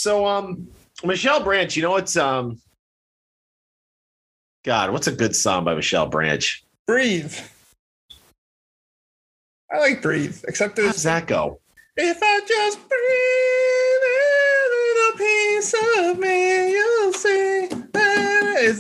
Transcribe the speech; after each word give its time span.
So, 0.05 0.23
um, 0.27 0.67
Michelle 1.03 1.43
Branch, 1.43 1.75
you 1.75 1.81
know 1.81 1.89
what's 1.89 2.15
um, 2.15 2.61
God, 4.63 4.91
what's 4.91 5.07
a 5.07 5.11
good 5.11 5.35
song 5.35 5.65
by 5.65 5.73
Michelle 5.73 6.05
Branch? 6.05 6.63
Breathe. 6.85 7.33
I 9.73 9.79
like 9.79 10.03
breathe, 10.03 10.43
except 10.47 10.77
How 10.77 10.83
there's 10.83 10.93
does 10.97 11.03
that 11.05 11.25
go? 11.25 11.59
if 11.97 12.19
I 12.21 12.41
just 12.47 12.77
breathe 12.87 14.05
a 14.11 14.69
little 14.85 15.17
piece 15.17 15.73
of 15.97 16.19
me, 16.19 16.71
you'll 16.73 17.13
see. 17.13 17.69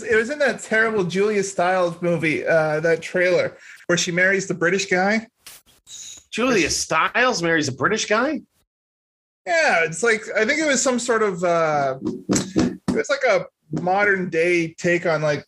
It 0.07 0.15
was 0.15 0.29
in 0.29 0.37
that 0.37 0.59
terrible 0.61 1.05
Julia 1.05 1.41
Stiles 1.41 1.99
movie, 2.03 2.45
uh, 2.45 2.81
that 2.81 3.01
trailer 3.01 3.57
where 3.87 3.97
she 3.97 4.11
marries 4.11 4.45
the 4.45 4.53
British 4.53 4.85
guy. 4.85 5.25
Julia 6.29 6.69
Stiles 6.69 7.41
marries 7.41 7.67
a 7.67 7.71
British 7.71 8.05
guy. 8.05 8.41
Yeah, 9.45 9.83
it's 9.83 10.01
like 10.03 10.21
I 10.35 10.45
think 10.45 10.59
it 10.59 10.67
was 10.67 10.81
some 10.81 10.97
sort 10.99 11.21
of 11.23 11.43
uh 11.43 11.97
it 12.03 12.79
was 12.95 13.09
like 13.09 13.23
a 13.27 13.45
modern 13.81 14.29
day 14.29 14.73
take 14.73 15.05
on 15.05 15.21
like 15.21 15.45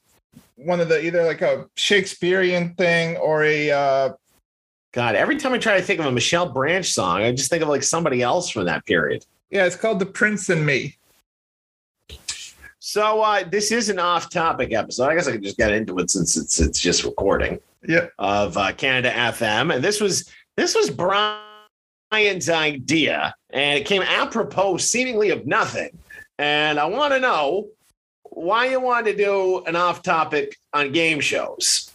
one 0.56 0.80
of 0.80 0.90
the 0.90 1.03
either 1.06 1.23
like 1.23 1.42
a 1.42 1.67
Shakespearean 1.76 2.75
thing 2.75 3.18
or 3.18 3.44
a 3.44 3.72
uh 3.72 4.09
God, 4.94 5.16
every 5.16 5.35
time 5.38 5.53
I 5.53 5.58
try 5.59 5.78
to 5.78 5.84
think 5.84 6.00
of 6.00 6.06
a 6.08 6.12
Michelle 6.12 6.50
Branch 6.52 6.85
song, 6.91 7.22
I 7.22 7.31
just 7.31 7.50
think 7.50 7.62
of 7.62 7.69
like 7.69 7.84
somebody 7.84 8.22
else 8.22 8.50
from 8.50 8.66
that 8.66 8.85
period. 8.85 9.25
yeah, 9.52 9.66
it's 9.66 9.75
called 9.75 10.00
The 10.00 10.06
Prince 10.08 10.50
and 10.50 10.66
Me. 10.66 10.96
So 12.79 13.22
uh, 13.22 13.44
this 13.50 13.72
is 13.72 13.90
an 13.90 14.00
off-topic 14.00 14.74
episode. 14.74 15.09
I 15.09 15.16
guess 15.16 15.28
I 15.28 15.34
could 15.34 15.44
just 15.44 15.58
get 15.58 15.72
into 15.72 15.97
it 16.00 16.09
since 16.09 16.38
it's 16.38 16.59
it's 16.59 16.79
just 16.79 17.03
recording 17.03 17.59
Yeah. 17.85 18.08
of 18.18 18.56
uh, 18.58 18.72
Canada 18.74 19.12
FM, 19.12 19.75
and 19.75 19.84
this 19.84 20.00
was 20.00 20.31
this 20.56 20.74
was 20.75 20.90
Brian's 22.12 22.50
idea, 22.50 23.34
and 23.50 23.79
it 23.79 23.85
came 23.85 24.01
apropos, 24.01 24.78
seemingly 24.78 25.29
of 25.29 25.45
nothing. 25.45 25.90
And 26.40 26.79
I 26.79 26.85
want 26.85 27.13
to 27.13 27.19
know 27.19 27.68
why 28.29 28.68
you 28.68 28.79
want 28.79 29.06
to 29.07 29.16
do 29.16 29.63
an 29.66 29.75
off-topic 29.75 30.56
on 30.73 30.91
game 30.91 31.19
shows. 31.19 31.91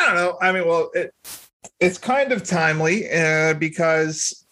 I 0.00 0.06
don't 0.06 0.14
know. 0.16 0.38
I 0.40 0.52
mean, 0.52 0.66
well, 0.66 0.90
it 0.94 1.12
it's 1.78 1.98
kind 1.98 2.32
of 2.32 2.42
timely 2.44 3.10
uh, 3.12 3.54
because 3.54 4.46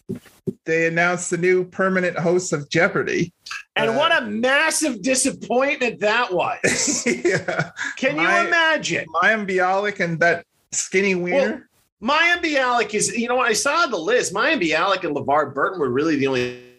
they 0.67 0.87
announced 0.87 1.31
the 1.31 1.39
new 1.39 1.65
permanent 1.65 2.19
host 2.19 2.53
of 2.53 2.69
Jeopardy. 2.69 3.33
And 3.77 3.91
Uh, 3.91 3.95
what 3.95 4.17
a 4.23 4.27
massive 4.27 5.01
disappointment 5.03 6.01
that 6.01 6.33
was. 6.33 7.05
yeah, 7.25 7.71
Can 7.97 8.17
you 8.17 8.23
My- 8.23 8.47
imagine? 8.47 9.07
Mayim 9.23 9.49
Bialik 9.49 10.01
and 10.01 10.21
that 10.21 10.45
skinny 10.73 11.15
wiener. 11.15 11.69
Mayim 12.03 12.43
Bialik 12.43 12.95
is, 12.95 13.15
you 13.17 13.29
know, 13.29 13.37
when 13.37 13.47
I 13.47 13.53
saw 13.53 13.87
the 13.87 13.99
list, 13.99 14.33
Mayim 14.33 14.61
Bialik 14.61 15.05
and 15.05 15.15
LeVar 15.15 15.55
Burton 15.55 15.81
were 15.81 15.91
really 15.91 16.17
the 16.17 16.27
only 16.27 16.71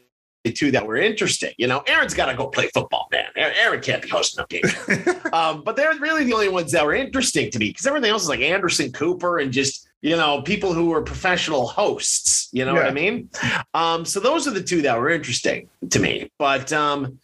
two 0.49 0.71
that 0.71 0.85
were 0.85 0.95
interesting. 0.95 1.53
You 1.57 1.67
know, 1.67 1.83
Aaron's 1.85 2.15
got 2.15 2.25
to 2.25 2.35
go 2.35 2.47
play 2.47 2.69
football, 2.73 3.07
man. 3.11 3.25
Aaron, 3.35 3.79
can't 3.81 4.01
be 4.01 4.09
hosting 4.09 4.43
a 4.43 4.47
game. 4.47 5.15
um, 5.33 5.63
but 5.63 5.75
they're 5.75 5.93
really 5.99 6.23
the 6.23 6.33
only 6.33 6.49
ones 6.49 6.71
that 6.71 6.83
were 6.83 6.95
interesting 6.95 7.51
to 7.51 7.59
me 7.59 7.69
because 7.69 7.85
everything 7.85 8.09
else 8.09 8.23
is 8.23 8.29
like 8.29 8.39
Anderson 8.39 8.91
Cooper 8.91 9.37
and 9.39 9.53
just, 9.53 9.87
you 10.01 10.15
know, 10.15 10.41
people 10.41 10.73
who 10.73 10.89
were 10.89 11.03
professional 11.03 11.67
hosts. 11.67 12.49
You 12.51 12.65
know 12.65 12.73
what 12.73 12.87
I 12.87 12.91
mean? 12.91 13.29
Um, 13.75 14.03
so 14.03 14.19
those 14.19 14.47
are 14.47 14.51
the 14.51 14.63
two 14.63 14.81
that 14.81 14.97
were 14.97 15.09
interesting 15.09 15.69
to 15.91 15.99
me. 15.99 16.31
But 16.39 16.73
um, 16.73 17.19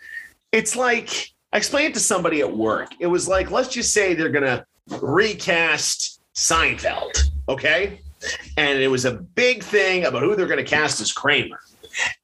it's 0.52 0.76
like, 0.76 1.32
I 1.52 1.58
explained 1.58 1.92
it 1.92 1.94
to 1.96 2.00
somebody 2.00 2.42
at 2.42 2.56
work. 2.56 2.90
It 3.00 3.08
was 3.08 3.28
like, 3.28 3.50
let's 3.50 3.70
just 3.70 3.94
say 3.94 4.14
they're 4.14 4.30
going 4.30 4.46
to 4.46 4.66
recast 5.02 6.22
Seinfeld, 6.36 7.32
okay? 7.48 8.02
And 8.58 8.80
it 8.80 8.88
was 8.88 9.06
a 9.06 9.14
big 9.14 9.64
thing 9.64 10.06
about 10.06 10.24
who 10.24 10.36
they're 10.36 10.48
going 10.48 10.58
to 10.58 10.64
cast 10.64 11.02
as 11.02 11.12
Kramer. 11.12 11.60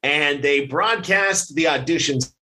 And 0.02 0.42
they 0.42 0.66
broadcast 0.66 1.54
the 1.54 1.64
auditions 1.64 2.32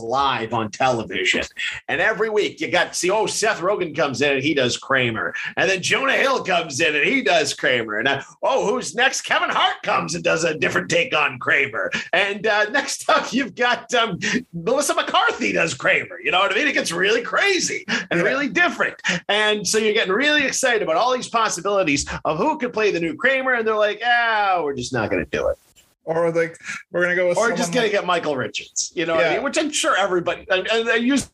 live 0.00 0.54
on 0.54 0.70
television. 0.70 1.42
And 1.88 2.00
every 2.00 2.30
week 2.30 2.60
you 2.60 2.70
got 2.70 2.96
see, 2.96 3.10
oh, 3.10 3.26
Seth 3.26 3.60
Rogen 3.60 3.94
comes 3.94 4.22
in 4.22 4.32
and 4.34 4.42
he 4.42 4.54
does 4.54 4.76
Kramer. 4.76 5.34
And 5.56 5.68
then 5.68 5.82
Jonah 5.82 6.12
Hill 6.16 6.44
comes 6.44 6.80
in 6.80 6.94
and 6.94 7.04
he 7.04 7.22
does 7.22 7.52
Kramer. 7.54 7.98
And 7.98 8.08
uh, 8.08 8.22
oh, 8.42 8.66
who's 8.66 8.94
next? 8.94 9.22
Kevin 9.22 9.50
Hart 9.50 9.82
comes 9.82 10.14
and 10.14 10.24
does 10.24 10.44
a 10.44 10.58
different 10.58 10.88
take 10.90 11.14
on 11.14 11.38
Kramer. 11.38 11.90
And 12.12 12.46
uh, 12.46 12.70
next 12.70 13.08
up, 13.10 13.32
you've 13.32 13.54
got 13.54 13.92
um, 13.94 14.18
Melissa 14.52 14.94
McCarthy 14.94 15.52
does 15.52 15.74
Kramer. 15.74 16.20
You 16.22 16.30
know 16.30 16.38
what 16.38 16.52
I 16.52 16.54
mean? 16.54 16.68
It 16.68 16.72
gets 16.74 16.92
really 16.92 17.22
crazy 17.22 17.84
and 17.88 18.20
Yeah. 18.20 18.22
really 18.22 18.48
different. 18.48 19.00
And 19.28 19.66
so 19.66 19.78
you're 19.78 19.94
getting 19.94 20.12
really 20.12 20.44
excited 20.44 20.82
about 20.82 20.96
all 20.96 21.12
these 21.14 21.28
possibilities 21.28 22.06
of 22.24 22.38
who 22.38 22.58
could 22.58 22.72
play 22.72 22.90
the 22.90 23.00
new 23.00 23.14
Kramer. 23.14 23.52
And 23.54 23.66
they're 23.66 23.74
like, 23.74 24.00
ah, 24.04 24.60
we're 24.62 24.74
just 24.74 24.92
not 24.92 25.10
going 25.10 25.24
to 25.24 25.30
do 25.30 25.48
it. 25.48 25.58
Or 26.04 26.30
like 26.32 26.56
we're 26.90 27.02
gonna 27.02 27.16
go 27.16 27.28
with 27.28 27.38
Or 27.38 27.52
just 27.52 27.72
to 27.74 27.80
like- 27.80 27.92
get 27.92 28.06
Michael 28.06 28.36
Richards. 28.36 28.92
You 28.94 29.06
know 29.06 29.14
what 29.14 29.24
I 29.24 29.28
Yeah. 29.30 29.34
mean? 29.36 29.44
Which 29.44 29.58
I'm 29.58 29.70
sure 29.70 29.96
everybody, 29.98 30.46
and, 30.50 30.66
and 30.70 30.88
I 30.88 30.96
use 30.96 31.30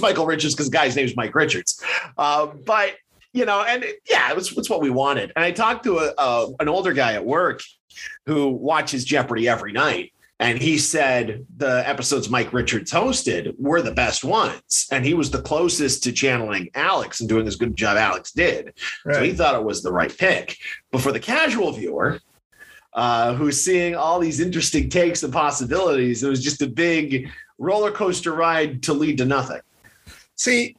Michael 0.00 0.26
Richards 0.26 0.54
because 0.54 0.70
the 0.70 0.76
guy's 0.76 0.96
name 0.96 1.04
is 1.06 1.16
Mike 1.16 1.34
Richards. 1.34 1.82
Uh, 2.16 2.46
but, 2.64 2.94
you 3.32 3.44
know, 3.44 3.62
and 3.62 3.84
yeah, 4.08 4.30
it 4.30 4.36
was, 4.36 4.56
it's 4.56 4.70
what 4.70 4.80
we 4.80 4.90
wanted. 4.90 5.32
And 5.34 5.44
I 5.44 5.50
talked 5.50 5.84
to 5.84 5.98
a, 5.98 6.12
a, 6.16 6.48
an 6.60 6.68
older 6.68 6.92
guy 6.92 7.14
at 7.14 7.24
work 7.24 7.60
who 8.26 8.48
watches 8.48 9.04
Jeopardy 9.04 9.48
every 9.48 9.72
night. 9.72 10.12
And 10.38 10.58
he 10.58 10.78
said 10.78 11.44
the 11.58 11.86
episodes 11.86 12.30
Mike 12.30 12.52
Richards 12.54 12.90
hosted 12.90 13.54
were 13.58 13.82
the 13.82 13.92
best 13.92 14.24
ones. 14.24 14.86
And 14.90 15.04
he 15.04 15.12
was 15.12 15.30
the 15.30 15.42
closest 15.42 16.02
to 16.04 16.12
channeling 16.12 16.70
Alex 16.74 17.20
and 17.20 17.28
doing 17.28 17.46
as 17.46 17.56
good 17.56 17.70
a 17.70 17.74
job 17.74 17.98
Alex 17.98 18.32
did. 18.32 18.72
So 19.12 19.22
he 19.22 19.32
thought 19.34 19.54
it 19.54 19.64
was 19.64 19.82
the 19.82 19.92
right 19.92 20.16
pick. 20.16 20.56
But 20.92 21.02
for 21.02 21.12
the 21.12 21.20
casual 21.20 21.72
viewer, 21.72 22.20
uh, 22.92 23.34
who's 23.34 23.60
seeing 23.60 23.94
all 23.94 24.18
these 24.18 24.40
interesting 24.40 24.88
takes 24.88 25.22
and 25.22 25.32
possibilities, 25.32 26.22
it 26.22 26.28
was 26.28 26.42
just 26.42 26.62
a 26.62 26.66
big 26.66 27.28
roller 27.58 27.92
coaster 27.92 28.32
ride 28.34 28.82
to 28.84 28.92
lead 28.92 29.18
to 29.18 29.24
nothing. 29.24 29.60
See, 30.36 30.76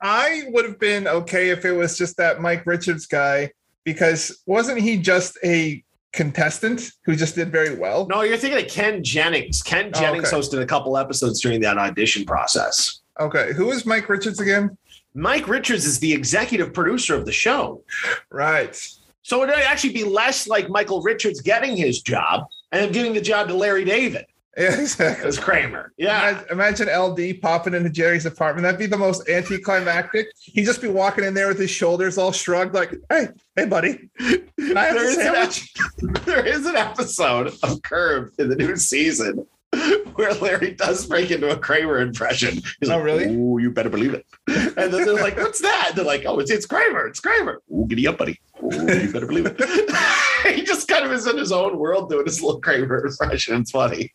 I 0.00 0.44
would 0.48 0.64
have 0.64 0.78
been 0.78 1.06
okay 1.08 1.50
if 1.50 1.64
it 1.64 1.72
was 1.72 1.98
just 1.98 2.16
that 2.18 2.40
Mike 2.40 2.64
Richards 2.66 3.06
guy 3.06 3.50
because 3.84 4.42
wasn't 4.46 4.80
he 4.80 4.96
just 4.96 5.38
a 5.44 5.82
contestant 6.12 6.90
who 7.04 7.14
just 7.14 7.34
did 7.34 7.52
very 7.52 7.74
well? 7.76 8.06
No, 8.08 8.22
you're 8.22 8.36
thinking 8.36 8.62
of 8.64 8.70
Ken 8.70 9.02
Jennings. 9.04 9.62
Ken 9.62 9.90
Oh, 9.94 10.00
Jennings 10.00 10.32
okay. 10.32 10.36
hosted 10.36 10.62
a 10.62 10.66
couple 10.66 10.96
episodes 10.96 11.40
during 11.40 11.60
that 11.60 11.78
audition 11.78 12.24
process. 12.24 13.00
Okay, 13.20 13.52
who 13.52 13.70
is 13.70 13.86
Mike 13.86 14.08
Richards 14.08 14.40
again? 14.40 14.76
Mike 15.14 15.48
Richards 15.48 15.86
is 15.86 15.98
the 15.98 16.12
executive 16.12 16.74
producer 16.74 17.14
of 17.14 17.24
the 17.24 17.32
show. 17.32 17.82
Right. 18.30 18.78
So 19.26 19.42
it'd 19.42 19.56
actually 19.56 19.92
be 19.92 20.04
less 20.04 20.46
like 20.46 20.68
Michael 20.68 21.02
Richards 21.02 21.40
getting 21.40 21.76
his 21.76 22.00
job 22.00 22.46
and 22.70 22.92
giving 22.92 23.12
the 23.12 23.20
job 23.20 23.48
to 23.48 23.54
Larry 23.54 23.84
David 23.84 24.24
Yeah, 24.56 24.80
exactly. 24.80 25.26
as 25.26 25.36
Kramer. 25.36 25.92
Yeah. 25.96 26.44
Imagine, 26.48 26.88
LD 26.88 27.42
popping 27.42 27.74
into 27.74 27.90
Jerry's 27.90 28.24
apartment. 28.24 28.62
That'd 28.62 28.78
be 28.78 28.86
the 28.86 28.96
most 28.96 29.28
anticlimactic. 29.28 30.28
He'd 30.38 30.64
just 30.64 30.80
be 30.80 30.86
walking 30.86 31.24
in 31.24 31.34
there 31.34 31.48
with 31.48 31.58
his 31.58 31.70
shoulders 31.70 32.18
all 32.18 32.30
shrugged, 32.30 32.72
like, 32.72 32.94
"Hey, 33.10 33.28
hey, 33.56 33.66
buddy, 33.66 34.08
can 34.18 34.76
I 34.76 34.84
have 34.84 34.94
There 34.94 35.42
is, 35.42 35.62
an, 36.02 36.12
there 36.24 36.46
is 36.46 36.64
an 36.64 36.76
episode 36.76 37.52
of 37.64 37.82
Curb 37.82 38.30
in 38.38 38.48
the 38.48 38.56
new 38.56 38.76
season 38.76 39.44
where 40.14 40.32
Larry 40.34 40.72
does 40.72 41.06
break 41.06 41.30
into 41.30 41.50
a 41.50 41.56
Kramer 41.58 41.98
impression. 42.00 42.54
He's 42.80 42.88
Oh, 42.88 42.96
like, 42.96 43.04
really? 43.04 43.26
Oh, 43.38 43.58
you 43.58 43.70
better 43.70 43.90
believe 43.90 44.14
it. 44.14 44.26
And 44.78 44.92
then 44.92 45.04
they're 45.04 45.14
like, 45.14 45.36
"What's 45.36 45.60
that?" 45.62 45.92
They're 45.94 46.04
like, 46.04 46.24
"Oh, 46.26 46.38
it's 46.38 46.50
it's 46.50 46.66
Kramer. 46.66 47.06
It's 47.06 47.18
Kramer. 47.20 47.60
Oh, 47.72 47.84
giddy 47.86 48.06
up, 48.06 48.18
buddy. 48.18 48.38
Oh, 48.62 48.70
you 48.70 49.10
better 49.12 49.26
believe 49.26 49.46
it." 49.46 50.54
he 50.54 50.62
just 50.64 50.86
kind 50.86 51.04
of 51.04 51.12
is 51.12 51.26
in 51.26 51.36
his 51.38 51.50
own 51.52 51.78
world 51.78 52.10
doing 52.10 52.26
his 52.26 52.42
little 52.42 52.60
Kramer 52.60 53.06
impression. 53.06 53.60
It's 53.62 53.70
funny. 53.70 54.12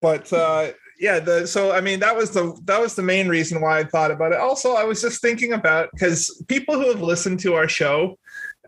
but 0.00 0.32
uh 0.32 0.70
yeah 0.98 1.18
the 1.20 1.46
so 1.46 1.72
i 1.72 1.80
mean 1.80 2.00
that 2.00 2.14
was 2.16 2.30
the 2.32 2.56
that 2.64 2.80
was 2.80 2.94
the 2.94 3.02
main 3.02 3.28
reason 3.28 3.60
why 3.60 3.78
i 3.78 3.84
thought 3.84 4.10
about 4.10 4.32
it 4.32 4.38
also 4.38 4.74
i 4.74 4.84
was 4.84 5.00
just 5.00 5.20
thinking 5.22 5.52
about 5.52 5.88
because 5.92 6.42
people 6.48 6.74
who 6.74 6.88
have 6.88 7.00
listened 7.00 7.40
to 7.40 7.54
our 7.54 7.68
show 7.68 8.18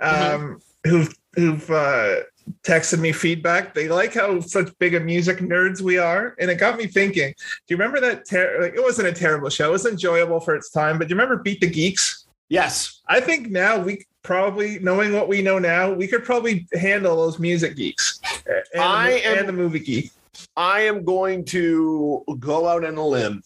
um 0.00 0.58
who've 0.84 1.14
who've 1.34 1.70
uh 1.70 2.16
texted 2.62 2.98
me 3.00 3.12
feedback. 3.12 3.74
They 3.74 3.88
like 3.88 4.14
how 4.14 4.40
such 4.40 4.70
big 4.78 4.94
a 4.94 5.00
music 5.00 5.38
nerds 5.38 5.80
we 5.80 5.98
are 5.98 6.34
and 6.38 6.50
it 6.50 6.56
got 6.56 6.76
me 6.78 6.86
thinking. 6.86 7.34
Do 7.38 7.64
you 7.68 7.76
remember 7.76 8.00
that 8.00 8.28
ter- 8.28 8.60
like 8.62 8.74
it 8.74 8.82
wasn't 8.82 9.08
a 9.08 9.12
terrible 9.12 9.50
show. 9.50 9.68
It 9.68 9.72
was 9.72 9.86
enjoyable 9.86 10.40
for 10.40 10.54
its 10.54 10.70
time 10.70 10.98
but 10.98 11.08
do 11.08 11.14
you 11.14 11.20
remember 11.20 11.42
beat 11.42 11.60
the 11.60 11.68
geeks? 11.70 12.26
Yes. 12.50 13.00
i 13.08 13.20
think 13.20 13.50
now 13.50 13.78
we 13.78 14.04
probably 14.22 14.78
knowing 14.78 15.12
what 15.14 15.28
we 15.28 15.40
know 15.42 15.58
now 15.58 15.90
we 15.92 16.06
could 16.06 16.24
probably 16.24 16.66
handle 16.74 17.16
those 17.16 17.38
music 17.38 17.74
geeks 17.74 18.20
eh, 18.46 18.60
and, 18.74 18.82
I 18.82 19.10
the, 19.12 19.26
am- 19.26 19.38
and 19.38 19.48
the 19.48 19.52
movie 19.52 19.80
geek. 19.80 20.10
I 20.56 20.80
am 20.80 21.04
going 21.04 21.44
to 21.46 22.22
go 22.38 22.68
out 22.68 22.84
on 22.84 22.96
a 22.96 23.06
limb 23.06 23.42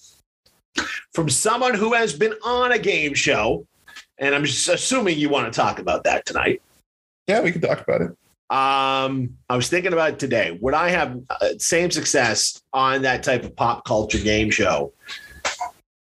from 1.13 1.29
someone 1.29 1.75
who 1.75 1.95
has 1.95 2.13
been 2.13 2.35
on 2.45 2.73
a 2.73 2.79
game 2.79 3.15
show, 3.15 3.67
and 4.19 4.35
I'm 4.35 4.45
just 4.45 4.69
assuming 4.69 5.19
you 5.19 5.29
want 5.29 5.53
to 5.53 5.57
talk 5.57 5.79
about 5.79 6.05
that 6.05 6.27
tonight. 6.27 6.61
yeah 7.29 7.41
we 7.41 7.53
can 7.53 7.61
talk 7.61 7.81
about 7.81 8.01
it 8.03 8.11
Um, 8.51 9.37
I 9.51 9.57
was 9.57 9.69
thinking 9.69 9.93
about 9.93 10.11
it 10.15 10.19
today. 10.19 10.59
Would 10.63 10.75
I 10.75 10.89
have 10.89 11.21
uh, 11.29 11.51
same 11.59 11.91
success 11.91 12.63
on 12.73 13.03
that 13.03 13.23
type 13.23 13.45
of 13.45 13.55
pop 13.55 13.85
culture 13.85 14.19
game 14.19 14.51
show? 14.51 14.93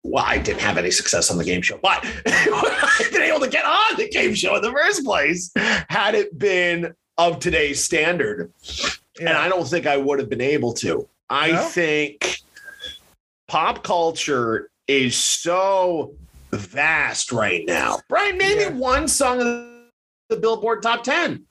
Well, 0.03 0.23
I 0.25 0.37
didn't 0.37 0.61
have 0.61 0.77
any 0.77 0.91
success 0.91 1.29
on 1.31 1.37
the 1.37 1.43
game 1.43 1.61
show, 1.61 1.77
but 1.81 1.99
I 2.25 3.09
been 3.11 3.23
able 3.23 3.39
to 3.41 3.49
get 3.49 3.65
on 3.65 3.97
the 3.97 4.07
game 4.09 4.33
show 4.33 4.55
in 4.55 4.61
the 4.61 4.71
first 4.71 5.03
place 5.03 5.51
had 5.89 6.15
it 6.15 6.37
been 6.37 6.93
of 7.17 7.39
today's 7.39 7.83
standard. 7.83 8.51
And 9.19 9.29
I 9.29 9.49
don't 9.49 9.67
think 9.67 9.87
I 9.87 9.97
would 9.97 10.19
have 10.19 10.29
been 10.29 10.39
able 10.41 10.73
to. 10.75 11.07
I 11.29 11.51
No? 11.51 11.61
think 11.63 12.37
pop 13.47 13.83
culture 13.83 14.69
is 14.87 15.15
so 15.17 16.13
vast 16.51 17.31
right 17.31 17.63
now. 17.67 17.99
Right? 18.09 18.35
maybe 18.37 18.61
Yeah. 18.61 18.69
one 18.69 19.07
song 19.07 19.41
of 19.41 19.67
the 20.29 20.37
Billboard 20.37 20.81
top 20.81 21.03
10. 21.03 21.43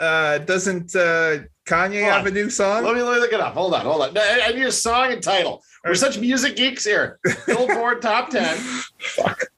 Uh 0.00 0.38
doesn't 0.38 0.94
uh 0.94 1.38
kanye 1.66 2.02
have 2.02 2.26
a 2.26 2.30
new 2.30 2.48
song 2.50 2.84
Let 2.84 2.94
me, 2.94 3.02
let 3.02 3.14
me 3.14 3.20
look 3.20 3.32
it 3.32 3.40
up. 3.40 3.54
Hold 3.54 3.74
on, 3.74 3.80
hold 3.82 4.02
on. 4.02 4.16
I, 4.16 4.42
I 4.46 4.52
need 4.52 4.66
a 4.66 4.72
song 4.72 5.12
and 5.12 5.22
title. 5.22 5.62
We're 5.84 5.94
such 5.94 6.18
music 6.18 6.56
geeks 6.56 6.84
here. 6.84 7.18
Billboard 7.46 8.02
top 8.02 8.28
10. 8.30 8.58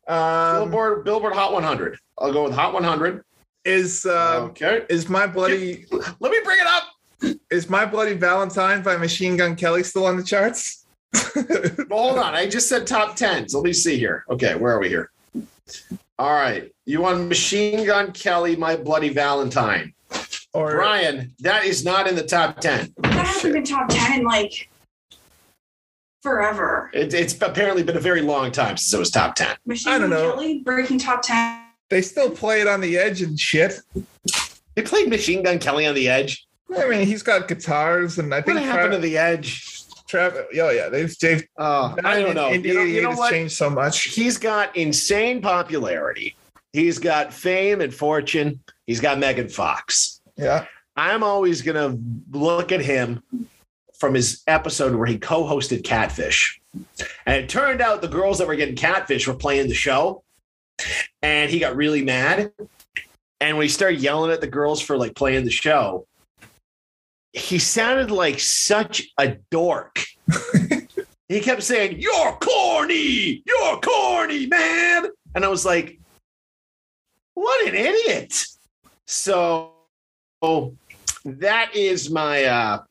um 0.09 0.65
Billboard 0.71 1.05
Billboard 1.05 1.33
Hot 1.35 1.53
100. 1.53 1.99
I'll 2.19 2.33
go 2.33 2.45
with 2.45 2.55
Hot 2.55 2.73
100. 2.73 3.25
is 3.65 4.07
uh 4.07 4.41
okay. 4.51 4.85
is 4.89 5.09
my 5.09 5.27
bloody 5.27 5.87
Let 6.21 6.31
me 6.33 6.41
bring 6.45 6.59
it 6.61 6.67
up. 6.67 7.37
is 7.51 7.69
my 7.69 7.85
bloody 7.85 8.15
valentine 8.15 8.83
by 8.83 8.97
machine 8.97 9.37
gun 9.37 9.57
kelly 9.57 9.83
still 9.83 10.07
on 10.07 10.17
the 10.17 10.23
charts 10.23 10.85
Well, 11.35 12.03
hold 12.03 12.19
on. 12.19 12.35
I 12.35 12.47
just 12.47 12.69
said 12.69 12.87
top 12.87 13.17
10. 13.17 13.49
So 13.49 13.59
let 13.59 13.65
me 13.65 13.73
see 13.73 13.99
here. 13.99 14.25
Okay, 14.31 14.55
where 14.55 14.75
are 14.75 14.79
we 14.79 14.89
here? 14.89 15.11
All 16.19 16.33
right. 16.33 16.71
You 16.85 17.01
want 17.01 17.29
Machine 17.29 17.87
Gun 17.87 18.13
Kelly, 18.13 18.57
My 18.57 18.77
Bloody 18.77 19.09
Valentine. 19.09 19.95
Or 20.55 20.73
Brian, 20.77 21.35
that 21.41 21.65
is 21.65 21.85
not 21.85 22.09
in 22.09 22.15
the 22.17 22.25
top 22.25 22.61
10. 22.61 22.95
That 22.99 23.13
hasn't 23.27 23.55
been 23.55 23.65
top 23.65 23.89
10 23.89 24.21
in 24.21 24.25
like 24.25 24.69
forever. 26.23 26.91
It, 26.93 27.15
it's 27.15 27.41
apparently 27.41 27.83
been 27.83 27.97
a 27.97 28.01
very 28.01 28.23
long 28.23 28.51
time 28.51 28.77
since 28.77 28.93
it 28.93 28.99
was 28.99 29.11
top 29.11 29.35
10. 29.35 29.57
Machine 29.67 29.93
I 29.93 29.99
don't 29.99 30.11
Gun 30.11 30.19
know. 30.19 30.33
Kelly 30.33 30.61
breaking 30.65 30.99
top 30.99 31.23
10. 31.23 31.63
they 31.91 32.03
still 32.03 32.31
play 32.31 32.61
it 32.61 32.67
on 32.67 32.81
the 32.81 32.99
edge 32.99 33.23
and 33.23 33.39
shit 33.39 33.81
They 34.75 34.83
played 34.83 35.09
Machine 35.09 35.43
Gun 35.43 35.59
Kelly 35.59 35.87
on 35.87 35.95
the 35.95 36.09
Edge. 36.09 36.47
i 36.77 36.89
mean 36.89 37.07
he's 37.07 37.23
got 37.23 37.49
guitars 37.49 38.19
and 38.19 38.33
i 38.35 38.39
What 38.39 38.47
think 38.47 38.61
happened 38.61 38.93
to 38.93 38.99
the 38.99 39.17
Edge? 39.19 39.75
Travis, 40.07 40.47
oh 40.59 40.71
yeah 40.71 40.89
they've 40.89 41.15
they've 41.19 41.45
Oh, 41.59 41.95
I 42.05 42.21
don't 42.21 42.35
know. 42.35 42.49
in, 42.49 42.65
You 42.65 42.75
know, 42.75 42.83
you 42.83 43.03
know 43.03 43.11
has 43.11 43.19
what? 43.19 43.31
changed 43.31 43.55
so 43.55 43.69
much 43.71 44.05
He's 44.05 44.39
got 44.39 44.75
insane 44.77 45.41
popularity. 45.43 46.35
He's 46.73 46.99
got 46.99 47.33
fame 47.33 47.81
and 47.81 47.93
fortune. 47.95 48.61
He's 48.87 49.01
got 49.01 49.19
Megan 49.19 49.49
Fox. 49.49 50.18
Yeah 50.39 50.65
I'm 50.99 51.23
always 51.23 51.63
going 51.63 51.77
to 51.77 52.37
look 52.37 52.73
at 52.73 52.81
him 52.81 53.23
from 53.99 54.15
his 54.15 54.43
episode 54.49 54.97
where 54.97 55.07
he 55.07 55.17
co 55.17 55.45
hosted 55.45 55.85
Catfish. 55.85 56.61
And 57.25 57.37
it 57.37 57.49
turned 57.49 57.81
out 57.81 58.03
the 58.03 58.09
girls 58.09 58.39
that 58.39 58.49
were 58.49 58.57
getting 58.57 58.75
Catfish 58.75 59.29
were 59.29 59.35
playing 59.35 59.69
the 59.69 59.75
show. 59.75 60.25
And 61.23 61.51
he 61.51 61.61
got 61.61 61.77
really 61.77 62.05
mad. 62.05 62.53
And 63.41 63.57
when 63.57 63.65
he 63.65 63.69
started 63.69 64.01
yelling 64.01 64.33
at 64.33 64.41
the 64.41 64.49
girls 64.49 64.81
for 64.81 64.97
like 64.97 65.15
playing 65.15 65.45
the 65.45 65.53
show, 65.53 66.07
he 67.33 67.61
sounded 67.61 68.11
like 68.11 68.41
such 68.41 69.03
a 69.19 69.37
dork. 69.53 70.05
he 71.29 71.41
kept 71.41 71.63
saying, 71.63 72.01
You're 72.01 72.33
corny. 72.41 73.45
You're 73.47 73.81
corny, 73.81 74.47
man. 74.47 75.07
And 75.37 75.45
I 75.45 75.49
was 75.49 75.65
like, 75.65 76.01
What 77.35 77.69
an 77.69 77.77
idiot. 77.77 78.45
So 79.07 79.78
that 81.25 81.75
is 81.75 82.11
my 82.11 82.45
uh 82.45 82.83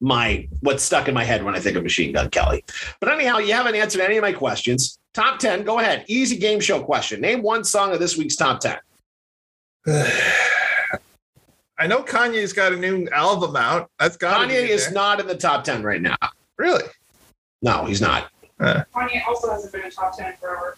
my 0.00 0.46
what's 0.60 0.82
stuck 0.82 1.08
in 1.08 1.14
my 1.14 1.24
head 1.24 1.42
when 1.42 1.54
I 1.56 1.60
think 1.60 1.76
of 1.76 1.82
Machine 1.82 2.12
Gun 2.12 2.30
Kelly. 2.30 2.64
But 3.00 3.10
anyhow, 3.10 3.38
you 3.38 3.52
haven't 3.54 3.74
answered 3.74 4.02
any 4.02 4.16
of 4.16 4.22
my 4.22 4.32
questions. 4.32 4.98
Top 5.14 5.38
10, 5.38 5.64
go 5.64 5.78
ahead. 5.78 6.04
Easy 6.08 6.36
game 6.36 6.60
show 6.60 6.82
question. 6.82 7.20
Name 7.20 7.42
one 7.42 7.64
song 7.64 7.92
of 7.92 7.98
this 8.00 8.18
week's 8.18 8.36
top 8.36 8.60
10. 8.60 8.76
i 11.78 11.86
know 11.86 12.02
kanye's 12.02 12.52
got 12.52 12.72
a 12.72 12.76
new 12.76 13.06
album 13.10 13.54
out 13.54 13.88
that's 14.00 14.16
got 14.16 14.48
Kanye 14.48 14.68
is 14.68 14.90
not 14.90 15.20
in 15.20 15.26
the 15.26 15.36
top 15.36 15.62
10 15.62 15.82
right 15.82 16.02
now. 16.02 16.16
really 16.58 16.82
No, 17.62 17.84
he's 17.84 18.00
not. 18.00 18.30
Kanye 18.60 19.26
also 19.26 19.50
hasn't 19.50 19.72
been 19.72 19.84
in 19.84 19.90
top 19.90 20.16
10 20.16 20.34
forever. 20.40 20.76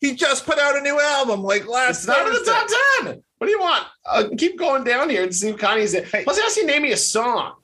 he 0.00 0.14
just 0.14 0.46
put 0.46 0.58
out 0.58 0.76
a 0.76 0.80
new 0.80 1.00
album 1.00 1.42
like 1.42 1.66
last 1.66 1.98
It's 1.98 2.06
not 2.06 2.26
in 2.26 2.32
the 2.32 2.44
top 2.44 2.68
10. 3.02 3.22
What 3.38 3.46
do 3.46 3.50
you 3.50 3.60
want? 3.60 3.84
Uh, 4.04 4.24
keep 4.38 4.58
going 4.58 4.84
down 4.84 5.10
here 5.10 5.22
and 5.22 5.34
see 5.34 5.48
if 5.48 5.56
Kanye's 5.56 5.94
in. 5.94 6.04
Hey. 6.04 6.24
Plus, 6.24 6.38
ask 6.38 6.56
you 6.56 6.66
name 6.66 6.82
me 6.82 6.92
a 6.92 6.96
song. 6.96 7.54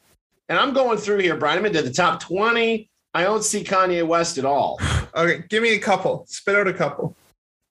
And 0.48 0.58
I'm 0.58 0.74
going 0.74 0.98
through 0.98 1.18
here, 1.18 1.36
Brian. 1.36 1.58
I'm 1.58 1.66
into 1.66 1.82
the 1.82 1.92
top 1.92 2.20
20. 2.20 2.90
I 3.14 3.22
don't 3.22 3.42
see 3.44 3.64
Kanye 3.64 4.06
West 4.06 4.38
at 4.38 4.44
all. 4.44 4.80
okay 5.14 5.44
give 5.48 5.62
me 5.62 5.74
a 5.74 5.78
couple 5.78 6.24
spit 6.26 6.54
out 6.54 6.66
a 6.66 6.72
couple 6.72 7.16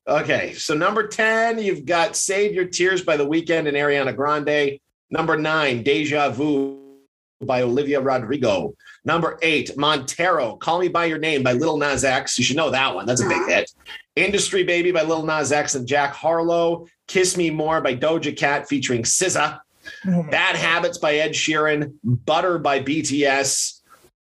Okay, 0.07 0.53
so 0.55 0.73
number 0.73 1.07
10, 1.07 1.59
you've 1.59 1.85
got 1.85 2.15
Save 2.15 2.53
Your 2.53 2.65
Tears 2.65 3.03
by 3.03 3.17
The 3.17 3.25
Weeknd 3.25 3.67
and 3.67 3.77
Ariana 3.77 4.15
Grande. 4.15 4.79
Number 5.11 5.37
nine, 5.37 5.83
Deja 5.83 6.29
Vu 6.31 6.97
by 7.39 7.61
Olivia 7.61 8.01
Rodrigo. 8.01 8.73
Number 9.03 9.39
eight, 9.41 9.75
Montero, 9.77 10.57
Call 10.57 10.79
Me 10.79 10.87
By 10.87 11.05
Your 11.05 11.17
Name 11.17 11.41
by 11.41 11.53
Lil 11.53 11.77
Nas 11.77 12.03
X. 12.03 12.37
You 12.37 12.43
should 12.43 12.55
know 12.55 12.69
that 12.69 12.93
one. 12.93 13.05
That's 13.05 13.21
a 13.21 13.27
big 13.27 13.37
uh-huh. 13.37 13.49
hit. 13.49 13.71
Industry 14.15 14.63
Baby 14.63 14.91
by 14.91 15.01
Lil 15.01 15.25
Nas 15.25 15.51
X 15.51 15.73
and 15.75 15.87
Jack 15.87 16.13
Harlow. 16.13 16.87
Kiss 17.07 17.35
Me 17.35 17.49
More 17.49 17.81
by 17.81 17.95
Doja 17.95 18.35
Cat 18.35 18.67
featuring 18.67 19.01
SZA. 19.03 19.59
Oh 20.07 20.23
Bad 20.29 20.55
Habits 20.55 20.99
by 20.99 21.15
Ed 21.15 21.31
Sheeran. 21.31 21.93
Butter 22.03 22.59
by 22.59 22.81
BTS. 22.81 23.79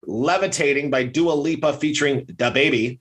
Levitating 0.06 0.90
by 0.90 1.04
Dua 1.04 1.34
Lipa 1.34 1.74
featuring 1.74 2.26
DaBaby. 2.26 3.00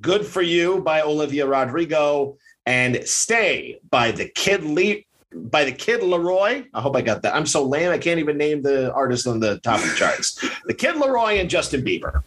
Good 0.00 0.24
for 0.24 0.42
You 0.42 0.80
by 0.80 1.02
Olivia 1.02 1.46
Rodrigo. 1.46 2.36
And 2.66 3.02
Stay 3.04 3.80
by 3.90 4.12
the 4.12 4.28
Kid 4.28 4.62
Le- 4.62 5.02
by 5.34 5.64
the 5.64 5.72
Kid 5.72 6.00
LAROI. 6.00 6.66
I 6.74 6.80
hope 6.80 6.96
I 6.96 7.02
got 7.02 7.22
that. 7.22 7.34
I'm 7.34 7.46
so 7.46 7.64
lame. 7.64 7.90
I 7.90 7.98
can't 7.98 8.18
even 8.18 8.36
name 8.36 8.62
the 8.62 8.92
artist 8.92 9.26
on 9.26 9.40
the 9.40 9.58
top 9.60 9.80
of 9.80 9.88
the 9.88 9.94
charts. 9.96 10.34
the 10.66 10.74
Kid 10.74 10.96
LAROI 10.96 11.40
and 11.40 11.48
Justin 11.48 11.82
Bieber. 11.82 12.22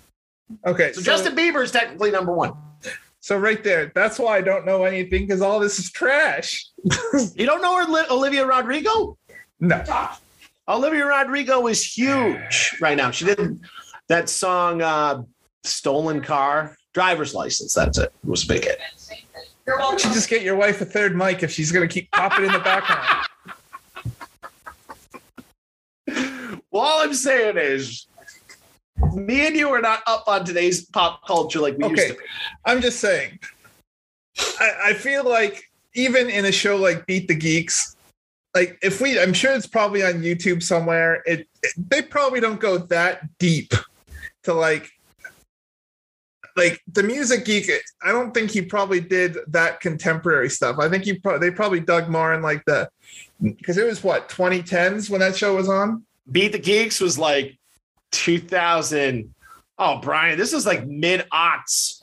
okay 0.65 0.93
So, 0.93 1.01
Justin 1.01 1.35
Bieber 1.35 1.63
is 1.63 1.71
technically 1.71 2.11
number 2.11 2.33
one. 2.33 2.53
So 3.19 3.37
right 3.37 3.63
there, 3.63 3.91
that's 3.95 4.19
why 4.19 4.37
I 4.37 4.41
don't 4.41 4.65
know 4.65 4.83
anything 4.83 5.25
because 5.25 5.41
all 5.41 5.59
this 5.59 5.79
is 5.79 5.91
trash. 5.91 6.65
You 7.35 7.45
don't 7.45 7.61
know 7.61 7.81
Oli- 7.81 8.09
Olivia 8.09 8.45
Rodrigo? 8.45 9.17
No, 9.61 9.81
Olivia 10.67 11.05
Rodrigo 11.05 11.67
is 11.67 11.81
huge 11.97 12.75
right 12.81 12.97
now. 12.97 13.11
She 13.11 13.23
did 13.25 13.61
that 14.09 14.27
song 14.27 14.81
uh, 14.81 15.23
"Stolen 15.63 16.21
Car," 16.21 16.75
driver's 16.93 17.33
license. 17.33 17.73
That's 17.73 17.97
it. 17.97 18.11
It 18.23 18.29
was 18.29 18.43
a 18.43 18.47
big 18.47 18.65
hit. 18.65 18.79
You're 19.65 19.77
why 19.77 19.83
don't 19.91 20.03
you 20.03 20.11
just 20.13 20.29
get 20.29 20.41
your 20.41 20.55
wife 20.55 20.81
a 20.81 20.85
third 20.85 21.15
mic 21.15 21.43
if 21.43 21.51
she's 21.51 21.71
gonna 21.71 21.87
keep 21.87 22.11
popping 22.11 22.45
in 22.45 22.51
the 22.51 22.59
background? 22.59 23.27
Well, 26.71 26.81
all 26.81 27.01
I'm 27.03 27.13
saying 27.13 27.57
is, 27.57 28.07
me 29.13 29.45
and 29.47 29.55
you 29.55 29.69
are 29.69 29.81
not 29.81 30.01
up 30.07 30.27
on 30.27 30.43
today's 30.43 30.85
pop 30.85 31.25
culture 31.25 31.59
like 31.59 31.77
we 31.77 31.87
used 31.87 32.01
Okay. 32.01 32.11
to 32.13 32.17
be. 32.19 32.25
I'm 32.65 32.81
just 32.81 32.99
saying. 32.99 33.39
I, 34.59 34.71
I 34.85 34.93
feel 34.93 35.23
like 35.23 35.63
even 35.93 36.29
in 36.29 36.45
a 36.45 36.51
show 36.51 36.75
like 36.75 37.05
Beat 37.05 37.27
the 37.27 37.35
Geeks, 37.35 37.95
like 38.55 38.77
if 38.81 39.01
we 39.01 39.19
i'm 39.19 39.33
sure 39.33 39.53
it's 39.53 39.67
probably 39.67 40.03
on 40.03 40.21
youtube 40.21 40.61
somewhere 40.61 41.23
it, 41.25 41.47
it 41.63 41.73
they 41.89 42.01
probably 42.01 42.39
don't 42.39 42.59
go 42.59 42.77
that 42.77 43.21
deep 43.39 43.73
to 44.43 44.53
like 44.53 44.89
like 46.55 46.81
the 46.91 47.03
music 47.03 47.45
geek 47.45 47.69
i 48.03 48.11
don't 48.11 48.33
think 48.33 48.51
he 48.51 48.61
probably 48.61 48.99
did 48.99 49.37
that 49.47 49.79
contemporary 49.81 50.49
stuff 50.49 50.77
i 50.79 50.87
think 50.89 51.03
he 51.03 51.13
pro- 51.13 51.39
they 51.39 51.49
probably 51.51 51.79
dug 51.79 52.09
more 52.09 52.33
in 52.33 52.41
like 52.41 52.63
the 52.65 52.87
because 53.41 53.77
it 53.77 53.85
was 53.85 54.03
what 54.03 54.29
2010s 54.29 55.09
when 55.09 55.19
that 55.19 55.35
show 55.35 55.55
was 55.55 55.67
on 55.69 56.03
Beat 56.31 56.53
the 56.53 56.57
Geeks 56.59 57.01
was 57.01 57.19
like 57.19 57.57
2000. 58.13 59.33
Oh, 59.77 59.99
Brian, 60.01 60.37
this 60.37 60.53
is 60.53 60.65
like 60.65 60.87
mid 60.87 61.25
aughts. 61.33 62.01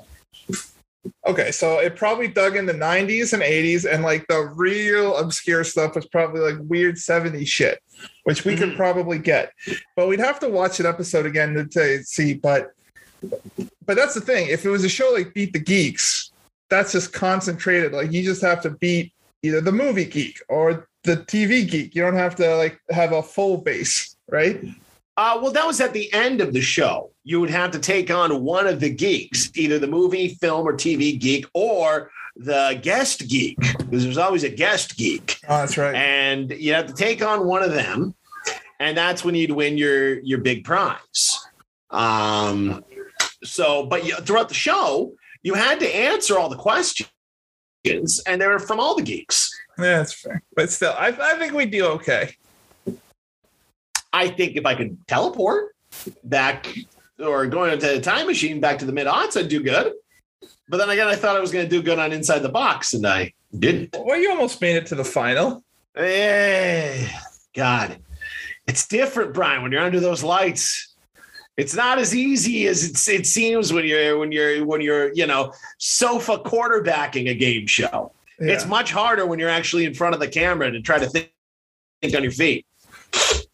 okay 1.27 1.51
so 1.51 1.79
it 1.79 1.97
probably 1.97 2.29
dug 2.29 2.55
in 2.57 2.67
the 2.67 2.75
90s 2.75 3.33
and 3.33 3.43
80s 3.43 3.91
and 3.91 4.03
like 4.03 4.27
the 4.29 4.53
real 4.55 5.17
obscure 5.17 5.65
stuff 5.65 5.95
was 5.95 6.07
probably 6.09 6.41
like 6.41 6.57
weird 6.69 6.97
70s 6.97 7.47
shit 7.47 7.79
which 8.25 8.45
we 8.45 8.55
could 8.57 8.71
Mhm. 8.71 8.77
probably 8.77 9.19
get 9.19 9.53
but 9.97 10.07
we'd 10.09 10.21
have 10.21 10.39
to 10.41 10.49
watch 10.51 10.79
an 10.81 10.85
episode 10.87 11.25
again 11.25 11.55
to, 11.55 11.65
to 11.65 12.05
see 12.05 12.35
but 12.35 12.73
but 13.91 13.97
that's 13.97 14.15
the 14.15 14.21
thing. 14.21 14.47
If 14.49 14.65
it 14.65 14.71
was 14.71 14.85
a 14.85 14.89
show 14.89 15.11
like 15.13 15.35
beat 15.35 15.53
the 15.53 15.59
geeks 15.59 16.31
that's 16.69 16.93
just 16.93 17.13
concentrated. 17.13 17.93
Like 17.93 18.13
you 18.13 18.23
just 18.23 18.41
have 18.43 18.63
to 18.63 18.71
beat 18.71 19.13
either 19.43 19.61
the 19.61 19.73
movie 19.73 20.05
geek 20.05 20.41
or 20.49 20.87
the 21.03 21.17
tv 21.17 21.69
geek. 21.69 21.97
You 21.97 22.03
don't 22.03 22.15
have 22.15 22.37
to 22.37 22.55
like 22.55 22.81
have 22.91 23.11
a 23.11 23.21
full 23.21 23.57
base 23.57 24.15
right? 24.31 24.65
Uh, 25.17 25.41
well, 25.43 25.51
that 25.51 25.67
was 25.67 25.81
at 25.81 25.93
the 25.93 26.11
end 26.13 26.41
of 26.41 26.53
the 26.53 26.61
show. 26.61 27.11
You 27.25 27.41
would 27.41 27.51
have 27.51 27.73
to 27.73 27.81
take 27.81 28.13
on 28.13 28.45
one 28.45 28.69
of 28.69 28.79
the 28.79 28.91
geeks, 28.91 29.51
either 29.57 29.81
the 29.81 29.89
movie, 29.89 30.29
film, 30.29 30.69
or 30.69 30.73
TV 30.73 31.19
geek, 31.19 31.47
or 31.53 32.13
the 32.37 32.79
guest 32.81 33.29
geek, 33.29 33.59
because 33.59 34.05
there's 34.05 34.19
always 34.19 34.45
a 34.45 34.49
guest 34.49 34.97
geek. 34.97 35.41
oh 35.49 35.59
that's 35.59 35.77
right. 35.77 35.97
And 35.97 36.53
you 36.53 36.75
have 36.75 36.87
to 36.87 36.95
take 36.95 37.25
on 37.25 37.45
one 37.45 37.65
of 37.65 37.73
them 37.73 38.15
and 38.79 38.97
that's 38.97 39.25
when 39.25 39.35
you'd 39.35 39.51
win 39.51 39.77
your 39.77 40.21
your 40.21 40.39
big 40.39 40.65
prize. 40.65 41.45
Um 41.91 42.85
so 43.43 43.87
but 43.87 44.05
you, 44.05 44.15
throughout 44.17 44.49
the 44.49 44.55
show 44.55 45.13
you 45.43 45.55
had 45.55 45.81
to 45.81 45.97
answer 45.97 46.39
all 46.39 46.49
the 46.49 46.57
questions 46.57 47.09
and 48.27 48.41
they 48.41 48.47
were 48.47 48.59
from 48.59 48.79
all 48.79 48.95
the 48.95 49.03
geeks. 49.03 49.51
Yeah 49.79 49.99
that's 49.99 50.13
fair. 50.13 50.43
But 50.55 50.71
still 50.71 50.95
i, 50.97 51.09
I 51.09 51.39
think 51.39 51.53
we'd 51.55 51.71
do 51.71 51.87
okay. 51.87 52.35
I 54.13 54.29
think 54.29 54.57
if 54.57 54.67
i 54.67 54.75
could 54.75 54.97
teleport 55.07 55.75
back 56.25 56.67
or 57.19 57.47
going 57.47 57.73
into 57.73 57.87
the 57.87 58.01
time 58.01 58.27
machine 58.27 58.61
back 58.61 58.79
to 58.79 58.85
the 58.85 58.93
mid-aughts 58.93 59.37
i'd 59.37 59.49
do 59.49 59.63
good. 59.63 59.93
But 60.69 60.77
then 60.79 60.91
again 60.91 61.09
i 61.09 61.17
thought 61.17 61.37
i 61.37 61.41
was 61.41 61.53
going 61.53 61.65
to 61.65 61.71
do 61.71 61.83
good 61.83 61.99
on 61.99 62.13
inside 62.13 62.41
the 62.41 62.49
box 62.49 62.93
and 62.95 63.07
i 63.07 63.33
didn't. 63.59 63.97
Well 63.99 64.19
you 64.19 64.31
almost 64.31 64.61
made 64.61 64.77
it 64.77 64.87
to 64.87 64.95
the 64.95 65.05
final. 65.05 65.65
Eh, 65.97 67.09
God, 67.53 67.99
it's 68.67 68.87
different, 68.87 69.35
Brian. 69.35 69.63
When 69.63 69.73
you're 69.73 69.83
under 69.83 69.99
those 69.99 70.23
lights, 70.23 70.90
it's 71.61 71.75
not 71.75 71.99
as 71.99 72.15
easy 72.15 72.67
as 72.67 73.09
it 73.09 73.27
seems 73.27 73.73
when 73.73 73.85
you're 73.85 74.19
when 74.19 74.33
you're 74.33 74.65
when 74.65 74.81
you're 74.81 75.13
you 75.13 75.27
know 75.27 75.53
sofa 75.79 76.39
quarterbacking 76.39 77.29
a 77.29 77.35
game 77.35 77.67
show. 77.67 78.13
It's 78.43 78.65
much 78.65 78.91
harder 78.91 79.27
when 79.27 79.39
you're 79.39 79.51
actually 79.51 79.85
in 79.85 79.93
front 79.93 80.15
of 80.15 80.21
the 80.21 80.29
camera 80.29 80.71
to 80.71 80.81
try 80.81 80.99
to 80.99 81.07
think, 81.07 81.31
think 82.01 82.17
on 82.17 82.23
your 82.23 82.33
feet. 82.33 82.65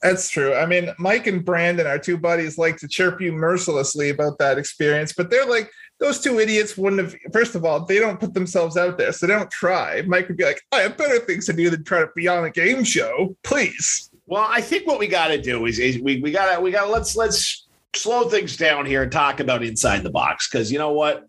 That's 0.00 0.28
true. 0.28 0.54
I 0.54 0.64
mean, 0.64 0.90
Mike 1.00 1.26
and 1.26 1.44
Brandon, 1.44 1.88
our 1.88 1.98
two 1.98 2.16
buddies, 2.16 2.56
like 2.56 2.76
to 2.76 2.86
chirp 2.86 3.20
you 3.20 3.32
mercilessly 3.32 4.10
about 4.10 4.38
that 4.38 4.58
experience, 4.58 5.12
but 5.12 5.28
they're 5.28 5.46
like, 5.46 5.72
those 5.98 6.20
two 6.20 6.38
idiots 6.38 6.76
wouldn't 6.76 7.02
have. 7.02 7.16
First 7.32 7.56
of 7.56 7.64
all, 7.64 7.84
they 7.84 7.98
don't 7.98 8.20
put 8.20 8.32
themselves 8.32 8.76
out 8.76 8.96
there, 8.96 9.12
so 9.12 9.26
they 9.26 9.32
don't 9.32 9.50
try. 9.50 10.02
Mike 10.02 10.28
would 10.28 10.36
be 10.36 10.44
like, 10.44 10.62
I 10.70 10.82
have 10.82 10.96
better 10.96 11.18
things 11.18 11.46
to 11.46 11.52
do 11.52 11.68
than 11.70 11.82
try 11.82 12.00
to 12.00 12.10
be 12.14 12.28
on 12.28 12.44
a 12.44 12.50
game 12.50 12.84
show. 12.84 13.34
Please. 13.42 14.10
Well, 14.26 14.46
I 14.48 14.60
think 14.60 14.86
what 14.86 15.00
we 15.00 15.08
got 15.08 15.28
to 15.28 15.40
do 15.40 15.66
is, 15.66 15.78
is 15.78 15.98
we 15.98 16.20
we 16.20 16.30
got 16.30 16.54
to 16.54 16.60
we 16.60 16.70
got 16.70 16.84
to 16.84 16.90
let's 16.90 17.16
let's 17.16 17.65
slow 17.96 18.28
things 18.28 18.56
down 18.56 18.86
here 18.86 19.02
and 19.02 19.12
talk 19.12 19.40
about 19.40 19.62
inside 19.62 20.02
the 20.02 20.10
box 20.10 20.48
because 20.48 20.70
you 20.70 20.78
know 20.78 20.92
what, 20.92 21.26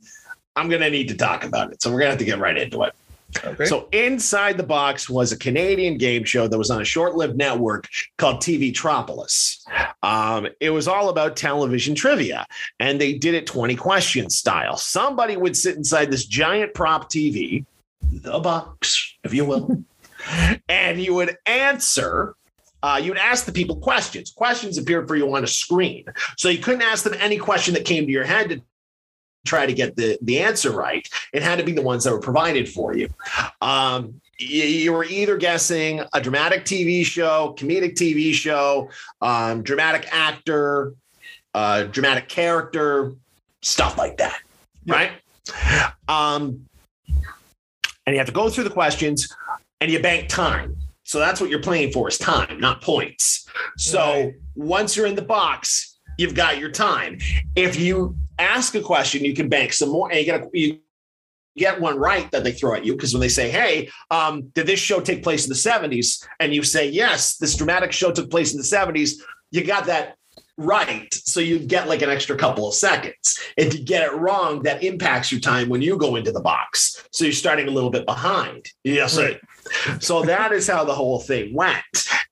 I'm 0.55 0.69
gonna 0.69 0.89
need 0.89 1.07
to 1.09 1.15
talk 1.15 1.43
about 1.43 1.71
it, 1.71 1.81
so 1.81 1.91
we're 1.91 2.00
gonna 2.00 2.12
have 2.12 2.19
to 2.19 2.25
get 2.25 2.39
right 2.39 2.57
into 2.57 2.83
it. 2.83 2.93
Okay. 3.43 3.65
So 3.65 3.89
Inside 3.91 4.57
the 4.57 4.63
Box 4.63 5.09
was 5.09 5.31
a 5.31 5.38
Canadian 5.38 5.97
game 5.97 6.24
show 6.24 6.47
that 6.47 6.57
was 6.57 6.71
on 6.71 6.81
a 6.81 6.86
short-lived 6.86 7.38
network 7.38 7.88
called 8.17 8.38
TVtropolis. 8.38 9.65
Um, 10.01 10.47
it 10.62 10.69
was 10.69 10.88
all 10.88 11.09
about 11.09 11.36
television 11.36 11.93
trivia, 11.93 12.45
and 12.79 13.00
they 13.00 13.13
did 13.13 13.33
it 13.33 13.45
20 13.45 13.75
question 13.75 14.29
style. 14.29 14.77
Somebody 14.77 15.36
would 15.36 15.57
sit 15.57 15.75
inside 15.75 16.09
this 16.09 16.25
giant 16.25 16.74
prop 16.74 17.12
TV, 17.12 17.65
the 18.01 18.39
box, 18.39 19.17
if 19.24 19.33
you 19.33 19.43
will, 19.43 19.83
and 20.69 21.00
you 21.01 21.13
would 21.13 21.36
answer. 21.45 22.36
Uh, 22.84 23.00
you 23.01 23.12
would 23.12 23.17
ask 23.17 23.46
the 23.46 23.51
people 23.51 23.75
questions. 23.75 24.31
Questions 24.31 24.77
appeared 24.77 25.07
for 25.07 25.15
you 25.15 25.34
on 25.36 25.43
a 25.43 25.48
screen, 25.48 26.05
so 26.38 26.50
you 26.50 26.60
couldn't 26.60 26.84
ask 26.84 27.03
them 27.03 27.15
any 27.19 27.38
question 27.38 27.74
that 27.74 27.86
came 27.86 28.05
to 28.05 28.12
your 28.12 28.24
head 28.24 28.50
to 28.50 28.62
try 29.46 29.65
to 29.65 29.74
get 29.74 29.96
the 29.96 30.17
the 30.22 30.39
answer 30.39 30.72
right. 30.72 31.07
It 31.34 31.41
had 31.41 31.57
to 31.57 31.63
be 31.63 31.72
the 31.72 31.81
ones 31.81 32.03
that 32.03 32.12
were 32.12 32.19
provided 32.19 32.69
for 32.69 32.96
you. 32.96 33.10
Um, 33.62 34.22
you, 34.38 34.63
you 34.63 34.93
were 34.93 35.05
either 35.05 35.38
guessing 35.38 36.01
a 36.13 36.22
dramatic 36.22 36.65
TV 36.65 37.03
show, 37.03 37.55
comedic 37.57 37.96
TV 37.96 38.34
show, 38.34 38.89
um, 39.22 39.63
dramatic 39.63 40.07
actor, 40.12 40.93
uh, 41.53 41.84
dramatic 41.84 42.29
character, 42.29 43.13
stuff 43.62 43.98
like 43.98 44.17
that, 44.17 44.39
right? 44.86 45.12
Um, 46.07 46.67
and 48.05 48.13
you 48.13 48.17
have 48.17 48.27
to 48.27 48.34
go 48.34 48.50
through 48.50 48.65
the 48.65 48.69
questions, 48.69 49.34
and 49.81 49.91
you 49.91 50.00
bank 50.00 50.29
time. 50.29 50.75
So 51.07 51.19
that's 51.19 51.39
what 51.39 51.49
you're 51.49 51.61
playing 51.61 51.93
for 51.93 52.09
is 52.09 52.17
time, 52.17 52.59
not 52.59 52.81
points. 52.81 53.47
So 53.77 53.99
Right. 53.99 54.33
once 54.55 54.97
you're 54.97 55.05
in 55.05 55.15
the 55.15 55.21
box, 55.21 55.99
you've 56.17 56.35
got 56.35 56.59
your 56.59 56.69
time. 56.69 57.17
If 57.55 57.79
you 57.79 58.17
ask 58.37 58.75
a 58.75 58.81
question, 58.81 59.23
you 59.23 59.33
can 59.33 59.47
bank 59.47 59.71
some 59.71 59.89
more, 59.89 60.11
and 60.11 60.19
you 60.19 60.25
get 60.25 60.41
a, 60.41 60.49
you 60.51 60.79
get 61.55 61.79
one 61.79 61.97
right 61.97 62.29
that 62.31 62.43
they 62.43 62.51
throw 62.51 62.75
at 62.75 62.85
you 62.85 62.91
because 62.93 63.13
when 63.13 63.21
they 63.21 63.29
say, 63.29 63.49
"Hey, 63.49 63.89
um, 64.11 64.49
did 64.53 64.67
this 64.67 64.81
show 64.81 64.99
take 64.99 65.23
place 65.23 65.45
in 65.45 65.49
the 65.49 65.55
'70s?" 65.55 66.21
and 66.41 66.53
you 66.53 66.61
say, 66.61 66.89
"Yes, 66.89 67.37
this 67.37 67.55
dramatic 67.55 67.93
show 67.93 68.11
took 68.11 68.29
place 68.29 68.51
in 68.51 68.57
the 68.57 68.63
'70s," 68.65 69.21
you 69.49 69.63
got 69.63 69.85
that 69.85 70.17
right, 70.57 71.13
so 71.13 71.39
you 71.39 71.59
get 71.59 71.87
like 71.87 72.01
an 72.01 72.09
extra 72.09 72.35
couple 72.35 72.67
of 72.67 72.73
seconds. 72.73 73.39
If 73.57 73.73
you 73.73 73.83
get 73.83 74.03
it 74.03 74.15
wrong, 74.15 74.63
that 74.63 74.83
impacts 74.83 75.31
your 75.31 75.41
time 75.41 75.69
when 75.69 75.81
you 75.81 75.97
go 75.97 76.15
into 76.15 76.31
the 76.31 76.41
box, 76.41 77.07
so 77.11 77.23
you're 77.25 77.33
starting 77.33 77.67
a 77.67 77.71
little 77.71 77.89
bit 77.91 78.05
behind. 78.05 78.65
Yes, 78.83 79.17
Right. 79.17 79.39
so 79.99 80.23
that 80.23 80.51
is 80.51 80.67
how 80.67 80.83
the 80.83 80.93
whole 80.95 81.19
thing 81.19 81.53
went, 81.53 81.83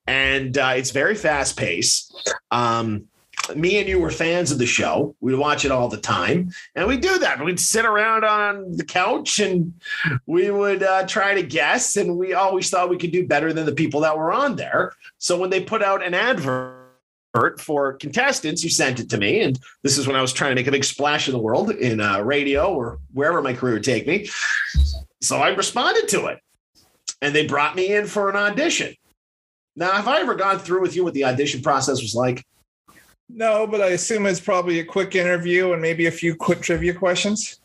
and 0.06 0.56
uh, 0.58 0.72
it's 0.76 0.90
very 0.90 1.14
fast 1.14 1.56
paced. 1.56 2.12
Um, 2.50 3.04
me 3.54 3.78
and 3.78 3.88
you 3.88 4.00
were 4.00 4.10
fans 4.10 4.50
of 4.50 4.58
the 4.58 4.66
show. 4.66 5.14
We'd 5.20 5.36
watch 5.36 5.64
it 5.64 5.70
all 5.70 5.88
the 5.88 5.98
time, 5.98 6.50
and 6.74 6.88
we 6.88 6.96
do 6.96 7.16
that. 7.18 7.44
We'd 7.44 7.60
sit 7.60 7.84
around 7.84 8.24
on 8.24 8.72
the 8.76 8.84
couch 8.84 9.38
and 9.38 9.72
we 10.26 10.50
would 10.50 10.82
uh, 10.82 11.06
try 11.06 11.34
to 11.34 11.44
guess, 11.44 11.96
and 11.96 12.16
we 12.16 12.34
always 12.34 12.70
thought 12.70 12.90
we 12.90 12.98
could 12.98 13.12
do 13.12 13.24
better 13.24 13.52
than 13.52 13.64
the 13.64 13.72
people 13.74 14.00
that 14.00 14.18
were 14.18 14.32
on 14.32 14.56
there. 14.56 14.94
So 15.18 15.38
when 15.38 15.50
they 15.50 15.60
put 15.60 15.80
out 15.80 16.04
an 16.04 16.12
advert 16.12 16.85
for 17.58 17.94
contestants, 17.94 18.64
you 18.64 18.70
sent 18.70 19.00
it 19.00 19.10
to 19.10 19.18
me, 19.18 19.42
and 19.42 19.58
this 19.82 19.98
is 19.98 20.06
when 20.06 20.16
I 20.16 20.22
was 20.22 20.32
trying 20.32 20.50
to 20.50 20.54
make 20.54 20.66
a 20.66 20.72
big 20.72 20.84
splash 20.84 21.28
in 21.28 21.32
the 21.32 21.38
world 21.38 21.70
in 21.70 22.00
uh, 22.00 22.20
radio 22.20 22.72
or 22.72 22.98
wherever 23.12 23.42
my 23.42 23.52
career 23.52 23.74
would 23.74 23.84
take 23.84 24.06
me. 24.06 24.28
So 25.20 25.38
I 25.38 25.48
responded 25.48 26.08
to 26.08 26.26
it, 26.26 26.38
and 27.22 27.34
they 27.34 27.46
brought 27.46 27.76
me 27.76 27.94
in 27.94 28.06
for 28.06 28.30
an 28.30 28.36
audition. 28.36 28.94
Now, 29.76 29.92
have 29.92 30.08
I 30.08 30.20
ever 30.20 30.34
gone 30.34 30.58
through 30.58 30.80
with 30.80 30.96
you 30.96 31.04
what 31.04 31.14
the 31.14 31.24
audition 31.24 31.62
process 31.62 32.00
was 32.00 32.14
like? 32.14 32.44
No, 33.28 33.66
but 33.66 33.80
I 33.80 33.88
assume 33.88 34.26
it's 34.26 34.40
probably 34.40 34.80
a 34.80 34.84
quick 34.84 35.14
interview 35.14 35.72
and 35.72 35.82
maybe 35.82 36.06
a 36.06 36.10
few 36.10 36.34
quick 36.34 36.60
trivia 36.60 36.94
questions. 36.94 37.60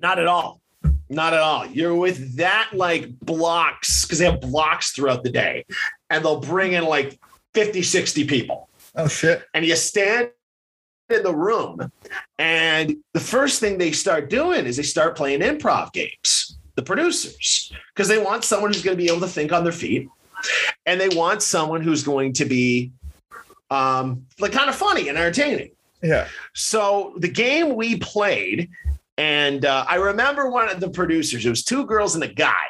Not 0.00 0.18
at 0.18 0.26
all. 0.26 0.60
Not 1.08 1.32
at 1.32 1.40
all. 1.40 1.66
You're 1.66 1.94
with 1.94 2.36
that 2.36 2.70
like 2.72 3.18
blocks 3.20 4.04
because 4.04 4.18
they 4.18 4.26
have 4.26 4.40
blocks 4.40 4.92
throughout 4.92 5.22
the 5.22 5.30
day 5.30 5.64
and 6.10 6.24
they'll 6.24 6.40
bring 6.40 6.74
in 6.74 6.84
like 6.84 7.18
50, 7.54 7.82
60 7.82 8.24
people. 8.26 8.68
Oh 8.96 9.08
shit. 9.08 9.44
And 9.54 9.64
you 9.64 9.76
stand 9.76 10.30
in 11.10 11.22
the 11.22 11.34
room 11.34 11.92
and 12.38 12.96
the 13.12 13.20
first 13.20 13.60
thing 13.60 13.76
they 13.76 13.92
start 13.92 14.30
doing 14.30 14.66
is 14.66 14.76
they 14.76 14.82
start 14.82 15.16
playing 15.16 15.40
improv 15.40 15.92
games, 15.92 16.56
the 16.76 16.82
producers, 16.82 17.72
because 17.94 18.08
they 18.08 18.18
want 18.18 18.44
someone 18.44 18.72
who's 18.72 18.82
going 18.82 18.96
to 18.96 19.02
be 19.02 19.08
able 19.08 19.20
to 19.20 19.28
think 19.28 19.52
on 19.52 19.64
their 19.64 19.72
feet 19.72 20.08
and 20.86 21.00
they 21.00 21.08
want 21.10 21.42
someone 21.42 21.82
who's 21.82 22.02
going 22.02 22.32
to 22.34 22.44
be 22.44 22.90
um, 23.70 24.26
like 24.38 24.52
kind 24.52 24.68
of 24.68 24.76
funny 24.76 25.08
and 25.08 25.18
entertaining. 25.18 25.70
Yeah. 26.02 26.28
So 26.52 27.14
the 27.16 27.28
game 27.28 27.74
we 27.74 27.96
played, 27.96 28.70
and 29.16 29.64
uh, 29.64 29.84
I 29.88 29.96
remember 29.96 30.50
one 30.50 30.68
of 30.68 30.80
the 30.80 30.90
producers. 30.90 31.46
It 31.46 31.50
was 31.50 31.64
two 31.64 31.86
girls 31.86 32.14
and 32.14 32.24
a 32.24 32.28
guy, 32.28 32.64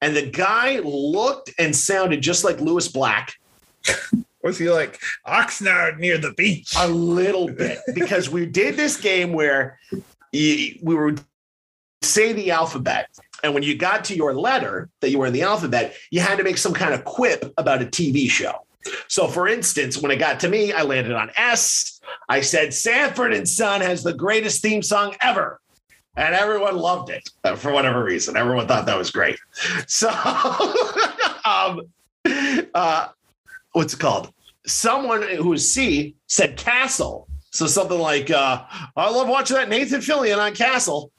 and 0.00 0.16
the 0.16 0.26
guy 0.26 0.78
looked 0.80 1.50
and 1.58 1.74
sounded 1.74 2.22
just 2.22 2.44
like 2.44 2.60
Lewis 2.60 2.88
Black 2.88 3.34
Was 4.42 4.58
he 4.58 4.70
like 4.70 4.98
Oxnard 5.26 5.98
near 5.98 6.18
the 6.18 6.32
beach? 6.32 6.72
a 6.76 6.88
little 6.88 7.48
bit 7.48 7.78
because 7.94 8.30
we 8.30 8.46
did 8.46 8.76
this 8.76 8.96
game 8.98 9.32
where 9.32 9.78
we 10.32 10.78
were 10.82 11.14
say 12.02 12.32
the 12.32 12.50
alphabet. 12.50 13.08
And 13.42 13.54
when 13.54 13.62
you 13.62 13.76
got 13.76 14.04
to 14.06 14.16
your 14.16 14.34
letter 14.34 14.88
that 15.00 15.10
you 15.10 15.18
were 15.18 15.26
in 15.26 15.32
the 15.32 15.42
alphabet, 15.42 15.94
you 16.10 16.20
had 16.20 16.36
to 16.36 16.44
make 16.44 16.58
some 16.58 16.74
kind 16.74 16.94
of 16.94 17.04
quip 17.04 17.52
about 17.56 17.82
a 17.82 17.86
TV 17.86 18.30
show. 18.30 18.64
So, 19.08 19.28
for 19.28 19.46
instance, 19.46 19.98
when 19.98 20.10
it 20.10 20.16
got 20.16 20.40
to 20.40 20.48
me, 20.48 20.72
I 20.72 20.82
landed 20.82 21.12
on 21.12 21.30
S. 21.36 22.00
I 22.28 22.40
said, 22.40 22.72
Sanford 22.72 23.32
and 23.34 23.48
Son 23.48 23.80
has 23.82 24.02
the 24.02 24.14
greatest 24.14 24.62
theme 24.62 24.82
song 24.82 25.14
ever. 25.22 25.60
And 26.16 26.34
everyone 26.34 26.76
loved 26.76 27.10
it 27.10 27.28
uh, 27.44 27.56
for 27.56 27.72
whatever 27.72 28.02
reason. 28.02 28.36
Everyone 28.36 28.66
thought 28.66 28.86
that 28.86 28.98
was 28.98 29.10
great. 29.10 29.38
So, 29.86 30.08
um, 31.44 31.82
uh, 32.74 33.08
what's 33.72 33.94
it 33.94 34.00
called? 34.00 34.32
Someone 34.66 35.22
who 35.22 35.48
was 35.50 35.72
C 35.72 36.16
said 36.26 36.56
Castle. 36.56 37.28
So 37.52 37.66
something 37.66 37.98
like, 37.98 38.30
uh, 38.30 38.64
I 38.96 39.10
love 39.10 39.28
watching 39.28 39.56
that 39.56 39.68
Nathan 39.68 40.00
Fillion 40.00 40.38
on 40.38 40.54
Castle. 40.54 41.10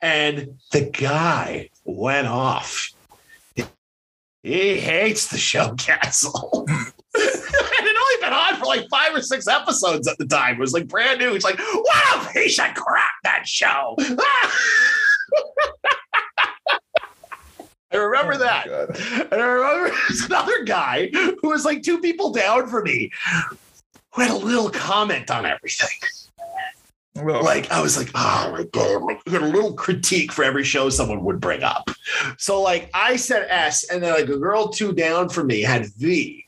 And 0.00 0.58
the 0.70 0.82
guy 0.82 1.70
went 1.84 2.26
off. 2.26 2.90
He 4.42 4.78
hates 4.78 5.28
the 5.28 5.38
show 5.38 5.74
Castle. 5.74 6.66
and 6.68 6.78
it 7.14 7.96
only 7.96 8.20
been 8.20 8.32
on 8.32 8.56
for 8.56 8.66
like 8.66 8.86
five 8.90 9.14
or 9.14 9.22
six 9.22 9.48
episodes 9.48 10.06
at 10.06 10.18
the 10.18 10.26
time. 10.26 10.56
It 10.56 10.60
was 10.60 10.74
like 10.74 10.86
brand 10.86 11.20
new. 11.20 11.34
It's 11.34 11.44
like, 11.44 11.58
what 11.58 12.28
a 12.28 12.32
piece 12.32 12.58
of 12.58 12.74
crap 12.74 13.12
that 13.22 13.48
show. 13.48 13.96
I 17.94 17.98
remember 17.98 18.34
Oh 18.34 18.38
that. 18.38 18.66
And 19.32 19.40
I 19.40 19.44
remember 19.46 19.90
there's 20.08 20.22
another 20.22 20.64
guy 20.64 21.08
who 21.12 21.48
was 21.48 21.64
like 21.64 21.82
two 21.82 22.00
people 22.00 22.32
down 22.32 22.66
from 22.68 22.84
me 22.84 23.10
who 24.12 24.22
had 24.22 24.30
a 24.30 24.36
little 24.36 24.70
comment 24.70 25.30
on 25.30 25.46
everything. 25.46 25.88
Well, 27.16 27.44
Like 27.44 27.70
I 27.70 27.80
was 27.80 27.96
like, 27.96 28.10
oh 28.16 28.50
my 28.52 28.64
god, 28.72 29.02
like, 29.02 29.20
had 29.28 29.42
a 29.42 29.46
little 29.46 29.74
critique 29.74 30.32
for 30.32 30.44
every 30.44 30.64
show 30.64 30.90
someone 30.90 31.22
would 31.24 31.40
bring 31.40 31.62
up. 31.62 31.88
So 32.38 32.60
like 32.60 32.90
I 32.92 33.14
said 33.14 33.46
S, 33.48 33.84
and 33.84 34.02
then 34.02 34.12
like 34.14 34.28
a 34.28 34.36
girl 34.36 34.68
two 34.68 34.92
down 34.92 35.28
from 35.28 35.46
me 35.46 35.62
had 35.62 35.86
V. 35.96 36.44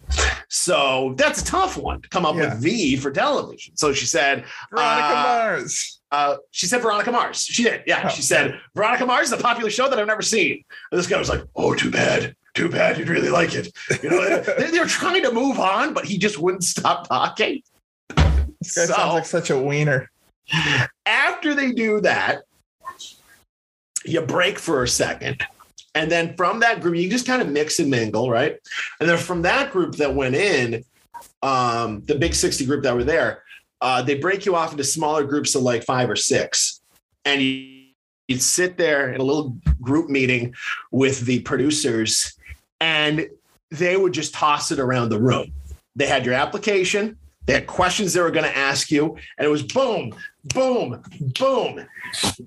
So 0.49 1.15
that's 1.17 1.43
a 1.43 1.45
tough 1.45 1.76
one 1.76 2.03
to 2.03 2.09
come 2.09 2.26
up 2.26 2.35
Yeah. 2.35 2.55
with 2.55 2.62
V 2.62 2.97
for 2.97 3.11
television. 3.12 3.76
So 3.76 3.93
she 3.93 4.07
said, 4.07 4.45
Veronica 4.71 5.19
uh, 5.19 5.23
Mars. 5.23 5.96
Uh, 6.17 6.39
she 6.51 6.65
said 6.65 6.81
Veronica 6.81 7.13
Mars. 7.13 7.45
She 7.45 7.63
did. 7.63 7.83
Yeah. 7.87 8.05
Oh. 8.05 8.09
She 8.09 8.23
said 8.23 8.59
Veronica 8.75 9.05
Mars 9.05 9.27
is 9.27 9.33
a 9.35 9.37
popular 9.37 9.69
show 9.69 9.91
that 9.91 9.99
I've 9.99 10.07
never 10.07 10.23
seen. 10.23 10.65
And 10.91 10.99
this 10.99 11.07
guy 11.07 11.19
was 11.19 11.29
like, 11.29 11.43
oh, 11.55 11.75
too 11.75 11.91
bad. 11.91 12.35
Too 12.55 12.71
bad. 12.71 12.97
You'd 12.97 13.11
really 13.11 13.29
like 13.29 13.55
it. 13.55 13.71
You 14.03 14.09
know, 14.09 14.41
they, 14.41 14.71
they 14.71 14.79
were 14.79 14.87
trying 14.87 15.23
to 15.25 15.33
move 15.33 15.59
on, 15.59 15.93
but 15.93 16.07
he 16.07 16.17
just 16.17 16.39
wouldn't 16.39 16.65
stop 16.65 17.07
talking. 17.09 17.63
This 18.09 18.75
guy 18.75 18.87
so- 18.87 18.95
sounds 18.95 19.13
like 19.13 19.27
such 19.27 19.51
a 19.51 19.59
wiener. 19.59 20.11
After 21.05 21.55
they 21.55 21.73
do 21.73 22.01
that, 22.01 22.45
you 24.07 24.23
break 24.23 24.59
for 24.59 24.85
a 24.85 24.89
second. 24.89 25.45
And 25.95 26.11
then 26.11 26.35
from 26.35 26.61
that 26.61 26.81
group, 26.81 26.97
you 26.97 27.11
just 27.11 27.27
kind 27.27 27.43
of 27.43 27.49
mix 27.49 27.79
and 27.79 27.91
mingle, 27.91 28.31
right? 28.31 28.57
And 29.01 29.09
then 29.09 29.19
from 29.19 29.43
that 29.43 29.71
group 29.71 29.97
that 29.97 30.15
went 30.15 30.35
in, 30.35 30.83
um, 31.43 32.03
the 32.07 32.15
big 32.15 32.35
60 32.35 32.65
group 32.65 32.85
that 32.85 32.95
were 32.95 33.05
there, 33.05 33.43
uh, 33.80 34.02
they 34.02 34.14
break 34.16 34.47
you 34.47 34.54
off 34.54 34.73
into 34.73 34.85
smaller 34.85 35.25
groups 35.25 35.54
of 35.54 35.62
like 35.62 35.85
five 35.85 36.09
or 36.09 36.16
six. 36.16 36.80
And 37.25 37.42
you, 37.42 37.85
you'd 38.28 38.42
sit 38.42 38.76
there 38.76 39.12
in 39.12 39.21
a 39.21 39.25
little 39.25 39.56
group 39.80 40.09
meeting 40.09 40.54
with 40.90 41.21
the 41.26 41.40
producers, 41.40 42.35
and 42.80 43.28
they 43.71 43.97
would 43.97 44.12
just 44.12 44.35
toss 44.35 44.71
it 44.71 44.78
around 44.78 45.09
the 45.09 45.21
room. 45.21 45.52
They 45.95 46.06
had 46.06 46.25
your 46.25 46.35
application, 46.35 47.16
they 47.47 47.54
had 47.54 47.66
questions 47.66 48.12
they 48.12 48.21
were 48.21 48.30
going 48.30 48.45
to 48.45 48.56
ask 48.56 48.90
you, 48.90 49.16
and 49.38 49.47
it 49.47 49.49
was 49.49 49.62
boom, 49.62 50.12
boom, 50.54 51.02
boom. 51.38 51.87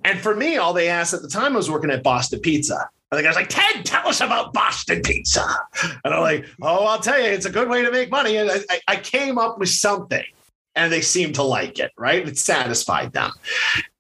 And 0.04 0.20
for 0.20 0.36
me, 0.36 0.58
all 0.58 0.74
they 0.74 0.90
asked 0.90 1.14
at 1.14 1.22
the 1.22 1.30
time 1.30 1.54
I 1.54 1.58
was 1.58 1.72
working 1.72 1.90
at 1.90 2.04
Boston 2.04 2.40
Pizza. 2.42 2.90
I 3.12 3.16
think 3.16 3.26
I 3.26 3.30
was 3.30 3.38
like, 3.38 3.50
Ted, 3.50 3.86
tell 3.86 4.08
us 4.08 4.22
about 4.22 4.54
Boston 4.54 5.02
Pizza. 5.02 5.44
And 6.04 6.14
I'm 6.14 6.22
like, 6.22 6.46
oh, 6.62 6.86
I'll 6.86 7.00
tell 7.00 7.20
you, 7.20 7.26
it's 7.26 7.48
a 7.48 7.50
good 7.50 7.68
way 7.68 7.82
to 7.82 7.92
make 7.92 8.12
money. 8.12 8.38
And 8.38 8.52
I- 8.52 8.82
I 8.88 8.96
came 8.98 9.40
up 9.40 9.58
with 9.58 9.70
something 9.70 10.24
and 10.76 10.92
they 10.92 11.02
seemed 11.02 11.36
to 11.36 11.44
like 11.44 11.80
it, 11.80 11.92
right? 11.98 12.28
It 12.28 12.38
satisfied 12.38 13.14
them. 13.14 13.32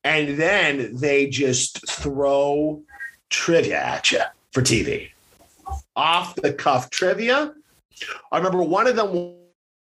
And 0.03 0.37
then 0.37 0.95
they 0.95 1.27
just 1.27 1.89
throw 1.89 2.81
trivia 3.29 3.77
at 3.77 4.11
you 4.11 4.21
for 4.51 4.61
TV. 4.61 5.09
Off 5.95 6.35
the 6.35 6.53
cuff 6.53 6.89
trivia. 6.89 7.53
I 8.31 8.37
remember 8.37 8.63
one 8.63 8.87
of 8.87 8.95
them 8.95 9.35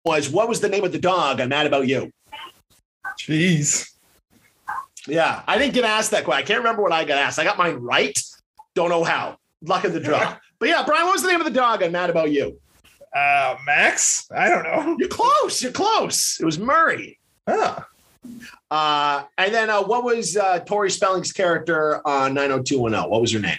was, 0.05 0.29
what 0.29 0.47
was 0.47 0.61
the 0.61 0.69
name 0.69 0.83
of 0.83 0.91
the 0.91 0.99
dog? 0.99 1.41
I'm 1.41 1.49
mad 1.49 1.67
about 1.67 1.87
you. 1.87 2.11
Jeez. 3.19 3.91
Yeah, 5.07 5.43
I 5.47 5.57
didn't 5.57 5.73
get 5.73 5.85
asked 5.85 6.11
that 6.11 6.23
question. 6.25 6.43
I 6.43 6.47
can't 6.47 6.59
remember 6.59 6.81
what 6.81 6.91
I 6.91 7.03
got 7.05 7.17
asked. 7.17 7.39
I 7.39 7.43
got 7.43 7.57
mine 7.57 7.75
right. 7.75 8.17
Don't 8.75 8.89
know 8.89 9.03
how. 9.03 9.37
Luck 9.61 9.83
of 9.83 9.93
the 9.93 9.99
draw. 9.99 10.37
But 10.59 10.69
yeah, 10.69 10.83
Brian, 10.83 11.05
what 11.05 11.13
was 11.13 11.21
the 11.21 11.29
name 11.29 11.39
of 11.39 11.45
the 11.45 11.51
dog? 11.51 11.83
I'm 11.83 11.91
mad 11.91 12.09
about 12.09 12.31
you. 12.31 12.59
Uh, 13.15 13.55
Max? 13.65 14.27
I 14.35 14.49
don't 14.49 14.63
know. 14.63 14.95
You're 14.99 15.09
close. 15.09 15.61
You're 15.63 15.71
close. 15.71 16.39
It 16.39 16.45
was 16.45 16.59
Murray. 16.59 17.19
Ah, 17.47 17.87
Uh, 18.69 19.23
and 19.37 19.53
then 19.53 19.69
uh, 19.69 19.81
what 19.81 20.03
was 20.03 20.35
uh, 20.37 20.59
Tori 20.59 20.91
Spelling's 20.91 21.31
character 21.31 22.05
on 22.07 22.33
90210? 22.33 23.09
What 23.09 23.21
was 23.21 23.31
her 23.31 23.39
name? 23.39 23.57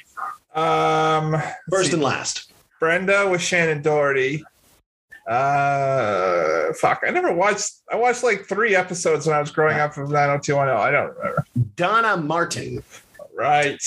um, 0.54 1.40
First 1.70 1.88
see. 1.90 1.94
and 1.94 2.02
last. 2.02 2.52
Brenda 2.80 3.28
with 3.28 3.40
Shannen 3.40 3.82
Doherty. 3.82 4.44
Uh, 5.26 6.72
fuck. 6.74 7.02
I 7.06 7.10
never 7.10 7.32
watched. 7.32 7.70
I 7.92 7.96
watched 7.96 8.22
like 8.22 8.46
three 8.46 8.74
episodes 8.74 9.26
when 9.26 9.36
I 9.36 9.40
was 9.40 9.50
growing 9.50 9.78
up 9.78 9.96
of 9.96 10.10
90210. 10.10 10.76
I 10.76 10.90
don't 10.90 11.16
remember. 11.16 11.44
Donna 11.76 12.16
Martin. 12.16 12.82
Right. 13.34 13.82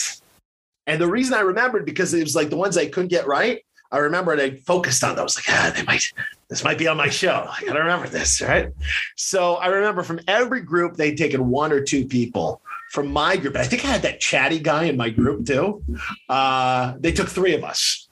And 0.87 0.99
the 1.01 1.07
reason 1.07 1.33
I 1.33 1.41
remembered 1.41 1.85
because 1.85 2.13
it 2.13 2.23
was 2.23 2.35
like 2.35 2.49
the 2.49 2.57
ones 2.57 2.77
I 2.77 2.87
couldn't 2.87 3.09
get 3.09 3.27
right. 3.27 3.63
I 3.91 3.97
remember 3.99 4.35
they 4.35 4.57
focused 4.57 5.03
on 5.03 5.15
those. 5.15 5.35
Like, 5.35 5.45
ah, 5.49 5.73
they 5.75 5.83
might, 5.83 6.13
this 6.47 6.63
might 6.63 6.77
be 6.77 6.87
on 6.87 6.97
my 6.97 7.09
show. 7.09 7.47
I 7.49 7.61
gotta 7.65 7.79
remember 7.79 8.07
this, 8.07 8.41
right? 8.41 8.69
So 9.15 9.55
I 9.55 9.67
remember 9.67 10.03
from 10.03 10.19
every 10.27 10.61
group 10.61 10.95
they'd 10.95 11.17
taken 11.17 11.49
one 11.49 11.71
or 11.71 11.81
two 11.81 12.05
people 12.05 12.61
from 12.91 13.11
my 13.11 13.37
group. 13.37 13.55
I 13.55 13.63
think 13.63 13.85
I 13.85 13.87
had 13.87 14.01
that 14.03 14.19
chatty 14.19 14.59
guy 14.59 14.85
in 14.85 14.97
my 14.97 15.09
group 15.09 15.45
too. 15.45 15.83
Uh, 16.29 16.95
they 16.99 17.11
took 17.11 17.29
three 17.29 17.53
of 17.53 17.63
us. 17.63 18.07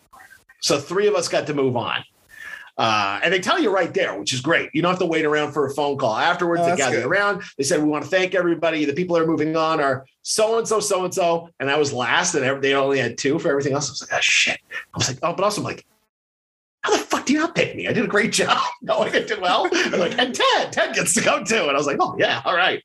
So 0.61 0.79
three 0.79 1.07
of 1.07 1.15
us 1.15 1.27
got 1.27 1.47
to 1.47 1.53
move 1.53 1.77
on. 1.77 2.03
Uh, 2.79 3.19
and 3.21 3.33
they 3.33 3.39
tell 3.39 3.59
you 3.59 3.69
right 3.69 3.93
there, 3.93 4.17
which 4.17 4.31
is 4.33 4.39
great. 4.39 4.69
You 4.73 4.81
don't 4.81 4.91
have 4.91 4.99
to 4.99 5.05
wait 5.05 5.25
around 5.25 5.51
for 5.51 5.67
a 5.67 5.69
phone 5.69 5.97
call 5.97 6.15
afterwards. 6.15 6.61
Oh, 6.63 6.69
they 6.69 6.77
gather 6.77 6.95
good. 7.01 7.07
around. 7.07 7.43
They 7.57 7.65
said, 7.65 7.83
We 7.83 7.89
want 7.89 8.05
to 8.05 8.09
thank 8.09 8.33
everybody. 8.33 8.85
The 8.85 8.93
people 8.93 9.17
that 9.17 9.23
are 9.23 9.27
moving 9.27 9.53
on 9.57 9.81
are 9.81 10.05
so 10.21 10.57
and 10.57 10.65
so, 10.65 10.79
so 10.79 11.03
and 11.03 11.13
so. 11.13 11.49
And 11.59 11.69
I 11.69 11.77
was 11.77 11.91
last, 11.91 12.35
and 12.35 12.63
they 12.63 12.73
only 12.73 12.97
had 12.97 13.17
two 13.17 13.37
for 13.37 13.49
everything 13.49 13.73
else. 13.73 13.89
I 13.89 13.91
was 13.91 14.01
like, 14.03 14.13
Oh, 14.13 14.21
shit. 14.21 14.59
I 14.71 14.97
was 14.97 15.09
like, 15.09 15.19
Oh, 15.23 15.33
but 15.33 15.43
also, 15.43 15.59
I'm 15.59 15.65
like, 15.65 15.85
How 16.83 16.91
the 16.93 16.99
fuck 16.99 17.25
do 17.25 17.33
you 17.33 17.39
not 17.39 17.53
pick 17.53 17.75
me? 17.75 17.89
I 17.89 17.91
did 17.91 18.05
a 18.05 18.07
great 18.07 18.31
job. 18.31 18.57
No, 18.81 18.99
I 18.99 19.09
did 19.09 19.41
well. 19.41 19.67
I'm 19.73 19.99
like, 19.99 20.17
and 20.17 20.33
Ted, 20.33 20.71
Ted 20.71 20.95
gets 20.95 21.13
to 21.15 21.21
go 21.21 21.43
too. 21.43 21.63
And 21.63 21.71
I 21.71 21.73
was 21.73 21.85
like, 21.85 21.97
Oh, 21.99 22.15
yeah, 22.17 22.41
all 22.45 22.55
right. 22.55 22.81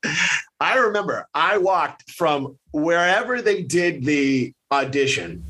I 0.59 0.75
remember 0.75 1.25
I 1.33 1.57
walked 1.57 2.11
from 2.11 2.57
wherever 2.73 3.41
they 3.41 3.63
did 3.63 4.03
the 4.03 4.51
audition 4.73 5.45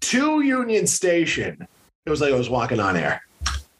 to 0.00 0.40
Union 0.40 0.88
Station. 0.88 1.68
It 2.08 2.10
was 2.10 2.22
like 2.22 2.32
I 2.32 2.36
was 2.38 2.48
walking 2.48 2.80
on 2.80 2.96
air. 2.96 3.20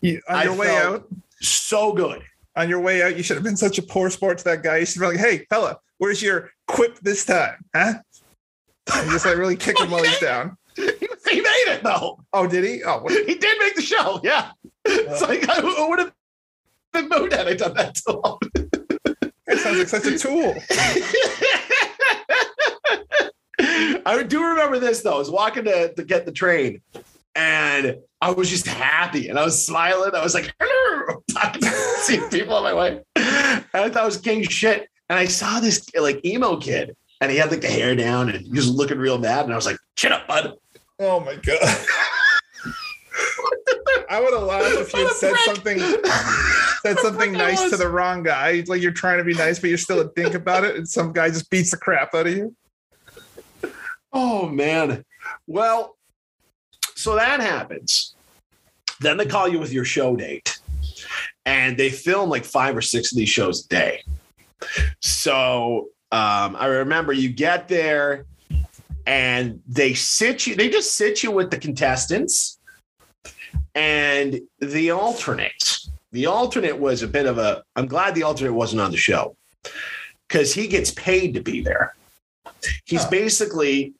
You, 0.02 0.20
on 0.28 0.36
I 0.36 0.44
your 0.44 0.54
way 0.54 0.66
felt- 0.66 0.94
out, 0.96 1.08
So 1.40 1.94
good. 1.94 2.20
on 2.56 2.68
your 2.68 2.78
way 2.78 3.02
out, 3.02 3.16
you 3.16 3.22
should 3.22 3.36
have 3.38 3.42
been 3.44 3.56
such 3.56 3.78
a 3.78 3.82
poor 3.82 4.10
sport 4.10 4.36
to 4.36 4.44
that 4.44 4.62
guy. 4.62 4.76
You 4.76 4.84
should 4.84 5.00
be 5.00 5.06
like, 5.06 5.16
"Hey, 5.16 5.46
fella, 5.48 5.78
where's 5.96 6.20
your 6.22 6.50
quip 6.66 6.98
this 7.00 7.24
time, 7.24 7.64
huh?" 7.74 7.94
And 8.94 9.10
just 9.10 9.24
like 9.24 9.38
really 9.38 9.56
kick 9.56 9.80
him 9.80 9.90
while 9.90 10.02
he's 10.04 10.18
down. 10.20 10.58
He 10.76 11.40
made 11.40 11.64
it 11.68 11.82
though. 11.82 12.20
Oh, 12.34 12.46
did 12.46 12.64
he? 12.64 12.82
Oh, 12.84 12.98
what? 13.02 13.12
He 13.12 13.34
did 13.34 13.58
make 13.58 13.74
the 13.74 13.82
show. 13.82 14.18
Yeah. 14.22 14.50
It's 14.84 15.20
like 15.22 15.46
I 15.48 15.60
who 15.60 15.88
would 15.90 15.98
have 15.98 16.12
been 16.92 17.08
moved 17.08 17.32
had 17.32 17.48
I 17.48 17.54
done 17.54 17.74
that 17.74 17.96
so 17.98 18.20
long. 18.24 18.38
that 19.46 19.58
sounds 19.58 19.78
like 19.78 19.88
such 19.88 20.04
a 20.06 20.18
tool. 20.18 20.54
I 24.06 24.22
do 24.26 24.42
remember 24.42 24.78
this 24.78 25.02
though. 25.02 25.14
I 25.16 25.18
was 25.18 25.30
walking 25.30 25.64
to, 25.64 25.92
to 25.94 26.04
get 26.04 26.24
the 26.26 26.32
train 26.32 26.80
and 27.38 27.96
I 28.20 28.32
was 28.32 28.50
just 28.50 28.66
happy 28.66 29.28
and 29.28 29.38
I 29.38 29.44
was 29.44 29.64
smiling. 29.64 30.10
I 30.14 30.22
was 30.22 30.34
like, 30.34 30.52
hello, 30.60 31.22
seeing 32.02 32.28
people 32.30 32.54
on 32.54 32.64
my 32.64 32.74
way. 32.74 33.00
And 33.14 33.64
I 33.72 33.88
thought 33.88 33.96
I 33.96 34.04
was 34.04 34.18
king 34.18 34.42
shit. 34.42 34.88
And 35.08 35.18
I 35.18 35.26
saw 35.26 35.60
this 35.60 35.86
like 35.98 36.22
emo 36.24 36.56
kid 36.56 36.96
and 37.20 37.30
he 37.30 37.38
had 37.38 37.50
like 37.50 37.60
the 37.60 37.68
hair 37.68 37.94
down 37.94 38.28
and 38.28 38.44
he 38.44 38.50
was 38.50 38.68
looking 38.68 38.98
real 38.98 39.18
mad. 39.18 39.44
And 39.44 39.52
I 39.52 39.56
was 39.56 39.66
like, 39.66 39.78
shut 39.96 40.10
up, 40.12 40.26
bud. 40.26 40.54
Oh 40.98 41.20
my 41.20 41.36
god. 41.36 41.86
I 44.10 44.20
would 44.20 44.32
have 44.32 44.42
laughed 44.42 44.76
if 44.78 44.92
you 44.94 45.06
had 45.06 45.12
said 45.12 45.36
something 45.44 45.78
said 46.82 46.98
something 47.02 47.32
nice 47.32 47.70
to 47.70 47.76
the 47.76 47.88
wrong 47.88 48.24
guy. 48.24 48.64
Like 48.66 48.82
you're 48.82 48.90
trying 48.90 49.18
to 49.18 49.24
be 49.24 49.34
nice, 49.34 49.60
but 49.60 49.68
you're 49.68 49.78
still 49.78 50.00
a 50.00 50.10
dink 50.14 50.34
about 50.34 50.64
it, 50.64 50.76
and 50.76 50.88
some 50.88 51.12
guy 51.12 51.28
just 51.28 51.50
beats 51.50 51.70
the 51.70 51.76
crap 51.76 52.14
out 52.14 52.26
of 52.26 52.36
you. 52.36 52.56
Oh 54.12 54.48
man. 54.48 55.04
Well, 55.46 55.97
so 56.98 57.14
that 57.14 57.40
happens. 57.40 58.14
Then 59.00 59.16
they 59.16 59.26
call 59.26 59.48
you 59.48 59.58
with 59.58 59.72
your 59.72 59.84
show 59.84 60.16
date. 60.16 60.58
And 61.46 61.76
they 61.76 61.90
film 61.90 62.28
like 62.28 62.44
five 62.44 62.76
or 62.76 62.82
six 62.82 63.12
of 63.12 63.16
these 63.18 63.28
shows 63.28 63.64
a 63.64 63.68
day. 63.68 64.02
So 65.00 65.88
Um, 66.10 66.56
I 66.56 66.66
remember 66.66 67.12
you 67.12 67.28
get 67.28 67.68
there 67.68 68.24
and 69.06 69.60
they 69.68 69.92
sit 69.92 70.46
you, 70.46 70.56
they 70.56 70.70
just 70.70 70.94
sit 70.94 71.22
you 71.22 71.30
with 71.30 71.50
the 71.50 71.58
contestants 71.58 72.58
and 73.74 74.40
the 74.58 74.90
alternate. 74.90 75.80
The 76.12 76.24
alternate 76.26 76.78
was 76.78 77.02
a 77.02 77.06
bit 77.08 77.26
of 77.26 77.36
a, 77.36 77.62
I'm 77.76 77.86
glad 77.86 78.14
the 78.14 78.22
alternate 78.22 78.54
wasn't 78.54 78.80
on 78.80 78.90
the 78.90 78.96
show 78.96 79.36
because 80.26 80.54
he 80.54 80.66
gets 80.66 80.90
paid 80.92 81.34
to 81.34 81.42
be 81.42 81.60
there. 81.60 81.94
He's 82.86 83.04
Huh. 83.04 83.10
basically, 83.10 83.92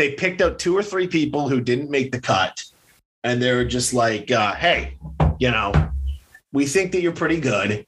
they 0.00 0.12
picked 0.12 0.40
out 0.40 0.58
two 0.58 0.74
or 0.74 0.82
three 0.82 1.06
people 1.06 1.46
who 1.46 1.60
didn't 1.60 1.90
make 1.90 2.10
the 2.10 2.18
cut 2.18 2.64
and 3.22 3.42
they 3.42 3.54
were 3.54 3.66
just 3.66 3.92
like, 3.92 4.30
uh, 4.30 4.54
hey, 4.54 4.96
you 5.38 5.50
know, 5.50 5.90
we 6.54 6.64
think 6.64 6.92
that 6.92 7.02
you're 7.02 7.12
pretty 7.12 7.38
good. 7.38 7.86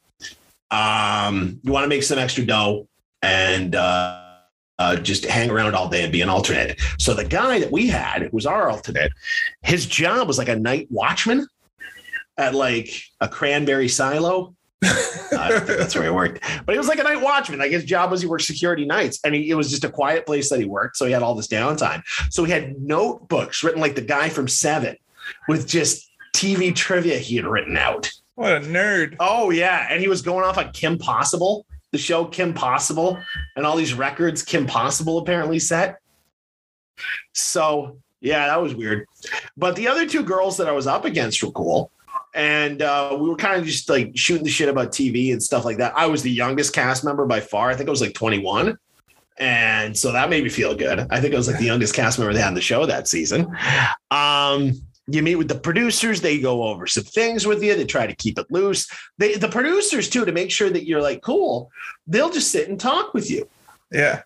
Um, 0.70 1.58
you 1.62 1.72
want 1.72 1.84
to 1.84 1.88
make 1.88 2.02
some 2.02 2.18
extra 2.18 2.44
dough 2.44 2.86
and 3.22 3.74
uh, 3.74 4.24
uh, 4.78 4.96
just 4.96 5.24
hang 5.24 5.48
around 5.48 5.74
all 5.74 5.88
day 5.88 6.02
and 6.02 6.12
be 6.12 6.20
an 6.20 6.28
alternate. 6.28 6.78
So 6.98 7.14
the 7.14 7.24
guy 7.24 7.58
that 7.60 7.72
we 7.72 7.86
had, 7.86 8.24
who 8.24 8.28
was 8.30 8.44
our 8.44 8.68
alternate, 8.68 9.10
his 9.62 9.86
job 9.86 10.28
was 10.28 10.36
like 10.36 10.50
a 10.50 10.56
night 10.56 10.88
watchman 10.90 11.46
at 12.36 12.54
like 12.54 13.04
a 13.22 13.28
cranberry 13.28 13.88
silo. 13.88 14.54
I 14.82 15.48
don't 15.48 15.66
think 15.66 15.78
that's 15.78 15.94
where 15.94 16.04
he 16.04 16.10
worked, 16.10 16.42
but 16.66 16.72
he 16.72 16.78
was 16.78 16.88
like 16.88 16.98
a 16.98 17.04
night 17.04 17.20
watchman. 17.20 17.58
Like 17.58 17.70
his 17.70 17.84
job 17.84 18.10
was 18.10 18.20
he 18.20 18.26
worked 18.26 18.44
security 18.44 18.84
nights, 18.84 19.20
and 19.24 19.34
he, 19.34 19.50
it 19.50 19.54
was 19.54 19.70
just 19.70 19.84
a 19.84 19.90
quiet 19.90 20.26
place 20.26 20.50
that 20.50 20.58
he 20.58 20.64
worked. 20.64 20.96
So 20.96 21.06
he 21.06 21.12
had 21.12 21.22
all 21.22 21.34
this 21.34 21.46
downtime. 21.46 22.02
So 22.30 22.44
he 22.44 22.52
had 22.52 22.80
notebooks 22.80 23.62
written 23.62 23.80
like 23.80 23.94
the 23.94 24.02
guy 24.02 24.28
from 24.28 24.48
Seven, 24.48 24.96
with 25.48 25.68
just 25.68 26.10
TV 26.34 26.74
trivia 26.74 27.18
he 27.18 27.36
had 27.36 27.46
written 27.46 27.76
out. 27.76 28.10
What 28.34 28.52
a 28.52 28.60
nerd. 28.60 29.16
Oh 29.20 29.50
yeah, 29.50 29.86
and 29.90 30.00
he 30.00 30.08
was 30.08 30.22
going 30.22 30.44
off 30.44 30.58
on 30.58 30.72
Kim 30.72 30.98
Possible, 30.98 31.66
the 31.92 31.98
show 31.98 32.24
Kim 32.24 32.52
Possible, 32.54 33.18
and 33.56 33.64
all 33.64 33.76
these 33.76 33.94
records 33.94 34.42
Kim 34.42 34.66
Possible 34.66 35.18
apparently 35.18 35.58
set. 35.58 35.98
So 37.32 37.98
yeah, 38.20 38.46
that 38.46 38.62
was 38.62 38.74
weird. 38.74 39.06
But 39.56 39.76
the 39.76 39.88
other 39.88 40.06
two 40.06 40.22
girls 40.22 40.56
that 40.56 40.68
I 40.68 40.72
was 40.72 40.86
up 40.86 41.04
against 41.04 41.42
were 41.42 41.50
cool. 41.50 41.90
And 42.34 42.80
uh, 42.82 43.16
we 43.20 43.28
were 43.28 43.36
kind 43.36 43.60
of 43.60 43.66
just 43.66 43.88
like 43.90 44.12
shooting 44.14 44.44
the 44.44 44.50
shit 44.50 44.68
about 44.68 44.88
TV 44.92 45.32
and 45.32 45.42
stuff 45.42 45.64
like 45.64 45.76
that. 45.78 45.92
I 45.96 46.06
was 46.06 46.22
the 46.22 46.30
youngest 46.30 46.72
cast 46.72 47.04
member 47.04 47.26
by 47.26 47.40
far. 47.40 47.70
I 47.70 47.74
think 47.76 47.88
I 47.88 47.90
was 47.90 48.00
like 48.00 48.14
21. 48.14 48.78
And 49.38 49.96
so 49.96 50.12
that 50.12 50.30
made 50.30 50.42
me 50.44 50.48
feel 50.50 50.74
good. 50.74 51.06
I 51.10 51.20
think 51.20 51.34
I 51.34 51.36
was 51.36 51.48
like 51.48 51.58
the 51.58 51.64
youngest 51.64 51.94
cast 51.94 52.18
member 52.18 52.32
they 52.32 52.40
had 52.40 52.48
on 52.48 52.54
the 52.54 52.60
show 52.60 52.86
that 52.86 53.08
season. 53.08 53.54
Um, 54.10 54.72
you 55.08 55.22
meet 55.22 55.34
with 55.36 55.48
the 55.48 55.58
producers, 55.58 56.20
they 56.20 56.38
go 56.38 56.62
over 56.62 56.86
some 56.86 57.02
things 57.04 57.46
with 57.46 57.62
you, 57.62 57.74
they 57.74 57.84
try 57.84 58.06
to 58.06 58.14
keep 58.14 58.38
it 58.38 58.46
loose. 58.50 58.86
They 59.18 59.34
the 59.34 59.48
producers 59.48 60.08
too, 60.08 60.24
to 60.24 60.32
make 60.32 60.50
sure 60.50 60.70
that 60.70 60.86
you're 60.86 61.02
like 61.02 61.22
cool, 61.22 61.70
they'll 62.06 62.30
just 62.30 62.52
sit 62.52 62.68
and 62.68 62.78
talk 62.78 63.12
with 63.12 63.28
you 63.30 63.48
Yeah. 63.90 64.22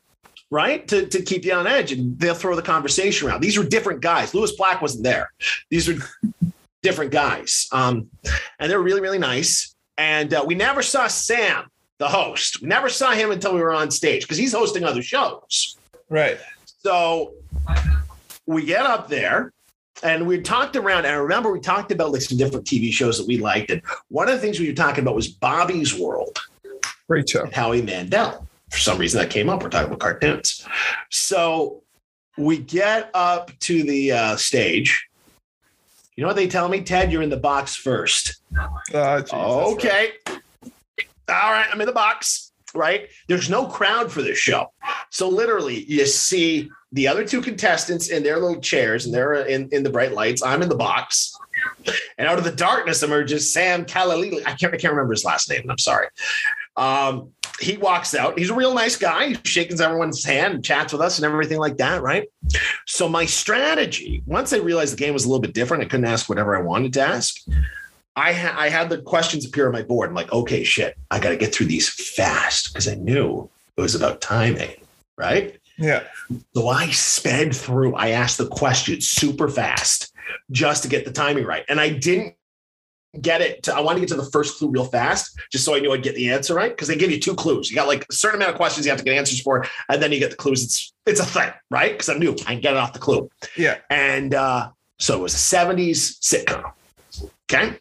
right? 0.50 0.86
To, 0.88 1.06
to 1.06 1.22
keep 1.22 1.44
you 1.44 1.54
on 1.54 1.66
edge 1.66 1.92
and 1.92 2.18
they'll 2.18 2.34
throw 2.34 2.54
the 2.54 2.62
conversation 2.62 3.26
around. 3.26 3.40
These 3.40 3.56
were 3.56 3.64
different 3.64 4.00
guys. 4.02 4.34
Lewis 4.34 4.52
Black 4.52 4.82
wasn't 4.82 5.04
there. 5.04 5.32
These 5.70 5.88
were 5.88 5.94
different 6.82 7.10
guys. 7.10 7.68
Um, 7.72 8.08
and 8.58 8.70
they're 8.70 8.80
really, 8.80 9.00
really 9.00 9.18
nice. 9.18 9.74
And 9.98 10.32
uh, 10.34 10.44
we 10.46 10.54
never 10.54 10.82
saw 10.82 11.06
Sam, 11.06 11.70
the 11.98 12.08
host. 12.08 12.60
We 12.60 12.68
never 12.68 12.88
saw 12.88 13.12
him 13.12 13.30
until 13.30 13.54
we 13.54 13.60
were 13.60 13.72
on 13.72 13.90
stage 13.90 14.22
because 14.22 14.36
he's 14.36 14.52
hosting 14.52 14.84
other 14.84 15.02
shows. 15.02 15.76
Right. 16.08 16.38
So 16.78 17.34
we 18.46 18.64
get 18.64 18.86
up 18.86 19.08
there 19.08 19.52
and 20.02 20.26
we 20.26 20.40
talked 20.40 20.76
around. 20.76 21.06
And 21.06 21.14
I 21.14 21.18
remember 21.18 21.52
we 21.52 21.60
talked 21.60 21.90
about 21.90 22.12
like 22.12 22.22
some 22.22 22.38
different 22.38 22.66
TV 22.66 22.92
shows 22.92 23.18
that 23.18 23.26
we 23.26 23.38
liked. 23.38 23.70
And 23.70 23.82
one 24.08 24.28
of 24.28 24.34
the 24.34 24.40
things 24.40 24.60
we 24.60 24.68
were 24.68 24.74
talking 24.74 25.02
about 25.02 25.14
was 25.14 25.28
Bobby's 25.28 25.98
World. 25.98 26.38
Great 27.08 27.28
show. 27.28 27.48
Howie 27.52 27.82
Mandel. 27.82 28.46
For 28.70 28.78
some 28.78 28.98
reason 28.98 29.20
that 29.20 29.30
came 29.30 29.48
up. 29.48 29.62
We're 29.62 29.68
talking 29.70 29.86
about 29.86 30.00
cartoons. 30.00 30.66
So 31.10 31.82
we 32.36 32.58
get 32.58 33.10
up 33.14 33.56
to 33.60 33.82
the 33.84 34.12
uh, 34.12 34.36
stage. 34.36 35.08
You 36.16 36.22
know 36.22 36.28
what 36.28 36.36
they 36.36 36.48
tell 36.48 36.68
me? 36.68 36.80
Ted, 36.80 37.12
you're 37.12 37.22
in 37.22 37.30
the 37.30 37.36
box 37.36 37.76
first. 37.76 38.40
Oh, 38.56 39.20
geez, 39.20 39.32
right. 39.32 39.72
okay. 39.74 40.10
All 41.28 41.50
right, 41.52 41.66
I'm 41.70 41.80
in 41.80 41.86
the 41.86 41.92
box, 41.92 42.52
right? 42.74 43.08
There's 43.28 43.50
no 43.50 43.66
crowd 43.66 44.10
for 44.10 44.22
this 44.22 44.38
show. 44.38 44.72
So 45.10 45.28
literally, 45.28 45.84
you 45.84 46.06
see 46.06 46.70
the 46.92 47.06
other 47.06 47.24
two 47.24 47.42
contestants 47.42 48.08
in 48.08 48.22
their 48.22 48.38
little 48.38 48.60
chairs 48.60 49.04
and 49.04 49.14
they're 49.14 49.34
in, 49.34 49.68
in 49.72 49.82
the 49.82 49.90
bright 49.90 50.12
lights. 50.12 50.42
I'm 50.42 50.62
in 50.62 50.70
the 50.70 50.76
box. 50.76 51.36
And 52.18 52.28
out 52.28 52.38
of 52.38 52.44
the 52.44 52.52
darkness 52.52 53.02
emerges 53.02 53.52
Sam 53.52 53.84
Kalalili. 53.84 54.40
I 54.46 54.54
can't, 54.54 54.74
I 54.74 54.76
can't 54.76 54.92
remember 54.92 55.12
his 55.12 55.24
last 55.24 55.48
name. 55.50 55.66
I'm 55.70 55.78
sorry. 55.78 56.08
Um, 56.76 57.32
he 57.60 57.76
walks 57.76 58.14
out. 58.14 58.38
He's 58.38 58.50
a 58.50 58.54
real 58.54 58.74
nice 58.74 58.96
guy. 58.96 59.28
He 59.28 59.38
shakes 59.44 59.80
everyone's 59.80 60.24
hand 60.24 60.54
and 60.54 60.64
chats 60.64 60.92
with 60.92 61.00
us 61.00 61.18
and 61.18 61.24
everything 61.24 61.58
like 61.58 61.78
that, 61.78 62.02
right? 62.02 62.28
So 62.86 63.08
my 63.08 63.24
strategy, 63.24 64.22
once 64.26 64.52
I 64.52 64.58
realized 64.58 64.92
the 64.92 64.98
game 64.98 65.14
was 65.14 65.24
a 65.24 65.28
little 65.28 65.40
bit 65.40 65.54
different, 65.54 65.82
I 65.82 65.86
couldn't 65.86 66.06
ask 66.06 66.28
whatever 66.28 66.56
I 66.56 66.60
wanted 66.60 66.92
to 66.94 67.00
ask. 67.00 67.40
I, 68.14 68.32
ha- 68.32 68.56
I 68.58 68.68
had 68.68 68.90
the 68.90 68.98
questions 68.98 69.46
appear 69.46 69.66
on 69.66 69.72
my 69.72 69.82
board. 69.82 70.08
I'm 70.08 70.14
like, 70.14 70.32
okay, 70.32 70.64
shit, 70.64 70.96
I 71.10 71.18
got 71.18 71.30
to 71.30 71.36
get 71.36 71.54
through 71.54 71.66
these 71.66 71.88
fast 71.88 72.72
because 72.72 72.88
I 72.88 72.94
knew 72.94 73.48
it 73.76 73.80
was 73.80 73.94
about 73.94 74.20
timing, 74.20 74.74
right? 75.16 75.58
Yeah. 75.78 76.04
So 76.54 76.68
I 76.68 76.90
sped 76.90 77.54
through. 77.54 77.94
I 77.94 78.10
asked 78.10 78.38
the 78.38 78.48
questions 78.48 79.06
super 79.06 79.48
fast 79.48 80.12
just 80.50 80.82
to 80.82 80.88
get 80.88 81.04
the 81.04 81.12
timing 81.12 81.44
right. 81.44 81.64
And 81.68 81.80
I 81.80 81.90
didn't 81.90 82.34
get 83.20 83.40
it. 83.40 83.62
To, 83.64 83.74
I 83.74 83.80
wanted 83.80 83.96
to 83.96 84.00
get 84.06 84.08
to 84.10 84.22
the 84.22 84.30
first 84.30 84.58
clue 84.58 84.70
real 84.70 84.84
fast 84.84 85.38
just 85.50 85.64
so 85.64 85.74
I 85.74 85.80
knew 85.80 85.92
I'd 85.92 86.02
get 86.02 86.14
the 86.14 86.30
answer 86.30 86.54
right 86.54 86.70
because 86.70 86.88
they 86.88 86.96
give 86.96 87.10
you 87.10 87.20
two 87.20 87.34
clues. 87.34 87.70
You 87.70 87.76
got 87.76 87.88
like 87.88 88.06
a 88.08 88.12
certain 88.12 88.40
amount 88.40 88.52
of 88.52 88.56
questions 88.56 88.86
you 88.86 88.90
have 88.90 88.98
to 88.98 89.04
get 89.04 89.16
answers 89.16 89.40
for, 89.40 89.66
and 89.88 90.02
then 90.02 90.12
you 90.12 90.18
get 90.18 90.30
the 90.30 90.36
clues. 90.36 90.64
It's 90.64 90.92
it's 91.06 91.20
a 91.20 91.26
thing, 91.26 91.50
right? 91.70 91.92
Because 91.92 92.08
I 92.08 92.14
knew 92.14 92.32
I 92.46 92.52
can 92.52 92.60
get 92.60 92.74
it 92.74 92.78
off 92.78 92.92
the 92.92 92.98
clue. 92.98 93.30
Yeah. 93.56 93.78
And 93.90 94.34
uh, 94.34 94.70
so 94.98 95.16
it 95.16 95.22
was 95.22 95.34
a 95.34 95.56
70s 95.56 96.18
sitcom. 96.20 96.72
Okay. 97.50 97.78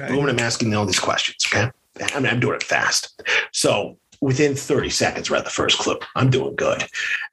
Okay. 0.00 0.12
Boom, 0.12 0.28
and 0.28 0.30
I'm 0.30 0.44
asking 0.44 0.74
all 0.74 0.86
these 0.86 0.98
questions. 0.98 1.36
Okay. 1.46 1.70
I 2.00 2.18
mean, 2.18 2.32
I'm 2.32 2.40
doing 2.40 2.56
it 2.56 2.62
fast. 2.62 3.22
So 3.52 3.98
within 4.24 4.54
30 4.54 4.88
seconds, 4.88 5.30
we're 5.30 5.36
at 5.36 5.44
the 5.44 5.50
first 5.50 5.78
clue. 5.78 5.98
I'm 6.16 6.30
doing 6.30 6.56
good. 6.56 6.82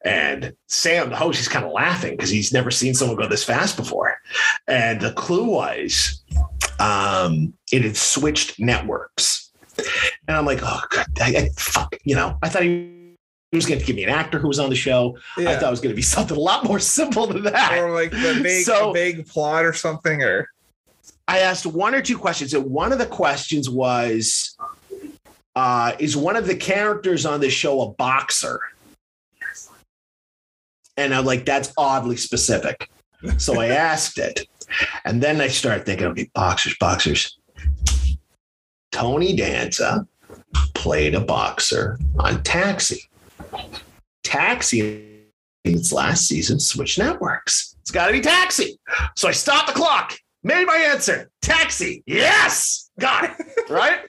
And 0.03 0.53
Sam, 0.67 1.09
the 1.09 1.15
host, 1.15 1.39
he's 1.39 1.47
kind 1.47 1.63
of 1.63 1.71
laughing 1.71 2.17
because 2.17 2.29
he's 2.29 2.51
never 2.51 2.69
seen 2.69 2.93
someone 2.93 3.15
go 3.15 3.29
this 3.29 3.45
fast 3.45 3.77
before. 3.77 4.17
And 4.67 4.99
the 4.99 5.13
clue 5.13 5.45
was 5.45 6.21
um, 6.81 7.53
it 7.71 7.83
had 7.83 7.95
switched 7.95 8.59
networks. 8.59 9.53
And 10.27 10.35
I'm 10.35 10.45
like, 10.45 10.59
oh, 10.63 10.81
God, 10.89 11.05
I, 11.21 11.27
I, 11.29 11.49
fuck, 11.55 11.95
you 12.03 12.13
know, 12.13 12.37
I 12.43 12.49
thought 12.49 12.63
he 12.63 13.15
was 13.53 13.65
going 13.65 13.79
to 13.79 13.85
give 13.85 13.95
me 13.95 14.03
an 14.03 14.09
actor 14.09 14.37
who 14.37 14.49
was 14.49 14.59
on 14.59 14.69
the 14.69 14.75
show. 14.75 15.17
I 15.37 15.55
thought 15.55 15.63
it 15.63 15.69
was 15.69 15.79
going 15.79 15.93
to 15.93 15.95
be 15.95 16.01
something 16.01 16.35
a 16.35 16.41
lot 16.41 16.65
more 16.65 16.79
simple 16.79 17.25
than 17.25 17.43
that. 17.43 17.77
or 17.77 17.91
like 17.91 18.11
the 18.11 18.41
vague, 18.43 18.65
So- 18.65 18.91
vague 18.91 19.25
plot 19.27 19.63
or 19.63 19.71
something, 19.71 20.21
or 20.21 20.49
I 21.25 21.39
asked 21.39 21.65
one 21.65 21.95
or 21.95 22.01
two 22.01 22.17
questions. 22.17 22.53
And 22.53 22.65
one 22.65 22.91
of 22.91 22.97
the 22.99 23.05
questions 23.05 23.69
was 23.69 24.57
uh, 25.55 25.93
Is 25.99 26.15
one 26.15 26.35
of 26.35 26.47
the 26.47 26.55
characters 26.55 27.25
on 27.25 27.39
this 27.39 27.53
show 27.53 27.81
a 27.81 27.89
boxer? 27.93 28.59
And 30.97 31.13
I'm 31.13 31.25
like, 31.25 31.45
That's 31.45 31.73
oddly 31.77 32.17
specific. 32.17 32.89
So 33.37 33.59
I 33.59 33.67
asked 33.69 34.17
it. 34.17 34.47
And 35.05 35.21
then 35.21 35.41
I 35.41 35.47
started 35.47 35.85
thinking, 35.85 36.07
okay, 36.07 36.29
boxers, 36.33 36.75
boxers. 36.79 37.37
Tony 38.91 39.35
Danza 39.35 40.07
played 40.73 41.15
a 41.15 41.21
boxer 41.21 41.97
on 42.19 42.43
Taxi. 42.43 43.09
Taxi 44.23 44.79
in 45.63 45.75
its 45.75 45.91
last 45.91 46.27
season 46.27 46.59
switched 46.59 46.97
networks. 46.97 47.75
It's 47.81 47.91
got 47.91 48.07
to 48.07 48.13
be 48.13 48.21
Taxi. 48.21 48.79
So 49.15 49.27
I 49.27 49.31
stopped 49.31 49.67
the 49.67 49.73
clock, 49.73 50.17
made 50.43 50.65
my 50.65 50.77
answer 50.77 51.29
Taxi. 51.41 52.03
Yes, 52.05 52.91
got 52.99 53.25
it. 53.25 53.35
right? 53.69 54.01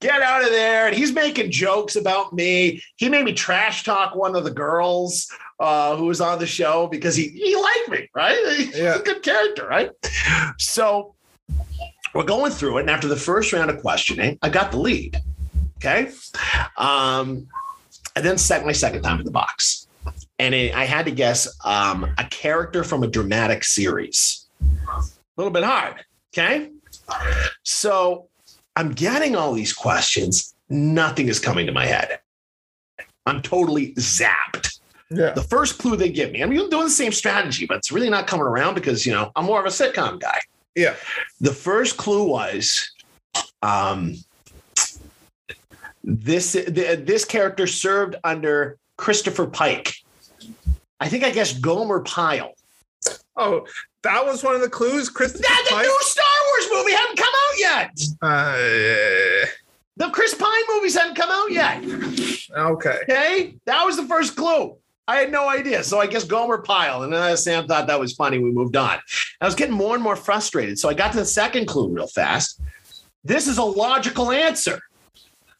Get 0.00 0.22
out 0.22 0.42
of 0.42 0.50
there. 0.50 0.86
And 0.86 0.96
he's 0.96 1.12
making 1.12 1.50
jokes 1.50 1.96
about 1.96 2.32
me. 2.32 2.82
He 2.96 3.08
made 3.08 3.24
me 3.24 3.32
trash 3.32 3.84
talk 3.84 4.14
one 4.14 4.34
of 4.36 4.44
the 4.44 4.50
girls 4.50 5.30
uh, 5.60 5.96
who 5.96 6.06
was 6.06 6.20
on 6.20 6.38
the 6.38 6.46
show 6.46 6.86
because 6.88 7.14
he, 7.16 7.28
he 7.28 7.56
liked 7.56 7.88
me, 7.88 8.08
right? 8.14 8.38
He's 8.56 8.76
Yeah. 8.76 8.96
a 8.96 9.02
good 9.02 9.22
character, 9.22 9.66
right? 9.66 9.90
So 10.58 11.14
we're 12.14 12.24
going 12.24 12.52
through 12.52 12.78
it. 12.78 12.80
And 12.82 12.90
after 12.90 13.08
the 13.08 13.16
first 13.16 13.52
round 13.52 13.70
of 13.70 13.80
questioning, 13.80 14.38
I 14.42 14.48
got 14.48 14.70
the 14.72 14.78
lead. 14.78 15.20
Okay. 15.78 16.10
Um, 16.76 17.46
I 18.16 18.20
then 18.20 18.38
set 18.38 18.64
my 18.64 18.72
second 18.72 19.02
time 19.02 19.18
in 19.18 19.24
the 19.24 19.30
box. 19.32 19.86
And 20.38 20.54
it, 20.54 20.74
I 20.74 20.84
had 20.84 21.04
to 21.06 21.10
guess 21.12 21.48
um, 21.64 22.04
a 22.18 22.24
character 22.24 22.82
from 22.84 23.02
a 23.02 23.06
dramatic 23.06 23.64
series. 23.64 24.46
A 24.88 25.02
little 25.36 25.52
bit 25.52 25.62
hard. 25.64 26.04
Okay. 26.32 26.70
So 27.62 28.28
I'm 28.76 28.92
getting 28.92 29.36
all 29.36 29.52
these 29.52 29.72
questions. 29.72 30.54
Nothing 30.68 31.28
is 31.28 31.38
coming 31.38 31.66
to 31.66 31.72
my 31.72 31.86
head. 31.86 32.18
I'm 33.26 33.40
totally 33.40 33.94
zapped. 33.94 34.78
yeah, 35.10 35.30
The 35.32 35.42
first 35.42 35.78
clue 35.78 35.96
they 35.96 36.10
give 36.10 36.32
me, 36.32 36.42
I'm 36.42 36.50
doing 36.50 36.68
the 36.84 36.90
same 36.90 37.12
strategy, 37.12 37.66
but 37.66 37.78
it's 37.78 37.92
really 37.92 38.10
not 38.10 38.26
coming 38.26 38.46
around 38.46 38.74
because, 38.74 39.06
you 39.06 39.12
know, 39.12 39.30
I'm 39.36 39.44
more 39.44 39.60
of 39.60 39.66
a 39.66 39.70
sitcom 39.70 40.20
guy. 40.20 40.40
yeah, 40.74 40.94
The 41.40 41.52
first 41.52 41.96
clue 41.96 42.24
was 42.26 42.90
um, 43.62 44.16
This 46.02 46.52
th- 46.52 46.66
this 47.06 47.24
character 47.24 47.66
served 47.66 48.16
under 48.24 48.76
Christopher 48.98 49.46
Pike. 49.46 49.94
I 51.00 51.08
think 51.08 51.24
I 51.24 51.30
guess 51.30 51.56
Gomer 51.58 52.00
Pyle. 52.00 52.52
Oh, 53.36 53.66
that 54.02 54.24
was 54.24 54.42
one 54.44 54.54
of 54.54 54.60
the 54.60 54.68
clues. 54.68 55.08
Christopher 55.08 55.42
That 55.42 55.64
the 55.68 55.74
Pike. 55.76 55.84
new 55.86 55.98
Star 56.02 56.24
Wars 56.70 56.84
movie 56.84 56.92
hadn't 56.96 57.16
come 57.16 57.34
out 57.34 57.58
yet. 57.58 57.90
Uh, 58.22 59.46
The 59.96 60.10
Chris 60.10 60.34
Pine 60.34 60.62
movies 60.74 60.96
hadn't 60.96 61.14
come 61.14 61.30
out 61.30 61.50
yet. 61.52 61.84
okay. 62.56 62.98
Okay, 63.08 63.54
that 63.66 63.84
was 63.84 63.96
the 63.96 64.04
first 64.06 64.36
clue. 64.36 64.76
I 65.06 65.16
had 65.16 65.30
no 65.30 65.48
idea. 65.48 65.84
So 65.84 66.00
I 66.00 66.06
guess 66.06 66.24
Gomer 66.24 66.58
Pyle. 66.58 67.02
And 67.02 67.12
then 67.12 67.36
Sam 67.36 67.66
thought 67.66 67.86
that 67.88 68.00
was 68.00 68.14
funny. 68.14 68.38
We 68.38 68.50
moved 68.50 68.74
on. 68.76 68.98
I 69.40 69.44
was 69.44 69.54
getting 69.54 69.74
more 69.74 69.94
and 69.94 70.02
more 70.02 70.16
frustrated. 70.16 70.78
So 70.78 70.88
I 70.88 70.94
got 70.94 71.12
to 71.12 71.18
the 71.18 71.24
second 71.26 71.66
clue 71.66 71.90
real 71.90 72.06
fast. 72.06 72.60
This 73.22 73.46
is 73.46 73.58
a 73.58 73.62
logical 73.64 74.30
answer. 74.32 74.80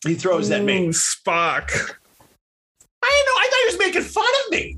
He 0.07 0.15
throws 0.15 0.51
at 0.51 0.65
me. 0.65 0.89
Spock. 0.89 1.71
I 3.03 3.11
didn't 3.11 3.27
know. 3.27 3.39
I 3.39 3.49
thought 3.51 3.61
he 3.61 3.67
was 3.67 3.79
making 3.79 4.03
fun 4.03 4.33
of 4.47 4.51
me. 4.51 4.77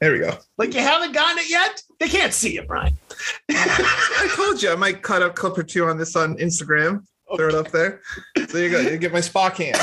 There 0.00 0.12
we 0.12 0.20
go. 0.20 0.38
Like 0.58 0.72
you 0.74 0.80
haven't 0.80 1.12
gotten 1.12 1.38
it 1.38 1.50
yet? 1.50 1.82
They 1.98 2.08
can't 2.08 2.32
see 2.32 2.58
it, 2.58 2.66
Brian. 2.68 2.96
I 3.50 4.32
told 4.36 4.62
you 4.62 4.70
I 4.70 4.76
might 4.76 5.02
cut 5.02 5.22
a 5.22 5.30
clip 5.30 5.56
or 5.56 5.62
two 5.62 5.86
on 5.86 5.96
this 5.98 6.14
on 6.16 6.36
Instagram. 6.36 7.04
Throw 7.36 7.48
it 7.48 7.54
up 7.54 7.70
there. 7.72 8.00
So 8.48 8.58
you 8.58 8.70
go. 8.70 8.80
You 8.80 8.98
get 8.98 9.12
my 9.12 9.20
Spock 9.20 9.56
hand. 9.56 9.76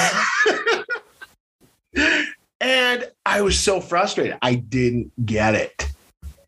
And 2.61 3.09
I 3.25 3.41
was 3.41 3.59
so 3.59 3.81
frustrated. 3.81 4.37
I 4.41 4.55
didn't 4.55 5.11
get 5.25 5.53
it. 5.53 5.91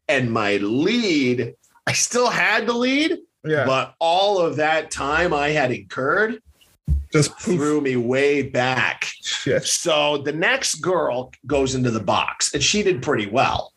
And 0.07 0.31
my 0.31 0.57
lead, 0.57 1.55
I 1.85 1.91
still 1.91 2.29
had 2.29 2.67
the 2.67 2.73
lead, 2.73 3.17
Yeah. 3.43 3.65
but 3.65 3.95
all 3.99 4.39
of 4.39 4.55
that 4.55 4.91
time 4.91 5.33
I 5.33 5.49
had 5.49 5.71
incurred 5.73 6.41
Just 7.11 7.37
threw 7.39 7.81
me 7.81 7.97
way 7.97 8.43
back. 8.43 9.07
Shit. 9.23 9.65
So 9.65 10.19
the 10.19 10.31
next 10.31 10.75
girl 10.75 11.31
goes 11.47 11.75
into 11.75 11.91
the 11.91 11.99
box 11.99 12.53
and 12.53 12.63
she 12.63 12.81
did 12.81 13.01
pretty 13.01 13.27
well. 13.27 13.73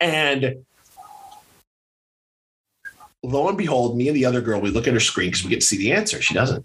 And 0.00 0.64
lo 3.22 3.48
and 3.48 3.58
behold, 3.58 3.96
me 3.96 4.08
and 4.08 4.16
the 4.16 4.24
other 4.24 4.40
girl, 4.40 4.60
we 4.60 4.70
look 4.70 4.86
at 4.86 4.94
her 4.94 5.00
screen 5.00 5.28
because 5.28 5.44
we 5.44 5.50
get 5.50 5.60
to 5.60 5.66
see 5.66 5.78
the 5.78 5.92
answer. 5.92 6.20
She 6.20 6.34
doesn't. 6.34 6.64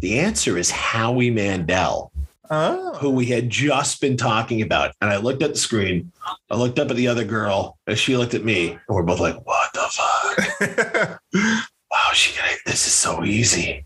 The 0.00 0.18
answer 0.18 0.56
is 0.56 0.70
Howie 0.70 1.30
Mandel, 1.30 2.12
Oh. 2.50 2.94
who 2.94 3.10
we 3.10 3.26
had 3.26 3.50
just 3.50 4.00
been 4.00 4.16
talking 4.16 4.62
about. 4.62 4.94
And 5.00 5.10
I 5.10 5.16
looked 5.18 5.42
at 5.42 5.52
the 5.52 5.58
screen, 5.58 6.12
I 6.50 6.56
looked 6.56 6.78
up 6.78 6.90
at 6.90 6.96
the 6.96 7.08
other 7.08 7.24
girl, 7.24 7.78
and 7.86 7.98
she 7.98 8.16
looked 8.16 8.34
at 8.34 8.44
me, 8.44 8.70
and 8.70 8.80
we're 8.88 9.02
both 9.02 9.20
like, 9.20 9.36
what 9.46 9.70
the 9.74 9.86
fuck? 9.90 11.20
wow, 11.90 12.10
she 12.14 12.36
got 12.38 12.50
it. 12.50 12.58
This 12.64 12.86
is 12.86 12.92
so 12.94 13.24
easy. 13.24 13.84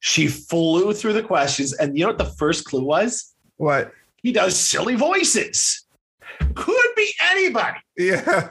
She 0.00 0.26
flew 0.28 0.92
through 0.94 1.14
the 1.14 1.22
questions, 1.22 1.74
and 1.74 1.96
you 1.98 2.04
know 2.04 2.10
what 2.10 2.18
the 2.18 2.24
first 2.24 2.64
clue 2.64 2.82
was? 2.84 3.34
what? 3.56 3.92
He 4.22 4.32
does 4.32 4.58
silly 4.58 4.96
voices. 4.96 5.85
Could 6.54 6.88
be 6.96 7.12
anybody. 7.30 7.78
Yeah. 7.96 8.48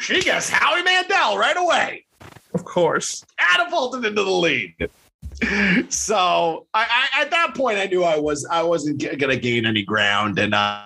She 0.00 0.20
guessed 0.22 0.50
Howie 0.50 0.82
Mandel 0.82 1.36
right 1.36 1.56
away. 1.56 2.04
Of 2.54 2.64
course. 2.64 3.24
Catapulted 3.38 4.04
into 4.04 4.22
the 4.22 4.30
lead. 4.30 4.74
So 5.88 6.66
I, 6.74 6.86
I 7.14 7.22
at 7.22 7.30
that 7.30 7.54
point 7.54 7.78
I 7.78 7.86
knew 7.86 8.04
I 8.04 8.18
was 8.18 8.46
I 8.50 8.62
wasn't 8.62 8.98
g- 9.00 9.14
gonna 9.16 9.36
gain 9.36 9.66
any 9.66 9.82
ground, 9.82 10.38
and 10.38 10.54
uh, 10.54 10.82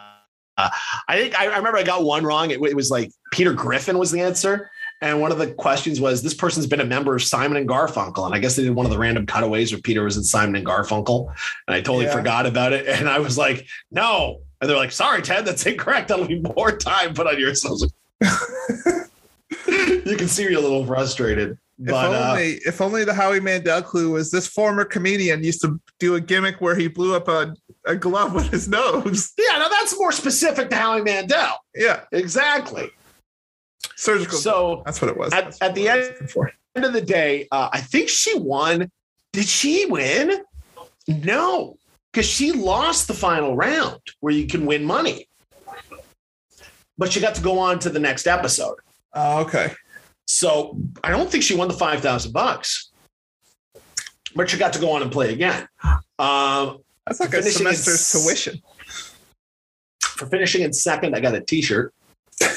uh, 0.56 0.68
I 1.08 1.20
think 1.20 1.38
I, 1.38 1.46
I 1.46 1.56
remember 1.56 1.78
I 1.78 1.82
got 1.82 2.04
one 2.04 2.24
wrong. 2.24 2.50
It, 2.50 2.62
it 2.62 2.76
was 2.76 2.90
like 2.90 3.10
Peter 3.32 3.52
Griffin 3.52 3.98
was 3.98 4.10
the 4.10 4.20
answer, 4.20 4.70
and 5.00 5.20
one 5.20 5.32
of 5.32 5.38
the 5.38 5.52
questions 5.54 6.00
was 6.00 6.22
this 6.22 6.34
person's 6.34 6.66
been 6.66 6.80
a 6.80 6.84
member 6.86 7.14
of 7.16 7.22
Simon 7.22 7.56
and 7.56 7.68
Garfunkel, 7.68 8.24
and 8.26 8.34
I 8.34 8.38
guess 8.38 8.56
they 8.56 8.62
did 8.62 8.74
one 8.74 8.86
of 8.86 8.92
the 8.92 8.98
random 8.98 9.26
cutaways 9.26 9.72
where 9.72 9.80
Peter 9.80 10.04
was 10.04 10.16
in 10.16 10.24
Simon 10.24 10.56
and 10.56 10.64
Garfunkel, 10.66 11.26
and 11.66 11.74
I 11.74 11.80
totally 11.80 12.06
Yeah. 12.06 12.12
forgot 12.16 12.46
about 12.46 12.72
it, 12.72 12.86
and 12.86 13.08
I 13.08 13.18
was 13.18 13.36
like, 13.36 13.66
no, 13.90 14.40
and 14.64 14.70
they're 14.70 14.78
like, 14.78 14.92
sorry, 14.92 15.20
Ted, 15.20 15.44
that's 15.44 15.66
incorrect. 15.66 16.08
That'll 16.08 16.26
be 16.26 16.40
more 16.56 16.72
time 16.72 17.12
put 17.12 17.26
on 17.26 17.38
yours. 17.38 17.62
I 17.66 17.68
was 17.68 17.82
like, 17.82 19.06
you 20.06 20.16
can 20.16 20.26
see 20.26 20.48
me 20.48 20.54
a 20.54 20.60
little 20.60 20.86
frustrated, 20.86 21.50
If 21.78 21.86
but 21.90 22.14
uh, 22.14 22.30
only, 22.30 22.52
if 22.64 22.80
only 22.80 23.04
the 23.04 23.12
Howie 23.12 23.40
Mandel 23.40 23.82
clue 23.82 24.10
was 24.12 24.30
this 24.30 24.46
former 24.46 24.86
comedian 24.86 25.44
used 25.44 25.60
to 25.60 25.78
do 25.98 26.14
a 26.14 26.20
gimmick 26.20 26.62
where 26.62 26.74
he 26.74 26.88
blew 26.88 27.14
up 27.14 27.28
a, 27.28 27.54
a 27.84 27.94
glove 27.94 28.32
with 28.34 28.48
his 28.50 28.68
nose. 28.68 29.34
yeah, 29.38 29.58
now 29.58 29.68
that's 29.68 29.94
more 29.98 30.12
specific 30.12 30.70
to 30.70 30.76
Howie 30.76 31.02
Mandel. 31.02 31.58
Yeah, 31.74 32.04
Exactly. 32.12 32.88
surgical. 33.96 34.38
So 34.38 34.82
that's 34.86 35.02
what 35.02 35.10
it 35.10 35.16
was. 35.18 35.30
at- 35.34 35.60
at 35.62 35.74
the 35.74 35.88
was 35.88 36.08
end- 36.20 36.30
for. 36.30 36.50
end 36.74 36.86
of 36.86 36.94
the 36.94 37.02
day, 37.02 37.48
uh, 37.52 37.68
I 37.70 37.80
think 37.82 38.08
she 38.08 38.38
won. 38.38 38.90
Did 39.34 39.46
she 39.46 39.84
win? 39.86 40.42
No, 41.06 41.76
because 42.14 42.26
she 42.26 42.52
lost 42.52 43.08
the 43.08 43.14
final 43.14 43.56
round 43.56 44.00
where 44.20 44.32
you 44.32 44.46
can 44.46 44.66
win 44.66 44.84
money. 44.84 45.28
But 46.96 47.12
she 47.12 47.18
got 47.20 47.34
to 47.34 47.42
go 47.42 47.58
on 47.58 47.80
to 47.80 47.90
the 47.90 47.98
next 47.98 48.28
episode. 48.28 48.76
Oh, 49.14 49.40
okay. 49.40 49.72
So 50.28 50.78
I 51.02 51.10
don't 51.10 51.28
think 51.28 51.42
she 51.42 51.56
won 51.56 51.66
the 51.66 51.74
five 51.74 52.00
thousand 52.00 52.30
bucks. 52.30 52.92
But 54.36 54.48
she 54.48 54.58
got 54.58 54.72
to 54.74 54.78
go 54.78 54.92
on 54.92 55.02
and 55.02 55.10
play 55.10 55.32
again. 55.32 55.66
Um, 56.18 56.78
That's 57.06 57.18
like 57.18 57.34
a 57.34 57.42
Finishing 57.42 57.66
in 57.66 57.74
tuition. 57.74 58.62
for 60.00 60.26
finishing 60.26 60.62
in 60.62 60.72
second, 60.72 61.16
I 61.16 61.20
got 61.20 61.34
a 61.34 61.40
T-shirt. 61.40 61.92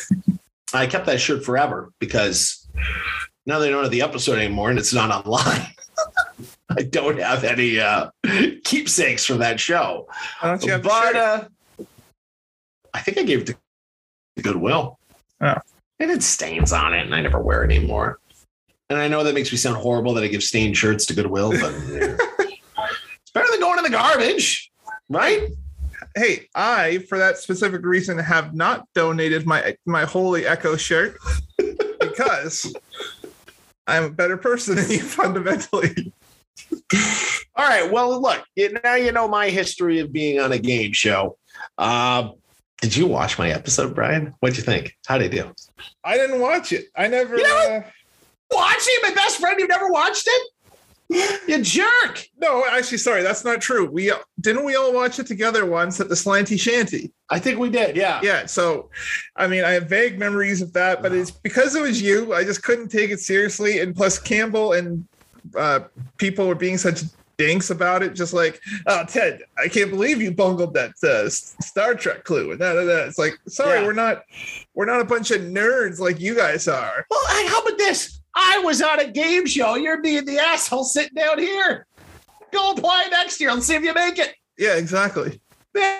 I 0.73 0.85
kept 0.85 1.07
that 1.07 1.19
shirt 1.19 1.43
forever 1.43 1.91
because 1.99 2.67
now 3.47 3.59
they 3.59 3.69
don't 3.69 3.81
have 3.81 3.91
the 3.91 4.01
episode 4.03 4.37
anymore, 4.37 4.69
and 4.69 4.77
it's 4.77 4.93
not 4.93 5.25
online. 5.25 5.67
I 6.69 6.83
don't 6.83 7.19
have 7.19 7.43
any 7.43 7.79
uh, 7.79 8.11
keepsakes 8.63 9.25
from 9.25 9.39
that 9.39 9.59
show, 9.59 10.07
Why 10.41 10.49
don't 10.49 10.63
you 10.63 10.71
have 10.73 10.83
the 10.83 10.89
but 10.89 11.13
shirt? 11.13 11.15
uh, 11.15 11.85
I 12.93 12.99
think 12.99 13.17
I 13.17 13.23
gave 13.23 13.41
it 13.41 13.45
to 13.47 14.43
Goodwill. 14.43 14.99
Oh. 15.41 15.55
It 15.97 16.09
had 16.09 16.21
stains 16.21 16.71
on 16.71 16.93
it, 16.93 17.05
and 17.05 17.15
I 17.15 17.21
never 17.21 17.39
wear 17.39 17.63
it 17.63 17.71
anymore. 17.71 18.19
And 18.89 18.99
I 18.99 19.07
know 19.07 19.23
that 19.23 19.33
makes 19.33 19.51
me 19.51 19.57
sound 19.57 19.77
horrible 19.77 20.13
that 20.13 20.23
I 20.23 20.27
give 20.27 20.43
stained 20.43 20.77
shirts 20.77 21.05
to 21.07 21.15
Goodwill, 21.15 21.51
but 21.51 21.71
yeah. 21.89 22.15
it's 22.39 23.31
better 23.33 23.47
than 23.49 23.59
going 23.59 23.79
in 23.79 23.83
the 23.83 23.89
garbage, 23.89 24.71
right? 25.09 25.49
hey, 26.17 26.47
I, 26.55 26.99
for 27.09 27.17
that 27.17 27.37
specific 27.37 27.85
reason, 27.85 28.17
have 28.17 28.53
not 28.53 28.87
donated 28.93 29.45
my 29.45 29.77
my 29.85 30.03
Holy 30.03 30.45
Echo 30.45 30.75
shirt 30.75 31.17
because 31.99 32.73
I'm 33.87 34.03
a 34.03 34.09
better 34.09 34.37
person 34.37 34.75
than 34.75 34.89
you 34.91 34.99
fundamentally. 35.01 36.13
All 37.55 37.67
right. 37.67 37.91
Well, 37.91 38.21
look, 38.21 38.43
now 38.83 38.95
you 38.95 39.11
know 39.11 39.27
my 39.27 39.49
history 39.49 39.99
of 39.99 40.11
being 40.11 40.39
on 40.39 40.51
a 40.51 40.59
game 40.59 40.93
show. 40.93 41.37
Um, 41.77 42.33
did 42.81 42.95
you 42.95 43.07
watch 43.07 43.39
my 43.39 43.49
episode, 43.49 43.95
Brian? 43.95 44.35
What'd 44.39 44.57
you 44.57 44.63
think? 44.63 44.95
How'd 45.07 45.23
I 45.23 45.27
do? 45.27 45.51
I 46.03 46.17
didn't 46.17 46.39
watch 46.39 46.71
it. 46.71 46.85
I 46.95 47.07
never. 47.07 47.37
You 47.37 47.43
know 47.43 47.83
uh, 47.83 47.89
Watching 48.51 48.95
my 49.03 49.11
best 49.13 49.39
friend, 49.39 49.59
you've 49.59 49.69
never 49.69 49.89
watched 49.89 50.25
it? 50.25 50.51
You 51.47 51.61
jerk. 51.61 52.27
no, 52.41 52.65
actually, 52.69 52.97
sorry, 52.97 53.21
that's 53.23 53.45
not 53.45 53.61
true. 53.61 53.89
We 53.89 54.11
didn't 54.41 54.65
we 54.65 54.75
all 54.75 54.93
watch 54.93 55.17
it 55.17 55.27
together 55.27 55.65
once 55.65 55.99
at 56.01 56.09
the 56.09 56.15
Slanty 56.15 56.59
Shanty. 56.59 57.11
I 57.29 57.39
think 57.39 57.57
we 57.57 57.69
did. 57.69 57.95
Yeah. 57.95 58.19
Yeah. 58.21 58.45
So, 58.45 58.89
I 59.37 59.47
mean, 59.47 59.63
I 59.63 59.71
have 59.71 59.87
vague 59.87 60.19
memories 60.19 60.61
of 60.61 60.73
that, 60.73 61.01
but 61.01 61.13
it's 61.13 61.31
because 61.31 61.75
it 61.75 61.81
was 61.81 62.01
you. 62.01 62.33
I 62.33 62.43
just 62.43 62.63
couldn't 62.63 62.89
take 62.89 63.11
it 63.11 63.21
seriously, 63.21 63.79
and 63.79 63.95
plus 63.95 64.19
Campbell 64.19 64.73
and 64.73 65.07
uh, 65.55 65.79
people 66.17 66.47
were 66.47 66.55
being 66.55 66.77
such 66.77 67.01
dinks 67.37 67.69
about 67.69 68.03
it. 68.03 68.13
Just 68.13 68.33
like, 68.33 68.59
oh, 68.87 69.05
Ted, 69.07 69.41
I 69.57 69.69
can't 69.69 69.89
believe 69.89 70.21
you 70.21 70.31
bungled 70.31 70.73
that 70.73 70.91
uh, 71.01 71.29
Star 71.29 71.95
Trek 71.95 72.25
clue. 72.25 72.51
And 72.51 72.59
that, 72.59 72.73
that. 72.73 73.07
It's 73.07 73.17
like, 73.17 73.37
sorry, 73.47 73.79
Yeah. 73.79 73.85
we're 73.85 73.93
not, 73.93 74.23
we're 74.73 74.85
not 74.85 74.99
a 74.99 75.05
bunch 75.05 75.31
of 75.31 75.41
nerds 75.41 75.99
like 75.99 76.19
you 76.19 76.35
guys 76.35 76.67
are. 76.67 77.05
Well, 77.09 77.47
how 77.47 77.61
about 77.61 77.77
this? 77.77 78.16
I 78.39 78.61
was 78.63 78.83
on 78.83 78.99
a 78.99 79.09
game 79.09 79.47
show. 79.47 79.75
You're 79.75 80.01
being 80.01 80.23
the 80.25 80.37
asshole 80.37 80.83
sitting 80.83 81.15
down 81.15 81.39
here. 81.39 81.87
Go 82.51 82.71
apply 82.71 83.07
next 83.09 83.41
year. 83.41 83.51
Let's 83.51 83.65
see 83.65 83.73
if 83.73 83.83
you 83.83 83.93
make 83.93 84.19
it. 84.19 84.35
Yeah, 84.57 84.75
exactly. 84.75 85.41
Yeah. 85.75 85.99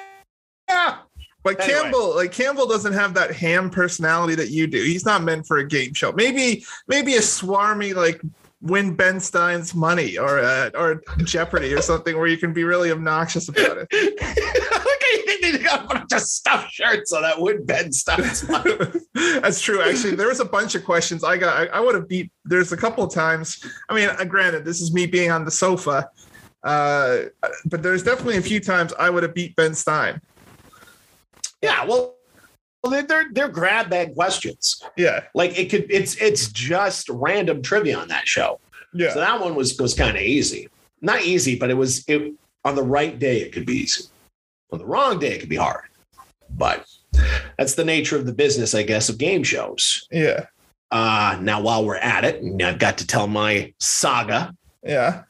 But 1.43 1.59
Anyway. 1.61 1.81
Campbell, 1.81 2.15
like 2.15 2.31
Campbell, 2.31 2.67
doesn't 2.67 2.93
have 2.93 3.13
that 3.15 3.31
ham 3.31 3.69
personality 3.69 4.35
that 4.35 4.49
you 4.49 4.67
do. 4.67 4.77
He's 4.83 5.05
not 5.05 5.23
meant 5.23 5.47
for 5.47 5.57
a 5.57 5.67
game 5.67 5.93
show. 5.93 6.11
Maybe, 6.11 6.63
maybe 6.87 7.15
a 7.15 7.21
swarmy 7.21 7.95
like 7.95 8.21
win 8.61 8.95
Ben 8.95 9.19
Stein's 9.19 9.73
money 9.73 10.17
or 10.17 10.39
uh, 10.39 10.69
or 10.75 11.01
Jeopardy 11.23 11.73
or 11.73 11.81
something 11.81 12.17
where 12.17 12.27
you 12.27 12.37
can 12.37 12.53
be 12.53 12.63
really 12.63 12.91
obnoxious 12.91 13.49
about 13.49 13.77
it. 13.79 13.87
Look 15.25 15.27
at 15.29 15.41
you. 15.41 15.59
You 15.59 15.63
got 15.63 15.85
a 15.85 15.87
bunch 15.87 16.11
of 16.13 16.21
stuffed 16.21 16.71
shirts 16.71 17.13
on 17.13 17.21
that 17.23 17.39
wood 17.39 17.65
bed 17.67 17.93
stuff. 17.93 18.17
That's 19.13 19.61
true. 19.61 19.81
Actually, 19.81 20.15
there 20.15 20.27
was 20.27 20.39
a 20.39 20.45
bunch 20.45 20.75
of 20.75 20.83
questions 20.85 21.23
I 21.23 21.37
got. 21.37 21.55
I, 21.55 21.65
I 21.77 21.79
would 21.79 21.95
have 21.95 22.07
beat. 22.07 22.31
There's 22.45 22.71
a 22.71 22.77
couple 22.77 23.03
of 23.03 23.13
times. 23.13 23.63
I 23.89 23.95
mean, 23.95 24.09
uh, 24.09 24.23
granted, 24.25 24.65
this 24.65 24.81
is 24.81 24.93
me 24.93 25.05
being 25.05 25.31
on 25.31 25.45
the 25.45 25.51
sofa, 25.51 26.09
uh, 26.63 27.17
but 27.65 27.81
there's 27.83 28.03
definitely 28.03 28.37
a 28.37 28.41
few 28.41 28.59
times 28.59 28.93
I 28.99 29.09
would 29.09 29.23
have 29.23 29.33
beat 29.33 29.55
Ben 29.55 29.73
Stein. 29.73 30.21
yeah. 31.61 31.85
Well, 31.85 32.15
well, 32.83 32.91
they're- 32.91 33.03
they're 33.03 33.25
they're 33.31 33.49
grab 33.49 33.89
bag 33.89 34.13
questions. 34.13 34.81
Yeah, 34.95 35.23
Like 35.33 35.57
it 35.57 35.69
could. 35.69 35.87
It's 35.89 36.15
it's 36.21 36.49
just 36.49 37.09
random 37.09 37.61
trivia 37.61 37.97
on 37.97 38.07
that 38.09 38.27
show. 38.27 38.59
yeah. 38.93 39.13
So 39.13 39.19
that 39.19 39.39
one 39.41 39.55
was 39.55 39.77
was 39.79 39.93
kind 39.93 40.15
of 40.15 40.21
easy. 40.21 40.69
Not 41.01 41.21
easy, 41.23 41.57
but 41.57 41.69
it 41.69 41.73
was 41.75 42.03
it. 42.07 42.33
on 42.65 42.75
the 42.75 42.83
right 42.83 43.17
day, 43.17 43.41
it 43.41 43.51
could 43.51 43.65
be 43.65 43.77
easy. 43.83 44.05
On 44.71 44.79
the 44.79 44.85
wrong 44.85 45.19
day, 45.19 45.33
it 45.33 45.39
could 45.39 45.49
be 45.49 45.55
hard. 45.55 45.85
But 46.49 46.85
that's 47.57 47.75
the 47.75 47.85
nature 47.85 48.17
of 48.17 48.25
the 48.25 48.33
business, 48.33 48.75
I 48.75 48.83
guess, 48.83 49.09
of 49.09 49.17
game 49.17 49.43
shows. 49.43 50.07
Yeah. 50.11 50.45
Uh, 50.91 51.37
now, 51.41 51.61
while 51.61 51.85
we're 51.85 51.97
at 51.97 52.23
it, 52.23 52.43
I've 52.61 52.79
got 52.79 52.97
to 52.99 53.07
tell 53.07 53.27
my 53.27 53.73
saga. 53.79 54.53
Yeah. 54.83 55.23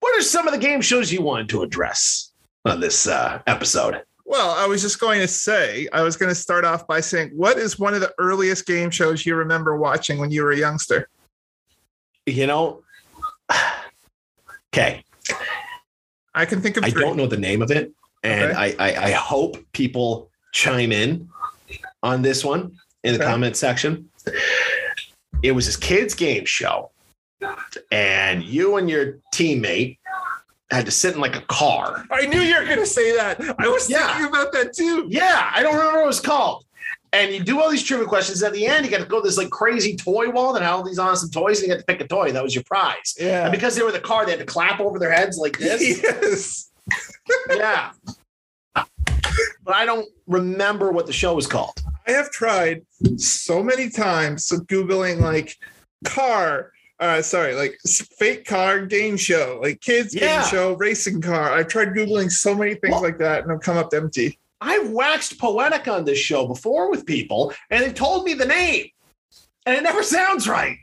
What 0.00 0.18
are 0.18 0.22
some 0.22 0.46
of 0.46 0.54
the 0.54 0.60
game 0.60 0.80
shows 0.80 1.12
you 1.12 1.22
wanted 1.22 1.48
to 1.50 1.62
address 1.62 2.32
on 2.64 2.80
this 2.80 3.06
uh, 3.06 3.42
episode? 3.46 4.02
Well, 4.24 4.50
I 4.50 4.66
was 4.66 4.82
just 4.82 4.98
going 4.98 5.20
to 5.20 5.28
say, 5.28 5.88
I 5.92 6.02
was 6.02 6.16
going 6.16 6.28
to 6.28 6.34
start 6.34 6.64
off 6.64 6.86
by 6.86 7.00
saying, 7.00 7.30
what 7.34 7.58
is 7.58 7.78
one 7.78 7.94
of 7.94 8.00
the 8.00 8.12
earliest 8.18 8.66
game 8.66 8.90
shows 8.90 9.24
you 9.24 9.36
remember 9.36 9.76
watching 9.76 10.18
when 10.18 10.30
you 10.32 10.42
were 10.42 10.50
a 10.50 10.56
youngster? 10.56 11.08
You 12.26 12.48
know, 12.48 12.82
okay, 14.74 15.04
I 16.34 16.44
can 16.44 16.60
think 16.60 16.76
of 16.76 16.84
I 16.84 16.90
don't 16.90 17.16
know 17.16 17.28
the 17.28 17.36
name 17.36 17.62
of 17.62 17.70
it, 17.70 17.92
and 18.26 18.50
Okay. 18.52 18.76
I, 18.78 18.86
I 18.88 19.04
I 19.06 19.10
hope 19.12 19.56
people 19.72 20.30
chime 20.52 20.92
in 20.92 21.28
on 22.02 22.22
this 22.22 22.44
one 22.44 22.76
in 23.04 23.14
the 23.14 23.20
Okay. 23.20 23.30
comment 23.30 23.56
section. 23.56 24.08
It 25.42 25.52
was 25.52 25.66
this 25.66 25.76
kids 25.76 26.14
game 26.14 26.44
show, 26.44 26.90
and 27.92 28.42
you 28.42 28.76
and 28.76 28.88
your 28.90 29.18
teammate 29.34 29.98
had 30.70 30.84
to 30.86 30.90
sit 30.90 31.14
in 31.14 31.20
like 31.20 31.36
a 31.36 31.42
car. 31.42 32.04
I 32.10 32.26
knew 32.26 32.40
you 32.40 32.58
were 32.58 32.64
going 32.64 32.78
to 32.78 32.86
say 32.86 33.14
that. 33.16 33.40
I 33.58 33.68
was 33.68 33.88
Yeah. 33.88 34.06
thinking 34.08 34.26
about 34.26 34.52
that 34.52 34.72
too. 34.74 35.06
Yeah, 35.08 35.50
I 35.54 35.62
don't 35.62 35.74
remember 35.74 35.98
what 35.98 36.04
it 36.04 36.06
was 36.06 36.20
called. 36.20 36.64
And 37.12 37.32
you 37.32 37.40
do 37.42 37.60
all 37.60 37.70
these 37.70 37.84
trivia 37.84 38.06
questions. 38.06 38.42
At 38.42 38.52
the 38.52 38.66
end, 38.66 38.84
you 38.84 38.90
got 38.90 38.98
to 38.98 39.06
go 39.06 39.20
to 39.20 39.26
this 39.28 39.38
like 39.38 39.48
crazy 39.50 39.94
toy 39.96 40.28
wall 40.28 40.52
that 40.54 40.62
had 40.62 40.72
all 40.72 40.82
these 40.82 40.98
awesome 40.98 41.30
toys, 41.30 41.60
and 41.60 41.68
you 41.68 41.74
got 41.74 41.78
to 41.80 41.86
pick 41.86 42.00
a 42.00 42.08
toy. 42.08 42.32
That 42.32 42.42
was 42.42 42.54
your 42.54 42.64
prize. 42.64 43.14
Yeah. 43.18 43.44
And 43.44 43.52
because 43.52 43.76
they 43.76 43.82
were 43.82 43.92
the 43.92 44.00
car, 44.00 44.24
they 44.24 44.32
had 44.32 44.40
to 44.40 44.46
clap 44.46 44.80
over 44.80 44.98
their 44.98 45.12
heads 45.12 45.38
like 45.38 45.56
this. 45.58 45.82
yes. 46.02 46.70
Yeah. 47.50 47.92
But 48.74 49.74
I 49.74 49.84
don't 49.84 50.08
remember 50.26 50.92
what 50.92 51.06
the 51.06 51.12
show 51.12 51.34
was 51.34 51.46
called. 51.46 51.74
I 52.06 52.12
have 52.12 52.30
tried 52.30 52.82
so 53.16 53.62
many 53.62 53.90
times 53.90 54.48
Googling 54.68 55.20
like 55.20 55.56
car, 56.04 56.70
uh, 57.00 57.20
sorry, 57.20 57.54
like 57.54 57.76
fake 58.18 58.44
car 58.46 58.86
game 58.86 59.16
show, 59.16 59.58
like 59.60 59.80
kids 59.80 60.14
Yeah. 60.14 60.40
game 60.42 60.50
show, 60.50 60.72
racing 60.74 61.20
car. 61.20 61.52
I've 61.52 61.66
tried 61.68 61.88
Googling 61.88 62.30
so 62.30 62.54
many 62.54 62.74
things 62.76 62.92
Well- 62.92 63.02
like 63.02 63.18
that 63.18 63.42
and 63.42 63.52
I've 63.52 63.60
come 63.60 63.76
up 63.76 63.92
empty. 63.92 64.38
I've 64.60 64.88
waxed 64.90 65.38
poetic 65.38 65.86
on 65.88 66.04
this 66.04 66.18
show 66.18 66.46
before 66.46 66.90
with 66.90 67.04
people, 67.04 67.52
and 67.70 67.84
they've 67.84 67.94
told 67.94 68.24
me 68.24 68.32
the 68.32 68.46
name, 68.46 68.86
and 69.66 69.76
it 69.76 69.82
never 69.82 70.02
sounds 70.02 70.48
right. 70.48 70.78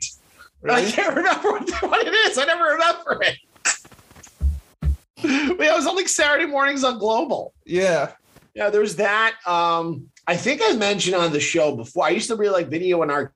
I 0.70 0.88
can't 0.90 1.16
remember 1.16 1.50
what, 1.52 1.70
what 1.82 2.06
it 2.06 2.14
is. 2.30 2.38
I 2.38 2.44
never 2.44 2.64
remember 2.64 3.18
it. 3.22 3.36
but 5.56 5.66
it 5.66 5.74
was 5.74 5.86
on 5.86 5.96
like 5.96 6.08
Saturday 6.08 6.46
mornings 6.46 6.84
on 6.84 6.98
Global. 6.98 7.52
Yeah. 7.64 8.12
Yeah, 8.54 8.70
there's 8.70 8.96
that. 8.96 9.34
Um, 9.46 10.08
I 10.26 10.36
think 10.36 10.60
I 10.64 10.72
mentioned 10.76 11.16
on 11.16 11.32
the 11.32 11.40
show 11.40 11.74
before. 11.74 12.04
I 12.04 12.10
used 12.10 12.28
to 12.28 12.36
really 12.36 12.52
like 12.52 12.68
video 12.68 13.02
and 13.02 13.10
arcade 13.10 13.34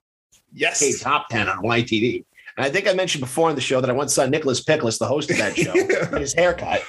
Yes. 0.54 1.00
top 1.00 1.28
10 1.28 1.48
on 1.48 1.62
YTV. 1.62 2.24
And 2.56 2.64
I 2.64 2.70
think 2.70 2.88
I 2.88 2.92
mentioned 2.94 3.20
before 3.20 3.48
on 3.50 3.54
the 3.54 3.60
show 3.60 3.80
that 3.80 3.90
I 3.90 3.92
once 3.92 4.14
saw 4.14 4.24
Nicholas 4.26 4.62
Picholas, 4.62 4.98
the 4.98 5.06
host 5.06 5.30
of 5.30 5.36
that 5.38 5.56
show, 5.56 5.72
Yeah. 5.74 5.86
get 6.10 6.20
his 6.20 6.34
haircut. 6.34 6.82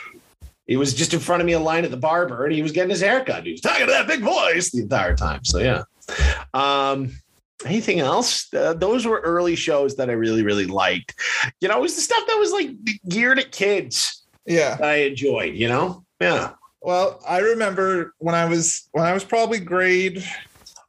He 0.67 0.77
was 0.77 0.93
just 0.93 1.13
in 1.13 1.19
front 1.19 1.41
of 1.41 1.45
me 1.47 1.53
in 1.53 1.63
line 1.63 1.83
at 1.85 1.91
the 1.91 1.97
barber 1.97 2.45
and 2.45 2.53
he 2.53 2.61
was 2.61 2.71
getting 2.71 2.91
his 2.91 3.01
haircut. 3.01 3.45
He 3.45 3.51
was 3.53 3.61
talking 3.61 3.87
to 3.87 3.91
that 3.91 4.07
big 4.07 4.21
voice 4.21 4.69
the 4.71 4.81
entire 4.81 5.15
time. 5.15 5.43
So, 5.43 5.57
yeah. 5.59 5.83
Um, 6.53 7.11
anything 7.65 7.99
else? 7.99 8.51
Uh, 8.53 8.73
those 8.73 9.05
were 9.05 9.19
early 9.21 9.55
shows 9.55 9.95
that 9.95 10.09
I 10.09 10.13
really, 10.13 10.43
really 10.43 10.65
liked. 10.67 11.15
You 11.61 11.67
know, 11.67 11.77
it 11.77 11.81
was 11.81 11.95
the 11.95 12.01
stuff 12.01 12.23
that 12.27 12.37
was 12.39 12.51
like 12.51 12.69
geared 13.07 13.39
at 13.39 13.51
kids 13.51 14.18
Yeah. 14.45 14.77
I 14.81 14.95
enjoyed, 14.95 15.55
you 15.55 15.67
know? 15.67 16.05
Yeah. 16.19 16.53
Well, 16.81 17.21
I 17.27 17.39
remember 17.39 18.13
when 18.19 18.35
I 18.35 18.45
was 18.45 18.89
when 18.93 19.05
I 19.05 19.13
was 19.13 19.23
probably 19.23 19.59
grade, 19.59 20.23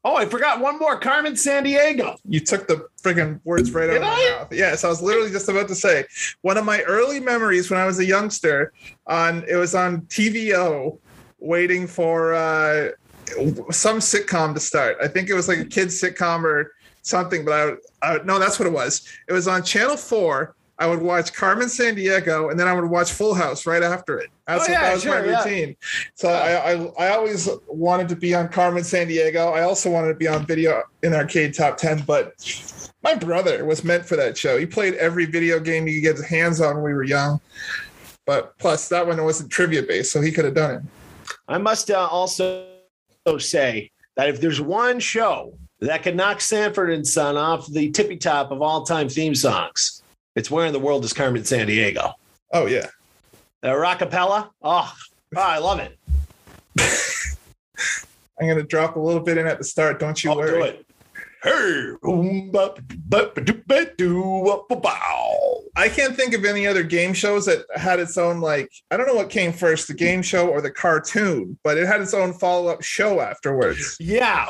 Oh, 0.02 0.16
I 0.16 0.24
forgot 0.24 0.60
one 0.60 0.78
more 0.78 0.98
Carmen 0.98 1.34
Sandiego. 1.34 2.16
you 2.26 2.40
took 2.40 2.66
the 2.66 2.86
friggin' 3.02 3.38
words 3.44 3.70
right 3.72 3.90
out 3.90 3.92
Did 3.92 3.96
of 3.96 4.02
my 4.02 4.36
mouth. 4.38 4.52
Yes, 4.52 4.82
I 4.82 4.88
was 4.88 5.02
literally 5.02 5.30
just 5.30 5.48
about 5.48 5.68
to 5.68 5.74
say 5.74 6.04
one 6.40 6.56
of 6.56 6.64
my 6.64 6.80
early 6.82 7.20
memories 7.20 7.70
when 7.70 7.78
I 7.78 7.84
was 7.84 7.98
a 7.98 8.04
youngster 8.04 8.72
on 9.06 9.44
it 9.46 9.56
was 9.56 9.74
on 9.74 10.02
TVO 10.02 10.98
waiting 11.38 11.86
for 11.86 12.32
uh 12.34 12.90
some 13.70 13.98
sitcom 13.98 14.54
to 14.54 14.60
start. 14.60 14.96
I 15.02 15.08
think 15.08 15.28
it 15.28 15.34
was 15.34 15.48
like 15.48 15.58
a 15.58 15.64
kids 15.64 16.00
sitcom 16.00 16.44
or 16.44 16.72
something, 17.02 17.44
but 17.44 17.78
I, 18.02 18.14
I 18.14 18.18
no, 18.24 18.38
that's 18.38 18.58
what 18.58 18.66
it 18.66 18.72
was. 18.72 19.06
It 19.28 19.32
was 19.34 19.48
on 19.48 19.62
Channel 19.62 19.96
4. 19.96 20.54
I 20.80 20.86
would 20.86 21.02
watch 21.02 21.34
Carmen 21.34 21.68
Sandiego 21.68 22.50
and 22.50 22.58
then 22.58 22.66
I 22.66 22.72
would 22.72 22.88
watch 22.88 23.12
Full 23.12 23.34
House 23.34 23.66
right 23.66 23.82
after 23.82 24.18
it. 24.18 24.30
That's 24.46 24.60
Oh, 24.60 24.62
what, 24.62 24.70
yeah, 24.70 24.80
that 24.80 24.94
was 24.94 25.02
sure, 25.02 25.20
my 25.20 25.26
yeah. 25.26 25.44
routine. 25.44 25.76
So 26.14 26.30
I, 26.30 26.72
I 26.72 27.06
I 27.06 27.08
always 27.14 27.50
wanted 27.68 28.08
to 28.08 28.16
be 28.16 28.34
on 28.34 28.48
Carmen 28.48 28.82
Sandiego. 28.82 29.52
I 29.52 29.60
also 29.60 29.90
wanted 29.90 30.08
to 30.08 30.14
be 30.14 30.26
on 30.26 30.46
video 30.46 30.82
in 31.02 31.12
arcade 31.12 31.54
top 31.54 31.76
10, 31.76 32.04
but 32.06 32.32
my 33.02 33.14
brother 33.14 33.66
was 33.66 33.84
meant 33.84 34.06
for 34.06 34.16
that 34.16 34.38
show. 34.38 34.56
He 34.56 34.64
played 34.64 34.94
every 34.94 35.26
video 35.26 35.60
game 35.60 35.86
he 35.86 35.96
could 35.96 36.02
get 36.02 36.16
his 36.16 36.26
hands 36.26 36.62
on 36.62 36.76
when 36.76 36.84
we 36.84 36.94
were 36.94 37.04
young. 37.04 37.40
But 38.24 38.56
plus 38.58 38.88
that 38.88 39.06
one 39.06 39.22
wasn't 39.22 39.50
trivia 39.50 39.82
based, 39.82 40.12
so 40.12 40.22
he 40.22 40.32
could 40.32 40.46
have 40.46 40.54
done 40.54 40.76
it. 40.76 40.82
I 41.46 41.58
must 41.58 41.90
uh, 41.90 42.06
also 42.06 42.66
say 43.38 43.90
that 44.16 44.30
if 44.30 44.40
there's 44.40 44.60
one 44.62 44.98
show 44.98 45.52
that 45.80 46.02
could 46.02 46.16
knock 46.16 46.40
Sanford 46.40 46.90
and 46.90 47.06
Son 47.06 47.36
off 47.36 47.66
the 47.66 47.90
tippy 47.90 48.16
top 48.16 48.50
of 48.50 48.62
all 48.62 48.84
time 48.84 49.08
theme 49.10 49.34
songs, 49.34 50.02
it's 50.36 50.50
Where 50.50 50.66
in 50.66 50.72
the 50.72 50.78
World 50.78 51.04
is 51.04 51.12
Carmen 51.12 51.42
Sandiego. 51.42 52.14
Oh 52.52 52.66
yeah. 52.66 52.86
The 53.62 53.68
rockapella, 53.68 54.50
oh, 54.62 54.94
oh, 55.36 55.40
I 55.40 55.58
love 55.58 55.80
it. 55.80 55.98
I'm 58.40 58.48
gonna 58.48 58.62
drop 58.62 58.96
a 58.96 59.00
little 59.00 59.20
bit 59.20 59.36
in 59.36 59.46
at 59.46 59.58
the 59.58 59.64
start. 59.64 59.98
Don't 59.98 60.22
you 60.24 60.30
I'll 60.30 60.38
worry. 60.38 60.50
do 60.50 60.64
it. 60.64 60.86
Hey, 61.42 61.92
boom, 62.02 62.50
bop, 62.50 62.80
bop, 63.06 63.34
doo, 63.44 63.62
ba, 63.66 63.86
doo, 63.96 64.22
wop, 64.22 64.68
ba, 64.68 64.76
bow. 64.76 65.62
I 65.76 65.88
can't 65.88 66.14
think 66.14 66.34
of 66.34 66.44
any 66.44 66.66
other 66.66 66.82
game 66.82 67.14
shows 67.14 67.46
that 67.46 67.64
had 67.74 67.98
its 68.00 68.18
own 68.18 68.40
like 68.40 68.70
I 68.90 68.96
don't 68.96 69.06
know 69.06 69.14
what 69.14 69.30
came 69.30 69.52
first, 69.52 69.88
the 69.88 69.94
game 69.94 70.22
show 70.22 70.48
or 70.48 70.60
the 70.60 70.70
cartoon, 70.70 71.58
but 71.64 71.76
it 71.76 71.86
had 71.86 72.00
its 72.00 72.14
own 72.14 72.32
follow-up 72.34 72.82
show 72.82 73.20
afterwards. 73.20 73.96
Yeah. 73.98 74.46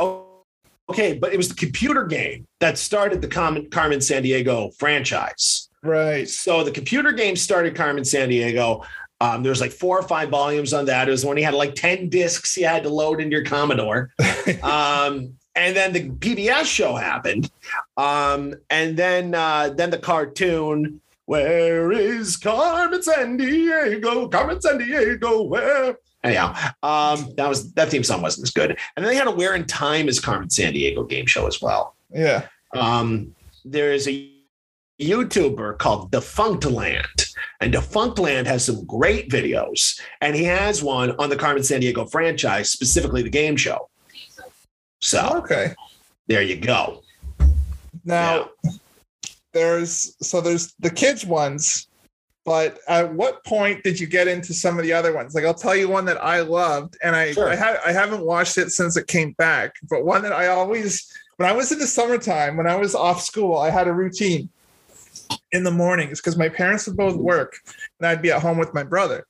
Okay, 0.89 1.17
but 1.17 1.33
it 1.33 1.37
was 1.37 1.49
the 1.49 1.55
computer 1.55 2.05
game 2.05 2.47
that 2.59 2.77
started 2.77 3.23
the 3.23 3.29
Carmen 3.29 4.01
San 4.01 4.23
Diego 4.23 4.71
franchise. 4.79 5.70
Right. 5.83 6.29
So 6.29 6.63
the 6.63 6.71
computer 6.71 7.13
game 7.13 7.37
started 7.37 7.75
Carmen 7.75 8.05
Sandiego. 8.05 8.85
Um, 9.23 9.43
there 9.43 9.51
was 9.51 9.61
like 9.61 9.73
four 9.73 9.99
or 9.99 10.03
five 10.03 10.31
volumes 10.31 10.73
on 10.73 10.87
that. 10.87 11.09
It 11.09 11.11
was 11.11 11.25
when 11.25 11.37
he 11.37 11.43
had 11.43 11.55
like 11.55 11.75
10 11.75 12.09
discs 12.09 12.57
you 12.57 12.67
had 12.67 12.83
to 12.85 12.89
load 12.89 13.21
into 13.21 13.37
your 13.37 13.45
Commodore. 13.45 14.11
um, 14.63 15.35
and 15.55 15.77
then 15.77 15.93
the 15.93 16.11
PBS 16.11 16.65
show 16.65 16.95
happened. 16.95 17.51
Um, 17.97 18.55
and 18.71 18.97
then 18.97 19.35
uh, 19.35 19.71
then 19.71 19.91
the 19.91 19.99
cartoon, 19.99 21.01
Where 21.27 21.93
is 21.93 22.37
Carmen 22.37 23.01
Sandiego? 23.01 24.31
Carmen 24.31 24.59
Sandiego, 24.59 25.49
where? 25.49 25.97
Anyhow, 26.23 26.55
um, 26.83 27.33
that 27.37 27.49
was 27.49 27.73
that 27.73 27.89
theme 27.89 28.05
song 28.05 28.23
wasn't 28.23 28.47
as 28.47 28.53
good. 28.53 28.71
And 28.97 29.05
then 29.05 29.13
they 29.13 29.17
had 29.17 29.27
a 29.27 29.31
Where 29.31 29.55
in 29.55 29.67
Time 29.67 30.09
is 30.09 30.21
Carmen 30.21 30.49
Sandiego 30.49 31.09
game 31.09 31.27
show 31.27 31.47
as 31.47 31.61
well. 31.61 31.95
Yeah. 32.11 32.47
Um, 32.75 33.35
there's 33.65 34.07
a 34.09 34.30
YouTuber 35.01 35.79
called 35.79 36.11
Defunctland, 36.11 37.33
and 37.61 37.73
Defunctland 37.73 38.47
has 38.47 38.65
some 38.67 38.85
great 38.85 39.31
videos, 39.31 39.99
and 40.21 40.37
he 40.37 40.45
has 40.45 40.83
one 40.83 41.13
on 41.19 41.31
the 41.31 41.37
Carmen 41.37 41.63
Sandiego 41.63 42.11
franchise, 42.11 42.71
specifically 42.71 43.23
the 43.23 43.31
game 43.31 43.57
show. 43.57 43.89
So 45.01 45.39
Okay. 45.45 45.75
there 46.27 46.43
you 46.43 46.57
go. 46.57 47.03
Now 48.05 48.51
there's 49.53 50.15
so 50.23 50.41
there's 50.41 50.75
the 50.79 50.91
kids 50.91 51.25
ones, 51.25 51.89
but 52.45 52.79
at 52.87 53.13
what 53.15 53.43
point 53.45 53.83
did 53.83 53.99
you 53.99 54.07
get 54.07 54.29
into 54.29 54.53
some 54.55 54.79
of 54.79 54.85
the 54.85 54.93
other 54.93 55.15
ones? 55.15 55.35
Like 55.35 55.45
I'll 55.45 55.55
tell 55.55 55.75
you 55.75 55.89
one 55.89 56.05
that 56.05 56.23
I 56.23 56.41
loved, 56.41 56.97
and 57.03 57.17
I 57.17 57.33
Sure. 57.33 57.49
I, 57.49 57.57
ha- 57.57 57.81
I 57.85 57.93
haven't 57.93 58.25
watched 58.25 58.59
it 58.59 58.71
since 58.71 58.97
it 58.99 59.07
came 59.07 59.33
back, 59.33 59.75
but 59.89 60.05
one 60.05 60.23
that 60.23 60.33
I 60.33 60.49
always 60.49 61.11
when 61.39 61.49
I 61.49 61.53
was 61.53 61.73
in 61.73 61.79
the 61.79 61.87
summertime 61.87 62.57
when 62.59 62.67
I 62.67 62.77
was 62.77 62.95
off 62.95 63.23
school, 63.23 63.57
I 63.57 63.71
had 63.71 63.89
a 63.89 63.93
routine 63.95 64.51
in 65.53 65.65
the 65.65 65.71
mornings 65.71 66.21
because 66.21 66.37
my 66.37 66.49
parents 66.49 66.87
would 66.87 66.97
both 66.97 67.17
work 67.17 67.57
and 67.99 68.07
I'd 68.07 68.23
be 68.23 68.31
at 68.31 68.41
home 68.43 68.59
with 68.59 68.73
my 68.75 68.83
brother. 68.83 69.27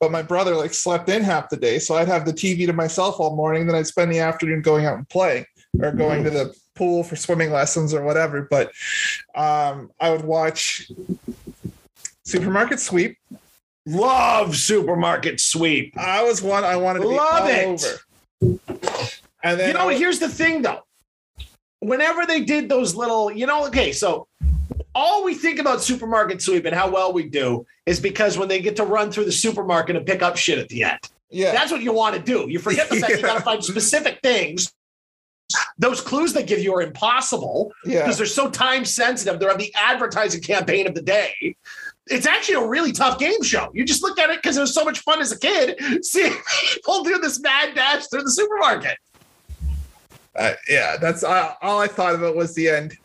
But 0.00 0.10
my 0.12 0.22
brother 0.22 0.54
like 0.54 0.74
slept 0.74 1.08
in 1.08 1.22
half 1.22 1.48
the 1.48 1.56
day, 1.56 1.78
so 1.78 1.94
I'd 1.96 2.08
have 2.08 2.24
the 2.24 2.32
TV 2.32 2.66
to 2.66 2.72
myself 2.72 3.20
all 3.20 3.36
morning. 3.36 3.66
Then 3.66 3.76
I'd 3.76 3.86
spend 3.86 4.12
the 4.12 4.18
afternoon 4.20 4.62
going 4.62 4.86
out 4.86 4.96
and 4.98 5.08
playing 5.08 5.44
or 5.80 5.92
going 5.92 6.24
to 6.24 6.30
the 6.30 6.54
pool 6.74 7.04
for 7.04 7.16
swimming 7.16 7.50
lessons 7.52 7.94
or 7.94 8.02
whatever. 8.02 8.46
But 8.50 8.72
um, 9.34 9.90
I 10.00 10.10
would 10.10 10.24
watch 10.24 10.90
Supermarket 12.24 12.80
Sweep. 12.80 13.16
Love 13.86 14.56
Supermarket 14.56 15.40
Sweep. 15.40 15.96
I 15.98 16.22
was 16.22 16.42
one 16.42 16.64
I 16.64 16.76
wanted 16.76 17.00
to 17.00 17.08
be 17.08 17.14
Love 17.14 17.48
it. 17.48 17.66
over. 18.42 18.58
And 19.42 19.58
then 19.58 19.68
you 19.68 19.74
know, 19.74 19.88
I- 19.88 19.94
here's 19.96 20.18
the 20.18 20.28
thing 20.28 20.62
though. 20.62 20.80
Whenever 21.80 22.26
they 22.26 22.42
did 22.42 22.68
those 22.68 22.94
little, 22.94 23.32
you 23.32 23.46
know, 23.46 23.66
okay, 23.68 23.90
so 23.90 24.28
all 24.94 25.24
we 25.24 25.34
think 25.34 25.58
about 25.58 25.82
supermarket 25.82 26.42
sweep 26.42 26.64
and 26.64 26.74
how 26.74 26.90
well 26.90 27.12
we 27.12 27.24
do 27.24 27.66
is 27.86 28.00
because 28.00 28.36
when 28.36 28.48
they 28.48 28.60
get 28.60 28.76
to 28.76 28.84
run 28.84 29.10
through 29.10 29.24
the 29.24 29.32
supermarket 29.32 29.96
and 29.96 30.06
pick 30.06 30.22
up 30.22 30.36
shit 30.36 30.58
at 30.58 30.68
the 30.68 30.84
end. 30.84 30.98
Yeah. 31.30 31.52
That's 31.52 31.70
what 31.70 31.82
you 31.82 31.92
want 31.92 32.16
to 32.16 32.22
do. 32.22 32.50
You 32.50 32.58
forget 32.58 32.88
the 32.88 32.96
fact 32.96 33.12
you 33.12 33.22
got 33.22 33.38
to 33.38 33.40
find 33.44 33.64
specific 33.64 34.20
things. 34.22 34.72
Those 35.78 36.00
clues 36.00 36.32
they 36.32 36.44
give 36.44 36.60
you 36.60 36.74
are 36.74 36.82
impossible 36.82 37.72
yeah. 37.84 38.02
because 38.02 38.18
they're 38.18 38.26
so 38.26 38.50
time 38.50 38.84
sensitive. 38.84 39.40
They're 39.40 39.50
on 39.50 39.58
the 39.58 39.72
advertising 39.74 40.42
campaign 40.42 40.86
of 40.86 40.94
the 40.94 41.02
day. 41.02 41.56
It's 42.06 42.26
actually 42.26 42.56
a 42.56 42.66
really 42.66 42.92
tough 42.92 43.18
game 43.18 43.42
show. 43.42 43.68
You 43.72 43.84
just 43.84 44.02
look 44.02 44.18
at 44.18 44.30
it 44.30 44.42
because 44.42 44.56
it 44.56 44.60
was 44.60 44.74
so 44.74 44.84
much 44.84 45.00
fun 45.00 45.20
as 45.20 45.32
a 45.32 45.38
kid 45.38 46.04
seeing 46.04 46.34
people 46.72 47.04
do 47.04 47.18
this 47.18 47.40
mad 47.40 47.74
dash 47.74 48.06
through 48.08 48.22
the 48.22 48.30
supermarket. 48.30 48.96
Uh, 50.36 50.52
yeah. 50.68 50.96
That's 50.96 51.22
uh, 51.22 51.54
all 51.62 51.80
I 51.80 51.86
thought 51.86 52.14
of 52.14 52.22
it 52.22 52.34
was 52.34 52.54
the 52.54 52.68
end. 52.68 52.96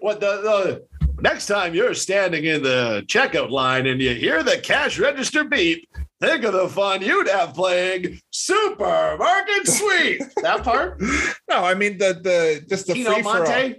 What 0.00 0.20
the, 0.20 0.26
the 0.42 1.22
next 1.22 1.46
time 1.46 1.74
you're 1.74 1.94
standing 1.94 2.44
in 2.44 2.62
the 2.62 3.02
checkout 3.06 3.50
line 3.50 3.86
and 3.86 4.00
you 4.00 4.14
hear 4.14 4.42
the 4.42 4.58
cash 4.58 4.98
register 4.98 5.44
beep, 5.44 5.88
think 6.20 6.44
of 6.44 6.52
the 6.52 6.68
fun 6.68 7.02
you'd 7.02 7.28
have 7.28 7.54
playing 7.54 8.20
Supermarket 8.30 9.66
Sweep. 9.66 10.22
that 10.42 10.62
part? 10.62 11.00
No, 11.48 11.64
I 11.64 11.74
mean 11.74 11.98
the 11.98 12.18
the 12.22 12.64
just 12.68 12.86
the 12.86 12.94
Tino 12.94 13.12
free 13.14 13.22
for 13.22 13.46
all. 13.46 13.74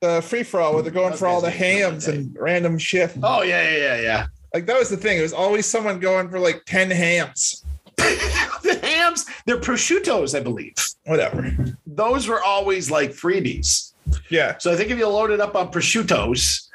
The 0.00 0.22
free 0.22 0.42
for 0.42 0.60
all 0.60 0.74
where 0.74 0.82
they're 0.82 0.92
going 0.92 1.14
for 1.14 1.28
all 1.28 1.40
the 1.40 1.50
hams 1.50 2.08
Monte. 2.08 2.20
and 2.20 2.36
random 2.38 2.78
shit. 2.78 3.12
Oh, 3.22 3.42
yeah, 3.42 3.70
yeah, 3.70 3.76
yeah, 3.76 4.00
yeah. 4.00 4.26
Like 4.52 4.66
that 4.66 4.76
was 4.76 4.88
the 4.88 4.96
thing. 4.96 5.18
It 5.18 5.22
was 5.22 5.32
always 5.32 5.64
someone 5.64 6.00
going 6.00 6.28
for 6.28 6.40
like 6.40 6.62
10 6.66 6.90
hams. 6.90 7.64
the 7.96 8.80
hams, 8.82 9.26
they're 9.46 9.60
prosciuttos, 9.60 10.36
I 10.36 10.42
believe. 10.42 10.74
Whatever. 11.04 11.54
Those 11.86 12.26
were 12.26 12.42
always 12.42 12.90
like 12.90 13.10
freebies. 13.12 13.91
Yeah. 14.30 14.58
So 14.58 14.72
I 14.72 14.76
think 14.76 14.90
if 14.90 14.98
you 14.98 15.08
loaded 15.08 15.40
up 15.40 15.54
on 15.54 15.70
prosciuttos, 15.70 16.68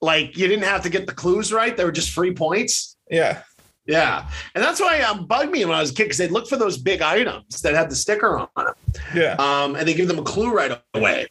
like 0.00 0.36
you 0.36 0.48
didn't 0.48 0.64
have 0.64 0.82
to 0.82 0.90
get 0.90 1.06
the 1.06 1.14
clues 1.14 1.52
right, 1.52 1.76
they 1.76 1.84
were 1.84 1.92
just 1.92 2.10
free 2.10 2.34
points. 2.34 2.96
Yeah. 3.10 3.42
Yeah. 3.86 4.28
And 4.54 4.62
that's 4.62 4.80
why 4.80 4.98
it 4.98 5.02
um, 5.02 5.26
bugged 5.26 5.50
me 5.50 5.64
when 5.64 5.76
I 5.76 5.80
was 5.80 5.90
a 5.90 5.94
kid 5.94 6.04
because 6.04 6.18
they'd 6.18 6.30
look 6.30 6.48
for 6.48 6.56
those 6.56 6.78
big 6.78 7.02
items 7.02 7.60
that 7.62 7.74
had 7.74 7.90
the 7.90 7.96
sticker 7.96 8.38
on 8.38 8.48
them. 8.56 8.74
Yeah. 9.14 9.34
Um, 9.38 9.74
and 9.74 9.86
they 9.86 9.94
give 9.94 10.08
them 10.08 10.18
a 10.18 10.22
clue 10.22 10.52
right 10.52 10.80
away. 10.94 11.26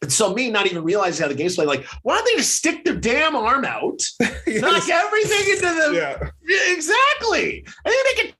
And 0.00 0.12
so 0.12 0.32
me 0.32 0.50
not 0.50 0.66
even 0.66 0.84
realizing 0.84 1.24
how 1.24 1.28
the 1.28 1.34
game's 1.34 1.56
played, 1.56 1.66
like, 1.66 1.84
why 2.02 2.16
don't 2.16 2.24
they 2.24 2.36
just 2.36 2.54
stick 2.54 2.84
their 2.84 2.94
damn 2.94 3.34
arm 3.34 3.64
out, 3.64 4.00
knock 4.20 4.88
everything 4.88 5.54
into 5.54 5.60
the 5.60 5.92
yeah. 5.94 6.30
Yeah, 6.46 6.74
exactly. 6.74 7.64
And 7.66 7.66
then 7.84 8.04
make 8.04 8.26
it 8.26 8.34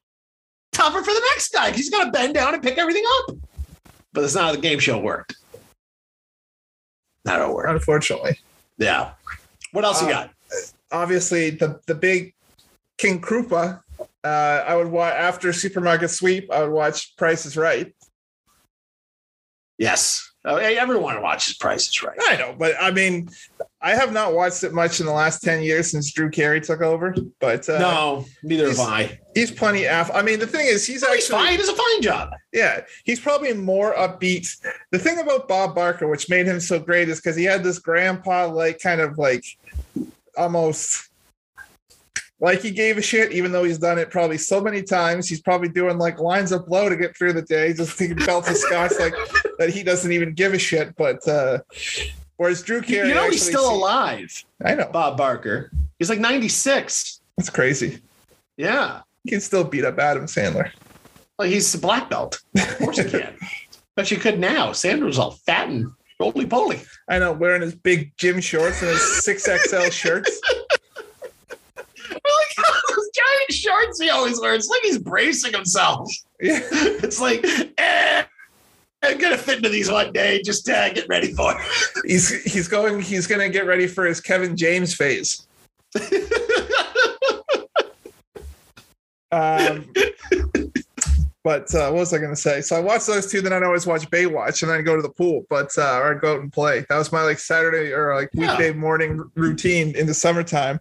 tougher 0.73 1.03
for 1.03 1.12
the 1.12 1.23
next 1.33 1.53
guy 1.53 1.66
because 1.66 1.81
he's 1.81 1.91
got 1.91 2.05
to 2.05 2.11
bend 2.12 2.35
down 2.35 2.55
and 2.55 2.62
pick 2.62 2.79
everything 2.79 3.05
up. 3.19 3.37
But 4.12 4.21
that's 4.21 4.35
not 4.35 4.45
how 4.45 4.53
the 4.53 4.61
game 4.61 4.79
show 4.79 4.99
worked. 5.01 5.37
It 7.37 7.55
worked. 7.55 7.70
Unfortunately. 7.70 8.39
Yeah. 8.79 9.12
What 9.72 9.85
else 9.85 10.01
you 10.03 10.09
Uh, 10.09 10.12
got? 10.12 10.31
Obviously, 10.91 11.51
the 11.51 11.81
the 11.87 11.95
big 11.95 12.35
King 12.97 13.20
Krupa. 13.20 13.81
Uh, 14.24 14.64
I 14.66 14.74
would 14.76 14.89
watch 14.89 15.14
after 15.14 15.53
Supermarket 15.53 16.11
Sweep. 16.11 16.51
I 16.53 16.62
would 16.62 16.72
watch 16.72 17.16
Price 17.16 17.47
is 17.47 17.57
Right. 17.57 17.95
Yes. 19.79 20.33
Hey, 20.45 20.79
everyone 20.79 21.20
watches 21.22 21.55
Prices 21.57 22.03
Right. 22.03 22.16
I 22.22 22.37
know, 22.37 22.55
but 22.59 22.74
I 22.81 22.91
mean, 22.91 23.29
I 23.81 23.95
have 23.95 24.12
not 24.12 24.35
watched 24.35 24.64
it 24.64 24.72
much 24.72 24.99
in 24.99 25.07
the 25.07 25.12
last 25.12 25.41
ten 25.41 25.62
years 25.62 25.91
since 25.91 26.12
Drew 26.12 26.31
Carey 26.31 26.61
took 26.61 26.81
over. 26.81 27.14
But 27.39 27.68
uh, 27.68 27.79
no, 27.79 28.24
neither 28.43 28.68
have 28.68 28.81
I. 28.81 29.20
he's 29.35 29.53
plenty. 29.53 29.85
Af- 29.85 30.11
I 30.12 30.22
mean, 30.22 30.41
the 30.41 30.47
thing 30.49 30.66
is, 30.66 30.85
he's 30.85 31.03
He's 31.03 31.05
actually 31.05 31.45
fine. 31.45 31.51
He 31.53 31.57
does 31.59 31.68
a 31.68 31.76
fine 31.76 32.03
job. 32.03 32.31
Yeah, 32.53 32.81
he's 33.05 33.20
probably 33.20 33.53
more 33.55 33.95
upbeat. 33.95 34.49
The 34.91 34.99
thing 34.99 35.18
about 35.18 35.47
Bob 35.47 35.76
Barker, 35.76 36.09
which 36.09 36.29
made 36.29 36.47
him 36.47 36.59
so 36.59 36.81
great, 36.81 37.09
is 37.09 37.20
because 37.20 37.37
he 37.37 37.45
had 37.45 37.62
this 37.62 37.79
grandpa 37.79 38.49
like 38.49 38.81
kind 38.81 39.01
of 39.01 39.16
like 39.16 39.45
almost 40.37 41.09
like 42.41 42.61
he 42.62 42.70
gave 42.70 42.99
a 42.99 43.03
shit, 43.03 43.33
even 43.33 43.53
though 43.53 43.64
he's 43.64 43.79
done 43.79 43.99
it 43.99 44.11
probably 44.11 44.39
so 44.39 44.61
many 44.61 44.83
times. 44.83 45.29
He's 45.29 45.41
probably 45.41 45.68
doing 45.68 45.99
like 45.99 46.18
lines 46.18 46.51
of 46.53 46.66
blow 46.66 46.89
to 46.89 46.97
get 46.97 47.16
through 47.16 47.33
the 47.35 47.43
day, 47.43 47.72
just 47.72 47.93
thinking 47.93 48.24
belts 48.26 48.51
of 48.51 48.57
scotch 48.57 48.93
like 48.99 49.14
that 49.59 49.70
he 49.70 49.85
doesn't 49.85 50.11
even 50.11 50.35
give 50.35 50.53
a 50.53 50.59
shit. 50.59 50.97
But 50.97 51.26
uh 51.29 51.59
whereas 52.39 52.62
Drew 52.62 52.76
You, 52.78 52.82
Carey, 52.82 53.09
you 53.09 53.14
know 53.14 53.28
he's 53.30 53.47
still 53.47 53.68
se- 53.68 53.74
alive, 53.74 54.45
I 54.64 54.74
know 54.74 54.89
Bob 54.91 55.16
Barker. 55.18 55.70
He's 55.99 56.09
like 56.09 56.20
96. 56.20 57.20
that's 57.36 57.51
crazy. 57.51 58.01
Yeah. 58.57 59.03
He 59.24 59.30
can 59.30 59.41
still 59.41 59.64
beat 59.64 59.84
up 59.84 59.99
Adam 59.99 60.24
Sandler. 60.24 60.70
Well, 61.39 61.49
he's 61.49 61.72
a 61.74 61.78
black 61.78 62.09
belt. 62.11 62.41
Of 62.57 62.78
course 62.78 62.99
he 62.99 63.09
can. 63.09 63.36
but 63.95 64.11
you 64.11 64.16
could 64.16 64.39
now. 64.39 64.70
Sandler's 64.70 65.18
all 65.18 65.32
fat 65.32 65.68
and 65.68 65.93
roly 66.18 66.47
poly. 66.47 66.80
I 67.09 67.18
know, 67.18 67.32
wearing 67.32 67.62
his 67.62 67.74
big 67.74 68.16
gym 68.16 68.41
shorts 68.41 68.80
and 68.82 68.91
his 68.91 69.24
six 69.24 69.45
XL 69.45 69.91
shirts. 69.91 70.41
Look 72.11 72.20
at 72.59 72.64
those 72.89 73.11
giant 73.14 73.53
shorts 73.53 74.01
he 74.01 74.11
always 74.11 74.41
wears. 74.41 74.64
It's 74.64 74.68
like 74.68 74.82
he's 74.82 74.99
bracing 74.99 75.53
himself. 75.53 76.11
Yeah. 76.41 76.61
It's 76.72 77.20
like, 77.20 77.45
eh, 77.78 78.24
I'm 79.03 79.18
gonna 79.18 79.38
fit 79.38 79.59
into 79.59 79.68
these 79.68 79.90
one 79.90 80.12
day. 80.12 80.42
Just 80.42 80.68
uh, 80.68 80.92
get 80.92 81.09
ready 81.09 81.32
for 81.32 81.53
it. 81.53 81.59
he's 82.05 82.42
he's 82.44 82.68
going 82.68 83.01
he's 83.01 83.26
gonna 83.26 83.49
get 83.49 83.66
ready 83.66 83.86
for 83.86 84.05
his 84.05 84.20
Kevin 84.20 84.57
James 84.57 84.94
phase. 84.94 85.46
Um, 89.30 89.92
but 91.44 91.72
uh, 91.74 91.90
what 91.90 92.01
was 92.01 92.14
I 92.14 92.18
gonna 92.18 92.34
say? 92.34 92.62
So 92.62 92.76
I 92.76 92.80
watch 92.80 93.05
those 93.05 93.30
two, 93.30 93.42
then 93.42 93.53
I'd 93.53 93.62
always 93.62 93.86
watch 93.86 94.09
Baywatch, 94.11 94.62
and 94.62 94.70
then 94.70 94.78
I'd 94.78 94.86
go 94.86 94.96
to 94.96 95.03
the 95.03 95.11
pool, 95.11 95.44
but 95.51 95.70
uh, 95.76 95.99
or 95.99 96.14
I'd 96.14 96.20
go 96.22 96.34
out 96.36 96.40
and 96.40 96.51
play. 96.51 96.86
That 96.88 96.96
was 96.96 97.12
my 97.12 97.22
like 97.22 97.38
Saturday 97.38 97.92
or 97.92 98.14
like 98.14 98.30
Yeah. 98.32 98.53
weekday 98.57 98.72
morning 98.72 99.20
r- 99.20 99.26
routine 99.34 99.94
in 99.96 100.07
the 100.07 100.14
summertime. 100.14 100.80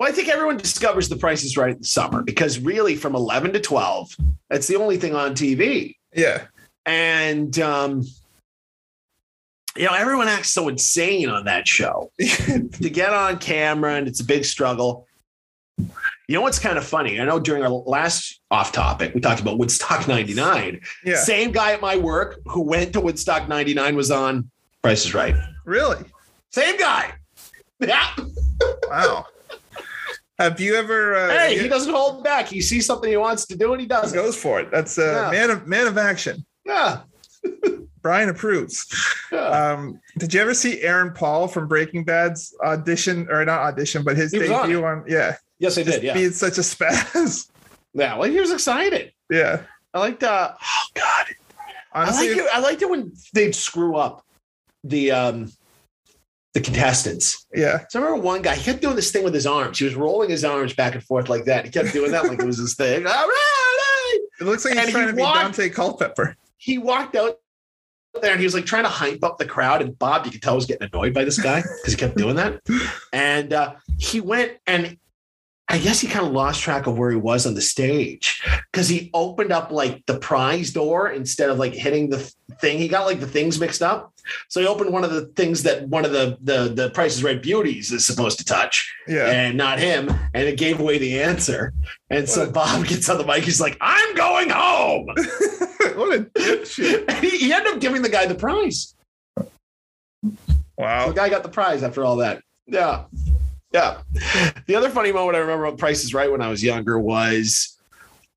Well, 0.00 0.08
I 0.08 0.12
think 0.12 0.28
everyone 0.28 0.56
discovers 0.56 1.08
the 1.08 1.16
price 1.16 1.44
is 1.44 1.56
right 1.56 1.70
in 1.70 1.78
the 1.78 1.84
summer 1.86 2.22
because 2.24 2.58
really 2.58 2.96
from 2.96 3.14
11 3.14 3.52
to 3.52 3.60
12, 3.60 4.16
that's 4.50 4.66
the 4.66 4.74
only 4.74 4.96
thing 4.96 5.14
on 5.14 5.34
TV. 5.36 5.94
Yeah, 6.16 6.46
And, 6.86 7.58
um, 7.60 8.02
you 9.76 9.84
know, 9.86 9.94
everyone 9.94 10.28
acts 10.28 10.50
so 10.50 10.68
insane 10.68 11.28
on 11.28 11.44
that 11.46 11.66
show 11.66 12.10
to 12.20 12.90
get 12.90 13.12
on 13.12 13.38
camera, 13.38 13.94
and 13.94 14.06
it's 14.06 14.20
a 14.20 14.24
big 14.24 14.44
struggle. 14.44 15.06
You 15.78 16.34
know 16.36 16.40
what's 16.42 16.58
kind 16.58 16.78
of 16.78 16.84
funny? 16.86 17.20
I 17.20 17.24
know 17.24 17.38
during 17.40 17.62
our 17.64 17.68
last 17.70 18.40
off 18.50 18.72
topic, 18.72 19.14
we 19.14 19.20
talked 19.20 19.40
about 19.40 19.58
Woodstock 19.58 20.06
99. 20.08 20.80
yeah, 21.04 21.16
Same 21.16 21.50
guy 21.52 21.72
at 21.72 21.80
my 21.80 21.96
work 21.96 22.38
who 22.46 22.62
went 22.62 22.92
to 22.94 23.00
Woodstock 23.00 23.48
99 23.48 23.96
was 23.96 24.10
on 24.10 24.50
Price 24.82 25.04
is 25.06 25.14
Right. 25.14 25.34
really? 25.64 26.04
Same 26.52 26.78
guy. 26.78 27.12
Yeah. 27.80 28.06
Wow. 28.88 29.26
Have 30.38 30.60
you 30.60 30.76
ever? 30.76 31.14
Uh, 31.16 31.28
Hey, 31.30 31.54
you- 31.56 31.62
he 31.62 31.68
doesn't 31.68 31.92
hold 31.92 32.22
back. 32.24 32.46
He 32.48 32.60
sees 32.60 32.86
something 32.86 33.10
he 33.10 33.16
wants 33.16 33.46
to 33.46 33.56
do 33.56 33.72
and 33.72 33.80
he 33.80 33.86
does 33.86 34.10
he 34.12 34.16
goes 34.16 34.36
for 34.36 34.60
it. 34.60 34.70
That's 34.70 34.96
a 34.98 35.02
Yeah. 35.02 35.30
man 35.32 35.50
of 35.50 35.66
man 35.66 35.86
of 35.88 35.98
action. 35.98 36.44
Yeah. 36.64 37.00
Brian 38.02 38.28
approves. 38.28 38.86
yeah. 39.32 39.38
Um, 39.72 40.00
did 40.18 40.32
you 40.34 40.40
ever 40.40 40.54
see 40.54 40.80
Aaron 40.82 41.12
Paul 41.12 41.48
from 41.48 41.68
Breaking 41.68 42.04
Bad's 42.04 42.54
audition 42.64 43.28
or 43.30 43.44
not 43.44 43.60
audition, 43.60 44.02
but 44.02 44.16
his 44.16 44.32
was 44.32 44.50
on 44.50 44.62
debut 44.68 44.84
on, 44.84 45.04
yeah, 45.06 45.36
yes, 45.58 45.76
I 45.78 45.82
just 45.82 46.00
did. 46.00 46.06
Yeah. 46.06 46.14
being 46.14 46.30
such 46.32 46.58
a 46.58 46.62
spaz. 46.62 47.48
Yeah. 47.94 48.16
Well, 48.18 48.28
he 48.30 48.40
was 48.40 48.50
excited. 48.52 49.12
yeah, 49.30 49.62
I 49.92 49.98
liked 50.00 50.22
uh 50.24 50.52
oh 50.60 50.86
god. 50.94 51.26
honestly, 51.92 52.26
I 52.26 52.30
liked 52.30 52.40
it. 52.40 52.46
I 52.54 52.58
liked 52.60 52.82
it 52.82 52.90
when 52.90 53.12
they'd 53.34 53.54
screw 53.54 53.96
up 53.96 54.24
the 54.82 55.10
um 55.12 55.52
the 56.54 56.60
contestants. 56.60 57.46
yeah, 57.54 57.84
So 57.90 57.98
I 58.00 58.02
remember 58.04 58.24
one 58.24 58.40
guy, 58.42 58.54
he 58.54 58.62
kept 58.64 58.80
doing 58.80 58.96
this 58.96 59.10
thing 59.10 59.24
with 59.24 59.34
his 59.34 59.46
arms. 59.46 59.78
He 59.78 59.84
was 59.86 59.94
rolling 59.96 60.30
his 60.30 60.44
arms 60.44 60.72
back 60.74 60.94
and 60.94 61.02
forth 61.02 61.28
like 61.28 61.44
that. 61.46 61.64
He 61.64 61.70
kept 61.72 61.92
doing 61.92 62.12
that 62.12 62.24
like 62.26 62.38
it 62.40 62.44
was 62.46 62.58
his 62.58 62.74
thing. 62.76 63.04
All 63.06 63.12
right. 63.12 64.18
it 64.40 64.44
looks 64.44 64.64
like 64.64 64.74
he's 64.74 64.82
And 64.84 64.90
trying 64.92 65.04
he 65.06 65.10
to 65.10 65.16
be 65.16 65.22
walked- 65.22 65.56
Daunte 65.58 65.72
Culpepper. 65.72 66.36
He 66.64 66.78
walked 66.78 67.14
out 67.14 67.36
there 68.22 68.32
and 68.32 68.40
he 68.40 68.46
was 68.46 68.54
like 68.54 68.64
trying 68.64 68.84
to 68.84 68.88
hype 68.88 69.22
up 69.22 69.36
the 69.36 69.44
crowd. 69.44 69.82
And 69.82 69.98
Bob, 69.98 70.24
you 70.24 70.32
could 70.32 70.40
tell 70.40 70.54
was 70.54 70.64
getting 70.64 70.88
annoyed 70.90 71.12
by 71.12 71.24
this 71.24 71.38
guy 71.38 71.60
because 71.60 71.92
he 71.92 71.96
kept 71.96 72.16
doing 72.16 72.36
that. 72.36 72.62
And 73.12 73.52
uh, 73.52 73.74
he 73.98 74.22
went 74.22 74.52
and 74.66 74.96
I 75.68 75.78
guess 75.78 76.00
he 76.00 76.08
kind 76.08 76.26
of 76.26 76.32
lost 76.32 76.60
track 76.60 76.86
of 76.86 76.98
where 76.98 77.10
he 77.10 77.16
was 77.16 77.46
on 77.46 77.54
the 77.54 77.62
stage 77.62 78.42
because 78.70 78.88
he 78.88 79.10
opened 79.14 79.50
up 79.50 79.70
like 79.70 80.04
the 80.06 80.18
prize 80.18 80.70
door 80.70 81.10
instead 81.10 81.48
of 81.50 81.58
like 81.58 81.74
hitting 81.74 82.10
the 82.10 82.30
thing. 82.60 82.78
He 82.78 82.86
got 82.86 83.06
like 83.06 83.20
the 83.20 83.26
things 83.26 83.58
mixed 83.58 83.82
up. 83.82 84.12
So 84.48 84.60
he 84.60 84.66
opened 84.66 84.92
one 84.92 85.04
of 85.04 85.12
the 85.12 85.26
things 85.28 85.62
that 85.64 85.88
one 85.88 86.04
of 86.04 86.12
the 86.12 86.38
the 86.42 86.72
the 86.74 86.90
Price 86.90 87.16
is 87.16 87.24
Right 87.24 87.42
beauties 87.42 87.92
is 87.92 88.06
supposed 88.06 88.38
to 88.38 88.44
touch, 88.44 88.94
Yeah, 89.06 89.30
and 89.30 89.56
not 89.56 89.78
him. 89.78 90.10
And 90.34 90.46
it 90.46 90.58
gave 90.58 90.80
away 90.80 90.98
the 90.98 91.22
answer. 91.22 91.72
And 92.10 92.28
so 92.28 92.50
Bob 92.50 92.86
gets 92.86 93.08
on 93.08 93.18
the 93.18 93.26
mic. 93.26 93.44
He's 93.44 93.60
like, 93.60 93.76
"I'm 93.80 94.14
going 94.14 94.50
home." 94.50 95.06
what 95.96 96.14
a 96.18 96.22
dipshit! 96.24 97.10
He, 97.20 97.30
he 97.38 97.52
ended 97.52 97.72
up 97.74 97.80
giving 97.80 98.02
the 98.02 98.08
guy 98.08 98.26
the 98.26 98.34
prize. 98.34 98.94
Wow. 100.76 101.08
The 101.08 101.14
guy 101.14 101.28
got 101.28 101.42
the 101.42 101.48
prize 101.48 101.82
after 101.82 102.04
all 102.04 102.16
that. 102.16 102.42
Yeah. 102.66 103.04
Yeah. 103.72 103.98
The 104.66 104.74
other 104.76 104.88
funny 104.90 105.12
moment 105.12 105.36
I 105.36 105.40
remember 105.40 105.66
on 105.66 105.76
Price 105.76 106.04
is 106.04 106.14
Right 106.14 106.30
when 106.30 106.40
I 106.42 106.48
was 106.48 106.62
younger 106.62 106.98
was 106.98 107.76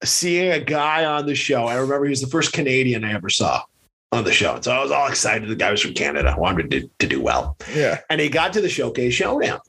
seeing 0.04 0.52
a 0.52 0.60
guy 0.60 1.06
on 1.06 1.26
the 1.26 1.36
show. 1.36 1.66
I 1.66 1.76
remember 1.76 2.06
he 2.06 2.10
was 2.10 2.22
the 2.22 2.28
first 2.28 2.54
Canadian 2.54 3.04
I 3.04 3.14
ever 3.14 3.30
saw. 3.30 3.64
on 4.12 4.24
the 4.24 4.32
show. 4.32 4.56
And 4.56 4.64
So 4.64 4.72
I 4.72 4.82
was 4.82 4.92
all 4.92 5.08
excited. 5.08 5.48
The 5.50 5.56
guy 5.56 5.72
was 5.72 5.82
from 5.82 5.94
Canada. 5.94 6.34
I 6.36 6.40
wanted 6.40 6.72
to, 6.72 6.90
to 7.00 7.08
do 7.08 7.22
well. 7.22 7.58
Yeah. 7.74 8.00
And 8.10 8.20
he 8.22 8.30
got 8.30 8.54
to 8.54 8.62
the 8.62 8.70
showcase 8.70 9.14
showdown. 9.14 9.60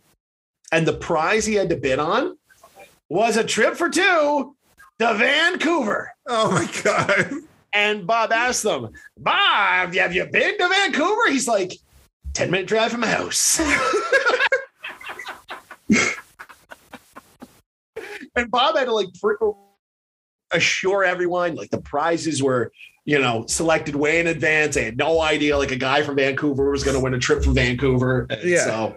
And 0.72 0.86
the 0.86 0.92
prize 0.94 1.46
he 1.46 1.54
had 1.54 1.70
to 1.70 1.76
bid 1.76 1.98
on 1.98 2.36
was 3.08 3.36
a 3.36 3.44
trip 3.44 3.74
for 3.76 3.88
two 3.88 4.54
to 4.98 5.14
Vancouver. 5.14 6.12
Oh 6.26 6.50
my 6.50 6.68
god. 6.82 7.30
And 7.72 8.06
Bob 8.06 8.32
asked 8.32 8.62
them, 8.62 8.90
Bob, 9.16 9.94
have 9.94 10.14
you 10.14 10.24
been 10.26 10.56
to 10.58 10.68
Vancouver? 10.68 11.30
He's 11.30 11.46
like, 11.46 11.74
10 12.34 12.50
minute 12.50 12.66
drive 12.66 12.90
from 12.92 13.00
my 13.00 13.08
house. 13.08 13.60
and 18.36 18.50
Bob 18.50 18.76
had 18.76 18.84
to 18.86 18.92
like 18.94 19.08
assure 20.52 21.04
everyone 21.04 21.54
like 21.54 21.70
the 21.70 21.80
prizes 21.80 22.42
were, 22.42 22.72
you 23.04 23.18
know, 23.18 23.44
selected 23.46 23.96
way 23.96 24.20
in 24.20 24.26
advance. 24.26 24.74
They 24.76 24.84
had 24.84 24.96
no 24.96 25.20
idea 25.20 25.58
like 25.58 25.72
a 25.72 25.76
guy 25.76 26.02
from 26.02 26.16
Vancouver 26.16 26.70
was 26.70 26.84
going 26.84 26.96
to 26.96 27.02
win 27.02 27.14
a 27.14 27.18
trip 27.18 27.42
from 27.42 27.54
Vancouver. 27.54 28.26
And 28.30 28.42
Yeah. 28.42 28.64
So 28.64 28.96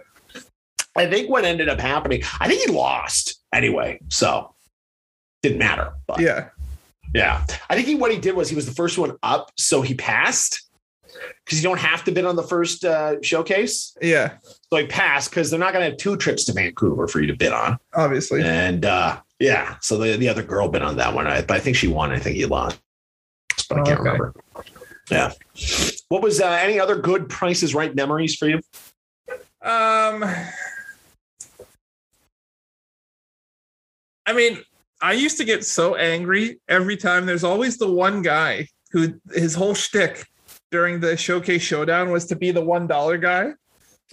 I 0.96 1.06
think 1.06 1.30
what 1.30 1.44
ended 1.44 1.68
up 1.68 1.80
happening, 1.80 2.22
I 2.40 2.48
think 2.48 2.62
he 2.62 2.72
lost 2.72 3.40
anyway. 3.52 4.00
So 4.08 4.54
didn't 5.42 5.58
matter. 5.58 5.94
But 6.06 6.20
Yeah. 6.20 6.48
Yeah. 7.14 7.44
I 7.70 7.74
think 7.74 7.86
he 7.86 7.94
what 7.94 8.10
he 8.12 8.18
did 8.18 8.34
was 8.34 8.48
he 8.48 8.56
was 8.56 8.66
the 8.66 8.72
first 8.74 8.98
one 8.98 9.16
up, 9.22 9.50
so 9.58 9.82
he 9.82 9.94
passed 9.94 10.68
because 11.44 11.58
you 11.58 11.68
don't 11.68 11.78
have 11.80 12.04
to 12.04 12.12
bid 12.12 12.24
on 12.24 12.36
the 12.36 12.42
first 12.42 12.84
uh, 12.84 13.20
showcase. 13.22 13.96
Yeah. 14.00 14.38
So 14.70 14.78
he 14.78 14.86
passed 14.86 15.30
because 15.30 15.50
they're 15.50 15.60
not 15.60 15.72
going 15.72 15.84
to 15.84 15.90
have 15.90 15.98
two 15.98 16.16
trips 16.16 16.44
to 16.46 16.52
Vancouver 16.52 17.06
for 17.06 17.20
you 17.20 17.26
to 17.26 17.36
bid 17.36 17.52
on. 17.52 17.78
Obviously. 17.94 18.42
And 18.42 18.84
uh, 18.86 19.20
yeah, 19.38 19.76
so 19.80 19.98
the, 19.98 20.16
the 20.16 20.28
other 20.28 20.42
girl 20.42 20.68
bid 20.68 20.82
on 20.82 20.96
that 20.96 21.14
one, 21.14 21.26
I- 21.26 21.42
but 21.42 21.56
I 21.56 21.60
think 21.60 21.76
she 21.76 21.86
won. 21.88 22.10
I 22.12 22.18
think 22.18 22.36
he 22.36 22.46
lost, 22.46 22.80
but 23.68 23.78
I 23.80 23.82
can't 23.82 24.00
Okay. 24.00 24.08
remember. 24.10 24.34
Yeah. 25.10 25.32
What 26.08 26.22
was 26.22 26.40
uh, 26.40 26.46
any 26.48 26.80
other 26.80 26.96
good 26.96 27.28
Prices 27.28 27.74
Right 27.74 27.94
memories 27.94 28.34
for 28.36 28.48
you? 28.48 28.60
Um, 29.60 30.24
I 34.26 34.32
mean, 34.34 34.58
I 35.02 35.12
used 35.12 35.36
to 35.38 35.44
get 35.44 35.64
so 35.64 35.96
angry 35.96 36.60
every 36.68 36.96
time. 36.96 37.26
There's 37.26 37.44
always 37.44 37.76
the 37.76 37.90
one 37.90 38.22
guy 38.22 38.68
who 38.92 39.14
his 39.34 39.54
whole 39.54 39.74
shtick 39.74 40.26
during 40.70 41.00
the 41.00 41.16
showcase 41.16 41.62
showdown 41.62 42.10
was 42.10 42.24
to 42.26 42.36
be 42.36 42.52
the 42.52 42.64
one 42.64 42.86
dollar 42.86 43.18
guy. 43.18 43.52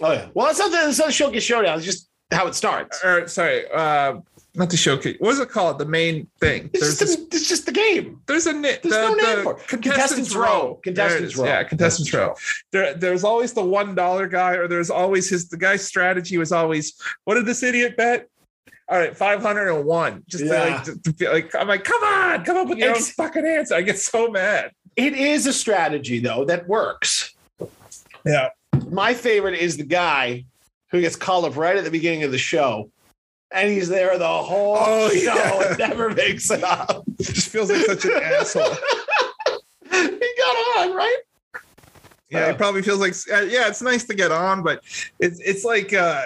Oh 0.00 0.12
yeah. 0.12 0.28
Well, 0.34 0.46
that's 0.46 0.58
not 0.58 0.70
the, 0.70 0.88
it's 0.88 0.98
not 0.98 1.06
the 1.06 1.12
showcase 1.12 1.44
showdown. 1.44 1.76
It's 1.78 1.86
just 1.86 2.08
how 2.32 2.46
it 2.46 2.54
starts. 2.54 3.04
Or 3.04 3.28
sorry, 3.28 3.70
uh, 3.70 4.20
not 4.54 4.70
the 4.70 4.76
showcase. 4.76 5.16
What 5.20 5.30
is 5.30 5.38
it 5.40 5.48
called? 5.48 5.78
The 5.78 5.84
main 5.86 6.26
thing. 6.40 6.70
It's 6.74 6.98
just, 6.98 7.30
the, 7.30 7.36
it's 7.36 7.48
just 7.48 7.66
the 7.66 7.72
game. 7.72 8.20
there's 8.26 8.46
a 8.48 8.52
There's 8.52 8.80
the, 8.82 8.88
no 8.90 9.14
name 9.14 9.36
the 9.36 9.42
for 9.44 9.52
it. 9.58 9.68
contestants 9.68 10.32
Contestants 10.32 10.34
row. 10.34 10.42
row. 10.42 10.80
Contestants 10.82 11.36
row. 11.36 11.44
Yeah, 11.44 11.62
contestants 11.64 12.12
row. 12.12 12.34
There, 12.72 12.94
there's 12.94 13.22
always 13.22 13.52
the 13.52 13.64
one 13.64 13.94
dollar 13.94 14.26
guy, 14.26 14.54
or 14.54 14.66
there's 14.66 14.90
always 14.90 15.28
his 15.28 15.48
the 15.48 15.56
guy's 15.56 15.86
strategy 15.86 16.36
was 16.36 16.50
always, 16.50 16.94
what 17.24 17.34
did 17.34 17.46
this 17.46 17.62
idiot 17.62 17.96
bet? 17.96 18.28
All 18.90 18.98
right, 18.98 19.16
five 19.16 19.40
hundred 19.40 19.68
and 19.72 19.84
one. 19.84 20.24
Just 20.28 20.44
to, 20.44 20.50
like, 20.52 20.82
to, 20.84 20.98
to 21.00 21.12
be 21.12 21.28
like, 21.28 21.54
I'm 21.54 21.68
like, 21.68 21.84
come 21.84 22.02
on, 22.02 22.44
come 22.44 22.56
up 22.56 22.68
with 22.68 22.78
your 22.78 22.94
own 22.96 23.00
fucking 23.00 23.46
answer. 23.46 23.76
I 23.76 23.82
get 23.82 23.98
so 24.00 24.28
mad. 24.28 24.72
It 24.96 25.14
is 25.14 25.46
a 25.46 25.52
strategy 25.52 26.18
though 26.18 26.44
that 26.46 26.66
works. 26.66 27.32
Yeah, 28.26 28.48
My 28.90 29.14
favorite 29.14 29.58
is 29.58 29.76
the 29.76 29.84
guy 29.84 30.44
who 30.90 31.00
gets 31.00 31.14
called 31.16 31.44
up 31.44 31.56
right 31.56 31.76
at 31.76 31.84
the 31.84 31.90
beginning 31.90 32.24
of 32.24 32.32
the 32.32 32.38
show, 32.38 32.90
and 33.52 33.70
he's 33.70 33.88
there 33.88 34.18
the 34.18 34.26
whole 34.26 34.76
Oh, 34.78 35.08
show 35.10 35.16
yeah. 35.34 35.62
and 35.68 35.78
never 35.78 36.10
makes 36.10 36.50
it 36.50 36.64
up. 36.64 37.04
it 37.18 37.22
just 37.32 37.48
feels 37.48 37.70
like 37.70 37.86
such 37.86 38.04
an 38.06 38.12
asshole. 38.22 38.74
he 39.90 40.34
got 40.38 40.78
on 40.80 40.94
right. 40.96 41.18
Yeah, 42.28 42.46
Uh. 42.46 42.50
it 42.50 42.58
probably 42.58 42.82
feels 42.82 42.98
like 43.00 43.14
uh, 43.32 43.42
yeah, 43.46 43.68
it's 43.68 43.82
nice 43.82 44.04
to 44.04 44.14
get 44.14 44.32
on, 44.32 44.62
but 44.64 44.82
it's 45.20 45.38
it's 45.40 45.64
like 45.64 45.92
uh 45.94 46.20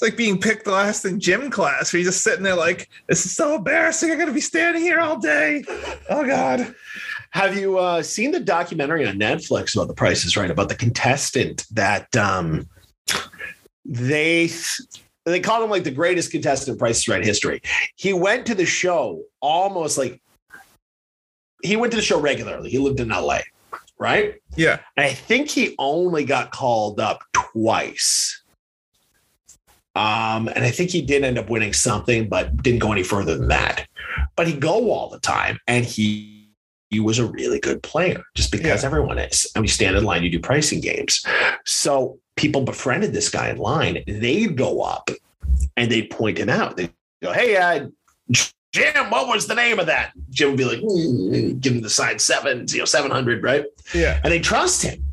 it's 0.00 0.10
like 0.10 0.16
being 0.16 0.40
picked 0.40 0.66
last 0.66 1.04
in 1.04 1.20
gym 1.20 1.50
class 1.50 1.92
where 1.92 2.00
you're 2.00 2.10
just 2.10 2.24
sitting 2.24 2.42
there 2.42 2.54
like, 2.54 2.88
this 3.06 3.26
is 3.26 3.36
so 3.36 3.56
embarrassing. 3.56 4.10
I'm 4.10 4.18
gonna 4.18 4.32
be 4.32 4.40
standing 4.40 4.80
here 4.80 4.98
all 4.98 5.18
day. 5.18 5.62
Oh 6.08 6.24
god. 6.24 6.74
Have 7.32 7.56
you 7.56 7.78
uh, 7.78 8.02
seen 8.02 8.30
the 8.30 8.40
documentary 8.40 9.06
on 9.06 9.18
Netflix 9.18 9.74
about 9.74 9.88
the 9.88 9.94
prices 9.94 10.38
right 10.38 10.50
about 10.50 10.70
the 10.70 10.74
contestant 10.74 11.66
that 11.72 12.16
um, 12.16 12.66
they 13.84 14.50
they 15.26 15.38
called 15.38 15.64
him 15.64 15.70
like 15.70 15.84
the 15.84 15.90
greatest 15.90 16.30
contestant 16.30 16.76
in 16.76 16.78
Price 16.78 17.00
is 17.00 17.08
Right 17.08 17.24
history. 17.24 17.60
He 17.96 18.14
went 18.14 18.46
to 18.46 18.54
the 18.54 18.64
show 18.64 19.22
almost 19.40 19.98
like 19.98 20.20
he 21.62 21.76
went 21.76 21.92
to 21.92 21.96
the 21.96 22.02
show 22.02 22.18
regularly. 22.18 22.70
He 22.70 22.78
lived 22.78 23.00
in 23.00 23.08
LA, 23.08 23.40
right? 23.98 24.40
Yeah. 24.56 24.80
And 24.96 25.04
I 25.06 25.12
think 25.12 25.50
he 25.50 25.74
only 25.78 26.24
got 26.24 26.52
called 26.52 27.00
up 27.00 27.22
twice. 27.34 28.39
Um, 29.96 30.48
and 30.48 30.64
I 30.64 30.70
think 30.70 30.90
he 30.90 31.02
did 31.02 31.24
end 31.24 31.38
up 31.38 31.50
winning 31.50 31.72
something, 31.72 32.28
but 32.28 32.56
didn't 32.62 32.78
go 32.78 32.92
any 32.92 33.02
further 33.02 33.36
than 33.36 33.48
that. 33.48 33.86
But 34.36 34.46
he 34.46 34.54
go 34.54 34.90
all 34.92 35.08
the 35.08 35.20
time, 35.20 35.58
and 35.66 35.84
he 35.84 36.48
he 36.90 36.98
was 36.98 37.20
a 37.20 37.26
really 37.26 37.60
good 37.60 37.80
player 37.84 38.20
just 38.34 38.50
because 38.50 38.82
Yeah. 38.82 38.86
everyone 38.86 39.16
is. 39.18 39.46
And 39.54 39.62
we 39.62 39.68
stand 39.68 39.96
in 39.96 40.02
line, 40.02 40.24
you 40.24 40.28
do 40.30 40.40
pricing 40.40 40.80
games. 40.80 41.24
So 41.64 42.18
people 42.34 42.62
befriended 42.62 43.12
this 43.12 43.28
guy 43.28 43.48
in 43.48 43.58
line. 43.58 44.02
They'd 44.08 44.56
go 44.56 44.82
up 44.82 45.08
and 45.76 45.88
they'd 45.88 46.10
point 46.10 46.36
him 46.38 46.48
out. 46.48 46.76
They'd 46.76 46.90
go, 47.22 47.32
Hey, 47.32 47.56
uh, 47.56 47.86
Jim, 48.72 49.08
what 49.10 49.28
was 49.28 49.46
the 49.46 49.54
name 49.54 49.78
of 49.78 49.86
that? 49.86 50.10
Jim 50.30 50.48
would 50.50 50.58
be 50.58 50.64
like, 50.64 50.80
"Mm," 50.80 51.60
give 51.60 51.74
him 51.74 51.80
the 51.80 51.90
sign 51.90 52.18
seven, 52.18 52.66
you 52.70 52.78
know, 52.78 52.84
700, 52.84 53.42
right? 53.44 53.64
Yeah. 53.94 54.20
and 54.24 54.32
they 54.32 54.40
trust 54.40 54.82
him. 54.82 55.04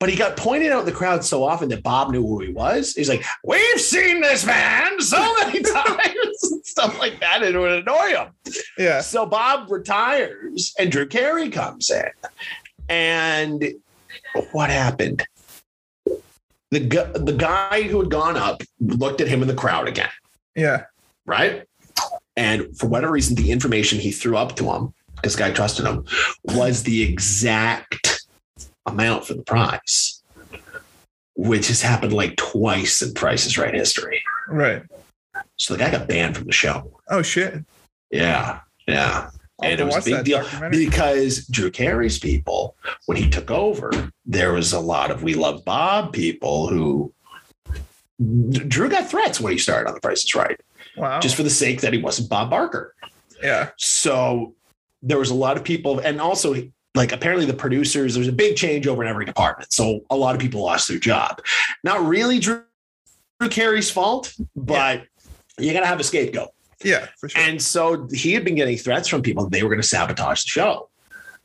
But 0.00 0.10
he 0.10 0.16
got 0.16 0.36
pointed 0.36 0.70
out 0.70 0.80
in 0.80 0.86
the 0.86 0.92
crowd 0.92 1.24
so 1.24 1.42
often 1.42 1.68
that 1.70 1.82
Bob 1.82 2.10
knew 2.12 2.24
who 2.24 2.40
he 2.40 2.50
was. 2.52 2.94
He's 2.94 3.08
like, 3.08 3.24
We've 3.42 3.80
seen 3.80 4.20
this 4.20 4.44
man 4.46 5.00
so 5.00 5.34
many 5.40 5.60
times 5.62 6.52
and 6.52 6.64
stuff 6.64 6.98
like 6.98 7.18
that. 7.20 7.42
And 7.42 7.54
it 7.56 7.58
would 7.58 7.72
annoy 7.82 8.08
him. 8.10 8.28
Yeah. 8.76 9.00
So 9.00 9.26
Bob 9.26 9.70
retires 9.70 10.72
and 10.78 10.92
Drew 10.92 11.06
Carey 11.06 11.48
comes 11.50 11.90
in. 11.90 12.04
And 12.88 13.64
what 14.52 14.70
happened? 14.70 15.24
The, 16.70 16.80
gu- 16.80 17.12
the 17.14 17.32
guy 17.32 17.82
who 17.82 17.98
had 18.00 18.10
gone 18.10 18.36
up 18.36 18.62
looked 18.80 19.20
at 19.20 19.28
him 19.28 19.40
in 19.42 19.48
the 19.48 19.54
crowd 19.54 19.88
again 19.88 20.10
Yeah. 20.54 20.84
right? 21.24 21.64
And 22.36 22.76
for 22.78 22.86
whatever 22.86 23.12
reason, 23.12 23.34
the 23.36 23.50
information 23.50 23.98
he 23.98 24.12
threw 24.12 24.36
up 24.36 24.54
to 24.56 24.70
him, 24.70 24.92
this 25.24 25.34
guy 25.34 25.50
trusted 25.50 25.86
him, 25.86 26.04
was 26.44 26.82
the 26.84 27.02
exact 27.02 28.17
amount 28.92 29.26
for 29.26 29.34
the 29.34 29.42
prize, 29.42 30.22
which 31.36 31.68
has 31.68 31.82
happened 31.82 32.12
like 32.12 32.36
twice 32.36 33.02
in 33.02 33.14
Price's 33.14 33.56
Right 33.58 33.74
history. 33.74 34.22
Right. 34.48 34.82
So 35.56 35.74
the 35.74 35.78
guy 35.80 35.90
got 35.90 36.08
banned 36.08 36.36
from 36.36 36.46
the 36.46 36.52
show. 36.52 37.00
Oh 37.10 37.22
shit. 37.22 37.64
Yeah, 38.10 38.60
yeah. 38.86 39.30
I'll 39.60 39.70
and 39.70 39.80
it 39.80 39.84
was 39.84 40.06
a 40.06 40.10
big 40.10 40.24
deal 40.24 40.46
because 40.70 41.46
Drew 41.48 41.70
Carey's 41.70 42.18
people, 42.18 42.76
when 43.06 43.16
he 43.18 43.28
took 43.28 43.50
over, 43.50 43.90
there 44.24 44.52
was 44.52 44.72
a 44.72 44.78
lot 44.80 45.10
of 45.10 45.22
We 45.24 45.34
Love 45.34 45.64
Bob 45.64 46.12
people 46.12 46.68
who 46.68 47.12
Drew 48.68 48.88
got 48.88 49.08
threats 49.10 49.40
when 49.40 49.52
he 49.52 49.58
started 49.58 49.88
on 49.88 49.94
The 49.94 50.00
Price 50.00 50.24
is 50.24 50.34
Right, 50.34 50.60
Wow. 50.96 51.20
just 51.20 51.34
for 51.36 51.42
the 51.42 51.50
sake 51.50 51.80
that 51.82 51.92
he 51.92 52.00
wasn't 52.00 52.28
Bob 52.30 52.50
Barker. 52.50 52.94
yeah. 53.42 53.70
So 53.76 54.54
there 55.02 55.18
was 55.18 55.30
a 55.30 55.34
lot 55.34 55.56
of 55.56 55.64
people, 55.64 55.98
and 56.00 56.20
also 56.20 56.54
like 56.98 57.12
apparently 57.12 57.46
the 57.46 57.54
producers, 57.54 58.14
there's 58.14 58.28
a 58.28 58.32
big 58.32 58.56
changeover 58.56 59.02
in 59.02 59.08
every 59.08 59.24
department. 59.24 59.72
So 59.72 60.00
a 60.10 60.16
lot 60.16 60.34
of 60.34 60.40
people 60.40 60.62
lost 60.62 60.88
their 60.88 60.98
job. 60.98 61.40
Not 61.84 62.04
really 62.04 62.40
Drew, 62.40 62.64
Drew 63.40 63.48
Carey's 63.48 63.90
fault, 63.90 64.34
but 64.56 65.04
you 65.58 65.72
got 65.72 65.80
to 65.80 65.86
have 65.86 66.00
a 66.00 66.04
scapegoat. 66.04 66.50
Yeah, 66.84 67.06
for 67.18 67.28
sure. 67.28 67.40
And 67.40 67.62
so 67.62 68.08
he 68.12 68.34
had 68.34 68.44
been 68.44 68.56
getting 68.56 68.76
threats 68.76 69.08
from 69.08 69.22
people 69.22 69.44
that 69.44 69.52
they 69.52 69.62
were 69.62 69.68
going 69.68 69.80
to 69.80 69.86
sabotage 69.86 70.42
the 70.42 70.48
show 70.48 70.90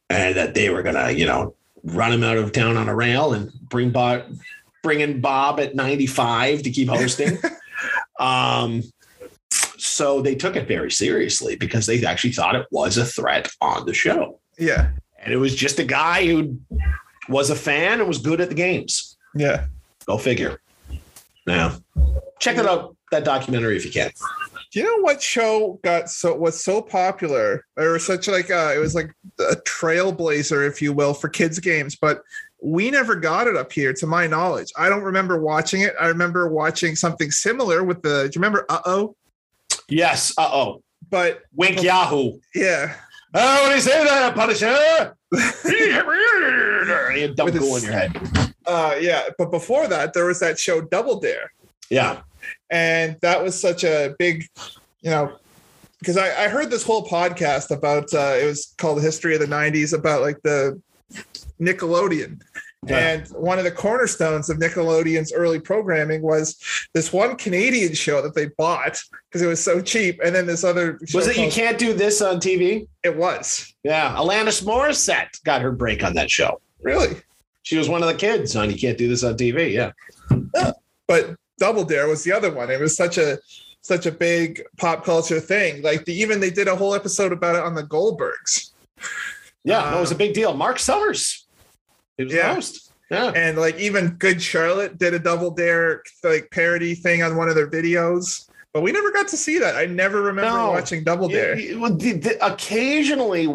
and 0.10 0.36
that 0.36 0.56
they 0.56 0.70
were 0.70 0.84
going 0.84 0.96
to, 0.96 1.14
you 1.14 1.26
know, 1.26 1.56
run 1.84 2.12
him 2.12 2.24
out 2.24 2.38
of 2.38 2.52
town 2.52 2.76
on 2.76 2.90
a 2.90 2.96
rail 2.96 3.34
and 3.34 3.52
bring 3.70 3.92
Bob, 3.92 4.24
bring 4.82 5.02
in 5.02 5.22
Bob 5.22 5.60
at 5.60 5.76
95 5.76 6.64
to 6.64 6.72
keep 6.72 6.90
hosting. 6.90 7.38
um, 8.20 8.84
so 9.50 10.22
they 10.22 10.34
took 10.34 10.56
it 10.56 10.68
very 10.68 10.90
seriously 10.90 11.56
because 11.56 11.86
they 11.86 12.04
actually 12.04 12.32
thought 12.32 12.56
it 12.56 12.66
was 12.72 12.98
a 12.98 13.06
threat 13.06 13.52
on 13.62 13.86
the 13.86 13.94
show. 13.94 14.40
yeah. 14.58 14.92
And 15.24 15.34
it 15.34 15.38
was 15.38 15.56
just 15.56 15.80
a 15.80 15.84
guy 15.84 16.26
who 16.26 16.60
was 17.30 17.50
a 17.50 17.56
fan 17.56 18.00
and 18.00 18.08
was 18.08 18.20
good 18.20 18.42
at 18.42 18.50
the 18.50 18.56
games. 18.56 19.18
Yeah. 19.36 19.66
Go 20.06 20.18
figure. 20.18 20.60
Now, 21.48 21.78
check 22.40 22.58
that 22.58 22.66
out, 22.66 22.96
that 23.12 23.24
documentary 23.24 23.78
if 23.78 23.86
you 23.86 23.92
can. 23.92 24.12
Do 24.72 24.80
you 24.80 24.86
know 24.86 25.04
what 25.04 25.22
show 25.22 25.80
got 25.84 26.10
so 26.10 26.36
was 26.36 26.64
so 26.64 26.82
popular 26.82 27.66
or 27.78 28.00
such 28.00 28.28
like 28.28 28.50
uh 28.50 28.74
it 28.76 28.80
was 28.80 28.96
like 28.96 29.14
a 29.40 29.56
trailblazer, 29.56 30.68
if 30.68 30.82
you 30.82 30.94
will, 30.94 31.14
for 31.14 31.30
kids 31.30 31.60
games, 31.60 31.96
but 31.96 32.24
we 32.62 32.90
never 32.90 33.16
got 33.16 33.48
it 33.48 33.56
up 33.56 33.72
here 33.72 33.94
to 33.94 34.08
my 34.08 34.26
knowledge. 34.26 34.72
I 34.78 34.90
don't 34.90 35.04
remember 35.04 35.40
watching 35.40 35.82
it. 35.82 35.94
I 36.00 36.08
remember 36.08 36.48
watching 36.48 36.96
something 36.96 37.30
similar 37.30 37.84
with 37.84 38.02
the 38.02 38.24
do 38.24 38.40
you 38.40 38.42
remember 38.42 38.66
uh 38.70 38.82
oh? 38.86 39.16
Yes. 39.90 40.34
Uh 40.38 40.50
oh. 40.52 40.82
But 41.10 41.44
Wink 41.54 41.84
Yahoo. 41.84 42.40
yeah. 42.56 42.96
Oh, 43.36 43.64
what 43.64 43.70
do 43.70 43.76
you 43.76 43.82
say 43.82 44.04
that, 44.04 44.36
Punisher? 44.36 45.16
you 47.16 47.22
had 47.22 47.36
dumb 47.36 47.46
With 47.46 47.56
in 47.56 47.84
your 47.84 47.92
head. 47.92 48.54
Uh, 48.66 48.96
yeah, 49.00 49.24
but 49.38 49.50
before 49.52 49.88
that, 49.88 50.14
there 50.14 50.26
was 50.26 50.40
that 50.40 50.60
show 50.60 50.82
Double 50.82 51.20
Dare, 51.20 51.52
Yeah. 51.90 52.22
and 52.70 53.18
that 53.22 53.44
was 53.44 53.60
such 53.60 53.84
a 53.84 54.16
big, 54.20 54.46
you 55.02 55.10
know, 55.10 55.38
because 56.00 56.18
I, 56.18 56.46
I 56.46 56.48
heard 56.48 56.70
this 56.70 56.84
whole 56.84 57.06
podcast 57.08 57.72
about 57.76 58.14
uh, 58.14 58.36
it 58.40 58.46
was 58.46 58.74
called 58.78 59.00
the 59.00 59.02
History 59.02 59.34
of 59.34 59.42
the 59.42 59.48
'90s 59.48 59.94
about 59.98 60.22
like 60.22 60.42
the 60.44 60.80
Nickelodeon. 61.60 62.42
And 62.90 63.28
one 63.30 63.58
of 63.58 63.64
the 63.64 63.72
cornerstones 63.72 64.50
of 64.50 64.58
Nickelodeon's 64.58 65.32
early 65.34 65.60
programming 65.60 66.22
was 66.22 66.58
this 66.94 67.14
one 67.14 67.36
Canadian 67.36 67.94
show 67.94 68.22
that 68.22 68.36
they 68.36 68.48
bought 68.58 69.02
because 69.30 69.42
it 69.42 69.48
was 69.48 69.64
so 69.64 69.82
cheap, 69.82 70.20
and 70.24 70.36
then 70.36 70.46
this 70.46 70.64
other 70.64 71.00
show 71.06 71.18
Was 71.18 71.28
it 71.28 71.38
you 71.38 71.50
can't 71.50 71.78
do 71.78 71.94
this 71.94 72.22
on 72.22 72.38
TV? 72.38 72.88
It 73.04 73.16
was 73.16 73.74
Yeah. 73.84 74.16
Alanis 74.16 74.64
Morissette 74.64 75.44
got 75.44 75.62
her 75.62 75.72
break 75.72 76.04
on 76.04 76.14
that 76.16 76.30
show. 76.30 76.62
really, 76.82 77.16
She 77.64 77.78
was 77.78 77.88
one 77.88 78.02
of 78.02 78.10
the 78.10 78.16
kids 78.16 78.56
on 78.56 78.70
You 78.70 78.78
Can't 78.78 78.98
Do 78.98 79.08
This 79.08 79.24
on 79.24 79.38
TV. 79.38 79.72
Yeah. 79.72 79.92
but 81.08 81.36
Double 81.58 81.84
Dare 81.86 82.08
was 82.08 82.24
the 82.24 82.32
other 82.32 82.52
one. 82.52 82.70
It 82.70 82.80
was 82.80 82.96
such 82.96 83.18
a 83.18 83.40
such 83.82 84.06
a 84.06 84.12
big 84.12 84.62
pop 84.78 85.04
culture 85.06 85.40
thing. 85.40 85.82
Like 85.82 86.06
the, 86.06 86.14
even 86.14 86.40
they 86.40 86.50
did 86.50 86.68
a 86.68 86.76
whole 86.76 86.96
episode 86.96 87.32
about 87.32 87.56
it 87.56 87.64
on 87.64 87.76
the 87.76 87.84
Goldbergs. 87.84 88.72
Yeah. 89.64 89.92
no, 89.92 89.98
it 89.98 90.02
was 90.02 90.12
a 90.12 90.16
um, 90.16 90.18
big 90.18 90.34
deal. 90.34 90.54
Mark 90.54 90.80
Summers. 90.80 91.43
He 92.18 92.24
was 92.26 92.34
Yeah. 92.34 92.50
the 92.50 92.56
host. 92.56 92.90
Yeah. 93.12 93.32
and 93.36 93.60
like 93.60 93.78
even 93.78 94.12
Good 94.18 94.42
Charlotte 94.42 94.98
did 94.98 95.14
a 95.14 95.20
Double 95.20 95.52
Dare 95.52 96.02
like 96.24 96.50
parody 96.52 96.96
thing 96.96 97.22
on 97.22 97.36
one 97.36 97.48
of 97.48 97.54
their 97.54 97.70
videos. 97.70 98.50
But 98.74 98.82
we 98.82 98.92
never 98.92 99.12
got 99.12 99.28
to 99.28 99.38
see 99.38 99.60
that. 99.60 99.76
I 99.76 99.86
never 99.86 100.22
remember 100.22 100.50
No. 100.58 100.72
watching 100.72 101.04
Double 101.04 101.28
Dare. 101.28 101.56
You- 101.60 101.70
you- 101.74 101.80
well, 101.80 101.94
the- 101.96 102.14
the- 102.14 102.44
occasionally 102.46 103.48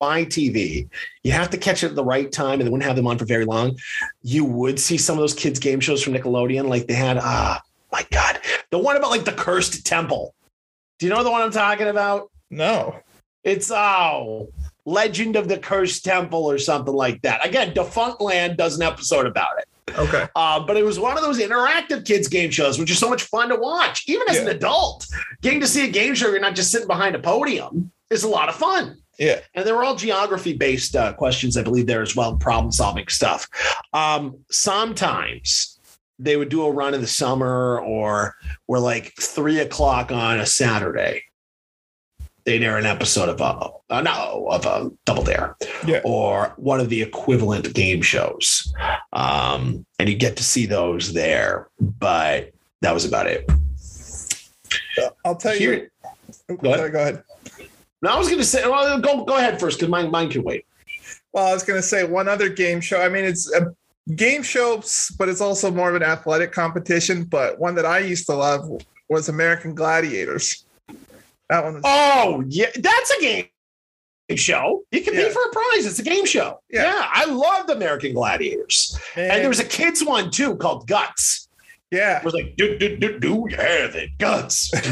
YTV, 0.00 0.88
you 1.24 1.32
have 1.32 1.50
to 1.50 1.58
catch 1.58 1.82
it 1.82 1.88
at 1.88 1.94
the 1.96 2.04
right 2.04 2.30
time, 2.30 2.60
and 2.60 2.62
they 2.66 2.70
wouldn't 2.70 2.86
have 2.86 2.96
them 2.96 3.06
on 3.06 3.18
for 3.18 3.24
very 3.24 3.44
long. 3.44 3.76
You 4.22 4.44
would 4.44 4.78
see 4.78 4.96
some 4.96 5.16
of 5.16 5.20
those 5.20 5.34
kids' 5.34 5.58
game 5.58 5.80
shows 5.80 6.02
from 6.02 6.14
Nickelodeon, 6.14 6.68
like 6.68 6.86
they 6.86 6.94
had. 6.94 7.18
Ah, 7.18 7.60
my 7.92 8.06
God, 8.10 8.38
the 8.70 8.78
one 8.78 8.96
about 8.96 9.10
like 9.10 9.24
the 9.24 9.32
cursed 9.32 9.84
temple. 9.84 10.34
Do 10.98 11.06
you 11.06 11.10
know 11.12 11.24
the 11.24 11.30
one 11.30 11.42
I'm 11.42 11.50
talking 11.50 11.88
about? 11.88 12.30
No. 12.50 12.96
It's 13.42 13.70
oh, 13.70 14.48
Legend 14.90 15.36
of 15.36 15.48
the 15.48 15.58
Cursed 15.58 16.04
Temple 16.04 16.50
or 16.50 16.58
something 16.58 16.94
like 16.94 17.22
that. 17.22 17.46
Again, 17.46 17.72
Defunctland 17.72 18.56
does 18.56 18.76
an 18.76 18.82
episode 18.82 19.26
about 19.26 19.58
it. 19.58 19.68
Okay. 19.96 20.26
Uh, 20.36 20.60
but 20.60 20.76
it 20.76 20.84
was 20.84 20.98
one 20.98 21.16
of 21.16 21.22
those 21.22 21.40
interactive 21.40 22.04
kids 22.04 22.28
game 22.28 22.50
shows, 22.50 22.78
which 22.78 22.90
is 22.90 22.98
so 22.98 23.08
much 23.08 23.22
fun 23.22 23.48
to 23.48 23.56
watch, 23.56 24.04
even 24.08 24.28
as 24.28 24.38
an 24.38 24.48
adult. 24.48 25.06
Getting 25.42 25.60
to 25.60 25.66
see 25.66 25.84
a 25.84 25.90
game 25.90 26.14
show, 26.14 26.28
you're 26.28 26.40
not 26.40 26.54
just 26.54 26.70
sitting 26.70 26.86
behind 26.86 27.14
a 27.14 27.18
podium, 27.18 27.90
is 28.10 28.24
a 28.24 28.28
lot 28.28 28.48
of 28.48 28.54
fun. 28.54 28.98
Yeah. 29.18 29.40
And 29.54 29.66
they 29.66 29.72
were 29.72 29.84
all 29.84 29.96
geography 29.96 30.54
based 30.54 30.96
uh, 30.96 31.12
questions, 31.12 31.56
I 31.56 31.62
believe, 31.62 31.86
there 31.86 32.02
as 32.02 32.16
well, 32.16 32.36
problem 32.36 32.72
solving 32.72 33.08
stuff. 33.08 33.48
Um, 33.92 34.38
sometimes 34.50 35.78
they 36.18 36.36
would 36.36 36.48
do 36.48 36.64
a 36.64 36.70
run 36.70 36.94
in 36.94 37.00
the 37.00 37.06
summer 37.06 37.80
or 37.80 38.34
were 38.66 38.78
like 38.78 39.12
three 39.20 39.58
o'clock 39.58 40.12
on 40.12 40.40
a 40.40 40.46
Saturday. 40.46 41.22
They'd 42.44 42.62
air 42.62 42.78
an 42.78 42.86
episode 42.86 43.28
of 43.28 43.40
a, 43.40 43.70
uh, 43.94 44.00
no, 44.00 44.48
of 44.50 44.64
a 44.66 44.90
Double 45.04 45.22
Dare 45.24 45.56
Yeah. 45.86 46.00
or 46.04 46.54
one 46.56 46.80
of 46.80 46.88
the 46.88 47.02
equivalent 47.02 47.72
game 47.74 48.02
shows. 48.02 48.72
Um, 49.12 49.84
and 49.98 50.08
you 50.08 50.16
get 50.16 50.36
to 50.38 50.44
see 50.44 50.66
those 50.66 51.12
there, 51.12 51.68
but 51.80 52.52
that 52.80 52.94
was 52.94 53.04
about 53.04 53.26
it. 53.26 53.48
I'll 55.24 55.36
tell 55.36 55.56
you. 55.56 55.88
Go 56.62 56.72
ahead. 56.72 56.92
Go 56.92 56.98
ahead. 57.00 57.22
no, 58.02 58.10
I 58.10 58.18
was 58.18 58.28
going 58.28 58.38
to 58.40 58.44
say, 58.46 58.66
well, 58.68 59.00
go 59.00 59.24
go 59.24 59.36
ahead 59.36 59.60
first 59.60 59.78
because 59.78 59.90
mine 59.90 60.10
mine 60.10 60.30
can 60.30 60.42
wait. 60.42 60.64
Well, 61.32 61.46
I 61.46 61.52
was 61.54 61.62
going 61.62 61.78
to 61.78 61.86
say 61.86 62.04
one 62.04 62.28
other 62.28 62.48
game 62.48 62.80
show. 62.80 63.00
I 63.00 63.08
mean, 63.08 63.24
it's 63.24 63.52
a 63.52 63.74
game 64.16 64.42
show, 64.42 64.82
but 65.18 65.28
it's 65.28 65.40
also 65.40 65.70
more 65.70 65.88
of 65.90 65.94
an 65.94 66.02
athletic 66.02 66.52
competition. 66.52 67.24
But 67.24 67.58
one 67.58 67.74
that 67.76 67.86
I 67.86 67.98
used 68.00 68.26
to 68.26 68.34
love 68.34 68.68
was 69.08 69.28
American 69.28 69.74
Gladiators. 69.74 70.64
That 71.50 71.64
one 71.64 71.80
Oh 71.84 72.42
yeah, 72.48 72.70
that's 72.76 73.10
a 73.10 73.20
game 73.20 73.46
show. 74.36 74.84
You 74.92 75.02
can 75.02 75.12
Yeah. 75.14 75.24
pay 75.24 75.30
for 75.30 75.42
a 75.42 75.50
prize. 75.50 75.84
It's 75.86 75.98
a 75.98 76.02
game 76.04 76.24
show. 76.24 76.60
Yeah. 76.70 76.84
Yeah, 76.84 77.06
I 77.12 77.24
loved 77.26 77.68
American 77.70 78.14
Gladiators, 78.14 78.98
and, 79.16 79.42
there 79.42 79.48
was 79.48 79.58
a 79.60 79.64
kids 79.64 80.02
one 80.04 80.30
too 80.30 80.54
called 80.56 80.86
Guts. 80.86 81.48
Yeah, 81.90 82.18
It 82.18 82.24
was 82.24 82.34
like 82.34 82.54
do 82.56 82.78
do 82.78 82.96
do 82.96 83.18
do 83.18 83.46
yeah 83.50 83.88
the 83.88 84.08
guts. 84.18 84.70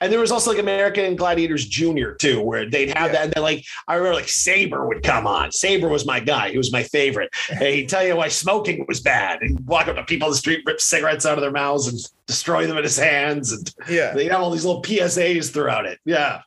and 0.00 0.12
there 0.12 0.18
was 0.18 0.32
also 0.32 0.50
like 0.50 0.58
American 0.58 1.14
Gladiators 1.14 1.66
Junior 1.66 2.14
too, 2.14 2.40
where 2.42 2.68
they'd 2.68 2.88
have 2.96 3.06
Yeah. 3.08 3.12
that. 3.12 3.24
And 3.24 3.32
then 3.34 3.42
like 3.44 3.64
I 3.86 3.94
remember 3.94 4.16
like 4.16 4.28
Saber 4.28 4.86
would 4.88 5.04
come 5.04 5.28
on. 5.28 5.52
Saber 5.52 5.88
was 5.88 6.04
my 6.04 6.18
guy. 6.18 6.50
He 6.50 6.58
was 6.58 6.72
my 6.72 6.82
favorite. 6.82 7.30
And 7.50 7.62
he'd 7.62 7.88
tell 7.88 8.04
you 8.04 8.16
why 8.16 8.28
smoking 8.28 8.84
was 8.88 9.00
bad. 9.00 9.42
And 9.42 9.64
walk 9.66 9.86
up 9.86 9.94
to 9.96 10.02
people 10.04 10.26
on 10.26 10.32
the 10.32 10.36
street, 10.36 10.62
rip 10.66 10.80
cigarettes 10.80 11.24
out 11.24 11.38
of 11.38 11.42
their 11.42 11.52
mouths, 11.52 11.86
and 11.86 11.98
destroy 12.26 12.66
them 12.66 12.76
in 12.76 12.82
his 12.82 12.96
hands. 12.98 13.52
And 13.52 13.72
yeah. 13.88 14.12
they'd 14.12 14.30
have 14.32 14.40
all 14.40 14.50
these 14.50 14.64
little 14.64 14.82
PSAs 14.82 15.52
throughout 15.52 15.86
it. 15.86 16.00
Yeah. 16.04 16.40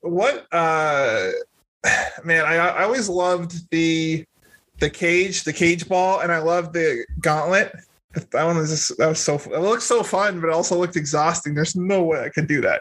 what 0.00 0.46
uh 0.52 1.30
man 2.24 2.44
I, 2.46 2.56
I 2.56 2.82
always 2.84 3.08
loved 3.08 3.68
the 3.70 4.24
the 4.78 4.90
cage 4.90 5.44
the 5.44 5.52
cage 5.52 5.88
ball 5.88 6.20
and 6.20 6.30
i 6.32 6.38
love 6.38 6.72
the 6.72 7.04
gauntlet. 7.20 7.74
That 8.30 8.44
one 8.44 8.56
was 8.56 8.70
just 8.70 8.96
that 8.98 9.08
was 9.08 9.20
so 9.20 9.34
it 9.34 9.60
looked 9.60 9.82
so 9.82 10.02
fun 10.02 10.40
but 10.40 10.48
it 10.48 10.52
also 10.52 10.76
looked 10.78 10.96
exhausting. 10.96 11.54
There's 11.54 11.76
no 11.76 12.02
way 12.02 12.20
i 12.20 12.28
could 12.28 12.48
do 12.48 12.60
that. 12.62 12.80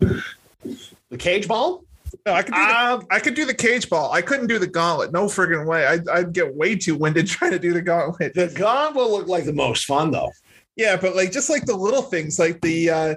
The 0.00 1.16
cage 1.18 1.48
ball. 1.48 1.84
no 2.26 2.32
i 2.32 2.42
could 2.42 2.54
do 2.54 2.60
the, 2.60 2.80
Um, 2.80 3.06
i 3.10 3.18
could 3.18 3.34
do 3.34 3.44
the 3.46 3.54
cage 3.54 3.88
ball. 3.88 4.12
I 4.12 4.20
couldn't 4.22 4.46
do 4.46 4.58
the 4.58 4.66
gauntlet. 4.66 5.12
No 5.12 5.26
friggin' 5.26 5.66
way. 5.66 5.86
I'd, 5.86 6.08
I'd 6.08 6.32
get 6.32 6.54
way 6.54 6.76
too 6.76 6.96
winded 6.96 7.26
trying 7.34 7.52
to 7.52 7.58
do 7.58 7.72
the 7.72 7.82
gauntlet. 7.82 8.34
The 8.34 8.48
gauntlet 8.48 9.10
looked 9.10 9.28
like 9.28 9.44
the 9.44 9.52
most 9.52 9.86
fun 9.86 10.10
though. 10.10 10.32
Yeah, 10.76 10.96
but 10.96 11.14
like 11.14 11.30
just 11.32 11.50
like 11.50 11.66
the 11.66 11.76
little 11.76 12.02
things, 12.02 12.38
like 12.38 12.60
the 12.60 12.90
uh 12.90 13.14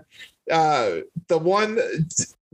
uh 0.51 0.89
the 1.28 1.38
one 1.38 1.80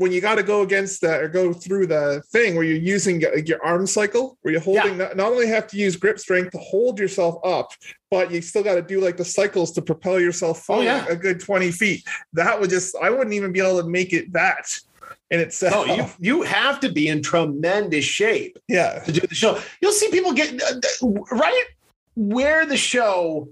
when 0.04 0.12
you 0.12 0.20
got 0.20 0.36
to 0.36 0.44
go 0.44 0.64
against 0.64 1.00
that 1.00 1.22
or 1.22 1.30
go 1.30 1.54
through 1.54 1.88
the 1.88 2.22
thing 2.28 2.56
where 2.56 2.66
you're 2.66 2.76
using 2.76 3.22
your 3.46 3.64
arm 3.66 3.88
cycle, 3.88 4.38
where 4.42 4.52
you're 4.52 4.60
holding 4.60 4.98
not, 4.98 5.16
not 5.16 5.32
only 5.32 5.48
have 5.48 5.66
to 5.68 5.78
use 5.78 5.96
grip 5.96 6.20
strength 6.20 6.52
to 6.52 6.58
hold 6.58 7.00
yourself 7.00 7.38
up, 7.46 7.72
but 8.12 8.30
you 8.30 8.42
still 8.42 8.64
got 8.64 8.76
to 8.76 8.82
do 8.82 9.00
like 9.00 9.16
the 9.16 9.24
cycles 9.24 9.72
to 9.72 9.82
propel 9.82 10.20
yourself 10.20 10.70
Oh, 10.70 10.82
yeah. 10.82 11.06
a 11.08 11.16
good 11.16 11.40
20 11.40 11.72
feet. 11.72 12.04
That 12.34 12.60
would 12.60 12.70
just 12.70 12.98
I 13.02 13.10
wouldn't 13.10 13.32
even 13.32 13.54
be 13.54 13.62
able 13.62 13.82
to 13.82 13.88
make 13.88 14.12
it 14.12 14.34
that 14.34 14.66
in 15.32 15.40
itself. 15.40 15.88
No, 15.88 15.96
you 15.96 16.06
you 16.20 16.42
have 16.42 16.82
to 16.82 16.92
be 16.92 17.08
in 17.08 17.22
tremendous 17.22 18.04
shape 18.04 18.60
yeah. 18.68 19.00
to 19.06 19.12
do 19.14 19.22
the 19.22 19.34
show. 19.34 19.58
You'll 19.82 19.94
see 19.94 20.12
people 20.12 20.34
get 20.34 20.62
uh, 20.62 21.08
right 21.32 21.64
where 22.18 22.66
the 22.66 22.76
show, 22.76 23.48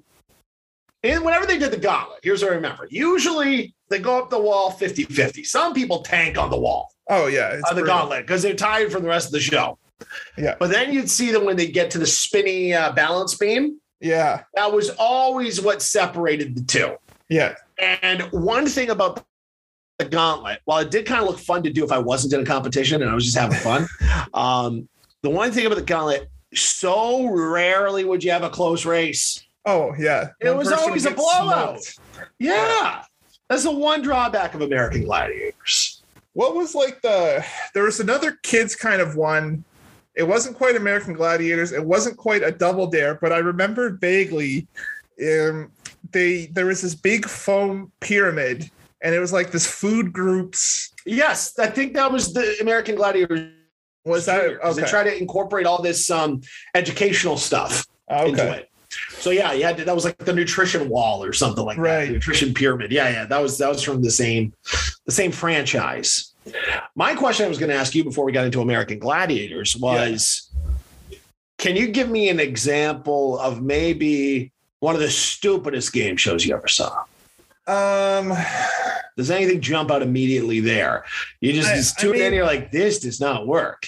and 1.02 1.24
whenever 1.24 1.46
they 1.46 1.58
did 1.58 1.72
the 1.72 1.78
gauntlet, 1.78 2.20
here's 2.24 2.42
what 2.44 2.52
I 2.52 2.56
remember. 2.56 2.90
Usually 2.92 3.74
they 3.92 4.00
go 4.00 4.18
up 4.18 4.30
the 4.32 4.40
wall 4.40 4.72
50 4.72 5.04
50. 5.04 5.44
Some 5.44 5.74
people 5.74 6.02
tank 6.02 6.38
on 6.38 6.50
the 6.50 6.60
wall 6.60 6.92
Oh 7.10 7.28
yeah. 7.28 7.50
It's 7.54 7.70
on 7.70 7.76
the 7.76 7.82
brutal. 7.82 7.98
gauntlet 8.00 8.26
because 8.26 8.42
they're 8.42 8.54
tired 8.56 8.92
from 8.92 9.04
the 9.04 9.10
rest 9.10 9.28
of 9.28 9.34
the 9.34 9.40
show. 9.42 9.78
Yeah. 10.38 10.56
But 10.60 10.72
then 10.72 10.94
you'd 10.94 11.10
see 11.10 11.32
them 11.32 11.46
when 11.46 11.58
they 11.58 11.68
get 11.68 11.92
to 11.92 12.00
the 12.00 12.06
spinny 12.08 12.74
uh, 12.74 12.92
balance 12.94 13.36
beam. 13.36 13.80
Yeah. 14.00 14.44
That 14.56 14.72
was 14.72 14.90
always 14.98 15.62
what 15.62 15.82
separated 15.82 16.56
the 16.56 16.64
two. 16.64 16.96
Yeah. 17.30 17.56
And 17.78 18.22
one 18.32 18.66
thing 18.66 18.90
about 18.92 19.24
the 20.00 20.06
gauntlet, 20.06 20.60
while 20.66 20.80
it 20.80 20.90
did 20.90 21.06
kind 21.06 21.22
of 21.22 21.28
look 21.28 21.40
fun 21.40 21.64
to 21.64 21.70
do 21.70 21.84
if 21.84 21.92
I 21.92 22.00
wasn't 22.00 22.34
in 22.34 22.42
a 22.42 22.46
competition 22.46 23.02
and 23.02 23.12
I 23.12 23.14
was 23.14 23.26
just 23.26 23.38
having 23.38 23.58
fun, 23.60 23.88
um, 24.34 24.88
the 25.22 25.30
one 25.30 25.52
thing 25.52 25.66
about 25.66 25.76
the 25.76 25.84
gauntlet, 25.84 26.30
so 26.54 27.28
rarely 27.28 28.06
would 28.06 28.24
you 28.24 28.32
have 28.32 28.44
a 28.44 28.50
close 28.50 28.86
race. 28.86 29.46
Oh 29.66 29.94
yeah. 30.00 30.30
It 30.40 30.48
One 30.50 30.58
was 30.58 30.72
always 30.72 31.06
a 31.06 31.12
blowout. 31.12 31.84
smoked. 31.84 32.00
Yeah. 32.40 33.04
That's 33.52 33.64
the 33.64 33.72
one 33.72 34.02
drawback 34.02 34.54
of 34.54 34.62
American 34.62 35.04
Gladiators. 35.04 36.02
what 36.32 36.56
was 36.56 36.74
like 36.74 37.02
the 37.02 37.46
there 37.74 37.84
was 37.84 38.00
another 38.00 38.40
kids 38.44 38.76
kind 38.76 39.02
of 39.02 39.18
one 39.18 39.66
it 40.16 40.24
wasn't 40.24 40.56
quite 40.56 40.78
american 40.78 41.14
gladiators 41.14 41.74
it 41.74 41.84
wasn't 41.84 42.16
quite 42.16 42.42
a 42.44 42.52
double 42.52 42.88
dare 42.88 43.16
but 43.16 43.34
i 43.34 43.38
remember 43.38 43.90
vaguely 43.90 44.66
um 45.22 45.70
they 46.14 46.46
there 46.54 46.66
was 46.68 46.82
this 46.82 46.96
big 46.96 47.26
foam 47.28 47.92
pyramid 48.00 48.72
and 49.04 49.14
it 49.14 49.20
was 49.20 49.34
like 49.34 49.52
this 49.52 49.68
food 49.68 50.14
groups 50.14 50.94
Yes, 51.06 51.58
I 51.60 51.68
think 51.68 51.94
that 51.96 52.10
was 52.12 52.32
the 52.34 52.56
American 52.62 52.96
Gladiators. 52.96 53.52
was 54.06 54.26
that 54.28 54.62
'cause 54.62 54.76
They 54.78 54.84
okay 54.84 54.90
try 54.92 55.04
to 55.04 55.18
incorporate 55.18 55.66
all 55.66 55.82
this 55.82 56.10
um, 56.10 56.42
educational 56.76 57.36
stuff 57.38 57.86
into 58.10 58.42
okay 58.42 58.58
it. 58.60 58.70
So 59.10 59.30
yeah, 59.30 59.54
you 59.54 59.64
had 59.64 59.78
to, 59.78 59.86
that 59.86 59.96
was 59.96 60.04
like 60.06 60.18
the 60.18 60.34
nutrition 60.34 60.90
wall 60.90 61.24
or 61.24 61.34
something 61.34 61.64
like 61.64 61.78
that. 61.78 61.82
Right. 61.84 62.06
The 62.08 62.14
nutrition 62.14 62.54
pyramid. 62.54 62.92
Yeah, 62.92 63.10
yeah. 63.10 63.26
That 63.26 63.42
was 63.42 63.58
that 63.60 63.70
was 63.70 63.82
from 63.84 64.02
the 64.02 64.12
same 64.12 64.54
the 65.06 65.12
same 65.12 65.32
franchise. 65.32 66.34
My 66.96 67.16
question 67.16 67.46
I 67.46 67.50
was 67.50 67.58
going 67.60 67.70
to 67.70 67.76
ask 67.76 67.94
you 67.96 68.04
before 68.04 68.26
we 68.26 68.32
got 68.32 68.46
into 68.46 68.62
American 68.62 69.00
Gladiators 69.00 69.76
was 69.78 70.50
can 71.58 71.76
you 71.76 71.88
give 71.90 72.10
me 72.10 72.30
an 72.30 72.40
example 72.40 73.38
of 73.40 73.62
maybe 73.62 74.52
one 74.80 74.96
of 74.96 75.02
the 75.02 75.10
stupidest 75.12 75.94
game 75.94 76.18
shows 76.18 76.44
you 76.46 76.56
ever 76.56 76.68
saw? 76.68 77.04
Um, 77.68 78.34
Does 79.16 79.30
anything 79.30 79.62
jump 79.62 79.92
out 79.92 80.02
immediately 80.02 80.60
there? 80.60 81.06
You 81.42 81.54
just, 81.54 81.70
I- 81.70 81.76
just 81.76 82.00
I 82.00 82.02
tune 82.02 82.16
in, 82.16 82.22
mean- 82.22 82.34
you're 82.34 82.46
like, 82.46 82.72
this 82.72 83.00
does 83.00 83.22
not 83.22 83.46
work. 83.46 83.86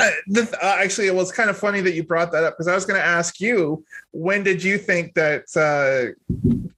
Uh, 0.00 0.10
the, 0.26 0.58
uh, 0.62 0.76
actually, 0.82 1.06
it 1.06 1.14
was 1.14 1.30
kind 1.32 1.50
of 1.50 1.56
funny 1.56 1.80
that 1.80 1.94
you 1.94 2.02
brought 2.02 2.32
that 2.32 2.44
up 2.44 2.54
because 2.54 2.68
I 2.68 2.74
was 2.74 2.84
going 2.84 3.00
to 3.00 3.06
ask 3.06 3.40
you 3.40 3.84
when 4.12 4.42
did 4.42 4.62
you 4.62 4.78
think 4.78 5.14
that 5.14 5.44
uh, 5.56 6.12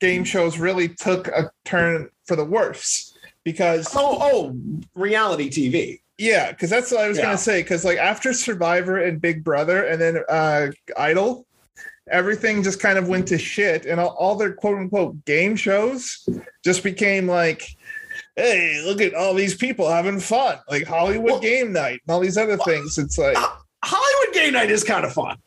game 0.00 0.24
shows 0.24 0.58
really 0.58 0.88
took 0.88 1.28
a 1.28 1.50
turn 1.64 2.08
for 2.26 2.36
the 2.36 2.44
worse? 2.44 3.14
Because 3.44 3.88
Oh, 3.94 4.18
oh, 4.20 4.56
reality 4.94 5.48
TV. 5.50 6.00
yeah, 6.18 6.50
because 6.50 6.70
that's 6.70 6.90
what 6.90 7.00
I 7.00 7.08
was 7.08 7.18
Yeah. 7.18 7.24
going 7.24 7.36
to 7.36 7.42
say. 7.42 7.62
Because 7.62 7.84
like 7.84 7.98
after 7.98 8.32
Survivor 8.32 8.98
and 8.98 9.20
Big 9.20 9.44
Brother, 9.44 9.84
and 9.84 10.00
then 10.00 10.18
uh, 10.28 10.68
Idol, 10.96 11.46
everything 12.10 12.62
just 12.62 12.80
kind 12.80 12.98
of 12.98 13.08
went 13.08 13.28
to 13.28 13.38
shit, 13.38 13.86
and 13.86 14.00
all, 14.00 14.16
all 14.18 14.34
their 14.36 14.52
quote 14.52 14.78
unquote 14.78 15.24
game 15.24 15.56
shows 15.56 16.28
just 16.64 16.82
became 16.82 17.26
like. 17.26 17.76
Hey, 18.36 18.82
look 18.84 19.00
at 19.00 19.14
all 19.14 19.32
these 19.34 19.54
people 19.54 19.88
having 19.88 20.20
fun, 20.20 20.58
like 20.68 20.84
Hollywood 20.86 21.30
Well- 21.32 21.40
Game 21.40 21.72
Night 21.72 22.00
and 22.06 22.14
all 22.14 22.20
these 22.20 22.36
other 22.36 22.58
things. 22.58 22.98
It's 22.98 23.16
like, 23.18 23.36
Hollywood 23.82 24.34
Game 24.34 24.52
Night 24.52 24.70
is 24.70 24.84
kind 24.84 25.04
of 25.04 25.12
fun. 25.12 25.38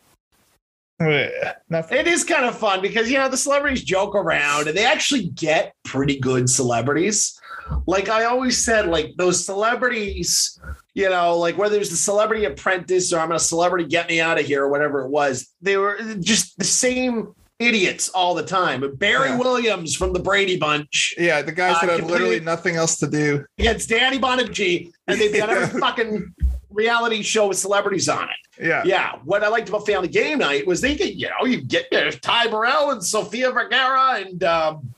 It 1.91 2.07
is 2.07 2.23
kind 2.25 2.43
of 2.45 2.57
fun 2.57 2.81
because 2.81 3.09
you 3.09 3.17
know 3.17 3.29
the 3.29 3.37
celebrities 3.37 3.83
joke 3.83 4.15
around 4.15 4.67
and 4.67 4.75
they 4.75 4.85
actually 4.85 5.29
get 5.29 5.73
pretty 5.85 6.19
good 6.19 6.49
celebrities. 6.49 7.39
Like 7.87 8.09
I 8.09 8.25
always 8.25 8.57
said, 8.57 8.87
like 8.87 9.13
those 9.17 9.45
celebrities, 9.45 10.59
you 10.95 11.09
know, 11.09 11.37
like 11.37 11.57
whether 11.57 11.75
it 11.75 11.79
was 11.79 11.91
the 11.91 11.95
Celebrity 11.95 12.45
Apprentice 12.45 13.13
or 13.13 13.19
I'm 13.19 13.31
a 13.31 13.39
celebrity, 13.39 13.85
get 13.85 14.09
me 14.09 14.19
out 14.19 14.39
of 14.39 14.45
here 14.45 14.63
or 14.65 14.69
whatever 14.69 15.01
it 15.05 15.09
was, 15.09 15.47
they 15.61 15.77
were 15.77 15.99
just 16.19 16.57
the 16.57 16.65
same 16.65 17.33
idiots 17.59 18.09
all 18.09 18.33
the 18.33 18.43
time. 18.43 18.95
Barry 18.95 19.29
Yeah. 19.29 19.37
Williams 19.37 19.95
from 19.95 20.13
the 20.13 20.19
Brady 20.19 20.57
Bunch 20.57 21.13
Yeah, 21.17 21.41
the 21.41 21.51
guys 21.51 21.75
Uh, 21.77 21.87
that 21.87 21.99
have 21.99 22.09
literally 22.09 22.39
nothing 22.39 22.75
else 22.77 22.95
to 22.97 23.07
do. 23.07 23.45
Yeah, 23.57 23.71
it's 23.71 23.85
Danny 23.85 24.17
Bonaduce, 24.17 24.91
and 25.07 25.19
they've 25.19 25.35
got 25.35 25.49
every 25.49 25.79
fucking 25.81 26.33
reality 26.69 27.21
show 27.21 27.47
with 27.47 27.57
celebrities 27.57 28.07
on 28.07 28.23
it. 28.29 28.65
Yeah. 28.65 28.83
Yeah, 28.85 29.11
what 29.25 29.43
I 29.43 29.49
liked 29.49 29.67
about 29.69 29.85
Family 29.85 30.07
Game 30.07 30.37
Night 30.39 30.65
was 30.65 30.79
they 30.81 30.95
get, 30.95 31.15
you 31.15 31.27
know, 31.29 31.45
you 31.45 31.61
get 31.61 31.91
uh, 31.93 32.11
Ty 32.21 32.47
Burrell 32.47 32.91
and 32.91 33.03
Sofia 33.03 33.51
Vergara 33.51 34.21
and 34.21 34.43
um, 34.43 34.93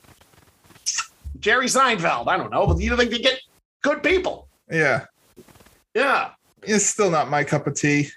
Jerry 1.40 1.66
Seinfeld. 1.68 2.28
I 2.28 2.38
don't 2.38 2.52
know, 2.52 2.68
but 2.68 2.80
you 2.80 2.90
know, 2.92 2.96
they 2.96 3.08
get 3.08 3.40
good 3.82 4.04
people. 4.04 4.48
Yeah. 4.70 5.06
Yeah, 5.96 6.30
It's 6.64 6.86
still 6.86 7.10
not 7.12 7.30
my 7.30 7.44
cup 7.44 7.68
of 7.68 7.76
tea, 7.76 8.10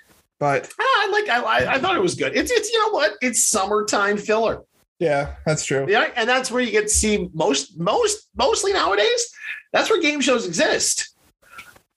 but 0.44 0.70
Ah, 0.78 0.82
I 0.84 1.08
like. 1.10 1.28
I, 1.30 1.74
I 1.76 1.78
thought 1.78 1.96
it 1.96 2.02
was 2.02 2.14
good. 2.14 2.36
It's 2.36 2.50
it's 2.50 2.70
you 2.70 2.78
know 2.78 2.90
what? 2.90 3.12
It's 3.22 3.42
summertime 3.48 4.18
filler. 4.18 4.60
yeah, 4.98 5.36
that's 5.46 5.64
true. 5.64 5.86
Yeah, 5.88 6.10
and 6.16 6.28
that's 6.28 6.50
where 6.50 6.62
you 6.62 6.70
get 6.70 6.82
to 6.82 6.88
see 6.90 7.30
most 7.32 7.78
most 7.80 8.28
mostly 8.36 8.74
nowadays. 8.74 9.32
That's 9.72 9.88
where 9.88 10.02
game 10.02 10.20
shows 10.20 10.46
exist. 10.46 11.16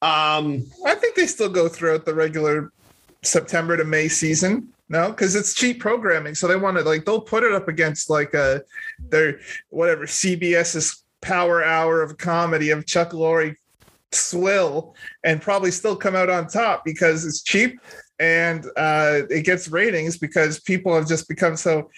Um, 0.01 0.65
I 0.85 0.95
think 0.95 1.17
they 1.17 1.27
still 1.27 1.49
go 1.49 1.67
throughout 1.67 2.05
the 2.05 2.13
regular 2.15 2.71
September 3.21 3.75
to 3.75 3.83
May 3.83 4.07
season. 4.07 4.69
No, 4.87 5.09
because 5.09 5.35
it's 5.35 5.53
cheap 5.53 5.81
programming. 5.81 6.33
So 6.33 6.47
they 6.47 6.55
want 6.55 6.77
to 6.77 6.83
like 6.83 7.03
they'll 7.03 7.19
put 7.19 7.43
it 7.43 7.51
up 7.51 7.67
against 7.67 8.09
like 8.09 8.33
uh 8.33 8.59
their 9.09 9.41
whatever 9.71 10.05
CBS's 10.05 11.03
power 11.19 11.65
hour 11.65 12.01
of 12.01 12.17
comedy 12.17 12.69
of 12.69 12.85
Chuck 12.85 13.09
Lorre 13.11 13.55
swill 14.13 14.95
and 15.25 15.41
probably 15.41 15.69
still 15.69 15.97
come 15.97 16.15
out 16.15 16.29
on 16.29 16.47
top 16.47 16.85
because 16.85 17.25
it's 17.25 17.43
cheap 17.43 17.77
and 18.19 18.65
uh 18.77 19.21
it 19.29 19.45
gets 19.45 19.67
ratings 19.67 20.17
because 20.17 20.59
people 20.59 20.93
have 20.95 21.07
just 21.07 21.27
become 21.27 21.55
so 21.55 21.89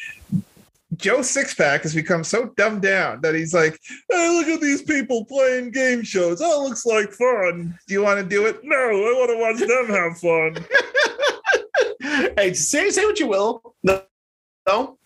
Joe 0.96 1.20
Sixpack 1.20 1.84
has 1.84 1.94
become 1.94 2.24
so 2.24 2.48
dumbed 2.58 2.82
down 2.82 3.22
that 3.22 3.36
he's 3.36 3.54
like, 3.54 3.80
hey, 4.10 4.30
look 4.30 4.48
at 4.48 4.60
these 4.60 4.82
people 4.82 5.24
playing 5.26 5.72
game 5.72 6.02
shows. 6.04 6.40
That 6.40 6.48
looks 6.48 6.86
like 6.86 7.12
fun. 7.12 7.78
Do 7.88 7.94
you 7.94 8.02
want 8.02 8.20
to 8.20 8.26
do 8.26 8.48
it? 8.48 8.62
No, 8.64 8.76
I 8.76 9.14
want 9.18 9.30
to 9.30 9.38
watch 9.38 9.60
them 9.60 9.88
have 9.96 10.18
fun. 10.18 10.66
hey, 12.38 12.54
say 12.54 12.90
say 12.90 13.06
what 13.06 13.20
you 13.20 13.28
will. 13.28 13.76
No, 13.84 14.02
no. 14.68 14.98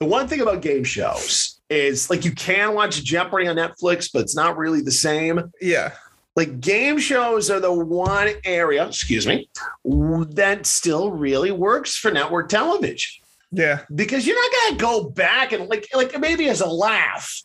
The 0.00 0.06
one 0.06 0.28
thing 0.28 0.40
about 0.40 0.62
game 0.62 0.84
shows 0.84 1.60
is 1.68 2.08
like 2.08 2.24
you 2.24 2.32
can 2.32 2.74
watch 2.74 3.04
Jeopardy 3.04 3.48
on 3.48 3.56
Netflix, 3.56 4.10
but 4.12 4.22
it's 4.22 4.36
not 4.36 4.56
really 4.56 4.80
the 4.80 4.92
same. 4.92 5.52
Yeah. 5.60 5.92
Like 6.38 6.60
game 6.60 6.98
shows 7.00 7.50
are 7.50 7.58
the 7.58 7.72
one 7.72 8.30
area, 8.44 8.86
excuse 8.86 9.26
me, 9.26 9.50
that 9.84 10.66
still 10.66 11.10
really 11.10 11.50
works 11.50 11.96
for 11.96 12.12
network 12.12 12.48
television 12.48 13.10
Yeah. 13.50 13.80
because 13.92 14.24
you're 14.24 14.36
not 14.40 14.52
going 14.52 14.78
to 14.78 14.84
go 14.84 15.10
back 15.10 15.50
and 15.50 15.68
like 15.68 15.88
like 15.92 16.16
maybe 16.20 16.48
as 16.48 16.60
a 16.60 16.66
laugh, 16.68 17.42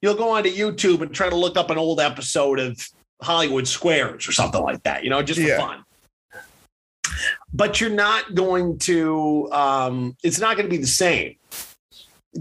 you'll 0.00 0.14
go 0.14 0.30
onto 0.30 0.48
YouTube 0.50 1.02
and 1.02 1.14
try 1.14 1.28
to 1.28 1.36
look 1.36 1.58
up 1.58 1.68
an 1.68 1.76
old 1.76 2.00
episode 2.00 2.58
of 2.58 2.82
Hollywood 3.20 3.68
Squares 3.68 4.26
or 4.26 4.32
something 4.32 4.62
like 4.62 4.82
that, 4.84 5.04
you 5.04 5.10
know, 5.10 5.22
just 5.22 5.38
for 5.38 5.46
Yeah. 5.46 5.58
fun. 5.58 5.84
But 7.52 7.78
you're 7.78 7.90
not 7.90 8.34
going 8.34 8.78
to. 8.78 9.52
Um, 9.52 10.16
it's 10.22 10.40
not 10.40 10.56
going 10.56 10.64
to 10.64 10.70
be 10.70 10.80
the 10.80 10.86
same. 10.86 11.36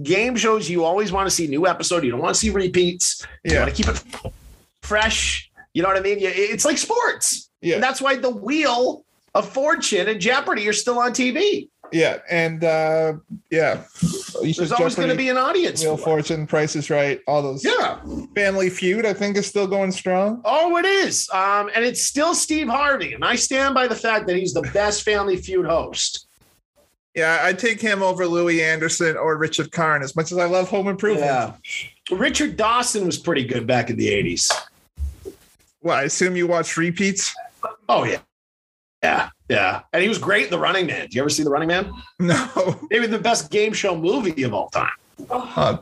Game 0.01 0.37
shows 0.37 0.69
you 0.69 0.85
always 0.85 1.11
want 1.11 1.27
to 1.27 1.31
see 1.35 1.45
new 1.47 1.67
episode. 1.67 2.05
You 2.05 2.11
don't 2.11 2.21
want 2.21 2.35
to 2.35 2.39
see 2.39 2.51
repeats. 2.51 3.25
You 3.43 3.55
Yeah. 3.55 3.63
want 3.63 3.75
to 3.75 3.83
keep 3.83 3.93
it 3.93 4.01
fresh. 4.81 5.48
You 5.73 5.83
know 5.83 5.89
what 5.89 5.97
I 5.97 6.01
mean? 6.01 6.17
It's 6.19 6.65
like 6.65 6.77
sports. 6.77 7.49
Yeah. 7.61 7.75
And 7.75 7.83
that's 7.83 8.01
why 8.01 8.15
the 8.15 8.29
wheel 8.29 9.05
of 9.35 9.47
fortune 9.47 10.07
and 10.07 10.19
Jeopardy 10.19 10.67
are 10.67 10.73
still 10.73 10.99
on 10.99 11.11
TV. 11.11 11.69
Yeah. 11.91 12.19
And 12.29 12.63
uh 12.63 13.13
yeah. 13.51 13.83
There's 14.41 14.71
always 14.71 14.95
going 14.95 15.09
to 15.09 15.15
be 15.15 15.29
an 15.29 15.37
audience. 15.37 15.83
Wheel. 15.83 15.97
Fortune, 15.97 16.47
Price 16.47 16.75
is 16.75 16.89
Right, 16.89 17.19
all 17.27 17.41
those. 17.41 17.65
Yeah. 17.65 17.99
Family 18.35 18.69
Feud, 18.69 19.05
I 19.05 19.13
think, 19.13 19.35
is 19.35 19.47
still 19.47 19.67
going 19.67 19.91
strong. 19.91 20.41
Oh, 20.45 20.77
it 20.77 20.85
is. 20.85 21.29
Um, 21.31 21.69
and 21.75 21.83
it's 21.83 22.01
still 22.01 22.33
Steve 22.33 22.67
Harvey. 22.69 23.13
And 23.13 23.25
I 23.25 23.35
stand 23.35 23.75
by 23.75 23.87
the 23.87 23.95
fact 23.95 24.27
that 24.27 24.37
he's 24.37 24.53
the 24.53 24.61
best 24.73 25.03
Family 25.03 25.35
Feud 25.35 25.65
host. 25.65 26.27
Yeah, 27.15 27.39
I'd 27.41 27.59
take 27.59 27.81
him 27.81 28.01
over 28.01 28.25
Louie 28.25 28.63
Anderson 28.63 29.17
or 29.17 29.35
Richard 29.37 29.71
Karn 29.71 30.03
as 30.03 30.15
much 30.15 30.31
as 30.31 30.37
I 30.37 30.45
love 30.45 30.69
Home 30.69 30.87
Improvement. 30.87 31.25
Yeah. 31.25 31.53
Richard 32.15 32.55
Dawson 32.55 33.05
was 33.05 33.17
pretty 33.17 33.43
good 33.43 33.67
back 33.67 33.89
in 33.89 33.97
the 33.97 34.07
80s. 34.07 34.49
Well, 35.81 35.95
I 35.97 36.03
assume 36.03 36.35
you 36.35 36.47
watch 36.47 36.75
repeats. 36.77 37.33
Oh, 37.87 38.03
yeah. 38.03 38.19
Yeah. 39.03 39.29
Yeah. 39.47 39.81
And 39.93 40.03
he 40.03 40.09
was 40.09 40.17
great 40.17 40.45
in 40.45 40.49
The 40.51 40.59
Running 40.59 40.85
Man. 40.85 41.07
Do 41.07 41.15
you 41.15 41.21
ever 41.21 41.29
see 41.29 41.43
The 41.43 41.49
Running 41.49 41.69
Man? 41.69 41.91
No. 42.19 42.79
Maybe 42.89 43.07
the 43.07 43.19
best 43.19 43.49
game 43.49 43.73
show 43.73 43.95
movie 43.95 44.43
of 44.43 44.53
all 44.53 44.69
time. 44.69 44.91
Uh, 45.29 45.77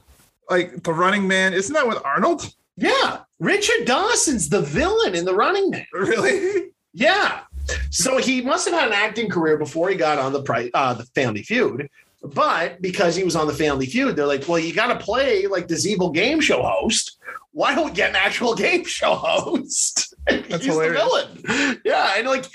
like 0.49 0.81
the 0.83 0.93
running 0.93 1.27
man, 1.27 1.53
isn't 1.53 1.73
that 1.73 1.87
with 1.87 2.03
Arnold? 2.05 2.53
Yeah. 2.77 3.19
Richard 3.39 3.85
Dawson's 3.85 4.49
the 4.49 4.61
villain 4.61 5.13
in 5.15 5.25
The 5.25 5.35
Running 5.35 5.69
Man. 5.69 5.85
Really? 5.93 6.71
Yeah. 6.93 7.41
So 7.89 8.17
he 8.17 8.41
must 8.41 8.67
have 8.69 8.79
had 8.79 8.87
an 8.87 8.93
acting 8.93 9.29
career 9.29 9.57
before 9.57 9.89
he 9.89 9.95
got 9.95 10.19
on 10.19 10.31
the 10.31 10.41
pri- 10.41 10.71
uh, 10.73 10.93
the 10.93 11.05
Family 11.15 11.43
Feud. 11.43 11.89
But 12.33 12.81
because 12.81 13.15
he 13.15 13.23
was 13.23 13.35
on 13.35 13.47
the 13.47 13.53
Family 13.53 13.85
Feud, 13.85 14.15
they're 14.15 14.25
like, 14.25 14.47
well, 14.47 14.59
you 14.59 14.73
got 14.73 14.87
to 14.87 15.03
play 15.03 15.47
like 15.47 15.67
this 15.67 15.85
evil 15.85 16.11
game 16.11 16.41
show 16.41 16.61
host. 16.61 17.17
Why 17.51 17.73
don't 17.73 17.85
we 17.85 17.91
get 17.91 18.09
an 18.11 18.15
actual 18.15 18.55
game 18.65 18.85
show 18.85 19.15
host? 19.15 20.13
That's 20.27 20.47
he's 20.47 20.65
hilarious. 20.65 21.01
the 21.01 21.47
villain. 21.47 21.81
Yeah. 21.85 22.13
And 22.17 22.27
like, 22.27 22.45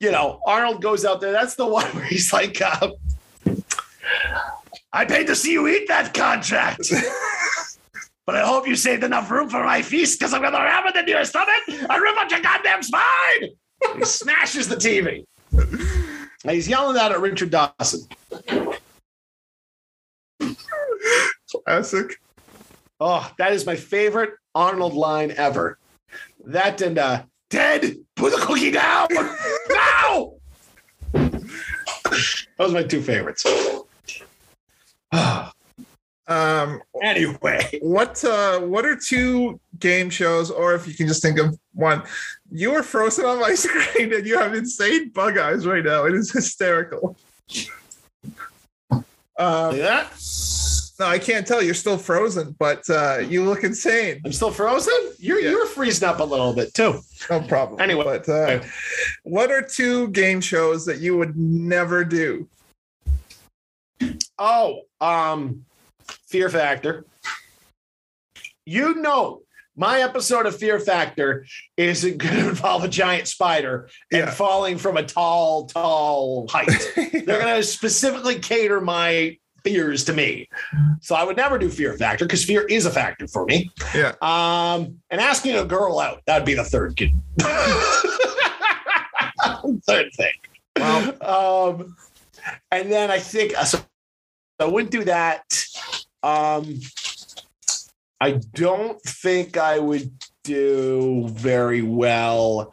you 0.00 0.10
know, 0.10 0.40
Arnold 0.46 0.82
goes 0.82 1.04
out 1.04 1.20
there. 1.20 1.32
That's 1.32 1.54
the 1.54 1.66
one 1.78 1.86
where 1.86 2.04
he's 2.04 2.32
like, 2.32 2.60
uh, 2.60 2.90
I 4.92 5.04
paid 5.04 5.26
to 5.28 5.36
see 5.36 5.52
you 5.52 5.68
eat 5.68 5.88
that 5.88 6.12
contract. 6.14 6.92
But 8.24 8.36
I 8.36 8.46
hope 8.46 8.68
you 8.68 8.76
saved 8.76 9.02
enough 9.02 9.30
room 9.30 9.48
for 9.48 9.64
my 9.64 9.82
feast 9.82 10.18
because 10.18 10.32
I'm 10.32 10.42
going 10.42 10.52
to 10.52 10.58
ram 10.60 10.86
it 10.86 10.96
into 10.96 11.10
your 11.10 11.24
stomach 11.24 11.48
and 11.68 12.02
rip 12.02 12.16
out 12.16 12.30
your 12.30 12.40
goddamn 12.40 12.82
spine. 12.82 13.50
he 13.96 14.04
smashes 14.04 14.68
the 14.68 14.76
TV. 14.76 15.24
And 16.44 16.50
he's 16.52 16.68
yelling 16.68 16.94
that 16.94 17.12
at 17.12 17.20
Richard 17.20 17.50
Dawson. 17.50 18.06
Classic. 21.66 22.20
Oh, 23.00 23.30
that 23.38 23.52
is 23.52 23.66
my 23.66 23.76
favorite 23.76 24.30
Arnold 24.54 24.94
line 24.94 25.32
ever. 25.36 25.78
That 26.44 26.80
and 26.82 26.98
uh, 26.98 27.22
Ted, 27.50 27.96
put 28.16 28.32
the 28.32 28.38
cookie 28.38 28.70
down. 28.70 29.08
no. 29.68 30.38
Those 31.12 32.70
are 32.70 32.72
my 32.72 32.82
two 32.82 33.02
favorites. 33.02 33.44
Um, 36.28 36.80
anyway, 37.02 37.80
what 37.82 38.24
uh, 38.24 38.60
what 38.60 38.86
are 38.86 38.96
two 38.96 39.60
game 39.80 40.08
shows, 40.08 40.50
or 40.50 40.72
if 40.74 40.86
you 40.86 40.94
can 40.94 41.08
just 41.08 41.20
think 41.20 41.38
of 41.38 41.58
one? 41.74 42.02
You 42.50 42.72
are 42.74 42.82
frozen 42.82 43.26
on 43.26 43.40
my 43.40 43.54
screen, 43.56 44.14
and 44.14 44.26
you 44.26 44.38
have 44.38 44.54
insane 44.54 45.10
bug 45.10 45.36
eyes 45.36 45.66
right 45.66 45.84
now. 45.84 46.04
It 46.04 46.14
is 46.14 46.30
hysterical. 46.30 47.16
Um, 49.36 49.76
that. 49.78 50.12
No, 51.02 51.08
I 51.08 51.18
can't 51.18 51.44
tell. 51.46 51.60
You're 51.62 51.74
still 51.74 51.98
frozen, 51.98 52.54
but 52.58 52.88
uh, 52.88 53.18
you 53.18 53.44
look 53.44 53.64
insane. 53.64 54.20
I'm 54.24 54.32
still 54.32 54.50
frozen. 54.52 54.94
You're 55.18 55.40
Yeah. 55.40 55.50
you're 55.50 55.66
freezing 55.66 56.08
up 56.08 56.20
a 56.20 56.24
little 56.24 56.52
bit 56.54 56.72
too. 56.74 57.00
No 57.30 57.40
problem. 57.42 57.80
Anyway. 57.80 58.04
but 58.04 58.28
uh, 58.28 58.62
what 59.24 59.50
are 59.50 59.62
two 59.62 60.08
game 60.08 60.40
shows 60.40 60.86
that 60.86 60.98
you 60.98 61.16
would 61.16 61.36
never 61.36 62.04
do? 62.04 62.48
Oh, 64.38 64.82
um, 65.00 65.64
Fear 66.28 66.48
Factor. 66.50 67.04
you 68.66 68.94
know, 68.94 69.42
my 69.76 70.00
episode 70.02 70.46
of 70.46 70.56
Fear 70.56 70.78
Factor 70.80 71.46
is 71.76 72.04
going 72.04 72.18
to 72.18 72.48
involve 72.50 72.84
a 72.84 72.88
giant 72.88 73.26
spider 73.28 73.88
and 74.12 74.20
Yeah. 74.26 74.30
falling 74.30 74.78
from 74.78 74.96
a 74.96 75.02
tall, 75.02 75.66
tall 75.66 76.46
height. 76.48 76.68
They're 76.96 77.40
going 77.40 77.56
to 77.56 77.62
specifically 77.62 78.38
cater 78.38 78.80
my 78.80 79.36
fears 79.64 80.04
to 80.04 80.12
me. 80.12 80.48
So 81.00 81.14
I 81.14 81.24
would 81.24 81.36
never 81.36 81.58
do 81.58 81.68
Fear 81.68 81.96
Factor 81.96 82.24
because 82.24 82.44
fear 82.44 82.62
is 82.62 82.86
a 82.86 82.90
factor 82.90 83.26
for 83.26 83.44
me. 83.46 83.70
Yeah. 83.94 84.14
Um, 84.22 84.98
and 85.10 85.20
asking 85.20 85.56
a 85.56 85.64
girl 85.64 85.98
out, 85.98 86.22
that'd 86.26 86.46
be 86.46 86.54
the 86.54 86.64
third 86.64 86.96
kid. 86.96 87.10
third 89.86 90.10
thing. 90.14 90.32
Um, 91.20 91.96
and 92.70 92.90
then 92.90 93.10
I 93.10 93.18
think 93.18 93.52
so 93.52 93.78
I 94.58 94.66
wouldn't 94.66 94.90
do 94.90 95.04
that. 95.04 95.42
Um, 96.22 96.80
I 98.20 98.40
don't 98.54 99.00
think 99.02 99.56
I 99.56 99.78
would 99.78 100.10
do 100.44 101.28
very 101.28 101.82
well 101.82 102.72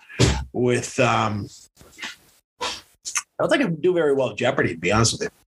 with. 0.53 0.99
Um, 0.99 1.47
I 2.61 2.67
don't 3.39 3.49
think 3.49 3.61
I 3.61 3.65
would 3.65 3.81
do 3.81 3.93
very 3.93 4.13
well 4.13 4.29
with 4.29 4.37
Jeopardy. 4.37 4.75
To 4.75 4.79
be 4.79 4.91
honest 4.91 5.13
with 5.13 5.23
you. 5.23 5.38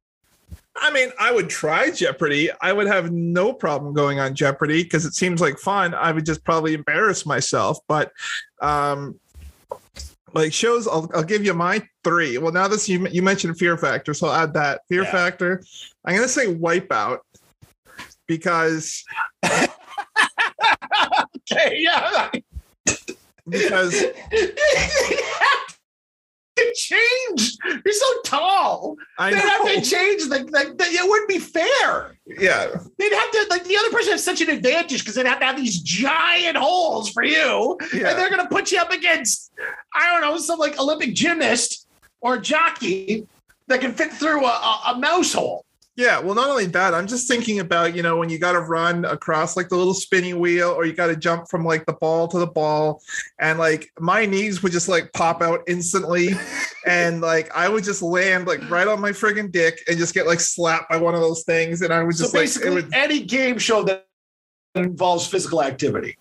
I 0.77 0.91
mean, 0.93 1.11
I 1.21 1.33
would 1.33 1.51
try 1.51 1.91
Jeopardy. 1.91 2.51
I 2.61 2.73
would 2.73 2.87
have 2.87 3.13
no 3.13 3.53
problem 3.53 3.93
going 3.93 4.19
on 4.21 4.35
Jeopardy 4.35 4.83
because 4.83 5.05
it 5.05 5.15
seems 5.15 5.41
like 5.41 5.59
fun. 5.59 5.93
I 5.95 6.13
would 6.13 6.25
just 6.25 6.45
probably 6.45 6.75
embarrass 6.75 7.27
myself. 7.27 7.79
But 7.89 8.13
um 8.61 9.19
like 10.35 10.53
shows, 10.55 10.89
I'll, 10.89 11.11
I'll 11.15 11.23
give 11.23 11.45
you 11.45 11.53
my 11.53 11.87
three. 12.05 12.39
Well, 12.39 12.53
now 12.53 12.69
this 12.69 12.89
you 12.89 13.07
you 13.09 13.21
mentioned 13.23 13.59
Fear 13.59 13.77
Factor, 13.77 14.15
so 14.15 14.29
I'll 14.29 14.43
add 14.45 14.55
that 14.55 14.81
Fear 14.89 15.03
Yeah. 15.03 15.13
Factor. 15.13 15.63
I'm 16.05 16.15
gonna 16.17 16.27
say 16.29 16.47
Wipeout 16.55 17.19
because 18.27 19.05
Okay, 21.51 21.77
yeah. 21.81 22.31
because 23.49 24.05
to 26.63 26.75
change. 26.75 27.57
You're 27.85 27.95
so 27.95 28.07
tall. 28.25 28.97
I 29.19 29.31
They'd 29.31 29.39
have 29.41 29.65
know 29.65 29.75
to 29.75 29.81
change 29.81 30.23
the, 30.25 30.39
the- 30.77 30.85
It 30.85 31.09
wouldn't 31.09 31.29
be 31.29 31.39
fair. 31.39 32.17
yeah 32.27 32.67
They'd 32.99 33.13
have 33.13 33.31
to 33.33 33.47
like 33.51 33.65
the 33.65 33.77
other 33.77 33.91
person 33.91 34.13
has 34.13 34.25
such 34.25 34.41
an 34.41 34.51
advantage 34.51 35.01
because 35.01 35.15
they'd 35.15 35.27
have 35.27 35.41
to 35.41 35.47
have 35.47 35.57
these 35.57 35.81
giant 35.81 36.57
holes 36.57 37.11
for 37.11 37.25
you, 37.25 37.79
Yeah. 37.93 38.11
and 38.11 38.19
they're 38.19 38.31
gonna 38.31 38.49
put 38.49 38.71
you 38.73 38.79
up 38.79 38.91
against 38.91 39.53
I 39.95 40.07
don't 40.11 40.21
know 40.23 40.37
some 40.39 40.59
like 40.59 40.79
Olympic 40.79 41.15
gymnast 41.15 41.87
or 42.21 42.39
jockey 42.39 43.27
that 43.69 43.81
can 43.81 43.93
fit 43.93 44.13
through 44.13 44.45
a, 44.45 44.49
a, 44.49 44.83
a 44.95 44.99
mouse 44.99 45.33
hole. 45.33 45.65
Yeah, 45.95 46.21
well, 46.21 46.35
not 46.35 46.49
only 46.49 46.65
that, 46.67 46.95
I'm 46.95 47.07
just 47.07 47.29
thinking 47.29 47.61
about, 47.61 47.95
you 47.95 48.03
know, 48.03 48.17
when 48.17 48.31
you 48.31 48.39
got 48.39 48.53
to 48.53 48.61
run 48.61 49.05
across 49.05 49.59
like 49.59 49.69
the 49.69 49.77
little 49.77 49.93
spinning 49.93 50.39
wheel 50.39 50.71
or 50.71 50.87
you 50.87 50.95
got 50.95 51.09
to 51.09 51.17
jump 51.17 51.51
from 51.51 51.67
like 51.67 51.85
the 51.85 51.93
ball 51.93 52.27
to 52.29 52.39
the 52.39 52.47
ball. 52.47 53.03
And 53.39 53.59
like 53.59 53.93
my 54.01 54.25
knees 54.25 54.63
would 54.63 54.73
just 54.73 54.89
like 54.89 55.13
pop 55.13 55.43
out 55.43 55.61
instantly. 55.67 56.31
and 56.87 57.21
like 57.21 57.55
I 57.55 57.69
would 57.69 57.85
just 57.85 58.01
land 58.01 58.47
like 58.47 58.71
right 58.71 58.89
on 58.89 59.03
my 59.03 59.11
friggin' 59.11 59.53
dick 59.53 59.81
and 59.87 59.99
just 59.99 60.15
get 60.15 60.27
like 60.27 60.41
slapped 60.41 60.89
by 60.89 60.97
one 60.97 61.15
of 61.15 61.21
those 61.21 61.45
things. 61.45 61.83
And 61.83 61.93
I 61.93 62.03
would 62.03 62.17
So 62.17 62.25
just 62.25 62.35
like, 62.35 62.45
basically, 62.45 62.71
would, 62.71 62.95
any 62.95 63.21
game 63.21 63.59
show 63.59 63.83
that 63.83 64.07
involves 64.75 65.27
physical 65.27 65.63
activity. 65.63 66.17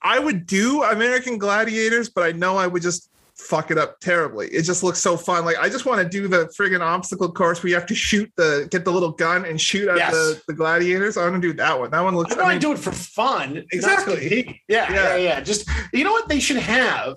I 0.00 0.18
would 0.18 0.46
do 0.46 0.82
American 0.84 1.36
Gladiators, 1.36 2.08
but 2.08 2.24
I 2.24 2.32
know 2.32 2.56
I 2.56 2.66
would 2.66 2.82
just 2.82 3.10
fuck 3.36 3.70
it 3.70 3.78
up 3.78 4.00
terribly. 4.00 4.48
It 4.48 4.62
just 4.62 4.82
looks 4.82 4.98
so 4.98 5.16
fun. 5.16 5.44
Like 5.44 5.58
I 5.58 5.68
just 5.68 5.84
want 5.86 6.02
to 6.02 6.08
do 6.08 6.26
the 6.26 6.46
friggin' 6.58 6.80
obstacle 6.80 7.30
course 7.30 7.62
where 7.62 7.68
you 7.68 7.74
have 7.76 7.86
to 7.86 7.94
shoot 7.94 8.30
the, 8.36 8.66
get 8.70 8.84
the 8.84 8.90
little 8.90 9.12
gun 9.12 9.44
and 9.44 9.60
shoot 9.60 9.88
at 9.88 9.98
Yes. 9.98 10.12
the, 10.12 10.42
the 10.48 10.54
gladiators. 10.54 11.16
I 11.16 11.28
want 11.28 11.40
to 11.42 11.48
do 11.48 11.54
that 11.54 11.78
one. 11.78 11.90
That 11.90 12.00
one 12.02 12.16
looks, 12.16 12.34
I 12.34 12.40
I 12.40 12.42
want 12.42 12.48
mean, 12.54 12.60
to 12.60 12.66
do 12.68 12.72
it 12.72 12.78
for 12.78 12.92
fun. 12.92 13.64
Exactly. 13.72 14.62
Yeah, 14.68 14.90
Yeah. 14.92 14.94
yeah, 14.94 15.16
yeah. 15.16 15.40
Just 15.40 15.68
you 15.92 16.02
know 16.04 16.12
what 16.12 16.28
they 16.28 16.40
should 16.40 16.56
have. 16.56 17.16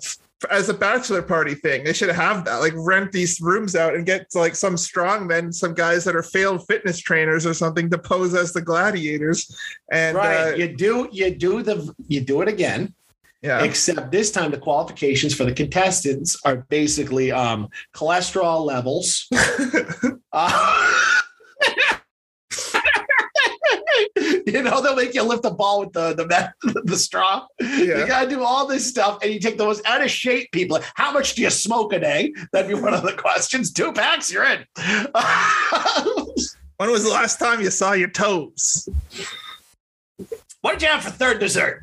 as 0.50 0.70
a 0.70 0.74
bachelor 0.74 1.20
party 1.20 1.54
thing. 1.54 1.84
They 1.84 1.92
should 1.92 2.08
have 2.10 2.44
that. 2.46 2.56
Like 2.60 2.72
rent 2.76 3.12
these 3.12 3.40
rooms 3.42 3.76
out 3.76 3.94
and 3.94 4.06
get 4.06 4.26
like 4.34 4.54
some 4.54 4.76
strong 4.76 5.26
men, 5.26 5.52
some 5.52 5.74
guys 5.74 6.02
that 6.04 6.16
are 6.16 6.22
failed 6.22 6.66
fitness 6.66 6.98
trainers 6.98 7.44
or 7.44 7.52
something 7.52 7.90
to 7.90 7.98
pose 7.98 8.34
as 8.34 8.52
the 8.54 8.62
gladiators. 8.62 9.54
And 9.92 10.16
right. 10.16 10.52
uh, 10.52 10.56
you 10.56 10.74
do 10.76 11.08
you 11.12 11.30
do 11.34 11.62
the 11.62 11.94
you 12.08 12.20
do 12.22 12.40
it 12.40 12.48
again. 12.48 12.94
Yeah, 13.42 13.62
Except 13.62 14.10
this 14.10 14.30
time 14.30 14.50
the 14.50 14.58
qualifications 14.58 15.34
for 15.34 15.44
the 15.44 15.52
contestants 15.52 16.38
are 16.44 16.66
basically 16.68 17.32
um 17.32 17.68
cholesterol 17.94 18.64
levels. 18.64 19.26
Uh, 20.32 20.92
you 24.46 24.62
know, 24.62 24.80
they'll 24.82 24.96
make 24.96 25.14
you 25.14 25.22
lift 25.22 25.42
the 25.42 25.50
ball 25.50 25.80
with 25.80 25.92
the 25.92 26.14
the, 26.14 26.82
the 26.84 26.96
straw. 26.96 27.46
You 27.60 28.06
gotta 28.06 28.28
do 28.28 28.42
all 28.42 28.66
this 28.66 28.86
stuff, 28.86 29.18
and 29.22 29.32
you 29.32 29.40
take 29.40 29.58
the 29.58 29.64
most 29.64 29.84
out 29.86 30.02
of 30.02 30.10
shape 30.10 30.50
people. 30.52 30.80
How 30.94 31.12
much 31.12 31.34
do 31.34 31.42
you 31.42 31.50
smoke 31.50 31.92
a 31.92 32.00
day? 32.00 32.32
That'd 32.52 32.68
be 32.68 32.74
one 32.74 32.94
of 32.94 33.02
the 33.02 33.12
questions. 33.12 33.72
Two 33.72 33.92
packs, 33.92 34.32
you're 34.32 34.44
in. 34.44 34.64
When 36.76 36.90
was 36.90 37.04
the 37.04 37.10
last 37.10 37.38
time 37.38 37.60
you 37.60 37.70
saw 37.70 37.92
your 37.92 38.10
toes? 38.10 38.88
what 40.62 40.72
did 40.72 40.82
you 40.82 40.88
have 40.88 41.02
for 41.02 41.10
third 41.10 41.38
dessert? 41.38 41.82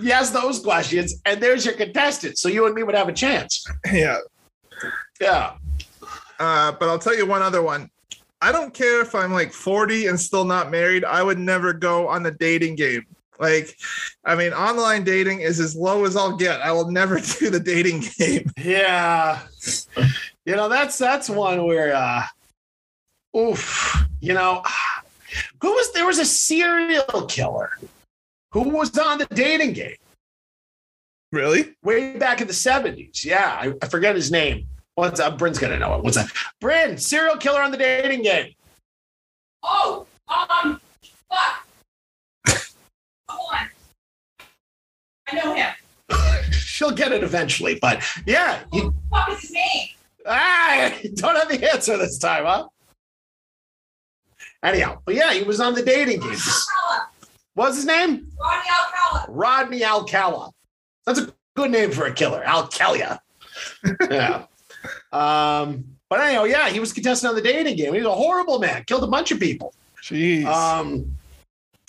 Yes, 0.00 0.30
those 0.30 0.60
questions, 0.60 1.20
and 1.24 1.40
there's 1.40 1.64
your 1.64 1.74
contestant. 1.74 2.38
So 2.38 2.48
you 2.48 2.66
and 2.66 2.74
me 2.74 2.82
would 2.82 2.94
have 2.94 3.08
a 3.08 3.12
chance. 3.12 3.64
yeah. 3.92 4.18
Yeah. 5.20 5.54
Uh, 6.38 6.72
but 6.72 6.88
I'll 6.88 6.98
tell 6.98 7.16
you 7.16 7.26
one 7.26 7.42
other 7.42 7.62
one. 7.62 7.90
I 8.40 8.52
don't 8.52 8.74
care 8.74 9.00
if 9.00 9.14
I'm 9.14 9.32
like 9.32 9.52
40 9.52 10.08
and 10.08 10.20
still 10.20 10.44
not 10.44 10.70
married. 10.70 11.04
I 11.04 11.22
would 11.22 11.38
never 11.38 11.72
go 11.72 12.08
on 12.08 12.22
the 12.22 12.32
dating 12.32 12.74
game. 12.74 13.06
Like, 13.38 13.76
I 14.24 14.34
mean, 14.34 14.52
online 14.52 15.04
dating 15.04 15.40
is 15.40 15.60
as 15.60 15.74
low 15.74 16.04
as 16.04 16.16
I'll 16.16 16.36
get. 16.36 16.60
I 16.60 16.72
will 16.72 16.90
never 16.90 17.20
do 17.38 17.50
the 17.50 17.60
dating 17.60 18.04
game. 18.18 18.50
Yeah. 18.58 19.40
You 20.44 20.56
know, 20.56 20.68
that's 20.68 20.98
that's 20.98 21.30
one 21.30 21.64
where 21.66 21.94
uh 21.94 22.24
oof, 23.36 24.04
you 24.20 24.34
know, 24.34 24.62
who 25.60 25.72
was 25.72 25.92
there 25.92 26.06
was 26.06 26.18
a 26.18 26.24
serial 26.24 27.26
killer 27.28 27.70
who 28.54 28.68
was 28.70 28.96
on 28.96 29.18
the 29.18 29.26
dating 29.34 29.72
game 29.72 29.96
Really? 31.32 31.74
way 31.82 32.16
back 32.16 32.40
in 32.40 32.46
the 32.46 32.52
70s. 32.52 33.24
Yeah, 33.24 33.58
I, 33.60 33.72
I 33.82 33.88
forget 33.88 34.14
his 34.14 34.30
name. 34.30 34.68
What's 34.94 35.18
up? 35.18 35.36
Bryn's 35.36 35.58
gonna 35.58 35.76
know 35.80 35.96
it. 35.96 36.04
What's 36.04 36.16
up? 36.16 36.28
Bryn, 36.60 36.96
serial 36.96 37.36
killer 37.36 37.60
on 37.60 37.72
the 37.72 37.76
dating 37.76 38.22
game. 38.22 38.54
Oh, 39.64 40.06
um, 40.28 40.80
fuck. 41.28 41.66
Hold 43.28 43.50
on. 43.54 43.68
I 45.28 45.34
know 45.34 45.54
him. 45.54 45.74
She'll 46.52 46.92
get 46.92 47.10
it 47.10 47.24
eventually, 47.24 47.76
but 47.82 48.04
yeah, 48.24 48.60
you, 48.72 48.94
What 49.08 49.26
the 49.26 49.32
fuck 49.32 49.36
is 49.36 49.40
his 49.40 49.50
name? 49.50 49.88
ah, 50.26 50.92
don't 51.14 51.34
have 51.34 51.48
the 51.48 51.68
answer 51.72 51.96
this 51.96 52.18
time, 52.18 52.44
huh? 52.44 52.68
Anyhow, 54.62 55.00
but 55.04 55.16
yeah, 55.16 55.32
he 55.34 55.42
was 55.42 55.60
on 55.60 55.74
the 55.74 55.82
dating 55.82 56.20
game. 56.20 56.36
Alcala. 57.56 57.66
What's 57.66 57.76
his 57.76 57.86
name? 57.86 58.28
Rodney 58.40 58.70
Alcala. 58.70 59.26
Rodney 59.28 59.84
Alcala. 59.84 60.50
That's 61.06 61.20
a 61.20 61.32
good 61.54 61.70
name 61.70 61.90
for 61.90 62.06
a 62.06 62.12
killer, 62.12 62.42
Alcalia. 62.46 63.18
yeah. 64.10 64.46
Um, 65.12 65.84
but 66.08 66.20
anyhow, 66.20 66.44
yeah, 66.44 66.68
he 66.68 66.80
was 66.80 66.92
contestant 66.92 67.30
on 67.30 67.36
the 67.36 67.42
dating 67.42 67.76
game. 67.76 67.92
He 67.92 68.00
was 68.00 68.08
a 68.08 68.14
horrible 68.14 68.58
man, 68.58 68.84
killed 68.84 69.04
a 69.04 69.08
bunch 69.08 69.30
of 69.30 69.40
people. 69.40 69.74
Jeez. 70.02 70.44
Um, 70.44 71.16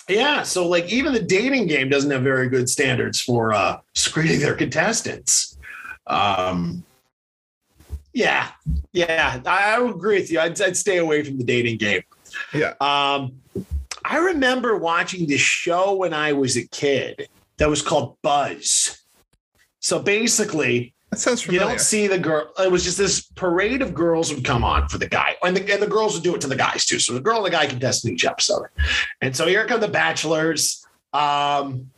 yeah, 0.08 0.42
so 0.42 0.66
like 0.68 0.90
even 0.90 1.12
the 1.12 1.22
dating 1.22 1.66
game 1.66 1.88
doesn't 1.88 2.10
have 2.10 2.22
very 2.22 2.48
good 2.48 2.68
standards 2.68 3.20
for 3.20 3.52
uh, 3.52 3.80
screening 3.94 4.40
their 4.40 4.54
contestants. 4.54 5.58
Um, 6.06 6.84
yeah, 8.14 8.50
yeah, 8.92 9.40
I, 9.44 9.74
I 9.74 9.78
would 9.80 9.96
agree 9.96 10.20
with 10.20 10.30
you. 10.30 10.40
I'd, 10.40 10.60
I'd 10.62 10.76
stay 10.76 10.98
away 10.98 11.22
from 11.24 11.38
the 11.38 11.44
dating 11.44 11.78
game. 11.78 12.02
Yeah. 12.54 12.74
Um, 12.80 13.32
I 14.08 14.18
remember 14.18 14.76
watching 14.76 15.26
this 15.26 15.40
show 15.40 15.94
when 15.96 16.14
I 16.14 16.32
was 16.32 16.56
a 16.56 16.66
kid 16.68 17.28
that 17.56 17.68
was 17.68 17.82
called 17.82 18.16
Buzz. 18.22 19.02
So 19.80 20.00
basically, 20.00 20.94
that 21.10 21.18
sounds 21.18 21.44
you 21.46 21.58
don't 21.58 21.80
see 21.80 22.06
the 22.06 22.18
girl. 22.18 22.52
It 22.58 22.70
was 22.70 22.84
just 22.84 22.98
this 22.98 23.22
parade 23.34 23.82
of 23.82 23.94
girls 23.94 24.32
would 24.32 24.44
come 24.44 24.62
on 24.62 24.88
for 24.88 24.98
the 24.98 25.08
guy, 25.08 25.34
and 25.42 25.56
the, 25.56 25.72
and 25.72 25.82
the 25.82 25.88
girls 25.88 26.14
would 26.14 26.22
do 26.22 26.36
it 26.36 26.40
to 26.42 26.46
the 26.46 26.56
guys 26.56 26.84
too. 26.84 27.00
So 27.00 27.14
the 27.14 27.20
girl 27.20 27.38
and 27.38 27.46
the 27.46 27.50
guy 27.50 27.66
contested 27.66 28.12
each 28.12 28.24
episode, 28.24 28.66
and 29.20 29.34
so 29.34 29.46
here 29.46 29.66
come 29.66 29.80
the 29.80 29.88
bachelors, 29.88 30.86
um, 31.12 31.90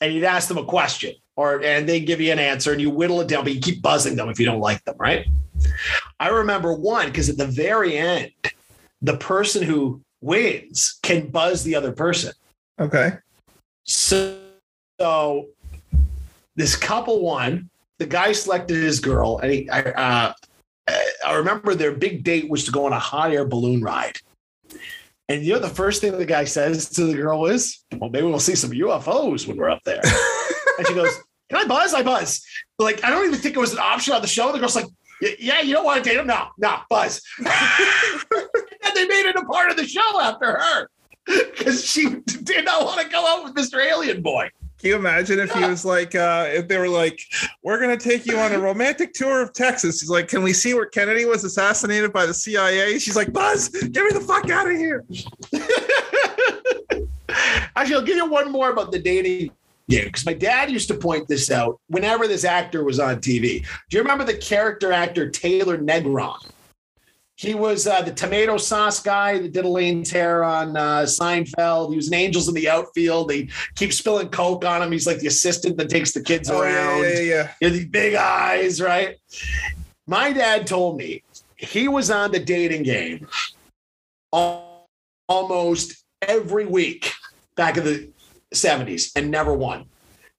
and 0.00 0.14
you'd 0.14 0.24
ask 0.24 0.48
them 0.48 0.58
a 0.58 0.64
question, 0.64 1.14
or 1.36 1.62
and 1.62 1.86
they 1.86 2.00
give 2.00 2.22
you 2.22 2.32
an 2.32 2.38
answer, 2.38 2.72
and 2.72 2.80
you 2.80 2.88
whittle 2.88 3.20
it 3.20 3.28
down, 3.28 3.44
but 3.44 3.54
you 3.54 3.60
keep 3.60 3.82
buzzing 3.82 4.16
them 4.16 4.30
if 4.30 4.40
you 4.40 4.46
don't 4.46 4.60
like 4.60 4.82
them, 4.84 4.96
right? 4.98 5.26
I 6.20 6.28
remember 6.28 6.72
one 6.72 7.06
because 7.06 7.28
at 7.28 7.36
the 7.36 7.46
very 7.46 7.98
end, 7.98 8.32
the 9.02 9.16
person 9.18 9.62
who 9.62 10.00
wins 10.24 10.98
can 11.02 11.28
buzz 11.28 11.62
the 11.62 11.74
other 11.74 11.92
person. 11.92 12.32
okay. 12.80 13.12
So, 13.86 14.38
so 14.98 15.48
this 16.56 16.74
couple 16.74 17.20
won. 17.20 17.68
The 17.98 18.06
guy 18.06 18.32
selected 18.32 18.76
his 18.76 18.98
girl, 18.98 19.38
and 19.38 19.52
he, 19.52 19.70
I, 19.70 19.80
uh, 19.80 20.32
I 21.26 21.34
remember 21.34 21.74
their 21.74 21.92
big 21.92 22.24
date 22.24 22.48
was 22.50 22.64
to 22.64 22.72
go 22.72 22.86
on 22.86 22.92
a 22.92 22.98
hot 22.98 23.30
air 23.32 23.44
balloon 23.44 23.82
ride. 23.82 24.16
And 25.28 25.42
you 25.42 25.52
know 25.54 25.58
the 25.58 25.68
first 25.68 26.00
thing 26.00 26.12
the 26.16 26.26
guy 26.26 26.44
says 26.44 26.88
to 26.90 27.04
the 27.04 27.14
girl 27.14 27.46
is, 27.46 27.84
"Well, 27.98 28.10
maybe 28.10 28.26
we'll 28.26 28.40
see 28.40 28.54
some 28.54 28.70
UFOs 28.70 29.46
when 29.46 29.56
we're 29.56 29.70
up 29.70 29.82
there." 29.84 30.00
and 30.78 30.86
she 30.86 30.94
goes, 30.94 31.14
"Can 31.50 31.62
I 31.62 31.66
buzz? 31.66 31.94
I 31.94 32.02
buzz." 32.02 32.44
Like 32.78 33.04
I 33.04 33.10
don't 33.10 33.26
even 33.26 33.38
think 33.38 33.56
it 33.56 33.60
was 33.60 33.72
an 33.72 33.78
option 33.78 34.14
on 34.14 34.20
the 34.22 34.28
show. 34.28 34.52
The 34.52 34.58
girl's 34.58 34.76
like, 34.76 34.86
"Y- 34.86 35.03
"Yeah, 35.20 35.60
you 35.60 35.74
don't 35.74 35.84
want 35.84 36.02
to 36.02 36.08
date 36.08 36.18
him? 36.18 36.26
No, 36.26 36.48
no, 36.58 36.78
buzz." 36.88 37.22
and 37.38 37.48
they 38.94 39.06
made 39.06 39.26
it 39.26 39.36
a 39.36 39.44
part 39.44 39.70
of 39.70 39.76
the 39.76 39.86
show 39.86 40.20
after 40.20 40.58
her 40.58 40.88
because 41.26 41.84
she 41.84 42.16
did 42.26 42.64
not 42.64 42.84
want 42.84 43.00
to 43.00 43.08
go 43.08 43.26
out 43.26 43.44
with 43.44 43.54
Mr. 43.54 43.84
Alien 43.84 44.22
Boy. 44.22 44.50
Can 44.84 44.90
you 44.90 44.96
imagine 44.96 45.38
if 45.38 45.50
he 45.52 45.64
was 45.64 45.86
like, 45.86 46.14
uh, 46.14 46.46
if 46.48 46.68
they 46.68 46.76
were 46.76 46.88
like, 46.88 47.18
we're 47.62 47.80
going 47.80 47.96
to 47.96 48.04
take 48.08 48.26
you 48.26 48.36
on 48.38 48.52
a 48.52 48.58
romantic 48.58 49.14
tour 49.14 49.40
of 49.40 49.54
Texas? 49.54 50.02
He's 50.02 50.10
like, 50.10 50.28
can 50.28 50.42
we 50.42 50.52
see 50.52 50.74
where 50.74 50.84
Kennedy 50.84 51.24
was 51.24 51.42
assassinated 51.42 52.12
by 52.12 52.26
the 52.26 52.34
CIA? 52.34 52.98
She's 52.98 53.16
like, 53.16 53.32
Buzz, 53.32 53.70
get 53.70 54.04
me 54.04 54.10
the 54.10 54.20
fuck 54.20 54.50
out 54.50 54.70
of 54.70 54.76
here. 54.76 55.02
Actually, 57.76 57.94
I'll 57.94 58.02
give 58.02 58.16
you 58.16 58.28
one 58.28 58.52
more 58.52 58.70
about 58.70 58.92
the 58.92 58.98
dating 58.98 59.52
game 59.88 60.04
because 60.06 60.26
my 60.26 60.32
dad 60.34 60.70
used 60.70 60.88
to 60.88 60.94
point 60.94 61.28
this 61.28 61.50
out 61.50 61.78
whenever 61.88 62.26
this 62.26 62.44
actor 62.44 62.84
was 62.84 62.98
on 63.00 63.16
TV. 63.16 63.64
Do 63.90 63.96
you 63.96 64.02
remember 64.02 64.24
the 64.24 64.36
character 64.36 64.92
actor 64.92 65.28
Taylor 65.30 65.78
Negron? 65.78 66.38
He 67.36 67.54
was 67.54 67.88
uh, 67.88 68.00
the 68.02 68.12
tomato 68.12 68.56
sauce 68.56 69.00
guy 69.00 69.38
that 69.38 69.52
did 69.52 69.64
Elaine's 69.64 70.08
hair 70.10 70.44
on 70.44 70.76
uh, 70.76 71.00
Seinfeld. 71.02 71.90
He 71.90 71.96
was 71.96 72.06
an 72.06 72.14
Angels 72.14 72.46
in 72.46 72.54
the 72.54 72.68
outfield. 72.68 73.28
They 73.28 73.48
keep 73.74 73.92
spilling 73.92 74.28
coke 74.28 74.64
on 74.64 74.80
him. 74.82 74.92
He's 74.92 75.04
like 75.06 75.18
the 75.18 75.26
assistant 75.26 75.76
that 75.78 75.88
takes 75.90 76.12
the 76.12 76.22
kids 76.22 76.48
Oh, 76.48 76.62
yeah, 76.62 76.68
around. 76.92 77.02
yeah, 77.02 77.08
yeah, 77.08 77.20
yeah. 77.20 77.50
He 77.58 77.64
had 77.66 77.74
these 77.74 77.86
big 77.86 78.14
eyes, 78.14 78.80
right? 78.80 79.16
My 80.06 80.32
dad 80.32 80.64
told 80.68 80.96
me 80.96 81.24
he 81.56 81.88
was 81.88 82.08
on 82.08 82.30
the 82.30 82.38
dating 82.38 82.84
game 82.84 83.26
almost 85.28 86.04
every 86.22 86.66
week 86.66 87.12
back 87.56 87.76
in 87.76 87.84
the 87.84 88.08
70s 88.54 89.12
and 89.16 89.30
never 89.30 89.52
won. 89.52 89.86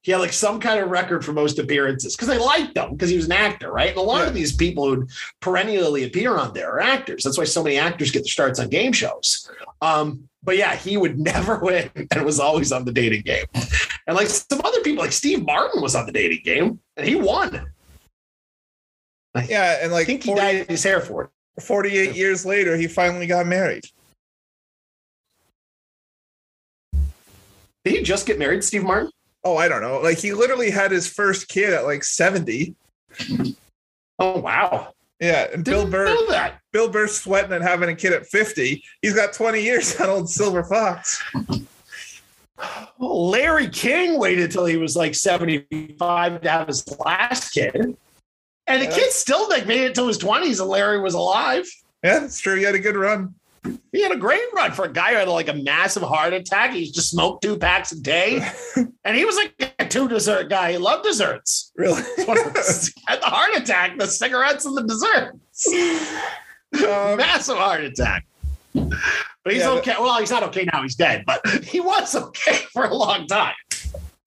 He 0.02 0.12
had 0.12 0.20
like 0.22 0.34
some 0.34 0.60
kind 0.60 0.80
of 0.80 0.90
record 0.92 1.26
for 1.26 1.34
most 1.34 1.58
appearances 1.58 2.16
because 2.16 2.28
they 2.28 2.38
liked 2.38 2.78
him 2.78 2.92
because 2.92 3.10
he 3.10 3.16
was 3.16 3.26
an 3.26 3.32
actor, 3.32 3.72
right? 3.72 3.90
And 3.90 3.98
a 3.98 4.02
lot 4.02 4.22
Yeah. 4.22 4.28
of 4.28 4.34
these 4.36 4.56
people 4.56 4.86
who 4.86 5.00
would 5.00 5.10
perennially 5.40 6.04
appear 6.04 6.38
on 6.38 6.54
there 6.54 6.72
are 6.74 6.80
actors. 6.80 7.24
That's 7.24 7.40
why 7.40 7.44
so 7.46 7.64
many 7.64 7.78
actors 7.80 8.12
get 8.12 8.20
their 8.20 8.28
starts 8.30 8.60
on 8.60 8.70
game 8.70 8.92
shows. 8.94 9.50
Um, 9.82 10.30
but 10.44 10.58
yeah, 10.58 10.76
he 10.76 10.96
would 10.98 11.18
never 11.34 11.58
win 11.58 11.90
and 12.12 12.24
was 12.24 12.40
always 12.40 12.72
on 12.72 12.86
the 12.86 12.92
dating 12.92 13.24
game. 13.24 13.46
And 14.06 14.16
like 14.16 14.28
some 14.28 14.62
other 14.64 14.82
people, 14.82 15.04
like 15.04 15.12
Steve 15.12 15.44
Martin 15.44 15.82
was 15.82 15.96
on 15.96 16.06
the 16.06 16.12
dating 16.12 16.42
game 16.44 16.80
and 16.98 17.08
he 17.08 17.16
won. 17.16 17.72
Yeah, 19.48 19.80
and 19.82 19.92
like 19.92 20.04
I 20.04 20.06
think 20.06 20.24
he 20.24 20.30
40 20.30 20.42
dyed 20.42 20.70
his 20.70 20.84
hair 20.84 21.02
for 21.02 21.24
it. 21.58 21.64
48 21.64 22.16
years 22.16 22.46
later, 22.46 22.78
he 22.78 22.88
finally 22.88 23.28
got 23.28 23.48
married. 23.48 23.86
Did 27.86 27.94
he 27.98 28.02
just 28.04 28.26
get 28.26 28.40
married, 28.40 28.64
Steve 28.64 28.84
Martin? 28.84 29.12
Oh, 29.44 29.58
I 29.58 29.68
don't 29.68 29.82
know. 29.82 30.00
Like 30.02 30.18
he 30.18 30.34
literally 30.34 30.72
had 30.72 30.92
his 30.92 31.08
first 31.08 31.48
kid 31.48 31.72
at 31.72 31.86
like 31.86 32.04
70. 32.04 32.76
Oh 34.20 34.40
wow. 34.40 34.94
Yeah, 35.20 35.48
and 35.54 35.64
Bill 35.64 35.82
Didn't 35.82 35.92
Burr, 35.92 36.06
know 36.06 36.28
that. 36.32 36.60
Bill 36.74 36.90
Burr 36.90 37.08
sweating 37.08 37.54
and 37.54 37.64
having 37.64 37.88
a 37.90 37.96
kid 37.96 38.12
at 38.12 38.26
50. 38.26 38.84
He's 39.02 39.14
got 39.14 39.32
20 39.34 39.62
years 39.62 39.96
on 40.02 40.10
old 40.10 40.30
Silver 40.30 40.64
Fox. 40.64 41.24
Well, 42.98 43.30
Larry 43.30 43.70
King 43.70 44.18
waited 44.18 44.52
till 44.52 44.66
he 44.66 44.78
was 44.78 44.96
like 44.96 45.14
75 45.16 46.42
to 46.42 46.50
have 46.50 46.68
his 46.68 46.84
last 47.00 47.52
kid. 47.52 47.96
And 48.68 48.82
the 48.82 48.86
Yeah. 48.86 48.96
kid 48.96 49.12
still 49.12 49.48
like 49.48 49.68
made 49.68 49.82
it 49.82 49.94
till 49.96 50.08
his 50.08 50.18
20s 50.18 50.60
and 50.60 50.70
Larry 50.70 51.00
was 51.00 51.14
alive. 51.14 51.66
Yeah, 52.04 52.20
that's 52.20 52.40
true. 52.40 52.56
He 52.56 52.64
had 52.64 52.76
a 52.76 52.80
good 52.80 52.96
run. 52.96 53.36
He 53.92 54.02
had 54.02 54.12
a 54.12 54.18
great 54.18 54.42
run 54.54 54.72
for 54.72 54.86
a 54.86 54.92
guy 54.92 55.12
who 55.12 55.18
had 55.18 55.28
like 55.28 55.48
a 55.48 55.54
massive 55.54 56.04
heart 56.04 56.34
attack. 56.34 56.72
He 56.74 56.92
just 56.92 57.12
smoked 57.12 57.44
two 57.44 57.58
packs 57.58 57.92
a 57.92 58.00
day. 58.00 58.48
and 59.06 59.16
he 59.16 59.26
was 59.26 59.36
like 59.36 59.74
a 59.80 59.88
two 59.88 60.08
dessert 60.08 60.50
guy. 60.50 60.74
He 60.74 60.78
loved 60.78 61.04
desserts. 61.04 61.72
Really. 61.76 62.02
Had 63.08 63.22
the 63.22 63.26
heart 63.26 63.56
attack, 63.56 63.98
the 63.98 64.08
cigarettes 64.08 64.66
and 64.66 64.76
the 64.78 64.84
desserts. 64.84 65.68
Um, 66.84 67.18
massive 67.18 67.58
heart 67.58 67.84
attack. 67.84 68.26
But 68.74 69.54
he's 69.54 69.62
Yeah, 69.62 69.70
okay. 69.72 69.94
Well, 70.00 70.20
he's 70.20 70.32
not 70.32 70.44
okay 70.44 70.66
now. 70.74 70.82
He's 70.82 70.96
dead, 70.96 71.24
but 71.26 71.42
he 71.64 71.80
was 71.80 72.16
okay 72.16 72.58
for 72.74 72.86
a 72.86 72.94
long 72.94 73.28
time. 73.28 73.54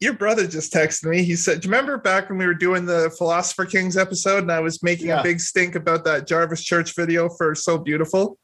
Your 0.00 0.12
brother 0.12 0.46
just 0.46 0.72
texted 0.72 1.10
me. 1.10 1.24
He 1.24 1.34
said, 1.34 1.60
Do 1.60 1.66
you 1.66 1.72
remember 1.72 1.98
back 1.98 2.28
when 2.28 2.38
we 2.38 2.46
were 2.46 2.54
doing 2.54 2.86
the 2.86 3.12
Philosopher 3.18 3.66
Kings 3.66 3.96
episode 3.96 4.44
and 4.44 4.52
I 4.52 4.60
was 4.60 4.80
making 4.82 5.08
Yeah. 5.08 5.20
a 5.20 5.22
big 5.24 5.40
stink 5.40 5.74
about 5.74 6.04
that 6.04 6.26
Jarvis 6.28 6.62
Church 6.62 6.94
video 6.94 7.28
for 7.28 7.54
So 7.56 7.76
Beautiful? 7.78 8.38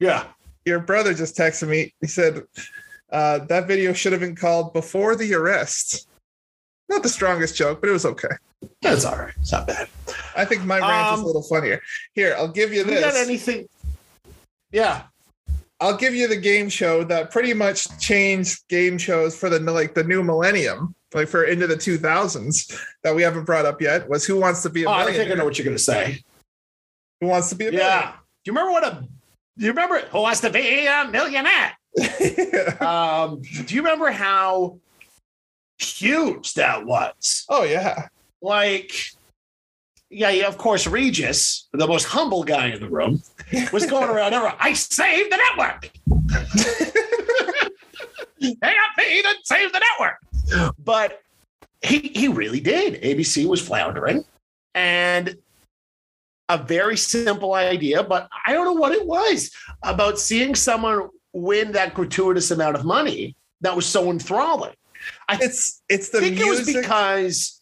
Yeah. 0.00 0.24
Your 0.64 0.80
brother 0.80 1.14
just 1.14 1.36
texted 1.36 1.68
me. 1.68 1.94
He 2.00 2.06
said, 2.06 2.42
uh, 3.12 3.38
That 3.40 3.68
video 3.68 3.92
should 3.92 4.12
have 4.12 4.20
been 4.20 4.36
called 4.36 4.72
Before 4.72 5.14
the 5.14 5.32
Arrest. 5.34 6.08
Not 6.88 7.02
the 7.04 7.08
strongest 7.08 7.54
joke, 7.54 7.80
but 7.80 7.88
it 7.88 7.92
was 7.92 8.04
okay. 8.04 8.28
That's 8.82 9.04
all 9.04 9.16
right. 9.16 9.32
It's 9.40 9.52
not 9.52 9.66
bad. 9.66 9.88
I 10.36 10.44
think 10.44 10.64
my 10.64 10.80
rant 10.80 11.14
is 11.14 11.18
Um, 11.20 11.24
a 11.24 11.26
little 11.26 11.42
funnier. 11.42 11.80
Here, 12.14 12.34
I'll 12.36 12.48
give 12.48 12.72
you 12.72 12.84
You 12.84 13.00
got 13.00 13.14
anything? 13.14 13.68
Yeah. 14.72 15.04
I'll 15.80 15.96
give 15.96 16.14
you 16.14 16.28
the 16.28 16.36
game 16.36 16.68
show 16.68 17.04
that 17.04 17.30
pretty 17.30 17.54
much 17.54 17.86
changed 17.98 18.66
game 18.68 18.98
shows 18.98 19.34
for 19.34 19.48
the 19.48 19.58
like 19.60 19.94
the 19.94 20.04
new 20.04 20.22
millennium, 20.22 20.94
like 21.14 21.28
for 21.28 21.44
into 21.44 21.66
the 21.66 21.76
2000s 21.76 22.78
that 23.02 23.14
we 23.14 23.22
haven't 23.22 23.44
brought 23.44 23.64
up 23.64 23.80
yet. 23.80 24.06
Was 24.08 24.26
Who 24.26 24.38
Wants 24.38 24.62
to 24.64 24.68
Be 24.70 24.84
a 24.84 24.88
Oh, 24.88 24.92
I 24.92 25.06
think 25.12 25.30
I 25.30 25.34
know 25.34 25.44
what 25.44 25.56
you're 25.56 25.64
going 25.64 25.76
to 25.76 25.82
say. 25.82 26.22
Who 27.22 27.28
Wants 27.28 27.48
to 27.50 27.54
Be 27.54 27.68
a 27.68 27.70
Millionaire? 27.72 27.88
Yeah. 27.96 28.12
Do 28.12 28.50
you 28.50 28.52
remember 28.52 28.72
what 28.72 28.84
a? 28.84 29.08
Do 29.60 29.66
you 29.66 29.72
remember 29.72 30.00
who 30.06 30.22
wants 30.22 30.40
to 30.40 30.48
be 30.50 30.86
a 30.86 31.06
millionaire? 31.06 31.76
Um, 32.80 33.42
do 33.66 33.74
you 33.74 33.82
remember 33.82 34.10
how 34.10 34.78
huge 35.78 36.54
that 36.54 36.86
was? 36.86 37.44
oh 37.50 37.64
yeah. 37.64 38.08
Like, 38.40 38.92
yeah, 40.08 40.30
yeah, 40.30 40.46
of 40.46 40.56
course, 40.56 40.86
Regis, 40.86 41.68
the 41.74 41.86
most 41.86 42.04
humble 42.04 42.42
guy 42.42 42.68
in 42.68 42.80
the 42.80 42.88
room, 42.88 43.20
was 43.70 43.84
going 43.84 44.08
around. 44.14 44.32
I 44.34 44.72
saved 44.72 45.30
the 45.30 45.36
network. 45.36 45.90
they 48.40 48.54
got 48.54 48.96
paid 48.96 49.24
and 49.26 49.36
saved 49.44 49.74
the 49.74 49.82
network. 49.98 50.74
But 50.78 51.20
he 51.82 51.98
he 52.14 52.28
really 52.28 52.60
did. 52.60 53.02
ABC 53.02 53.46
was 53.46 53.60
floundering, 53.60 54.24
and 54.74 55.36
a 56.50 56.58
very 56.58 56.96
simple 56.96 57.54
idea, 57.54 58.02
but 58.02 58.28
I 58.46 58.52
don't 58.52 58.64
know 58.64 58.80
what 58.80 58.92
it 58.92 59.06
was 59.06 59.50
about 59.82 60.18
seeing 60.18 60.54
someone 60.54 61.08
win 61.32 61.72
that 61.72 61.94
gratuitous 61.94 62.50
amount 62.50 62.76
of 62.76 62.84
money 62.84 63.36
that 63.60 63.74
was 63.76 63.86
so 63.86 64.10
enthralling. 64.10 64.74
It's 65.30 65.82
it's 65.88 66.10
the 66.10 66.18
I 66.18 66.20
think 66.22 66.40
it 66.40 66.50
was 66.50 66.66
because 66.66 67.59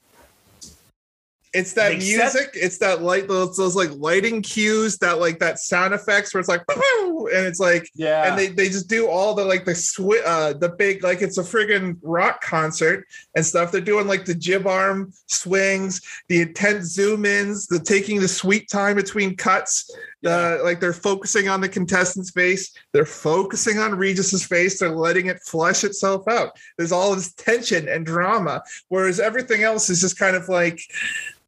it's 1.59 1.73
that 1.75 1.93
set- 1.93 1.99
music. 1.99 2.51
It's 2.55 2.79
that 2.79 3.03
light 3.03 3.29
those, 3.29 3.57
those 3.57 3.77
like 3.77 3.91
lighting 3.93 4.43
cues, 4.43 4.99
that 4.99 5.19
like 5.19 5.39
that 5.41 5.59
sound 5.59 5.95
effects 5.95 6.33
where 6.33 6.41
it's 6.41 6.49
like 6.49 6.63
and 6.69 7.47
it's 7.47 7.61
like 7.61 7.91
yeah, 7.95 8.29
and 8.29 8.39
they, 8.39 8.49
they 8.49 8.69
just 8.69 8.89
do 8.89 9.09
all 9.09 9.35
the 9.35 9.45
like 9.45 9.65
the 9.65 9.73
swi- 9.73 10.23
uh 10.25 10.53
the 10.55 10.69
big 10.69 11.03
like 11.03 11.23
it's 11.23 11.39
a 11.39 11.43
friggin' 11.43 11.99
rock 12.03 12.41
concert 12.41 13.07
and 13.35 13.45
stuff. 13.45 13.73
They're 13.73 13.81
doing 13.81 14.07
like 14.07 14.25
the 14.25 14.35
jib 14.35 14.67
arm 14.67 15.13
swings, 15.27 16.01
the 16.29 16.43
intense 16.43 16.87
zoom 16.87 17.25
ins, 17.25 17.67
the 17.67 17.81
taking 17.81 18.21
the 18.21 18.29
sweet 18.29 18.69
time 18.69 18.97
between 18.97 19.37
cuts. 19.37 19.91
The 20.23 20.61
like 20.65 20.81
they're 20.81 20.93
focusing 20.93 21.49
on 21.49 21.61
the 21.61 21.69
contestant's 21.69 22.31
face, 22.31 22.75
they're 22.93 23.07
focusing 23.07 23.79
on 23.79 23.95
Regis's 23.95 24.45
face, 24.45 24.81
they're 24.81 24.91
letting 24.91 25.27
it 25.27 25.41
flush 25.41 25.85
itself 25.85 26.27
out. 26.29 26.59
There's 26.77 26.93
all 26.93 27.15
this 27.15 27.33
tension 27.35 27.89
and 27.89 28.05
drama, 28.05 28.63
whereas 28.89 29.21
everything 29.21 29.63
else 29.63 29.91
is 29.91 30.01
just 30.01 30.19
kind 30.19 30.35
of 30.35 30.49
like 30.49 30.81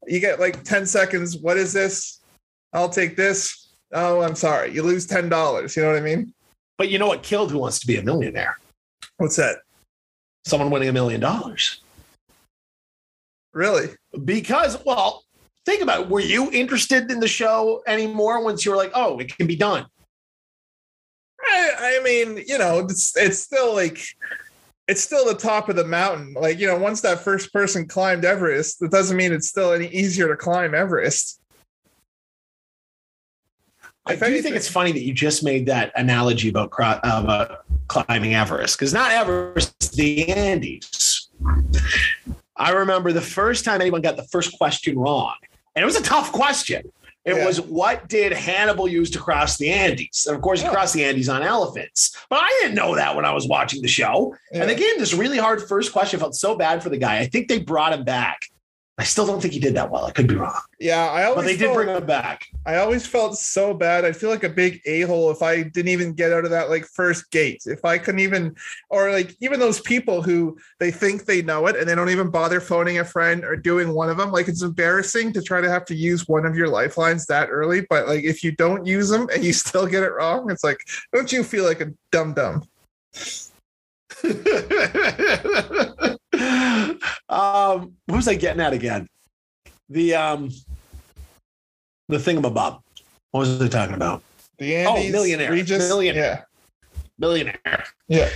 you 0.07 0.19
get 0.19 0.39
like 0.39 0.63
10 0.63 0.85
seconds. 0.85 1.37
What 1.37 1.57
is 1.57 1.73
this? 1.73 2.21
I'll 2.73 2.89
take 2.89 3.17
this. 3.17 3.73
Oh, 3.93 4.21
I'm 4.21 4.35
sorry. 4.35 4.73
You 4.73 4.83
lose 4.83 5.05
ten 5.05 5.27
dollars. 5.27 5.75
You 5.75 5.83
know 5.83 5.89
what 5.89 5.97
I 5.97 6.01
mean? 6.01 6.33
but 6.81 6.89
you 6.89 6.97
know 6.97 7.05
what 7.05 7.21
killed 7.21 7.51
Who 7.51 7.59
Wants 7.59 7.79
to 7.81 7.85
Be 7.85 7.97
a 7.97 8.01
Millionaire? 8.01 8.57
What's 9.17 9.35
that? 9.35 9.57
Someone 10.45 10.71
winning 10.71 10.89
a 10.89 10.91
million 10.91 11.21
dollars. 11.21 11.79
Really? 13.53 13.89
Because, 14.25 14.83
well, 14.83 15.23
think 15.65 15.81
about 15.81 16.01
it. 16.01 16.09
Were 16.09 16.19
you 16.19 16.51
interested 16.51 17.09
in 17.11 17.19
the 17.19 17.27
show 17.27 17.83
anymore 17.87 18.43
once 18.43 18.65
you 18.65 18.71
were 18.71 18.77
like, 18.77 18.91
oh, 18.93 19.19
it 19.19 19.35
can 19.35 19.47
be 19.47 19.55
done? 19.55 19.85
I, 21.43 21.97
I 21.99 22.03
mean, 22.03 22.43
you 22.47 22.57
know, 22.57 22.79
it's 22.79 23.15
it's 23.17 23.39
still 23.39 23.73
like 23.73 23.99
it's 24.87 25.01
still 25.01 25.25
the 25.25 25.35
top 25.35 25.69
of 25.69 25.75
the 25.75 25.85
mountain. 25.85 26.33
Like, 26.33 26.59
you 26.59 26.67
know, 26.67 26.77
once 26.77 27.01
that 27.01 27.19
first 27.19 27.51
person 27.53 27.87
climbed 27.87 28.25
Everest, 28.25 28.79
that 28.79 28.91
doesn't 28.91 29.17
mean 29.17 29.31
it's 29.31 29.47
still 29.49 29.71
any 29.73 29.87
easier 29.87 30.27
to 30.27 30.35
climb 30.35 30.75
Everest. 30.75 31.39
I 34.05 34.13
If 34.13 34.19
do 34.19 34.25
anything- 34.25 34.43
think 34.43 34.55
it's 34.55 34.67
funny 34.67 34.91
that 34.91 35.03
you 35.03 35.13
just 35.13 35.43
made 35.43 35.67
that 35.67 35.91
analogy 35.95 36.49
about, 36.49 36.71
uh, 36.79 36.99
about 37.03 37.65
climbing 37.87 38.33
Everest 38.33 38.77
because 38.77 38.93
not 38.93 39.11
Everest, 39.11 39.93
the 39.93 40.27
Andes. 40.29 41.29
I 42.57 42.71
remember 42.71 43.11
the 43.13 43.21
first 43.21 43.63
time 43.63 43.79
anyone 43.79 44.01
got 44.01 44.17
the 44.17 44.23
first 44.25 44.57
question 44.57 44.97
wrong, 44.97 45.35
and 45.75 45.83
it 45.83 45.85
was 45.85 45.95
a 45.95 46.03
tough 46.03 46.31
question. 46.31 46.91
It 47.23 47.35
Yeah. 47.35 47.45
was 47.45 47.61
what 47.61 48.07
did 48.09 48.31
Hannibal 48.33 48.87
use 48.87 49.11
to 49.11 49.19
cross 49.19 49.57
the 49.57 49.69
Andes? 49.71 50.25
And 50.27 50.35
of 50.35 50.41
course, 50.41 50.59
he 50.61 50.65
Yeah. 50.65 50.71
crossed 50.73 50.93
the 50.95 51.03
Andes 51.05 51.29
on 51.29 51.43
elephants. 51.43 52.17
But 52.29 52.39
I 52.41 52.49
didn't 52.61 52.75
know 52.75 52.95
that 52.95 53.15
when 53.15 53.25
I 53.25 53.33
was 53.33 53.47
watching 53.47 53.81
the 53.83 53.87
show. 53.87 54.35
Yeah. 54.51 54.61
And 54.61 54.69
they 54.69 54.75
gave 54.75 54.93
him 54.93 54.99
this 54.99 55.13
really 55.13 55.37
hard 55.37 55.67
first 55.67 55.91
question. 55.93 56.19
I 56.19 56.21
felt 56.21 56.35
so 56.35 56.55
bad 56.55 56.81
for 56.81 56.89
the 56.89 56.97
guy. 56.97 57.19
I 57.19 57.27
think 57.27 57.47
they 57.47 57.59
brought 57.59 57.93
him 57.93 58.03
back. 58.03 58.47
I 58.97 59.03
still 59.03 59.25
don't 59.25 59.41
think 59.41 59.53
he 59.53 59.59
did 59.59 59.73
that 59.75 59.89
well. 59.89 60.05
I 60.05 60.11
could 60.11 60.27
be 60.27 60.35
wrong, 60.35 60.61
Yeah, 60.79 61.07
I 61.07 61.23
always 61.23 61.35
but 61.35 61.45
they 61.45 61.57
did 61.57 61.73
bring 61.73 61.87
him 61.87 62.05
back. 62.05 62.45
I 62.65 62.75
always 62.75 63.07
felt 63.07 63.37
so 63.37 63.73
bad. 63.73 64.05
I 64.05 64.11
feel 64.11 64.29
like 64.29 64.43
a 64.43 64.49
big 64.49 64.81
a 64.85 65.01
hole 65.01 65.31
if 65.31 65.41
I 65.41 65.63
didn't 65.63 65.87
even 65.87 66.13
get 66.13 66.31
out 66.31 66.43
of 66.43 66.51
that 66.51 66.69
like 66.69 66.85
first 66.85 67.31
gate. 67.31 67.63
If 67.65 67.83
I 67.85 67.97
couldn't 67.97 68.19
even, 68.19 68.55
or 68.89 69.09
like 69.09 69.35
even 69.39 69.59
those 69.59 69.79
people 69.79 70.21
who 70.21 70.57
they 70.79 70.91
think 70.91 71.25
they 71.25 71.41
know 71.41 71.65
it 71.67 71.77
and 71.77 71.89
they 71.89 71.95
don't 71.95 72.09
even 72.09 72.29
bother 72.29 72.59
phoning 72.59 72.99
a 72.99 73.05
friend 73.05 73.43
or 73.43 73.55
doing 73.55 73.93
one 73.93 74.09
of 74.09 74.17
them. 74.17 74.31
Like 74.31 74.47
it's 74.47 74.61
embarrassing 74.61 75.33
to 75.33 75.41
try 75.41 75.61
to 75.61 75.69
have 75.69 75.85
to 75.85 75.95
use 75.95 76.27
one 76.27 76.45
of 76.45 76.55
your 76.55 76.67
lifelines 76.67 77.25
that 77.25 77.49
early. 77.49 77.87
But 77.89 78.07
like 78.07 78.23
if 78.23 78.43
you 78.43 78.51
don't 78.51 78.85
use 78.85 79.09
them 79.09 79.27
and 79.33 79.43
you 79.43 79.53
still 79.61 79.87
get 79.87 80.03
it 80.03 80.11
wrong, 80.11 80.51
it's 80.51 80.63
like, 80.63 80.79
don't 81.13 81.31
you 81.31 81.43
feel 81.43 81.63
like 81.63 81.81
a 81.81 81.91
dum 82.11 82.33
dum? 82.35 82.63
um, 87.29 87.93
what 88.05 88.15
was 88.17 88.27
I 88.27 88.35
getting 88.35 88.61
at 88.61 88.73
again? 88.73 89.07
The 89.89 90.15
um, 90.15 90.49
the 92.07 92.17
thingamabob. 92.17 92.81
What 93.31 93.41
was 93.41 93.61
I 93.61 93.67
talking 93.67 93.95
about? 93.95 94.23
The 94.57 94.75
Andes, 94.75 95.11
millionaire. 95.11 95.51
Regis, 95.51 95.87
Millionaire. 95.89 96.47
Millionaire. 97.17 97.83
Yeah, 98.07 98.29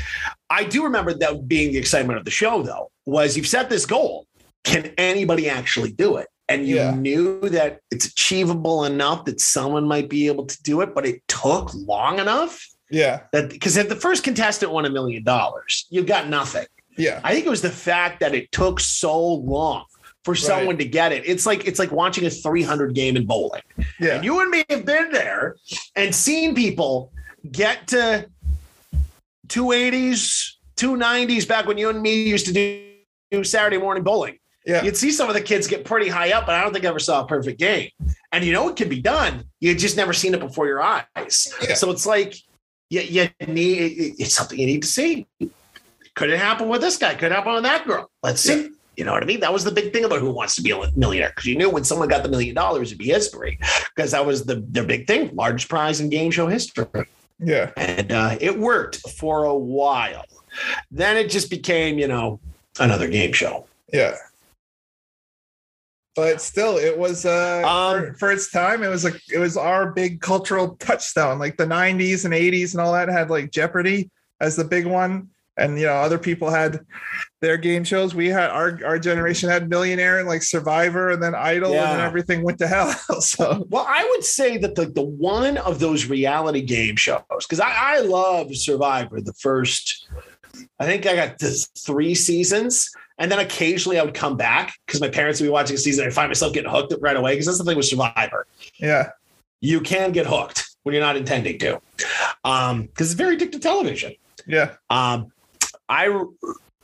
I 0.49 0.63
do 0.63 0.83
remember 0.83 1.13
that 1.13 1.47
being 1.47 1.71
the 1.71 1.77
excitement 1.77 2.19
of 2.19 2.25
the 2.25 2.31
show, 2.31 2.61
though, 2.61 2.89
was 3.05 3.37
you've 3.37 3.47
set 3.47 3.69
this 3.69 3.85
goal. 3.85 4.25
Can 4.63 4.93
anybody 4.97 5.49
actually 5.49 5.91
do 5.91 6.17
it? 6.17 6.27
And 6.47 6.67
you 6.67 6.75
Yeah. 6.75 6.91
knew 6.91 7.39
that 7.49 7.79
it's 7.91 8.05
achievable 8.05 8.85
enough 8.85 9.25
that 9.25 9.39
someone 9.39 9.87
might 9.87 10.09
be 10.09 10.27
able 10.27 10.45
to 10.45 10.63
do 10.63 10.81
it, 10.81 10.93
but 10.93 11.05
it 11.05 11.27
took 11.27 11.73
long 11.73 12.19
enough 12.19 12.67
yeah, 12.91 13.21
that 13.31 13.49
because 13.49 13.77
if 13.77 13.89
the 13.89 13.95
first 13.95 14.23
contestant 14.23 14.71
won 14.71 14.85
a 14.85 14.89
million 14.89 15.23
dollars, 15.23 15.87
you 15.89 16.03
got 16.03 16.29
nothing. 16.29 16.65
Yeah, 16.97 17.19
I 17.23 17.33
think 17.33 17.45
it 17.45 17.49
was 17.49 17.61
the 17.61 17.69
fact 17.69 18.19
that 18.21 18.33
it 18.35 18.51
took 18.51 18.79
so 18.79 19.17
long 19.35 19.85
for 20.23 20.33
someone 20.33 20.77
to 20.77 20.85
get 20.85 21.11
it. 21.11 21.23
It's 21.25 21.45
like 21.45 21.67
it's 21.67 21.77
like 21.79 21.91
watching 21.91 22.25
a 22.25 22.29
300 22.29 22.95
game 22.95 23.15
in 23.15 23.25
bowling. 23.25 23.61
yeah, 23.99 24.15
And 24.15 24.25
you 24.25 24.39
and 24.41 24.49
me 24.49 24.63
have 24.69 24.85
been 24.85 25.11
there 25.11 25.55
and 25.95 26.13
seen 26.15 26.55
people 26.55 27.11
get 27.51 27.87
to 27.89 28.27
280s, 29.47 30.53
290s 30.77 31.47
back 31.47 31.65
when 31.67 31.77
you 31.77 31.89
and 31.89 32.01
me 32.01 32.23
used 32.23 32.45
to 32.47 32.53
do, 32.53 32.89
do 33.31 33.43
Saturday 33.43 33.77
morning 33.77 34.03
bowling. 34.03 34.39
yeah. 34.65 34.83
You'd 34.83 34.97
see 34.97 35.11
some 35.11 35.27
of 35.29 35.35
the 35.35 35.41
kids 35.41 35.67
get 35.67 35.85
pretty 35.85 36.09
high 36.09 36.31
up, 36.31 36.45
but 36.47 36.55
I 36.55 36.61
don't 36.61 36.73
think 36.73 36.85
I 36.85 36.89
ever 36.89 36.99
saw 36.99 37.23
a 37.23 37.27
perfect 37.27 37.59
game. 37.59 37.89
And 38.31 38.43
you 38.43 38.51
know 38.51 38.67
it 38.69 38.75
can 38.75 38.89
be 38.89 39.01
done. 39.01 39.43
You 39.59 39.75
just 39.75 39.95
never 39.95 40.11
seen 40.13 40.33
it 40.33 40.39
before 40.39 40.67
your 40.67 40.81
eyes. 40.81 41.53
Yeah. 41.61 41.75
So 41.75 41.91
it's 41.91 42.05
like 42.05 42.35
you, 42.89 43.01
you 43.01 43.29
need 43.47 44.15
it's 44.19 44.33
something 44.35 44.59
you 44.59 44.65
need 44.65 44.81
to 44.81 44.87
see. 44.87 45.27
Could 46.15 46.29
it 46.29 46.39
happen 46.39 46.67
with 46.67 46.81
this 46.81 46.97
guy? 46.97 47.13
Could 47.15 47.31
it 47.31 47.35
happen 47.35 47.53
with 47.53 47.63
that 47.63 47.85
girl? 47.85 48.09
Let's 48.23 48.41
see. 48.41 48.69
You 48.97 49.03
know 49.03 49.11
what 49.11 49.23
I 49.23 49.25
mean? 49.25 49.41
That 49.41 49.51
was 49.51 49.65
the 49.65 49.71
big 49.71 49.91
thing 49.91 50.05
about 50.05 50.19
who 50.19 50.31
wants 50.31 50.55
to 50.55 50.61
be 50.61 50.71
a 50.71 50.91
millionaire 50.95 51.29
because 51.29 51.45
you 51.45 51.57
knew 51.57 51.69
when 51.69 51.83
someone 51.83 52.07
got 52.07 52.23
the 52.23 52.29
million 52.29 52.55
dollars, 52.55 52.89
it'd 52.89 52.97
be 52.97 53.07
history 53.07 53.59
because 53.93 54.11
that 54.11 54.25
was 54.25 54.45
the 54.45 54.65
their 54.69 54.85
big 54.85 55.05
thing, 55.05 55.35
largest 55.35 55.67
prize 55.67 55.99
in 55.99 56.09
game 56.09 56.31
show 56.31 56.47
history, 56.47 56.87
yeah. 57.39 57.71
and 57.75 58.13
uh, 58.13 58.37
it 58.39 58.57
worked 58.57 58.97
for 59.11 59.43
a 59.43 59.55
while. 59.55 60.23
Then 60.89 61.17
it 61.17 61.29
just 61.29 61.49
became, 61.49 61.99
you 61.99 62.07
know, 62.07 62.39
another 62.79 63.09
game 63.09 63.33
show. 63.33 63.67
Yeah. 63.91 64.15
But 66.15 66.41
still, 66.41 66.77
it 66.77 66.97
was 66.97 67.25
uh 67.25 67.63
Um, 67.65 68.13
for, 68.13 68.13
for 68.13 68.31
its 68.31 68.49
time. 68.49 68.81
It 68.81 68.87
was 68.87 69.03
like 69.03 69.21
it 69.29 69.39
was 69.39 69.57
our 69.57 69.91
big 69.91 70.21
cultural 70.21 70.77
touchstone. 70.77 71.37
Like 71.37 71.57
the 71.57 71.65
'90s 71.65 72.23
and 72.23 72.33
'80s 72.33 72.71
and 72.71 72.79
all 72.79 72.93
that 72.93 73.09
had 73.09 73.29
like 73.29 73.51
Jeopardy 73.51 74.09
as 74.39 74.55
the 74.55 74.63
big 74.63 74.85
one, 74.85 75.29
and 75.57 75.79
you 75.79 75.85
know 75.85 75.93
other 75.93 76.17
people 76.17 76.49
had 76.49 76.85
their 77.41 77.57
game 77.57 77.83
shows. 77.83 78.13
We 78.13 78.27
had 78.27 78.49
our 78.49 78.79
our 78.85 78.99
generation 78.99 79.49
had 79.49 79.69
Millionaire 79.69 80.19
and 80.19 80.27
like 80.27 80.43
Survivor, 80.43 81.11
and 81.11 81.21
then 81.21 81.35
Idol, 81.35 81.71
and 81.73 81.99
then 81.99 82.05
everything 82.05 82.43
went 82.43 82.59
to 82.59 82.67
hell. 82.67 82.91
so 83.21 83.65
Well, 83.69 83.85
I 83.87 84.07
would 84.11 84.23
say 84.23 84.57
that 84.57 84.75
the, 84.75 84.87
the 84.87 85.03
one 85.03 85.57
of 85.57 85.79
those 85.79 86.07
reality 86.07 86.61
game 86.61 86.95
shows, 86.95 87.21
because 87.29 87.59
I, 87.59 87.71
I 87.71 87.99
love 87.99 88.55
Survivor, 88.55 89.21
the 89.21 89.33
first, 89.33 90.07
I 90.79 90.85
think 90.85 91.05
I 91.05 91.15
got 91.15 91.37
the 91.39 91.65
three 91.77 92.15
seasons. 92.15 92.89
And 93.17 93.31
then 93.31 93.39
occasionally 93.39 93.97
I 93.97 94.03
would 94.03 94.13
come 94.13 94.35
back 94.35 94.77
because 94.85 94.99
my 94.99 95.07
parents 95.07 95.39
would 95.39 95.45
be 95.45 95.49
watching 95.49 95.75
a 95.75 95.79
season 95.79 96.03
and 96.03 96.11
I 96.11 96.13
find 96.13 96.27
myself 96.27 96.51
getting 96.51 96.69
hooked 96.69 96.93
right 96.99 97.15
away. 97.15 97.31
Because 97.31 97.45
that's 97.45 97.59
the 97.59 97.63
thing 97.63 97.77
with 97.77 97.85
Survivor. 97.85 98.45
yeah, 98.77 99.11
You 99.61 99.79
can 99.79 100.11
get 100.11 100.25
hooked 100.25 100.75
when 100.83 100.93
you're 100.93 101.01
not 101.01 101.15
intending 101.15 101.57
to. 101.59 101.81
Um, 102.43 102.83
because 102.83 103.11
it's 103.11 103.17
very 103.17 103.37
addictive 103.37 103.61
television. 103.61 104.15
yeah, 104.45 104.73
Um, 104.89 105.31
I 105.89 106.23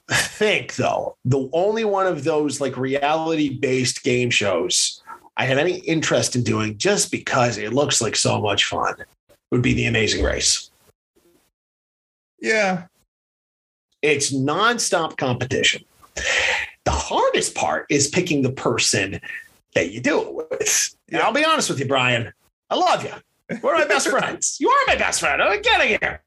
think 0.10 0.76
though 0.76 1.16
the 1.26 1.50
only 1.54 1.86
one 1.86 2.06
of 2.08 2.24
those 2.24 2.60
like 2.60 2.76
reality 2.78 3.50
based 3.58 4.04
game 4.04 4.30
shows 4.30 5.02
I 5.38 5.46
have 5.46 5.58
any 5.58 5.78
interest 5.80 6.36
in 6.36 6.44
doing 6.44 6.78
just 6.78 7.12
because 7.12 7.58
it 7.58 7.74
looks 7.74 8.02
like 8.02 8.16
so 8.16 8.42
much 8.42 8.66
fun 8.66 8.96
would 9.52 9.62
be 9.62 9.74
the 9.74 9.86
Amazing 9.86 10.24
Race. 10.24 10.70
yeah, 12.40 12.86
It's 14.02 14.34
nonstop 14.34 15.18
competition. 15.18 15.84
The 16.84 16.92
hardest 16.92 17.56
part 17.56 17.86
is 17.90 18.08
picking 18.08 18.42
the 18.42 18.52
person 18.52 19.20
that 19.76 19.92
you 19.92 20.02
do 20.02 20.22
it 20.22 20.34
with. 20.52 20.96
And 21.10 21.22
I'll 21.22 21.32
be 21.34 21.46
honest 21.46 21.70
with 21.70 21.80
you, 21.80 21.88
Brian. 21.88 22.34
I 22.70 22.76
love 22.76 23.04
you. 23.04 23.14
We're 23.62 23.78
my 23.78 23.86
best 23.86 24.08
friends. 24.16 24.58
You 24.60 24.70
are 24.70 24.84
my 24.88 24.96
best 24.96 25.20
friend. 25.20 25.42
I'm 25.42 25.62
getting 25.62 25.98
here. 26.02 26.22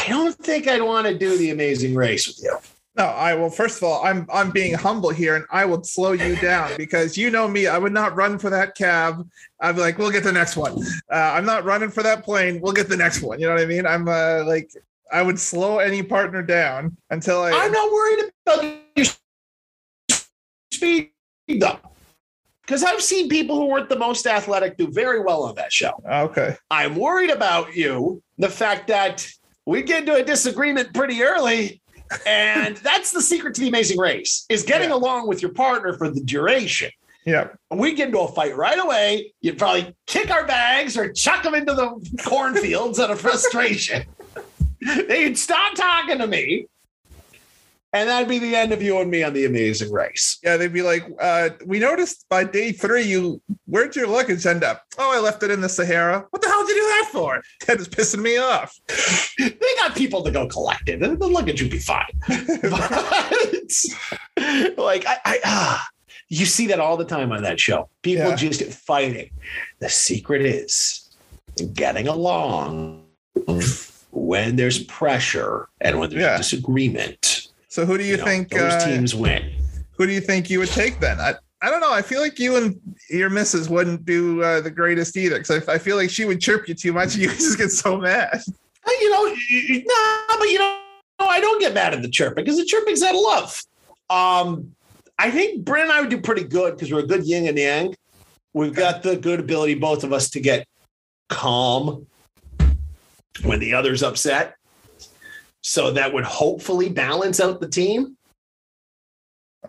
I 0.00 0.08
don't 0.08 0.34
think 0.34 0.66
I'd 0.66 0.82
want 0.82 1.06
to 1.06 1.16
do 1.16 1.36
the 1.36 1.50
Amazing 1.50 1.94
Race 1.94 2.26
with 2.26 2.42
you. 2.42 2.56
No, 2.96 3.04
I 3.04 3.34
well. 3.34 3.50
First 3.50 3.78
of 3.78 3.84
all, 3.84 4.04
I'm 4.04 4.26
I'm 4.32 4.50
being 4.50 4.74
humble 4.74 5.10
here, 5.10 5.36
and 5.36 5.44
I 5.50 5.64
will 5.64 5.82
slow 5.84 6.12
you 6.12 6.36
down 6.36 6.72
because 6.76 7.16
you 7.16 7.30
know 7.30 7.46
me. 7.46 7.66
I 7.66 7.78
would 7.78 7.92
not 7.92 8.16
run 8.16 8.38
for 8.38 8.50
that 8.50 8.74
cab. 8.74 9.28
I'd 9.60 9.76
be 9.76 9.80
like, 9.80 9.98
we'll 9.98 10.10
get 10.10 10.24
the 10.24 10.32
next 10.32 10.56
one. 10.56 10.82
Uh, 11.10 11.14
I'm 11.14 11.44
not 11.44 11.64
running 11.64 11.90
for 11.90 12.02
that 12.02 12.24
plane. 12.24 12.60
We'll 12.60 12.72
get 12.72 12.88
the 12.88 12.96
next 12.96 13.22
one. 13.22 13.38
You 13.38 13.46
know 13.46 13.54
what 13.54 13.62
I 13.62 13.66
mean? 13.66 13.86
I'm 13.86 14.08
uh, 14.08 14.44
like, 14.44 14.72
I 15.12 15.22
would 15.22 15.38
slow 15.38 15.78
any 15.78 16.02
partner 16.02 16.42
down 16.42 16.96
until 17.10 17.42
I. 17.42 17.52
I'm 17.52 17.72
not 17.72 17.92
worried 17.92 18.32
about 18.46 18.64
your 18.96 19.06
speed 20.72 21.10
though, 21.48 21.78
because 22.62 22.82
I've 22.82 23.02
seen 23.02 23.28
people 23.28 23.56
who 23.56 23.66
weren't 23.66 23.88
the 23.88 23.98
most 23.98 24.26
athletic 24.26 24.76
do 24.76 24.90
very 24.90 25.20
well 25.20 25.44
on 25.44 25.54
that 25.56 25.72
show. 25.72 25.92
okay. 26.08 26.56
I'm 26.70 26.96
worried 26.96 27.30
about 27.30 27.76
you, 27.76 28.20
the 28.38 28.48
fact 28.48 28.88
that 28.88 29.30
we 29.70 29.82
get 29.82 30.00
into 30.00 30.14
a 30.16 30.22
disagreement 30.24 30.92
pretty 30.92 31.22
early. 31.22 31.80
And 32.26 32.76
that's 32.88 33.12
the 33.12 33.22
secret 33.22 33.54
to 33.54 33.60
the 33.60 33.68
amazing 33.68 33.98
race 34.00 34.44
is 34.48 34.64
getting 34.64 34.88
Yeah. 34.90 34.96
along 34.96 35.28
with 35.28 35.40
your 35.42 35.52
partner 35.52 35.92
for 35.96 36.10
the 36.10 36.20
duration. 36.20 36.90
Yeah. 37.24 37.48
We 37.70 37.94
get 37.94 38.08
into 38.08 38.18
a 38.18 38.32
fight 38.32 38.56
right 38.56 38.78
away. 38.78 39.32
You'd 39.42 39.58
probably 39.58 39.94
kick 40.08 40.30
our 40.32 40.44
bags 40.44 40.96
or 40.96 41.12
chuck 41.12 41.44
them 41.44 41.54
into 41.54 41.74
the 41.74 42.18
cornfields 42.24 42.98
out 42.98 43.10
of 43.12 43.20
frustration. 43.20 44.02
They'd 45.08 45.38
stop 45.38 45.74
talking 45.76 46.18
to 46.18 46.26
me. 46.26 46.66
And 47.92 48.08
that'd 48.08 48.28
be 48.28 48.38
the 48.38 48.54
end 48.54 48.72
of 48.72 48.80
you 48.80 49.00
and 49.00 49.10
me 49.10 49.24
on 49.24 49.32
the 49.32 49.46
amazing 49.46 49.90
race. 49.90 50.38
Yeah. 50.44 50.56
They'd 50.56 50.72
be 50.72 50.82
like, 50.82 51.04
uh, 51.20 51.48
we 51.66 51.80
noticed 51.80 52.24
by 52.28 52.44
day 52.44 52.70
three, 52.70 53.02
you 53.02 53.42
where'd 53.66 53.96
your 53.96 54.06
luggage 54.06 54.46
end 54.46 54.62
up? 54.62 54.84
Oh, 54.96 55.10
I 55.12 55.18
left 55.18 55.42
it 55.42 55.50
in 55.50 55.60
the 55.60 55.68
Sahara. 55.68 56.24
What 56.30 56.40
the 56.40 56.48
hell 56.48 56.64
did 56.66 56.76
you 56.76 56.82
do 56.82 56.86
that 56.88 57.08
for? 57.10 57.42
That 57.66 57.80
is 57.80 57.88
pissing 57.88 58.22
me 58.22 58.36
off. 58.38 58.78
They 59.38 59.74
got 59.78 59.96
people 59.96 60.22
to 60.24 60.30
go 60.30 60.46
collect 60.46 60.90
it, 60.90 61.02
and 61.02 61.18
the 61.18 61.26
luggage 61.26 61.62
would 61.62 61.70
be 61.70 61.78
fine. 61.78 62.04
But, 62.62 62.90
like 64.78 65.06
I, 65.06 65.16
I 65.24 65.38
ah, 65.44 65.86
you 66.28 66.46
see 66.46 66.66
that 66.68 66.80
all 66.80 66.96
the 66.96 67.04
time 67.04 67.32
on 67.32 67.42
that 67.42 67.60
show. 67.60 67.88
People 68.02 68.28
Yeah. 68.28 68.36
just 68.36 68.62
fighting. 68.64 69.30
The 69.80 69.88
secret 69.88 70.42
is 70.42 71.08
getting 71.72 72.08
along 72.08 73.04
when 74.12 74.56
there's 74.56 74.82
pressure 74.84 75.68
and 75.80 75.98
when 75.98 76.10
there's 76.10 76.22
Yeah. 76.22 76.36
disagreement. 76.36 77.48
So 77.70 77.86
who 77.86 77.96
do 77.96 78.04
you, 78.04 78.16
know, 78.16 78.24
think 78.24 78.50
those 78.50 78.72
uh, 78.72 78.84
teams 78.84 79.14
win? 79.14 79.50
who 80.00 80.06
do 80.06 80.12
you 80.12 80.20
think 80.20 80.48
you 80.48 80.58
would 80.58 80.70
take 80.70 80.98
then? 80.98 81.20
I, 81.20 81.34
I 81.62 81.70
don't 81.70 81.80
know. 81.80 81.92
I 81.92 82.00
feel 82.00 82.20
like 82.20 82.38
you 82.38 82.56
and 82.56 82.80
your 83.10 83.28
missus 83.28 83.68
wouldn't 83.68 84.06
do 84.06 84.42
uh, 84.42 84.62
the 84.62 84.70
greatest 84.70 85.14
either 85.16 85.38
because 85.38 85.68
I, 85.68 85.74
I 85.74 85.78
feel 85.78 85.96
like 85.96 86.08
she 86.08 86.24
would 86.24 86.40
chirp 86.40 86.66
you 86.68 86.74
too 86.74 86.92
much 86.92 87.14
and 87.14 87.22
you 87.22 87.28
just 87.28 87.58
get 87.58 87.70
so 87.70 87.98
mad. 87.98 88.42
You 88.88 89.10
know, 89.10 89.26
no, 89.26 90.36
but 90.38 90.48
you 90.48 90.58
know, 90.58 90.80
I 91.20 91.38
don't 91.40 91.60
get 91.60 91.74
mad 91.74 91.92
at 91.92 92.00
the 92.00 92.08
chirping 92.08 92.44
because 92.44 92.56
the 92.56 92.64
chirping's 92.64 93.02
out 93.02 93.14
of 93.14 93.20
love. 93.20 93.62
Um, 94.08 94.74
I 95.18 95.30
think 95.30 95.66
Bryn 95.66 95.82
and 95.82 95.92
I 95.92 96.00
would 96.00 96.08
do 96.08 96.20
pretty 96.20 96.44
good 96.44 96.76
because 96.76 96.90
we're 96.90 97.00
a 97.00 97.06
good 97.06 97.24
yin 97.24 97.46
and 97.46 97.58
yang. 97.58 97.94
We've 98.54 98.74
got 98.74 99.02
the 99.02 99.16
good 99.16 99.38
ability, 99.38 99.74
both 99.74 100.02
of 100.02 100.14
us, 100.14 100.30
to 100.30 100.40
get 100.40 100.66
calm 101.28 102.06
when 103.42 103.60
the 103.60 103.74
other's 103.74 104.02
upset. 104.02 104.56
So 105.62 105.92
that 105.92 106.12
would 106.12 106.24
hopefully 106.24 106.88
balance 106.88 107.38
out 107.40 107.60
the 107.60 107.68
team. 107.68 108.16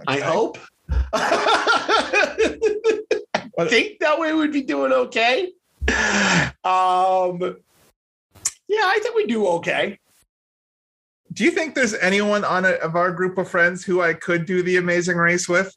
I 0.07 0.19
hope. 0.19 0.57
I 1.13 2.57
think 3.68 3.99
that 3.99 4.18
way 4.18 4.34
we'd 4.34 4.53
be 4.53 4.63
doing 4.63 4.93
okay. 4.93 5.51
Um, 6.63 7.57
yeah, 8.68 8.85
I 8.85 8.99
think 9.01 9.15
we 9.15 9.26
do 9.26 9.47
okay. 9.47 9.97
Do 11.34 11.43
you 11.43 11.51
think 11.51 11.76
there's 11.76 11.93
anyone 11.95 12.43
on 12.43 12.65
a, 12.65 12.72
of 12.72 12.95
our 12.95 13.11
group 13.11 13.38
of 13.38 13.49
friends 13.49 13.84
who 13.84 14.01
I 14.01 14.13
could 14.13 14.45
do 14.45 14.63
the 14.63 14.77
Amazing 14.77 15.18
Race 15.18 15.49
with? 15.49 15.76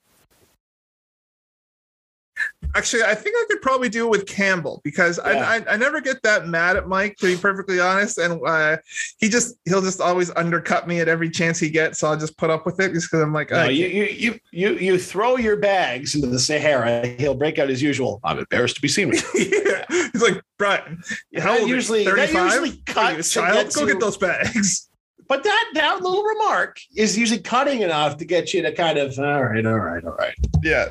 Actually, 2.76 3.04
I 3.04 3.14
think 3.14 3.36
I 3.36 3.44
could 3.48 3.62
probably 3.62 3.88
do 3.88 4.06
it 4.06 4.10
with 4.10 4.26
Campbell 4.26 4.80
because 4.82 5.18
Yeah. 5.24 5.30
I, 5.32 5.56
I 5.70 5.74
I 5.74 5.76
never 5.76 6.00
get 6.00 6.20
that 6.22 6.48
mad 6.48 6.76
at 6.76 6.88
Mike 6.88 7.16
to 7.18 7.26
be 7.26 7.40
perfectly 7.40 7.78
honest, 7.78 8.18
and 8.18 8.40
uh, 8.44 8.78
he 9.18 9.28
just 9.28 9.56
he'll 9.64 9.80
just 9.80 10.00
always 10.00 10.30
undercut 10.30 10.88
me 10.88 11.00
at 11.00 11.06
every 11.08 11.30
chance 11.30 11.58
he 11.60 11.70
gets, 11.70 12.00
so 12.00 12.08
I'll 12.08 12.16
just 12.18 12.36
put 12.36 12.50
up 12.50 12.66
with 12.66 12.80
it 12.80 12.92
just 12.92 13.10
because 13.10 13.22
I'm 13.22 13.32
like, 13.32 13.50
No, 13.50 13.68
you, 13.68 13.86
you 13.86 14.04
you 14.04 14.40
you 14.50 14.70
you 14.78 14.98
throw 14.98 15.36
your 15.36 15.56
bags 15.56 16.14
into 16.16 16.26
the 16.26 16.38
Sahara. 16.40 17.06
He'll 17.06 17.34
break 17.36 17.58
out 17.58 17.70
as 17.70 17.80
usual. 17.80 18.20
I'm 18.24 18.38
embarrassed 18.38 18.74
to 18.76 18.82
be 18.82 18.88
seen 18.88 19.08
with. 19.08 19.24
you." 19.34 19.62
yeah. 19.66 20.08
He's 20.12 20.22
like, 20.22 20.42
Brian, 20.58 21.00
how 21.38 21.58
old 21.58 21.68
usually- 21.68 22.02
usually, 22.02 22.04
that 22.04 22.30
35? 22.30 22.44
usually 22.44 22.68
Are 22.70 22.72
you 22.72 22.80
a 22.80 22.92
cuts 23.16 23.32
child? 23.32 23.54
get 23.66 23.74
Go 23.74 23.86
to- 23.86 23.92
get 23.92 24.00
those 24.00 24.16
bags. 24.16 24.88
But 25.26 25.42
that 25.42 25.70
that 25.72 26.02
little 26.02 26.22
remark 26.22 26.78
is 26.94 27.16
usually 27.16 27.40
cutting 27.40 27.80
enough 27.80 28.18
to 28.18 28.26
get 28.26 28.52
you 28.52 28.60
to 28.60 28.72
kind 28.72 28.98
of 28.98 29.18
all 29.18 29.42
right, 29.44 29.64
all 29.64 29.78
right, 29.78 30.04
all 30.04 30.12
right. 30.16 30.34
Yeah. 30.62 30.88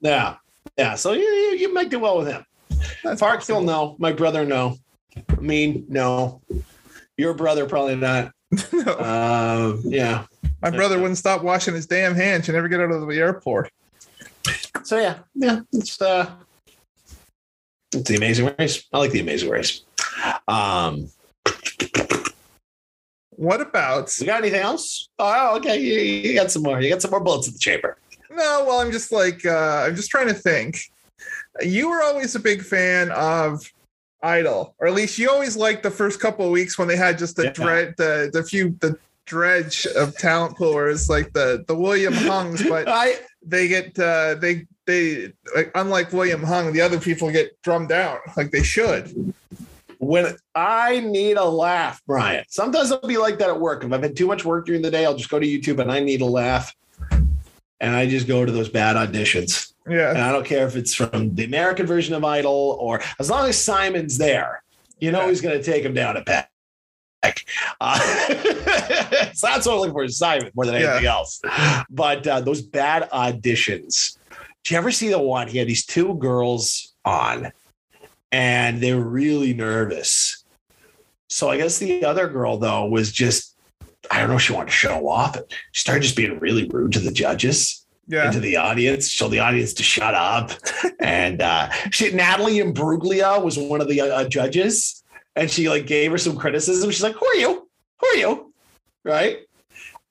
Yeah, 0.00 0.34
yeah. 0.76 0.94
So 0.94 1.12
you 1.12 1.22
you, 1.22 1.56
you 1.58 1.74
might 1.74 1.90
do 1.90 1.98
well 1.98 2.18
with 2.18 2.28
him. 2.28 2.44
That's 3.02 3.20
Parkville, 3.20 3.62
no. 3.62 3.96
My 3.98 4.12
brother, 4.12 4.44
no. 4.44 4.76
Me, 5.40 5.84
no. 5.88 6.42
Your 7.16 7.34
brother, 7.34 7.66
probably 7.66 7.96
not. 7.96 8.32
No. 8.72 8.98
Um, 8.98 9.82
yeah. 9.84 10.26
My 10.62 10.70
brother 10.70 10.98
wouldn't 10.98 11.18
stop 11.18 11.42
washing 11.42 11.74
his 11.74 11.86
damn 11.86 12.14
hands. 12.14 12.46
You 12.46 12.54
never 12.54 12.68
get 12.68 12.80
out 12.80 12.90
of 12.90 13.06
the 13.06 13.18
airport. 13.18 13.70
So 14.84 14.98
yeah, 14.98 15.18
yeah. 15.34 15.60
It's 15.72 16.00
uh, 16.00 16.30
it's 17.92 18.08
the 18.08 18.16
Amazing 18.16 18.54
Race. 18.58 18.84
I 18.92 18.98
like 18.98 19.10
the 19.10 19.20
Amazing 19.20 19.50
Race. 19.50 19.82
Um, 20.46 21.10
What 23.36 23.60
about 23.60 24.10
got 24.24 24.40
anything 24.40 24.62
else? 24.62 25.08
Oh, 25.18 25.56
okay. 25.58 25.78
You, 25.78 26.00
you 26.00 26.34
got 26.34 26.50
some 26.50 26.62
more. 26.62 26.80
You 26.80 26.88
got 26.88 27.02
some 27.02 27.10
more 27.10 27.20
bullets 27.20 27.46
in 27.46 27.52
the 27.52 27.58
chamber. 27.58 27.98
No, 28.30 28.64
well, 28.66 28.80
I'm 28.80 28.92
just 28.92 29.12
like 29.12 29.44
uh, 29.46 29.84
I'm 29.86 29.96
just 29.96 30.10
trying 30.10 30.28
to 30.28 30.34
think. 30.34 30.78
You 31.62 31.88
were 31.90 32.02
always 32.02 32.34
a 32.34 32.40
big 32.40 32.62
fan 32.62 33.10
of 33.12 33.62
Idol, 34.22 34.74
or 34.78 34.86
at 34.88 34.94
least 34.94 35.18
you 35.18 35.30
always 35.30 35.56
liked 35.56 35.82
the 35.82 35.90
first 35.90 36.20
couple 36.20 36.44
of 36.46 36.50
weeks 36.52 36.78
when 36.78 36.88
they 36.88 36.96
had 36.96 37.18
just 37.18 37.36
the 37.36 37.44
Yeah. 37.44 37.50
dread, 37.52 37.94
the 37.96 38.30
the 38.32 38.42
few 38.42 38.76
the 38.80 38.98
dredge 39.26 39.86
of 39.96 40.16
talent 40.16 40.56
poolers 40.56 41.08
like 41.08 41.32
the 41.32 41.64
the 41.66 41.74
William 41.74 42.12
Hungs, 42.30 42.62
but 42.68 42.88
I 42.88 43.14
they 43.44 43.68
get 43.68 43.98
uh, 43.98 44.34
they 44.34 44.66
they 44.86 45.32
like, 45.54 45.70
unlike 45.74 46.12
William 46.12 46.42
Hung, 46.42 46.72
the 46.72 46.80
other 46.80 46.98
people 47.00 47.30
get 47.30 47.60
drummed 47.62 47.92
out 47.92 48.20
like 48.36 48.50
they 48.50 48.62
should. 48.62 49.34
when 49.98 50.36
I 50.54 51.00
need 51.00 51.36
a 51.38 51.44
laugh, 51.44 52.00
Brian. 52.06 52.44
Sometimes 52.48 52.92
I'll 52.92 53.00
be 53.00 53.18
like 53.18 53.38
that 53.38 53.48
at 53.48 53.58
work. 53.58 53.82
If 53.82 53.92
I've 53.92 54.02
had 54.02 54.14
too 54.16 54.26
much 54.26 54.44
work 54.44 54.66
during 54.66 54.82
the 54.82 54.90
day, 54.90 55.04
I'll 55.06 55.16
just 55.16 55.30
go 55.30 55.38
to 55.40 55.46
YouTube 55.46 55.78
and 55.80 55.90
I 55.90 56.00
need 56.00 56.20
a 56.20 56.26
laugh. 56.26 56.72
And 57.80 57.94
I 57.94 58.06
just 58.08 58.26
go 58.26 58.44
to 58.44 58.52
those 58.52 58.68
bad 58.68 58.96
auditions. 58.96 59.72
Yeah, 59.88 60.10
And 60.10 60.18
I 60.18 60.32
don't 60.32 60.44
care 60.46 60.66
if 60.66 60.74
it's 60.76 60.94
from 60.94 61.34
the 61.34 61.44
American 61.44 61.86
version 61.86 62.14
of 62.14 62.24
Idol 62.24 62.76
or 62.80 63.00
as 63.20 63.30
long 63.30 63.48
as 63.48 63.56
Simon's 63.62 64.18
there, 64.18 64.62
you 64.98 65.12
know 65.12 65.22
Yeah. 65.22 65.28
he's 65.28 65.40
going 65.40 65.56
to 65.56 65.62
take 65.62 65.84
him 65.84 65.94
down 65.94 66.16
a 66.16 66.22
peg. 66.24 66.46
Uh, 67.80 67.98
so 69.34 69.46
that's 69.48 69.66
what 69.66 69.74
I'm 69.74 69.78
looking 69.80 69.92
for 69.92 70.04
is 70.04 70.16
Simon 70.16 70.50
more 70.54 70.64
than 70.64 70.74
Yeah. 70.80 70.90
anything 70.90 71.06
else. 71.06 71.40
But 71.90 72.26
uh, 72.26 72.40
those 72.40 72.62
bad 72.62 73.10
auditions. 73.10 74.16
Did 74.64 74.70
you 74.72 74.76
ever 74.78 74.90
see 74.92 75.08
the 75.08 75.18
one? 75.18 75.48
He 75.48 75.58
had 75.58 75.66
these 75.66 75.84
two 75.84 76.14
girls 76.14 76.94
on 77.04 77.52
and 78.32 78.80
they 78.80 78.94
were 78.94 79.04
really 79.08 79.54
nervous. 79.54 80.44
So 81.28 81.48
I 81.50 81.56
guess 81.56 81.78
the 81.78 82.04
other 82.04 82.28
girl, 82.28 82.58
though, 82.58 82.86
was 82.86 83.10
just, 83.10 83.55
I 84.10 84.20
don't 84.20 84.30
know, 84.30 84.38
she 84.38 84.52
wanted 84.52 84.66
to 84.66 84.72
show 84.72 85.08
off. 85.08 85.36
She 85.72 85.80
started 85.80 86.02
just 86.02 86.16
being 86.16 86.38
really 86.38 86.68
rude 86.68 86.92
to 86.92 87.00
the 87.00 87.12
judges 87.12 87.86
yeah. 88.08 88.26
into 88.26 88.40
the 88.40 88.56
audience, 88.56 89.16
told 89.16 89.32
the 89.32 89.40
audience 89.40 89.72
to 89.74 89.82
shut 89.82 90.14
up. 90.14 90.52
and 91.00 91.42
uh, 91.42 91.70
she, 91.90 92.12
Natalie 92.12 92.58
Imbruglia 92.58 93.42
was 93.42 93.58
one 93.58 93.80
of 93.80 93.88
the 93.88 94.00
uh, 94.00 94.28
judges, 94.28 95.02
and 95.34 95.50
she 95.50 95.68
like 95.68 95.86
gave 95.86 96.10
her 96.10 96.18
some 96.18 96.36
criticism. 96.36 96.90
She's 96.90 97.02
like, 97.02 97.16
"Who 97.16 97.26
are 97.26 97.36
you? 97.36 97.68
Who 98.00 98.06
are 98.06 98.16
you?" 98.16 98.52
Right. 99.04 99.38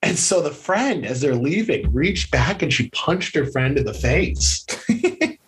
And 0.02 0.18
so 0.18 0.40
the 0.40 0.50
friend, 0.50 1.04
as 1.06 1.20
they're 1.20 1.34
leaving, 1.34 1.92
reached 1.92 2.30
back 2.30 2.62
and 2.62 2.72
she 2.72 2.90
punched 2.90 3.34
her 3.34 3.46
friend 3.46 3.78
in 3.78 3.84
the 3.84 3.94
face. 3.94 4.64
it 4.88 5.38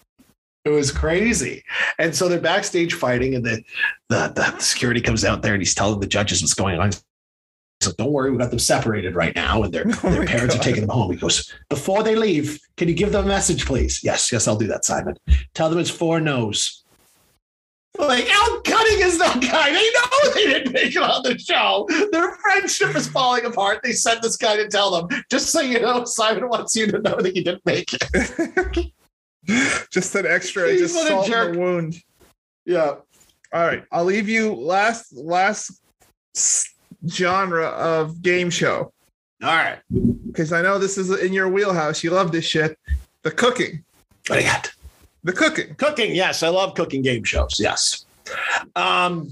was 0.64 0.90
crazy. 0.90 1.62
And 1.98 2.14
so 2.14 2.28
they're 2.28 2.40
backstage 2.40 2.94
fighting, 2.94 3.34
and 3.34 3.44
the, 3.44 3.62
the 4.08 4.32
the 4.34 4.58
security 4.58 5.00
comes 5.00 5.24
out 5.24 5.42
there 5.42 5.54
and 5.54 5.60
he's 5.60 5.74
telling 5.74 6.00
the 6.00 6.06
judges 6.06 6.42
what's 6.42 6.54
going 6.54 6.78
on. 6.78 6.90
So 7.80 7.92
don't 7.96 8.10
worry, 8.10 8.30
we 8.32 8.38
got 8.38 8.50
them 8.50 8.58
separated 8.58 9.14
right 9.14 9.34
now, 9.36 9.62
and 9.62 9.72
their 9.72 9.84
Oh 10.02 10.10
their 10.10 10.26
parents 10.26 10.54
God. 10.54 10.60
are 10.60 10.64
taking 10.64 10.80
them 10.80 10.90
home. 10.90 11.12
He 11.12 11.16
goes, 11.16 11.52
before 11.68 12.02
they 12.02 12.16
leave, 12.16 12.58
can 12.76 12.88
you 12.88 12.94
give 12.94 13.12
them 13.12 13.24
a 13.24 13.28
message, 13.28 13.66
please? 13.66 14.02
Yes, 14.02 14.32
yes, 14.32 14.48
I'll 14.48 14.56
do 14.56 14.66
that, 14.66 14.84
Simon. 14.84 15.16
Tell 15.54 15.70
them 15.70 15.78
it's 15.78 15.90
four 15.90 16.20
no's. 16.20 16.84
Like 17.96 18.28
Al 18.30 18.60
Cutting 18.62 19.00
is 19.00 19.18
the 19.18 19.24
guy. 19.50 19.70
They 19.70 19.90
know 19.90 20.32
they 20.34 20.44
didn't 20.46 20.72
make 20.72 20.94
it 20.94 21.02
on 21.02 21.22
the 21.22 21.38
show. 21.38 21.86
Their 22.12 22.32
friendship 22.36 22.94
is 22.94 23.08
falling 23.08 23.44
apart. 23.44 23.80
They 23.82 23.92
sent 23.92 24.22
this 24.22 24.36
guy 24.36 24.56
to 24.56 24.68
tell 24.68 24.90
them, 25.08 25.22
just 25.30 25.50
so 25.50 25.60
you 25.60 25.80
know, 25.80 26.04
Simon 26.04 26.48
wants 26.48 26.76
you 26.76 26.86
to 26.88 26.98
know 27.00 27.16
that 27.20 27.34
you 27.34 27.42
didn't 27.44 27.64
make 27.66 27.90
it. 27.92 28.92
just 29.90 30.14
an 30.14 30.26
extra, 30.26 30.70
He's 30.70 30.80
just 30.92 31.06
salt 31.08 31.26
jerk. 31.26 31.54
the 31.54 31.58
wound. 31.58 31.96
Yeah. 32.66 32.96
All 33.52 33.66
right, 33.66 33.84
I'll 33.90 34.04
leave 34.04 34.28
you 34.28 34.54
last 34.54 35.12
last 35.16 35.80
genre 37.06 37.66
of 37.66 38.20
game 38.22 38.50
show 38.50 38.92
All 39.42 39.48
right. 39.50 39.78
because 40.26 40.52
I 40.52 40.62
know 40.62 40.78
this 40.78 40.98
is 40.98 41.10
in 41.20 41.32
your 41.32 41.48
wheelhouse. 41.48 42.02
You 42.02 42.10
love 42.10 42.32
this 42.32 42.44
shit. 42.44 42.78
The 43.22 43.30
cooking, 43.30 43.84
What 44.26 44.36
do 44.38 44.42
you 44.42 44.48
got? 44.50 44.72
the 45.24 45.32
cooking. 45.32 45.74
Cooking, 45.76 46.14
yes, 46.14 46.42
I 46.42 46.48
love 46.48 46.74
cooking 46.74 47.02
game 47.02 47.24
shows. 47.24 47.56
Yes. 47.58 48.04
Um, 48.76 49.30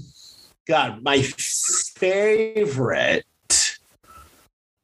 God, 0.67 1.01
my 1.03 1.21
favorite. 1.21 3.25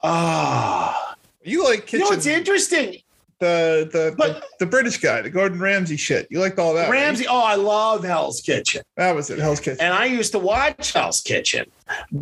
Ah, 0.02 1.16
You 1.44 1.64
like 1.64 1.92
you 1.94 2.00
know 2.00 2.12
it's 2.12 2.26
interesting? 2.26 2.98
The 3.44 3.90
the, 3.92 4.16
But- 4.18 4.42
the 4.42 4.48
the 4.62 4.66
British 4.66 4.98
guy, 4.98 5.22
the 5.22 5.30
Gordon 5.30 5.60
Ramsay 5.60 5.98
shit. 5.98 6.28
You 6.30 6.40
liked 6.40 6.58
all 6.60 6.74
that. 6.76 6.84
right? 6.90 6.92
Ramsay. 6.92 7.28
Oh, 7.28 7.44
I 7.44 7.56
love 7.56 8.04
Hell's 8.04 8.40
Kitchen, 8.42 8.82
That 8.96 9.14
was 9.16 9.30
it. 9.30 9.40
Hell's 9.40 9.60
Kitchen. 9.60 9.80
and 9.82 9.94
I 9.94 10.06
used 10.06 10.32
to 10.32 10.40
watch 10.40 10.94
Hell's 10.94 11.22
Kitchen 11.22 11.66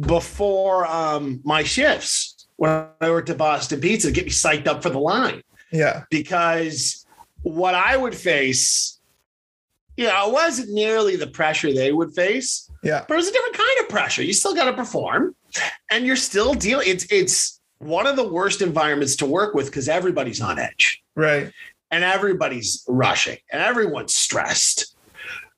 before 0.02 0.86
um, 0.88 1.42
my 1.44 1.64
shifts 1.64 2.48
when 2.58 2.86
I 3.00 3.10
worked 3.10 3.30
at 3.30 3.38
Boston 3.38 3.80
Pizza 3.80 4.08
to 4.08 4.14
get 4.14 4.26
me 4.26 4.32
psyched 4.32 4.68
up 4.68 4.82
for 4.84 4.90
the 4.90 5.00
line. 5.00 5.42
Yeah, 5.72 6.04
because 6.10 7.06
what 7.44 7.76
I 7.76 7.96
would 7.96 8.16
face, 8.16 9.00
you 9.98 10.06
know, 10.08 10.28
it 10.30 10.34
wasn't 10.34 10.70
nearly 10.72 11.16
the 11.16 11.28
pressure 11.28 11.72
they 11.74 11.92
would 11.94 12.14
face, 12.14 12.70
yeah, 12.84 13.06
but 13.08 13.14
it 13.14 13.18
was 13.18 13.28
a 13.30 13.32
different 13.32 13.56
kind 13.58 13.80
of 13.82 13.90
pressure. 13.90 14.24
You 14.24 14.34
still 14.34 14.54
got 14.56 14.66
to 14.66 14.74
perform, 14.74 15.36
and 15.92 16.06
you're 16.06 16.16
still 16.18 16.54
dealing. 16.56 16.88
It's 16.90 17.06
it's 17.12 17.61
one 17.82 18.06
of 18.06 18.16
the 18.16 18.28
worst 18.28 18.62
environments 18.62 19.16
to 19.18 19.26
work 19.26 19.56
with 19.56 19.66
because 19.66 19.90
everybody's 19.90 20.40
on 20.40 20.60
edge 20.60 21.02
right. 21.16 21.52
and 21.90 22.04
everybody's 22.04 22.84
rushing 22.88 23.38
and 23.52 23.62
everyone's 23.62 24.16
stressed. 24.16 24.96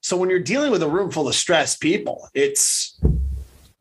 So 0.02 0.16
when 0.18 0.30
you're 0.30 0.40
dealing 0.40 0.72
with 0.72 0.84
a 0.84 0.90
room 0.90 1.12
full 1.12 1.28
of 1.28 1.36
stressed 1.36 1.82
people, 1.82 2.30
it's 2.34 3.00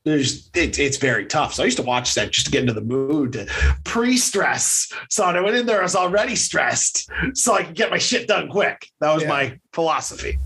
there's 0.05 0.51
it, 0.55 0.79
it's 0.79 0.97
very 0.97 1.27
tough. 1.27 1.55
So 1.55 1.63
I 1.63 1.67
used 1.67 1.77
to 1.79 1.83
watch 1.85 2.15
that 2.15 2.33
just 2.33 2.47
to 2.47 2.53
get 2.53 2.63
into 2.63 2.73
the 2.73 2.81
mood 2.81 3.35
to 3.35 3.47
pre-stress. 3.85 4.93
So 5.09 5.27
when 5.27 5.37
I 5.37 5.41
went 5.41 5.57
in 5.57 5.67
there, 5.67 5.81
I 5.81 5.83
was 5.85 5.95
already 5.95 6.35
stressed, 6.35 7.09
so 7.35 7.55
I 7.55 7.63
could 7.63 7.77
get 7.77 7.91
my 7.91 7.99
shit 7.99 8.27
done 8.27 8.49
quick. 8.49 8.89
That 9.01 9.15
was 9.15 9.23
Yeah. 9.23 9.29
my 9.29 9.59
philosophy. 9.73 10.39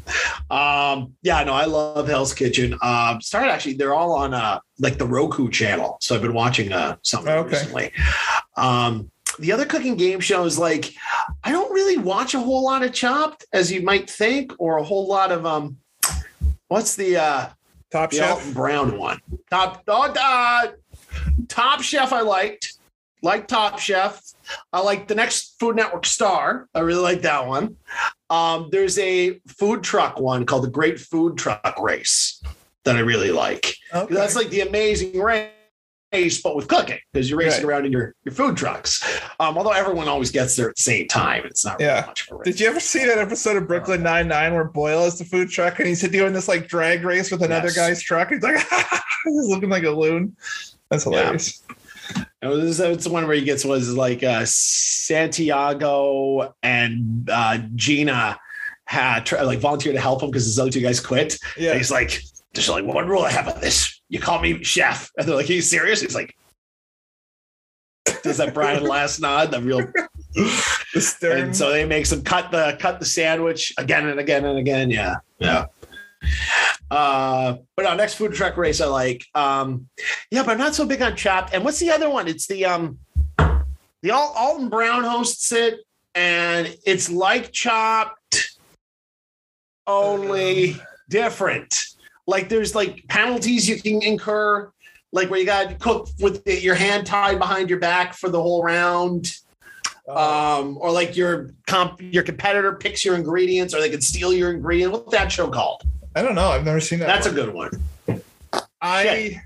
Um, 0.51 1.15
yeah, 1.23 1.43
no, 1.45 1.55
I 1.55 1.65
love 1.65 2.07
Hell's 2.07 2.35
Kitchen. 2.35 2.77
Um, 2.83 3.20
started 3.20 3.51
actually, 3.51 3.74
they're 3.74 3.95
all 3.95 4.12
on 4.12 4.35
uh 4.35 4.61
like 4.78 4.99
the 4.99 5.07
Roku 5.07 5.49
channel. 5.49 5.97
So 6.01 6.15
I've 6.15 6.23
been 6.23 6.35
watching 6.35 6.73
uh 6.73 6.97
some 7.03 7.27
Okay. 7.27 7.49
recently. 7.51 7.93
Um, 8.57 9.11
the 9.39 9.53
other 9.53 9.65
cooking 9.66 9.97
game 9.97 10.20
shows, 10.20 10.59
like 10.59 10.93
I 11.45 11.51
don't 11.53 11.73
really 11.73 11.97
watch 11.99 12.35
a 12.35 12.41
whole 12.41 12.62
lot 12.65 12.83
of 12.83 12.93
Chopped, 12.93 13.45
as 13.53 13.73
you 13.73 13.83
might 13.83 14.09
think, 14.11 14.53
or 14.59 14.78
a 14.78 14.85
whole 14.85 15.07
lot 15.09 15.33
of 15.33 15.45
um, 15.47 15.78
what's 16.69 16.95
the 16.97 17.16
uh 17.16 17.49
Top 17.91 18.11
the 18.11 18.17
Chef. 18.17 18.55
Brown 18.55 18.99
one? 18.99 19.21
Top 19.51 19.83
oh, 19.89 20.13
uh, 20.19 20.73
Top 21.49 21.83
Chef. 21.83 22.13
I 22.13 22.21
liked 22.21 22.75
like 23.23 23.49
Top 23.49 23.79
Chef. 23.79 24.21
I 24.73 24.81
like 24.81 25.09
the 25.09 25.15
next 25.15 25.59
Food 25.59 25.77
Network 25.77 26.07
star. 26.07 26.69
I 26.75 26.81
really 26.81 27.03
like 27.03 27.23
that 27.23 27.47
one. 27.47 27.77
Um, 28.31 28.69
there's 28.71 28.99
a 28.99 29.41
food 29.47 29.83
truck 29.83 30.21
one 30.21 30.47
called 30.47 30.65
the 30.65 30.71
Great 30.71 31.01
Food 31.01 31.39
Truck 31.39 31.77
Race 31.81 32.43
that 32.85 32.97
I 32.97 33.01
really 33.01 33.33
like. 33.33 33.75
Okay. 33.93 34.15
That's 34.15 34.37
like 34.37 34.51
the 34.51 34.61
amazing 34.61 35.21
race. 35.21 35.51
Race, 36.12 36.41
but 36.41 36.57
with 36.57 36.69
cooking 36.69 36.99
because 37.12 37.28
you're 37.28 37.39
racing 37.39 37.66
Right. 37.66 37.74
around 37.74 37.87
in 37.87 37.93
your, 37.93 38.15
your 38.24 38.35
food 38.35 38.57
trucks. 38.57 39.03
Um, 39.41 39.59
although 39.59 39.73
everyone 39.73 40.09
always 40.09 40.31
gets 40.31 40.57
there 40.57 40.70
at 40.70 40.77
the 40.77 40.83
same 40.83 41.09
time, 41.09 41.43
it's 41.45 41.65
not 41.65 41.78
really 41.78 41.91
Yeah. 41.93 42.05
much 42.07 42.28
of 42.28 42.35
a 42.35 42.37
race. 42.39 42.45
Did 42.45 42.61
you 42.61 42.69
ever 42.69 42.81
see 42.81 43.05
that 43.05 43.19
episode 43.19 43.57
of 43.57 43.66
Brooklyn 43.69 44.03
Nine 44.03 44.28
Nine 44.28 44.55
where 44.55 44.65
Boyle 44.65 45.05
is 45.05 45.19
the 45.19 45.24
food 45.24 45.51
truck 45.51 45.78
and 45.78 45.89
he's 45.89 46.03
doing 46.09 46.33
this 46.33 46.49
like 46.49 46.69
drag 46.69 47.05
race 47.05 47.31
with 47.31 47.43
another 47.43 47.66
Yes. 47.69 47.77
guy's 47.77 48.03
truck? 48.03 48.31
He's 48.31 48.43
like, 48.43 48.57
he's 49.24 49.49
looking 49.49 49.69
like 49.70 49.85
a 49.85 49.91
loon. 49.91 50.37
That's 50.91 51.05
hilarious. 51.05 51.62
It 52.41 52.47
was 52.47 52.78
it's 52.78 53.05
the 53.05 53.11
one 53.11 53.27
where 53.27 53.35
he 53.35 53.43
gets 53.43 53.65
was 53.65 53.93
like 53.95 54.23
uh, 54.23 54.45
Santiago 54.47 56.55
and 56.62 57.28
uh, 57.33 57.59
Gina 57.74 58.39
had 58.85 59.31
like 59.33 59.59
volunteered 59.59 59.97
to 59.97 60.01
help 60.01 60.23
him 60.23 60.31
because 60.31 60.45
his 60.45 60.59
other 60.59 60.70
two 60.70 60.81
guys 60.81 61.01
quit. 61.01 61.37
Yeah. 61.57 61.70
And 61.70 61.78
he's 61.78 61.91
like, 61.91 62.23
"There's 62.55 62.69
only 62.69 62.83
one 62.83 63.09
rule 63.09 63.23
I 63.23 63.33
have 63.33 63.49
on 63.49 63.61
this. 63.61 63.95
You 64.09 64.20
call 64.20 64.41
me 64.41 64.62
chef." 64.62 65.11
And 65.16 65.27
they're 65.27 65.37
like, 65.37 65.51
"Are 65.51 65.55
you 65.55 65.62
serious?" 65.62 66.01
He's 66.01 66.15
like, 66.15 66.37
"Does 68.23 68.39
that 68.39 68.55
Brian 68.55 68.85
last 68.89 69.20
nod? 69.20 69.51
The 69.51 69.61
real." 69.61 69.81
The. 70.95 71.33
And 71.35 71.57
so 71.57 71.70
they 71.70 71.85
makes 71.85 72.12
him 72.12 72.23
cut 72.23 72.51
the 72.51 72.77
cut 72.81 73.01
the 73.01 73.07
sandwich 73.07 73.73
again 73.78 74.07
and 74.07 74.20
again 74.20 74.45
and 74.45 74.59
again. 74.59 74.91
Yeah, 74.91 75.16
yeah. 75.39 75.66
Uh, 76.91 77.57
but 77.77 77.87
our 77.87 77.97
next 77.97 78.15
food 78.15 78.33
truck 78.33 78.57
race 78.57 78.81
I 78.81 78.87
like. 78.87 79.24
Um, 79.35 79.89
yeah, 80.31 80.43
but 80.43 80.53
I'm 80.53 80.59
not 80.59 80.74
so 80.74 80.87
big 80.87 81.03
on 81.03 81.16
chopped. 81.16 81.53
And 81.53 81.65
what's 81.65 81.81
the 81.81 81.91
other 81.91 82.09
one? 82.09 82.28
It's 82.28 82.47
the 82.47 82.65
um, 82.65 82.99
the 83.39 84.11
Al- 84.11 84.35
Alton 84.37 84.69
Brown 84.69 85.05
hosts 85.05 85.53
it, 85.53 85.81
and 86.15 86.74
it's 86.87 87.11
like 87.11 87.53
chopped, 87.53 88.59
only 89.87 90.77
different. 91.09 91.74
Like 92.27 92.48
there's 92.48 92.74
like 92.74 93.07
penalties 93.09 93.69
you 93.69 93.81
can 93.81 94.03
incur, 94.03 94.70
like 95.12 95.31
where 95.31 95.39
you 95.39 95.47
got 95.47 95.69
to 95.69 95.74
cook 95.77 96.09
with 96.20 96.44
the, 96.44 96.61
your 96.61 96.74
hand 96.74 97.07
tied 97.07 97.39
behind 97.39 97.70
your 97.70 97.78
back 97.78 98.15
for 98.15 98.28
the 98.28 98.40
whole 98.43 98.62
round 98.62 99.32
Uh, 100.09 100.59
um, 100.61 100.78
or 100.81 100.93
like 100.93 101.16
your 101.16 101.51
comp 101.66 102.01
your 102.01 102.23
competitor 102.23 102.74
picks 102.74 103.05
your 103.05 103.16
ingredients, 103.16 103.74
or 103.74 103.81
they 103.81 103.90
can 103.90 104.01
steal 104.01 104.32
your 104.32 104.53
ingredient. 104.53 104.93
What's 104.93 105.11
that 105.12 105.32
show 105.32 105.48
called? 105.48 105.82
I 106.15 106.23
don't 106.23 106.35
know. 106.35 106.48
I've 106.48 106.65
never 106.65 106.81
seen 106.81 106.98
that. 107.01 107.07
That's 107.07 107.27
a 107.27 107.32
good 107.32 107.53
one. 107.53 107.70
I 108.81 109.43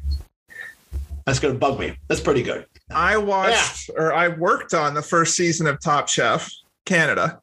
That's 1.24 1.39
gonna 1.39 1.55
bug 1.55 1.78
me. 1.78 1.97
That's 2.09 2.20
pretty 2.20 2.43
good. 2.43 2.66
I 2.90 3.16
watched 3.16 3.90
or 3.97 4.12
I 4.12 4.28
worked 4.28 4.74
on 4.74 4.94
the 4.94 5.02
first 5.02 5.35
season 5.35 5.66
of 5.66 5.81
Top 5.81 6.09
Chef 6.09 6.51
Canada. 6.85 7.40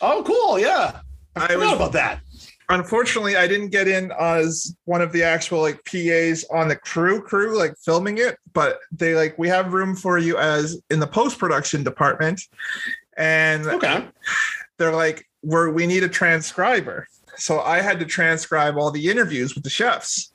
Oh, 0.00 0.22
cool. 0.26 0.58
Yeah, 0.58 1.00
I, 1.36 1.54
I 1.54 1.56
was 1.56 1.72
about 1.72 1.92
that. 1.92 2.20
Unfortunately 2.72 3.36
I 3.36 3.46
didn't 3.46 3.68
get 3.68 3.86
in 3.86 4.12
as 4.18 4.74
one 4.84 5.02
of 5.02 5.12
the 5.12 5.22
actual 5.22 5.60
like 5.60 5.84
PAs 5.84 6.44
on 6.50 6.68
the 6.68 6.76
crew 6.76 7.22
crew 7.22 7.56
like 7.56 7.74
filming 7.84 8.18
it, 8.18 8.38
but 8.52 8.80
they 8.90 9.14
like 9.14 9.38
we 9.38 9.48
have 9.48 9.72
room 9.72 9.94
for 9.94 10.18
you 10.18 10.38
as 10.38 10.80
in 10.90 10.98
the 10.98 11.06
post 11.06 11.38
production 11.38 11.82
department, 11.84 12.40
and 13.16 13.66
Okay. 13.66 14.04
they're 14.78 14.94
like 14.94 15.26
we're 15.42 15.70
we 15.70 15.86
need 15.86 16.02
a 16.02 16.08
transcriber, 16.08 17.06
so 17.36 17.60
I 17.60 17.80
had 17.80 17.98
to 18.00 18.06
transcribe 18.06 18.76
all 18.76 18.90
the 18.90 19.10
interviews 19.10 19.54
with 19.54 19.64
the 19.64 19.70
chefs. 19.70 20.32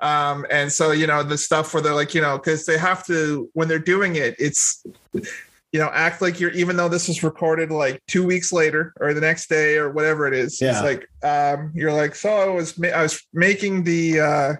Um, 0.00 0.46
and 0.50 0.72
so 0.72 0.92
you 0.92 1.06
know 1.06 1.22
the 1.22 1.36
stuff 1.38 1.74
where 1.74 1.82
they're 1.82 1.94
like 1.94 2.14
you 2.14 2.20
know 2.20 2.38
because 2.38 2.66
they 2.66 2.78
have 2.78 3.04
to 3.06 3.50
when 3.52 3.68
they're 3.68 3.78
doing 3.78 4.16
it 4.16 4.34
it's 4.38 4.84
you 5.72 5.78
know 5.80 5.90
act 5.92 6.20
like 6.20 6.40
you're 6.40 6.50
even 6.50 6.76
though 6.76 6.88
this 6.88 7.06
was 7.08 7.22
recorded 7.22 7.70
like 7.70 8.02
two 8.08 8.26
weeks 8.26 8.52
later 8.52 8.92
or 9.00 9.14
the 9.14 9.20
next 9.20 9.48
day 9.48 9.76
or 9.76 9.90
whatever 9.90 10.26
it 10.26 10.34
is 10.34 10.60
Yeah. 10.60 10.70
it's 10.72 10.82
like 10.82 11.08
um 11.22 11.70
you're 11.74 11.92
like 11.92 12.14
so 12.14 12.28
i 12.28 12.46
was 12.48 12.76
ma- 12.78 12.88
i 12.88 13.02
was 13.02 13.22
making 13.32 13.84
the 13.84 14.20
uh 14.20 14.54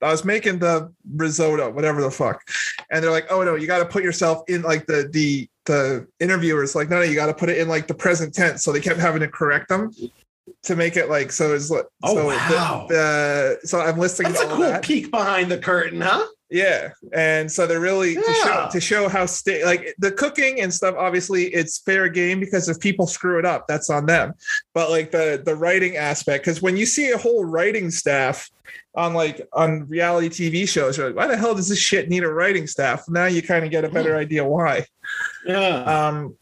I 0.00 0.10
was 0.10 0.24
making 0.24 0.58
the 0.58 0.92
risotto, 1.14 1.70
whatever 1.70 2.02
the 2.02 2.10
fuck, 2.10 2.42
and 2.90 3.04
they're 3.04 3.12
like, 3.12 3.26
"Oh 3.30 3.44
no, 3.44 3.54
you 3.54 3.68
got 3.68 3.78
to 3.78 3.84
put 3.84 4.02
yourself 4.02 4.42
in 4.48 4.62
like 4.62 4.84
the 4.86 5.08
the 5.12 5.48
the 5.66 6.08
interviewers 6.18 6.74
like, 6.74 6.90
no, 6.90 6.96
no, 6.96 7.02
you 7.02 7.14
got 7.14 7.26
to 7.26 7.34
put 7.34 7.48
it 7.48 7.58
in 7.58 7.68
like 7.68 7.86
the 7.86 7.94
present 7.94 8.34
tense." 8.34 8.64
So 8.64 8.72
they 8.72 8.80
kept 8.80 8.98
having 8.98 9.20
to 9.20 9.28
correct 9.28 9.68
them 9.68 9.92
to 10.64 10.74
make 10.74 10.96
it 10.96 11.08
like 11.08 11.30
so. 11.30 11.54
It's 11.54 11.70
like 11.70 11.86
Oh, 12.02 12.16
so 12.16 12.26
wow. 12.26 12.86
the, 12.88 13.58
the 13.62 13.68
so 13.68 13.80
I'm 13.80 13.96
listening. 13.96 14.32
That's 14.32 14.44
a 14.44 14.48
cool 14.48 14.58
that. 14.58 14.82
peek 14.82 15.12
behind 15.12 15.52
the 15.52 15.58
curtain, 15.58 16.00
huh? 16.00 16.26
Yeah, 16.52 16.90
and 17.14 17.50
so 17.50 17.66
they're 17.66 17.80
really 17.80 18.14
to 18.14 18.34
show 18.44 18.68
to 18.70 18.78
show 18.78 19.08
how 19.08 19.24
sta- 19.24 19.64
like 19.64 19.94
the 19.98 20.12
cooking 20.12 20.60
and 20.60 20.72
stuff. 20.72 20.94
Obviously, 20.98 21.44
it's 21.44 21.78
fair 21.78 22.10
game 22.10 22.40
because 22.40 22.68
if 22.68 22.78
people 22.78 23.06
screw 23.06 23.38
it 23.38 23.46
up, 23.46 23.66
that's 23.66 23.88
on 23.88 24.04
them. 24.04 24.34
But 24.74 24.90
like 24.90 25.10
the 25.10 25.40
the 25.42 25.56
writing 25.56 25.96
aspect, 25.96 26.44
because 26.44 26.60
when 26.60 26.76
you 26.76 26.84
see 26.84 27.10
a 27.10 27.16
whole 27.16 27.42
writing 27.46 27.90
staff 27.90 28.50
on 28.94 29.14
like 29.14 29.48
on 29.54 29.88
reality 29.88 30.28
TV 30.28 30.68
shows, 30.68 30.98
you're 30.98 31.06
like, 31.06 31.16
why 31.16 31.26
the 31.26 31.38
hell 31.38 31.54
does 31.54 31.70
this 31.70 31.78
shit 31.78 32.10
need 32.10 32.22
a 32.22 32.28
writing 32.28 32.66
staff? 32.66 33.08
Now 33.08 33.24
you 33.24 33.40
kind 33.40 33.64
of 33.64 33.70
get 33.70 33.86
a 33.86 33.88
better 33.88 34.14
idea 34.14 34.44
why. 34.44 34.84
Yeah. 35.46 35.84
Um, 35.84 36.36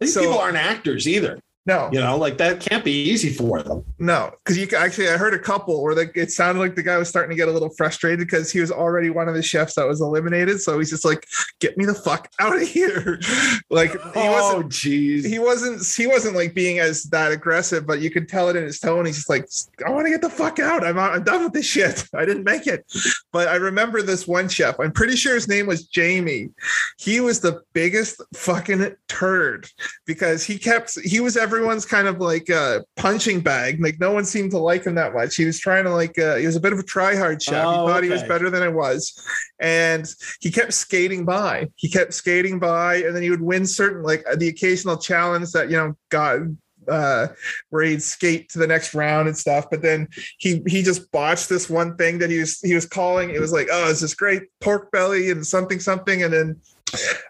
These 0.00 0.14
so- 0.14 0.22
people 0.22 0.38
aren't 0.38 0.56
actors 0.56 1.06
either. 1.06 1.38
No, 1.66 1.88
You 1.92 2.00
know, 2.00 2.16
like 2.18 2.36
that 2.38 2.60
can't 2.60 2.84
be 2.84 2.92
easy 2.92 3.30
for 3.32 3.62
them. 3.62 3.84
No, 3.98 4.32
because 4.44 4.58
you 4.58 4.68
actually, 4.76 5.08
I 5.08 5.16
heard 5.16 5.32
a 5.32 5.38
couple 5.38 5.82
where 5.82 5.94
like 5.94 6.12
it 6.14 6.30
sounded 6.30 6.60
like 6.60 6.74
the 6.74 6.82
guy 6.82 6.98
was 6.98 7.08
starting 7.08 7.30
to 7.30 7.36
get 7.36 7.48
a 7.48 7.52
little 7.52 7.70
frustrated 7.70 8.18
because 8.20 8.52
he 8.52 8.60
was 8.60 8.70
already 8.70 9.08
one 9.08 9.28
of 9.28 9.34
the 9.34 9.42
chefs 9.42 9.74
that 9.76 9.86
was 9.88 10.00
eliminated. 10.02 10.60
So 10.60 10.78
he's 10.78 10.90
just 10.90 11.04
like, 11.04 11.26
"Get 11.60 11.78
me 11.78 11.86
the 11.86 11.94
fuck 11.94 12.28
out 12.38 12.56
of 12.60 12.68
here!" 12.68 13.18
like 13.70 13.92
he 13.92 13.98
Oh, 14.16 14.30
wasn't, 14.58 14.72
jeez. 14.72 15.24
he 15.26 15.38
wasn't, 15.38 15.82
he 15.86 16.06
wasn't 16.06 16.36
like 16.36 16.54
being 16.54 16.80
as 16.80 17.04
that 17.04 17.32
aggressive, 17.32 17.86
but 17.86 18.00
you 18.00 18.10
could 18.10 18.28
tell 18.28 18.48
it 18.50 18.56
in 18.56 18.64
his 18.64 18.78
tone. 18.78 19.06
He's 19.06 19.16
just 19.16 19.30
like, 19.30 19.48
"I 19.86 19.90
want 19.90 20.06
to 20.06 20.10
get 20.10 20.20
the 20.20 20.28
fuck 20.30 20.58
out. 20.58 20.84
I'm 20.84 20.98
out. 20.98 21.14
I'm 21.14 21.24
done 21.24 21.44
with 21.44 21.52
this 21.54 21.66
shit. 21.66 22.04
I 22.14 22.24
didn't 22.26 22.44
make 22.44 22.66
it." 22.66 22.84
But 23.32 23.48
I 23.48 23.54
remember 23.56 24.02
this 24.02 24.26
one 24.28 24.48
chef. 24.48 24.78
I'm 24.78 24.92
pretty 24.92 25.16
sure 25.16 25.34
his 25.34 25.48
name 25.48 25.66
was 25.66 25.84
Jamie. 25.86 26.50
He 26.98 27.20
was 27.20 27.40
the 27.40 27.62
biggest 27.72 28.20
fucking 28.34 28.94
turd 29.08 29.68
because 30.06 30.44
he 30.44 30.58
kept 30.58 30.98
he 31.00 31.20
was 31.20 31.36
everyone's 31.54 31.86
kind 31.86 32.08
of 32.08 32.18
like 32.18 32.50
uh 32.50 32.80
punching 32.96 33.40
bag. 33.40 33.80
Like 33.80 34.00
no 34.00 34.12
one 34.12 34.24
seemed 34.24 34.50
to 34.52 34.58
like 34.58 34.84
him 34.84 34.94
that 34.96 35.14
much. 35.14 35.36
He 35.36 35.44
was 35.44 35.58
trying 35.58 35.84
to 35.84 35.90
like 35.90 36.18
uh 36.18 36.36
he 36.36 36.46
was 36.46 36.56
a 36.56 36.60
bit 36.60 36.72
of 36.72 36.78
a 36.78 36.82
try 36.82 37.16
hard 37.16 37.42
chef 37.42 37.64
Oh, 37.64 37.70
he 37.70 37.92
thought 37.92 38.04
he 38.04 38.10
was 38.10 38.22
better 38.24 38.50
than 38.50 38.62
i 38.62 38.68
was. 38.68 39.20
And 39.60 40.06
he 40.40 40.50
kept 40.50 40.74
skating 40.74 41.24
by. 41.24 41.68
He 41.76 41.88
kept 41.88 42.14
skating 42.14 42.58
by 42.58 42.96
and 42.96 43.14
then 43.14 43.22
he 43.22 43.30
would 43.30 43.40
win 43.40 43.66
certain 43.66 44.02
like 44.02 44.24
the 44.36 44.48
occasional 44.48 44.96
challenge 44.96 45.52
that 45.52 45.70
you 45.70 45.76
know 45.76 45.94
got 46.10 46.40
uh 46.88 47.28
where 47.70 47.84
he'd 47.84 48.02
skate 48.02 48.48
to 48.48 48.58
the 48.58 48.66
next 48.66 48.94
round 48.94 49.28
and 49.28 49.36
stuff 49.36 49.66
but 49.70 49.82
then 49.82 50.08
he 50.38 50.62
he 50.66 50.82
just 50.82 51.10
botched 51.12 51.48
this 51.48 51.68
one 51.68 51.96
thing 51.96 52.18
that 52.18 52.30
he 52.30 52.38
was 52.38 52.60
he 52.60 52.74
was 52.74 52.86
calling. 52.86 53.30
It 53.30 53.40
was 53.40 53.52
like 53.52 53.68
oh 53.70 53.90
it's 53.90 54.00
this 54.00 54.14
great 54.14 54.42
pork 54.60 54.90
belly 54.90 55.30
and 55.30 55.46
something 55.46 55.80
something? 55.80 56.22
And 56.22 56.32
then 56.32 56.60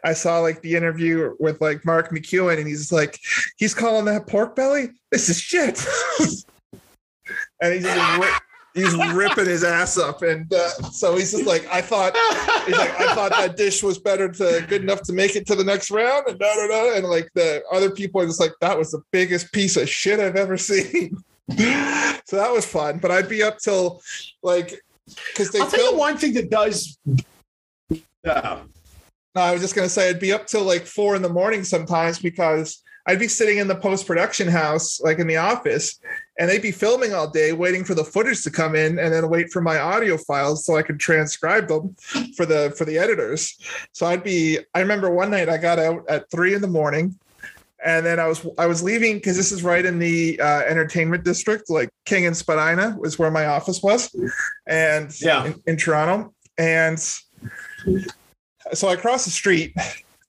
I 0.04 0.12
saw 0.12 0.40
like 0.40 0.60
the 0.62 0.74
interview 0.74 1.34
with 1.38 1.60
like 1.60 1.84
Mark 1.84 2.10
McEwan, 2.10 2.58
and 2.58 2.66
he's 2.66 2.92
like, 2.92 3.18
he's 3.56 3.74
calling 3.74 4.04
that 4.06 4.26
pork 4.26 4.54
belly. 4.54 4.90
This 5.10 5.28
is 5.28 5.40
shit, 5.40 5.84
and 7.60 7.74
he's 7.74 7.84
just 7.84 8.32
he's 8.74 8.94
ripping 9.12 9.46
his 9.46 9.64
ass 9.64 9.96
up, 9.96 10.22
and 10.22 10.52
uh, 10.52 10.68
so 10.90 11.16
he's 11.16 11.30
just 11.32 11.46
like, 11.46 11.66
I 11.72 11.80
thought 11.80 12.14
he's 12.66 12.76
like, 12.76 13.00
I 13.00 13.14
thought 13.14 13.30
that 13.30 13.56
dish 13.56 13.82
was 13.82 13.98
better 13.98 14.28
to 14.28 14.64
good 14.68 14.82
enough 14.82 15.02
to 15.02 15.12
make 15.12 15.36
it 15.36 15.46
to 15.46 15.54
the 15.54 15.64
next 15.64 15.90
round, 15.90 16.26
and 16.26 16.38
da 16.38 16.54
da 16.54 16.66
da, 16.66 16.96
and 16.96 17.06
like 17.06 17.30
the 17.34 17.62
other 17.72 17.90
people 17.90 18.20
are 18.20 18.26
just 18.26 18.40
like, 18.40 18.52
that 18.60 18.76
was 18.76 18.90
the 18.90 19.02
biggest 19.12 19.52
piece 19.52 19.76
of 19.76 19.88
shit 19.88 20.20
I've 20.20 20.36
ever 20.36 20.56
seen. 20.56 21.16
so 21.50 22.36
that 22.36 22.52
was 22.52 22.66
fun, 22.66 22.98
but 22.98 23.10
I'd 23.10 23.28
be 23.28 23.42
up 23.42 23.58
till 23.58 24.02
like 24.42 24.82
because 25.28 25.50
they 25.50 25.60
I'll 25.60 25.70
tell 25.70 25.92
you 25.92 25.98
one 25.98 26.16
thing 26.16 26.34
that 26.34 26.50
does. 26.50 26.98
Yeah. 28.24 28.60
No, 29.34 29.40
I 29.40 29.52
was 29.52 29.60
just 29.60 29.74
gonna 29.74 29.88
say 29.88 30.08
I'd 30.08 30.20
be 30.20 30.32
up 30.32 30.46
till 30.46 30.64
like 30.64 30.86
four 30.86 31.16
in 31.16 31.22
the 31.22 31.28
morning 31.28 31.64
sometimes 31.64 32.18
because 32.18 32.82
I'd 33.06 33.18
be 33.18 33.28
sitting 33.28 33.58
in 33.58 33.68
the 33.68 33.76
post 33.76 34.06
production 34.06 34.48
house, 34.48 35.00
like 35.00 35.18
in 35.18 35.26
the 35.26 35.36
office, 35.36 36.00
and 36.38 36.50
they'd 36.50 36.62
be 36.62 36.72
filming 36.72 37.14
all 37.14 37.28
day, 37.28 37.52
waiting 37.52 37.84
for 37.84 37.94
the 37.94 38.04
footage 38.04 38.42
to 38.42 38.50
come 38.50 38.74
in, 38.74 38.98
and 38.98 39.12
then 39.12 39.28
wait 39.28 39.50
for 39.52 39.60
my 39.60 39.78
audio 39.78 40.16
files 40.16 40.64
so 40.64 40.76
I 40.76 40.82
could 40.82 40.98
transcribe 40.98 41.68
them 41.68 41.94
for 42.36 42.44
the 42.46 42.74
for 42.76 42.84
the 42.84 42.98
editors. 42.98 43.56
So 43.92 44.06
I'd 44.06 44.24
be. 44.24 44.58
I 44.74 44.80
remember 44.80 45.10
one 45.10 45.30
night 45.30 45.48
I 45.48 45.58
got 45.58 45.78
out 45.78 46.04
at 46.08 46.30
three 46.30 46.54
in 46.54 46.60
the 46.60 46.68
morning, 46.68 47.18
and 47.84 48.04
then 48.04 48.18
I 48.18 48.26
was 48.26 48.44
I 48.58 48.66
was 48.66 48.82
leaving 48.82 49.16
because 49.16 49.36
this 49.36 49.52
is 49.52 49.62
right 49.62 49.84
in 49.84 49.98
the 49.98 50.40
uh, 50.40 50.62
entertainment 50.62 51.24
district, 51.24 51.70
like 51.70 51.90
King 52.04 52.26
and 52.26 52.36
Spadina 52.36 52.96
was 52.98 53.18
where 53.18 53.30
my 53.30 53.46
office 53.46 53.82
was, 53.82 54.14
and 54.66 55.14
Yeah. 55.20 55.46
in, 55.46 55.62
in 55.66 55.76
Toronto, 55.76 56.34
and 56.58 56.98
so 58.72 58.88
I 58.88 58.96
cross 58.96 59.24
the 59.24 59.30
street. 59.30 59.74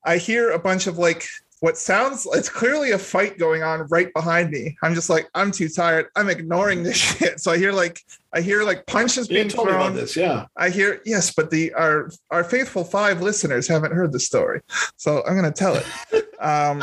I 0.04 0.18
hear 0.18 0.52
a 0.52 0.60
bunch 0.60 0.86
of 0.88 0.98
like 1.00 1.26
what 1.62 1.78
sounds 1.78 2.28
it's 2.34 2.50
clearly 2.50 2.92
a 2.92 2.98
fight 2.98 3.38
going 3.38 3.64
on 3.64 3.88
right 3.88 4.14
behind 4.14 4.52
me. 4.52 4.78
I'm 4.84 4.94
just 4.94 5.10
like, 5.10 5.30
I'm 5.34 5.52
too 5.52 5.70
tired. 5.70 6.08
I'm 6.16 6.30
ignoring 6.30 6.84
this 6.84 6.98
shit. 7.18 7.40
So 7.40 7.52
I 7.52 7.58
hear 7.58 7.72
like 7.72 8.02
I 8.34 8.42
hear 8.42 8.64
like 8.64 8.86
punches 8.86 9.30
You 9.30 9.36
being 9.36 9.50
told 9.50 9.68
me 9.68 9.74
about 9.74 9.88
thrown. 9.88 9.96
this. 9.96 10.16
Yeah. 10.16 10.46
I 10.58 10.70
hear 10.70 11.02
yes, 11.06 11.34
but 11.34 11.50
the 11.50 11.74
our 11.74 12.10
our 12.32 12.44
faithful 12.44 12.84
five 12.84 13.22
listeners 13.22 13.68
haven't 13.68 13.94
heard 13.94 14.12
the 14.12 14.20
story. 14.20 14.62
So 14.98 15.24
I'm 15.26 15.36
gonna 15.36 15.52
tell 15.52 15.76
it. 15.76 15.86
Um 16.42 16.80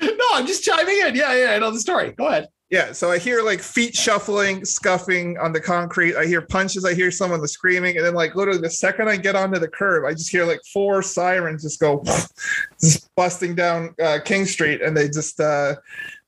No, 0.00 0.24
I'm 0.32 0.46
just 0.46 0.64
chiming 0.64 0.98
in. 1.06 1.14
Yeah, 1.14 1.34
yeah, 1.34 1.50
I 1.52 1.58
know 1.58 1.70
the 1.70 1.78
story. 1.80 2.12
Go 2.12 2.26
ahead. 2.26 2.48
Yeah, 2.68 2.90
so 2.90 3.12
I 3.12 3.18
hear 3.18 3.42
like 3.42 3.60
feet 3.60 3.94
shuffling, 3.94 4.64
scuffing 4.64 5.38
on 5.38 5.52
the 5.52 5.60
concrete. 5.60 6.16
I 6.16 6.26
hear 6.26 6.42
punches. 6.42 6.84
I 6.84 6.94
hear 6.94 7.12
someone 7.12 7.46
screaming, 7.46 7.96
and 7.96 8.04
then 8.04 8.14
like 8.14 8.34
literally 8.34 8.60
the 8.60 8.70
second 8.70 9.08
I 9.08 9.16
get 9.16 9.36
onto 9.36 9.60
the 9.60 9.68
curb, 9.68 10.04
I 10.04 10.12
just 10.12 10.30
hear 10.30 10.44
like 10.44 10.60
four 10.72 11.00
sirens 11.00 11.62
just 11.62 11.78
go, 11.78 12.02
just 12.80 13.08
busting 13.14 13.54
down 13.54 13.94
uh, 14.02 14.18
King 14.24 14.46
Street, 14.46 14.82
and 14.82 14.96
they 14.96 15.06
just 15.06 15.38
uh, 15.38 15.76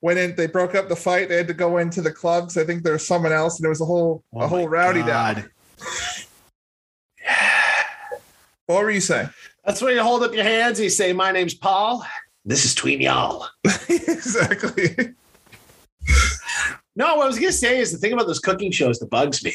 went 0.01 0.21
in. 0.21 0.37
They 0.37 0.47
broke 0.47 0.77
up 0.77 0.89
the 0.89 0.95
fight. 0.95 1.29
They 1.29 1.37
had 1.37 1.49
to 1.49 1.55
go 1.55 1.79
into 1.79 2.03
the 2.03 2.13
clubs. 2.13 2.57
I 2.57 2.63
think 2.63 2.85
there 2.85 2.93
was 2.93 3.05
someone 3.07 3.33
else, 3.33 3.59
and 3.59 3.65
there 3.65 3.71
was 3.71 3.81
a 3.81 3.87
whole 3.87 4.23
Oh 4.33 4.43
a 4.43 4.47
whole 4.47 4.69
rowdy 4.69 5.03
God. 5.03 5.37
down. 5.37 5.51
What 8.67 8.83
were 8.83 8.91
you 8.91 9.01
saying? 9.01 9.31
That's 9.65 9.81
when 9.81 9.95
you 9.95 10.03
hold 10.03 10.23
up 10.23 10.35
your 10.35 10.45
hands 10.45 10.79
and 10.79 10.85
you 10.85 10.91
say, 10.91 11.15
My 11.15 11.33
name's 11.33 11.55
Paul. 11.55 12.05
This 12.45 12.67
is 12.67 12.75
Tween 12.75 13.01
Y'all. 13.01 13.47
exactly. 13.89 15.15
No, 16.97 17.15
what 17.15 17.25
I 17.25 17.29
was 17.29 17.39
gonna 17.39 17.53
say 17.53 17.79
is 17.79 17.93
the 17.93 17.99
thing 17.99 18.13
about 18.13 18.27
those 18.27 18.41
cooking 18.41 18.73
shows 18.73 18.99
that 18.99 19.09
bugs 19.09 19.45
me 19.45 19.55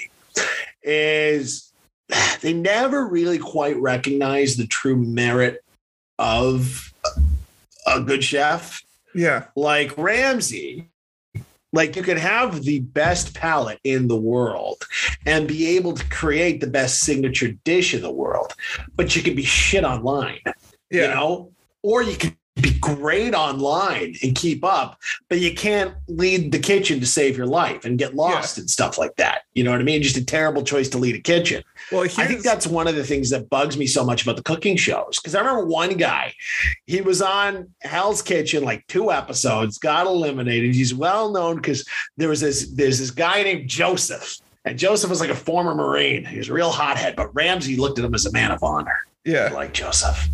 is 0.81 1.73
they 2.41 2.53
never 2.53 3.05
really 3.05 3.37
quite 3.37 3.75
recognize 3.77 4.55
the 4.55 4.67
true 4.67 4.95
merit 4.95 5.63
of 6.19 6.93
a 7.85 7.99
good 8.01 8.23
chef. 8.23 8.81
Yeah. 9.13 9.45
Like 9.55 9.97
Ramsay, 9.97 10.89
like 11.73 11.95
you 11.95 12.03
could 12.03 12.17
have 12.17 12.63
the 12.63 12.79
best 12.79 13.33
palate 13.33 13.79
in 13.83 14.07
the 14.07 14.15
world 14.15 14.83
and 15.25 15.47
be 15.47 15.75
able 15.75 15.93
to 15.93 16.09
create 16.09 16.61
the 16.61 16.67
best 16.67 16.99
signature 17.01 17.51
dish 17.63 17.93
in 17.93 18.01
the 18.01 18.11
world, 18.11 18.53
but 18.95 19.15
you 19.15 19.21
could 19.21 19.35
be 19.35 19.43
shit 19.43 19.83
online 19.83 20.39
Yeah. 20.91 21.01
you 21.01 21.07
know 21.15 21.51
or 21.81 22.03
you 22.03 22.15
could 22.15 22.35
be 22.61 22.77
great 22.79 23.33
online 23.33 24.15
and 24.21 24.35
keep 24.35 24.63
up 24.63 24.99
but 25.27 25.39
you 25.39 25.53
can't 25.55 25.95
lead 26.07 26.51
the 26.51 26.59
kitchen 26.59 26.99
to 26.99 27.05
save 27.05 27.35
your 27.35 27.47
life 27.47 27.83
and 27.83 27.97
get 27.97 28.13
lost 28.13 28.59
and 28.59 28.69
stuff 28.69 28.97
like 28.97 29.15
that. 29.15 29.41
You 29.53 29.63
know 29.63 29.71
what 29.71 29.81
i 29.81 29.83
mean? 29.83 30.03
Just 30.03 30.17
a 30.17 30.25
terrible 30.25 30.61
choice 30.61 30.87
to 30.89 30.99
lead 30.99 31.15
a 31.15 31.19
kitchen. 31.19 31.63
Well, 31.91 32.03
i 32.03 32.07
think 32.07 32.43
that's 32.43 32.67
one 32.67 32.87
of 32.87 32.95
the 32.95 33.03
things 33.03 33.31
that 33.31 33.49
bugs 33.49 33.75
me 33.75 33.87
so 33.87 34.05
much 34.05 34.21
about 34.21 34.35
the 34.35 34.43
cooking 34.43 34.77
shows 34.77 35.19
because 35.19 35.33
i 35.33 35.39
remember 35.39 35.65
one 35.65 35.97
guy 35.97 36.33
he 36.85 37.01
was 37.01 37.21
on 37.21 37.69
hell's 37.81 38.21
kitchen 38.21 38.63
like 38.63 38.85
two 38.87 39.11
episodes 39.11 39.77
got 39.79 40.05
eliminated. 40.05 40.75
He's 40.75 40.93
well 40.93 41.31
known 41.31 41.55
because 41.55 41.87
there 42.17 42.29
was 42.29 42.41
this 42.41 42.71
there's 42.75 42.99
this 42.99 43.11
guy 43.11 43.41
named 43.41 43.67
joseph 43.67 44.37
and 44.65 44.77
joseph 44.77 45.09
was 45.09 45.19
like 45.19 45.29
a 45.29 45.35
former 45.35 45.73
marine. 45.73 46.23
He 46.23 46.37
was 46.37 46.49
a 46.49 46.53
real 46.53 46.71
hothead 46.71 47.15
but 47.15 47.33
ramsay 47.33 47.77
looked 47.77 47.97
at 47.97 48.05
him 48.05 48.13
as 48.13 48.27
a 48.27 48.31
man 48.31 48.51
of 48.51 48.63
honor 48.63 48.99
yeah. 49.25 49.49
like 49.53 49.73
Joseph. 49.73 50.27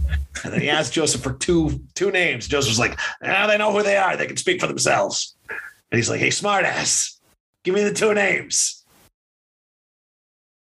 And 0.44 0.54
then 0.54 0.62
he 0.62 0.70
asked 0.70 0.94
Joseph 0.94 1.22
for 1.22 1.34
two 1.34 1.82
two 1.96 2.12
names. 2.12 2.48
Joseph 2.48 2.72
was 2.72 2.80
like, 2.80 2.98
"Ah, 3.24 3.46
they 3.48 3.58
know 3.58 3.72
who 3.72 3.84
they 3.84 3.98
are. 3.98 4.16
They 4.16 4.28
can 4.28 4.38
speak 4.38 4.62
for 4.62 4.68
themselves." 4.68 5.36
And 5.50 5.98
he's 5.98 6.10
like, 6.10 6.20
"Hey, 6.20 6.30
smartass, 6.30 7.18
give 7.64 7.76
me 7.76 7.84
the 7.84 7.94
two 7.94 8.14
names. 8.14 8.86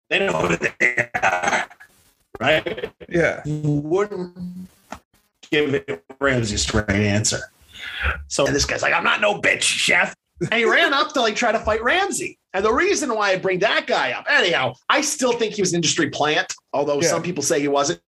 They 0.10 0.20
know 0.20 0.34
who 0.34 0.56
they 0.58 1.10
are, 1.22 1.66
right?" 2.40 2.90
Yeah. 3.08 3.42
You 3.46 3.62
wouldn't 3.62 4.36
give 5.52 5.74
it 5.74 6.04
Ramsay 6.20 6.56
a 6.56 6.58
straight 6.58 6.90
answer. 6.90 7.40
So 8.28 8.46
this 8.46 8.66
guy's 8.66 8.82
like, 8.82 8.94
"I'm 8.94 9.04
not 9.04 9.22
no 9.22 9.40
bitch, 9.40 9.62
chef." 9.62 10.14
And 10.42 10.54
he 10.54 10.66
ran 10.66 10.94
up 10.94 11.14
to 11.14 11.22
like 11.22 11.36
try 11.36 11.52
to 11.52 11.60
fight 11.60 11.84
Ramsay. 11.84 12.38
And 12.54 12.66
the 12.66 12.74
reason 12.74 13.14
why 13.14 13.32
I 13.32 13.38
bring 13.38 13.60
that 13.60 13.88
guy 13.88 14.12
up, 14.12 14.26
anyhow, 14.30 14.74
I 14.90 15.02
still 15.02 15.34
think 15.34 15.54
he 15.54 15.62
was 15.62 15.72
an 15.74 15.78
industry 15.78 16.10
plant, 16.10 16.54
although 16.74 17.02
Yeah. 17.02 17.10
some 17.10 17.22
people 17.22 17.44
say 17.44 17.60
he 17.60 17.68
wasn't, 17.68 18.02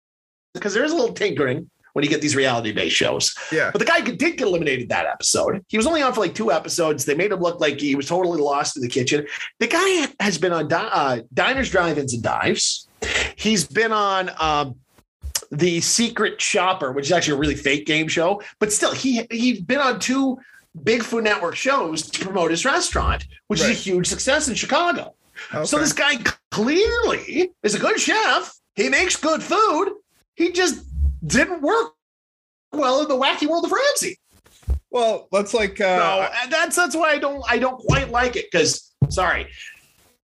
because 0.54 0.74
there 0.74 0.84
is 0.84 0.92
a 0.92 0.96
little 0.96 1.14
tinkering 1.14 1.70
when 1.92 2.04
you 2.04 2.10
get 2.10 2.20
these 2.20 2.36
reality 2.36 2.72
based 2.72 2.94
shows. 2.94 3.34
Yeah. 3.50 3.70
But 3.72 3.80
the 3.80 3.84
guy 3.84 4.00
did 4.00 4.18
get 4.18 4.40
eliminated 4.42 4.88
that 4.90 5.06
episode. 5.06 5.64
He 5.68 5.76
was 5.76 5.86
only 5.86 6.02
on 6.02 6.12
for 6.12 6.20
like 6.20 6.34
two 6.34 6.52
episodes. 6.52 7.04
They 7.04 7.14
made 7.14 7.32
him 7.32 7.40
look 7.40 7.60
like 7.60 7.80
he 7.80 7.94
was 7.94 8.06
totally 8.06 8.40
lost 8.40 8.76
in 8.76 8.82
the 8.82 8.88
kitchen. 8.88 9.26
The 9.58 9.66
guy 9.66 10.06
has 10.20 10.38
been 10.38 10.52
on 10.52 10.72
uh, 10.72 11.22
Diners, 11.34 11.70
Drive-Ins, 11.70 12.14
and 12.14 12.22
Dives. 12.22 12.88
He's 13.36 13.64
been 13.66 13.92
on 13.92 14.30
um, 14.38 14.76
the 15.50 15.80
Secret 15.80 16.40
Shopper, 16.40 16.92
which 16.92 17.06
is 17.06 17.12
actually 17.12 17.34
a 17.34 17.38
really 17.38 17.56
fake 17.56 17.86
game 17.86 18.08
show. 18.08 18.42
But 18.58 18.72
still, 18.72 18.92
he 18.92 19.26
he's 19.30 19.60
been 19.60 19.80
on 19.80 19.98
two 19.98 20.38
big 20.84 21.02
Food 21.02 21.24
Network 21.24 21.56
shows 21.56 22.02
to 22.02 22.24
promote 22.24 22.50
his 22.50 22.64
restaurant, 22.64 23.26
which 23.48 23.60
is 23.60 23.70
a 23.70 23.72
huge 23.72 24.06
success 24.06 24.48
in 24.48 24.54
Chicago. 24.54 25.14
Okay. 25.54 25.64
So 25.64 25.78
this 25.78 25.92
guy 25.92 26.16
clearly 26.50 27.52
is 27.62 27.74
a 27.74 27.78
good 27.78 27.98
chef. 27.98 28.54
He 28.74 28.88
makes 28.88 29.16
good 29.16 29.42
food. 29.42 29.94
He 30.38 30.52
just 30.52 30.84
didn't 31.26 31.62
work 31.62 31.94
well 32.72 33.02
in 33.02 33.08
the 33.08 33.16
wacky 33.16 33.48
world 33.48 33.64
of 33.64 33.72
Ramsay. 33.72 34.16
well, 34.92 35.26
that's 35.32 35.52
like 35.52 35.78
So 35.78 35.84
uh, 35.84 36.30
and 36.42 36.52
that's 36.52 36.76
that's 36.76 36.94
why 36.94 37.10
I 37.10 37.18
don't 37.18 37.42
I 37.48 37.58
don't 37.58 37.78
quite 37.78 38.10
like 38.10 38.36
it 38.36 38.46
because 38.50 38.94
sorry, 39.10 39.48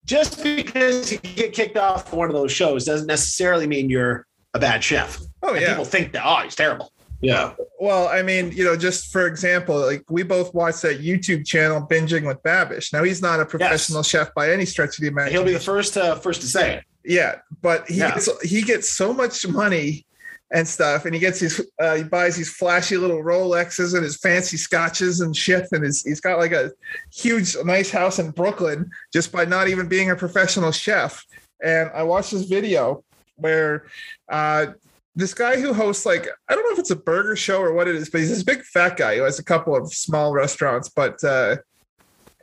just 0.05 0.43
because 0.43 1.12
you 1.12 1.19
get 1.19 1.53
kicked 1.53 1.77
off 1.77 2.12
one 2.12 2.28
of 2.28 2.35
those 2.35 2.51
shows 2.51 2.85
doesn't 2.85 3.07
necessarily 3.07 3.69
mean 3.69 3.89
you're 3.89 4.27
a 4.53 4.59
bad 4.59 4.82
chef. 4.82 5.20
oh 5.45 5.53
And 5.53 5.62
yeah. 5.62 5.69
People 5.69 5.85
think 5.85 6.12
that 6.12 6.23
oh 6.27 6.43
he's 6.43 6.57
terrible. 6.57 6.93
Yeah. 7.20 7.53
Well, 7.78 8.09
I 8.09 8.23
mean, 8.23 8.51
you 8.51 8.65
know, 8.65 8.77
just 8.77 9.12
for 9.12 9.27
example, 9.28 9.78
like 9.78 10.03
we 10.11 10.24
both 10.24 10.53
watched 10.55 10.82
that 10.82 11.01
YouTube 11.01 11.47
channel 11.47 11.87
binging 11.87 12.27
with 12.27 12.43
Babish. 12.43 12.93
Now 12.93 13.05
he's 13.05 13.23
not 13.23 13.39
a 13.39 13.47
professional 13.47 14.03
chef 14.03 14.35
by 14.35 14.51
any 14.51 14.65
stretch 14.65 14.99
of 14.99 15.03
the 15.03 15.09
imagination. 15.09 15.37
He'll 15.37 15.47
be 15.47 15.53
the 15.53 15.61
first 15.61 15.97
uh, 15.97 16.16
first 16.16 16.41
to 16.41 16.49
say 16.49 16.77
it. 16.77 16.85
Yeah, 17.05 17.36
but 17.62 17.89
he 17.89 17.98
Yeah. 17.98 18.14
gets 18.14 18.43
he 18.43 18.62
gets 18.62 18.90
so 18.90 19.12
much 19.12 19.47
money 19.47 20.06
and 20.52 20.66
stuff, 20.66 21.05
and 21.05 21.14
he 21.14 21.20
gets 21.20 21.40
these 21.40 21.60
uh, 21.78 21.94
he 21.97 22.02
buys 22.02 22.36
these 22.36 22.51
flashy 22.51 22.97
little 22.97 23.22
Rolexes 23.22 23.94
and 23.94 24.02
his 24.02 24.16
fancy 24.18 24.56
scotches 24.56 25.20
and 25.20 25.36
shit, 25.36 25.66
and 25.72 25.85
his, 25.85 26.02
he's 26.02 26.20
got 26.20 26.39
like 26.39 26.52
a 26.52 26.72
huge 27.12 27.56
nice 27.64 27.90
house 27.90 28.18
in 28.18 28.31
Brooklyn 28.32 28.90
just 29.12 29.31
by 29.32 29.44
not 29.44 29.68
even 29.68 29.86
being 29.89 30.10
a 30.10 30.16
professional 30.16 30.72
chef. 30.72 31.24
And 31.62 31.90
I 31.94 32.02
watched 32.02 32.32
this 32.32 32.44
video 32.44 33.05
where 33.36 33.86
uh, 34.28 34.66
this 35.14 35.35
guy 35.35 35.60
who 35.60 35.72
hosts 35.72 36.05
like 36.05 36.28
I 36.48 36.55
don't 36.55 36.64
know 36.64 36.72
if 36.72 36.78
it's 36.78 36.90
a 36.90 36.97
burger 36.97 37.36
show 37.36 37.60
or 37.60 37.72
what 37.72 37.86
it 37.89 37.94
is, 37.94 38.10
but 38.10 38.20
he's 38.20 38.31
this 38.31 38.43
big 38.43 38.62
fat 38.62 38.97
guy 38.97 39.16
who 39.16 39.22
has 39.22 39.39
a 39.39 39.44
couple 39.44 39.77
of 39.77 39.93
small 39.93 40.32
restaurants, 40.32 40.89
but. 40.89 41.22
Uh, 41.24 41.56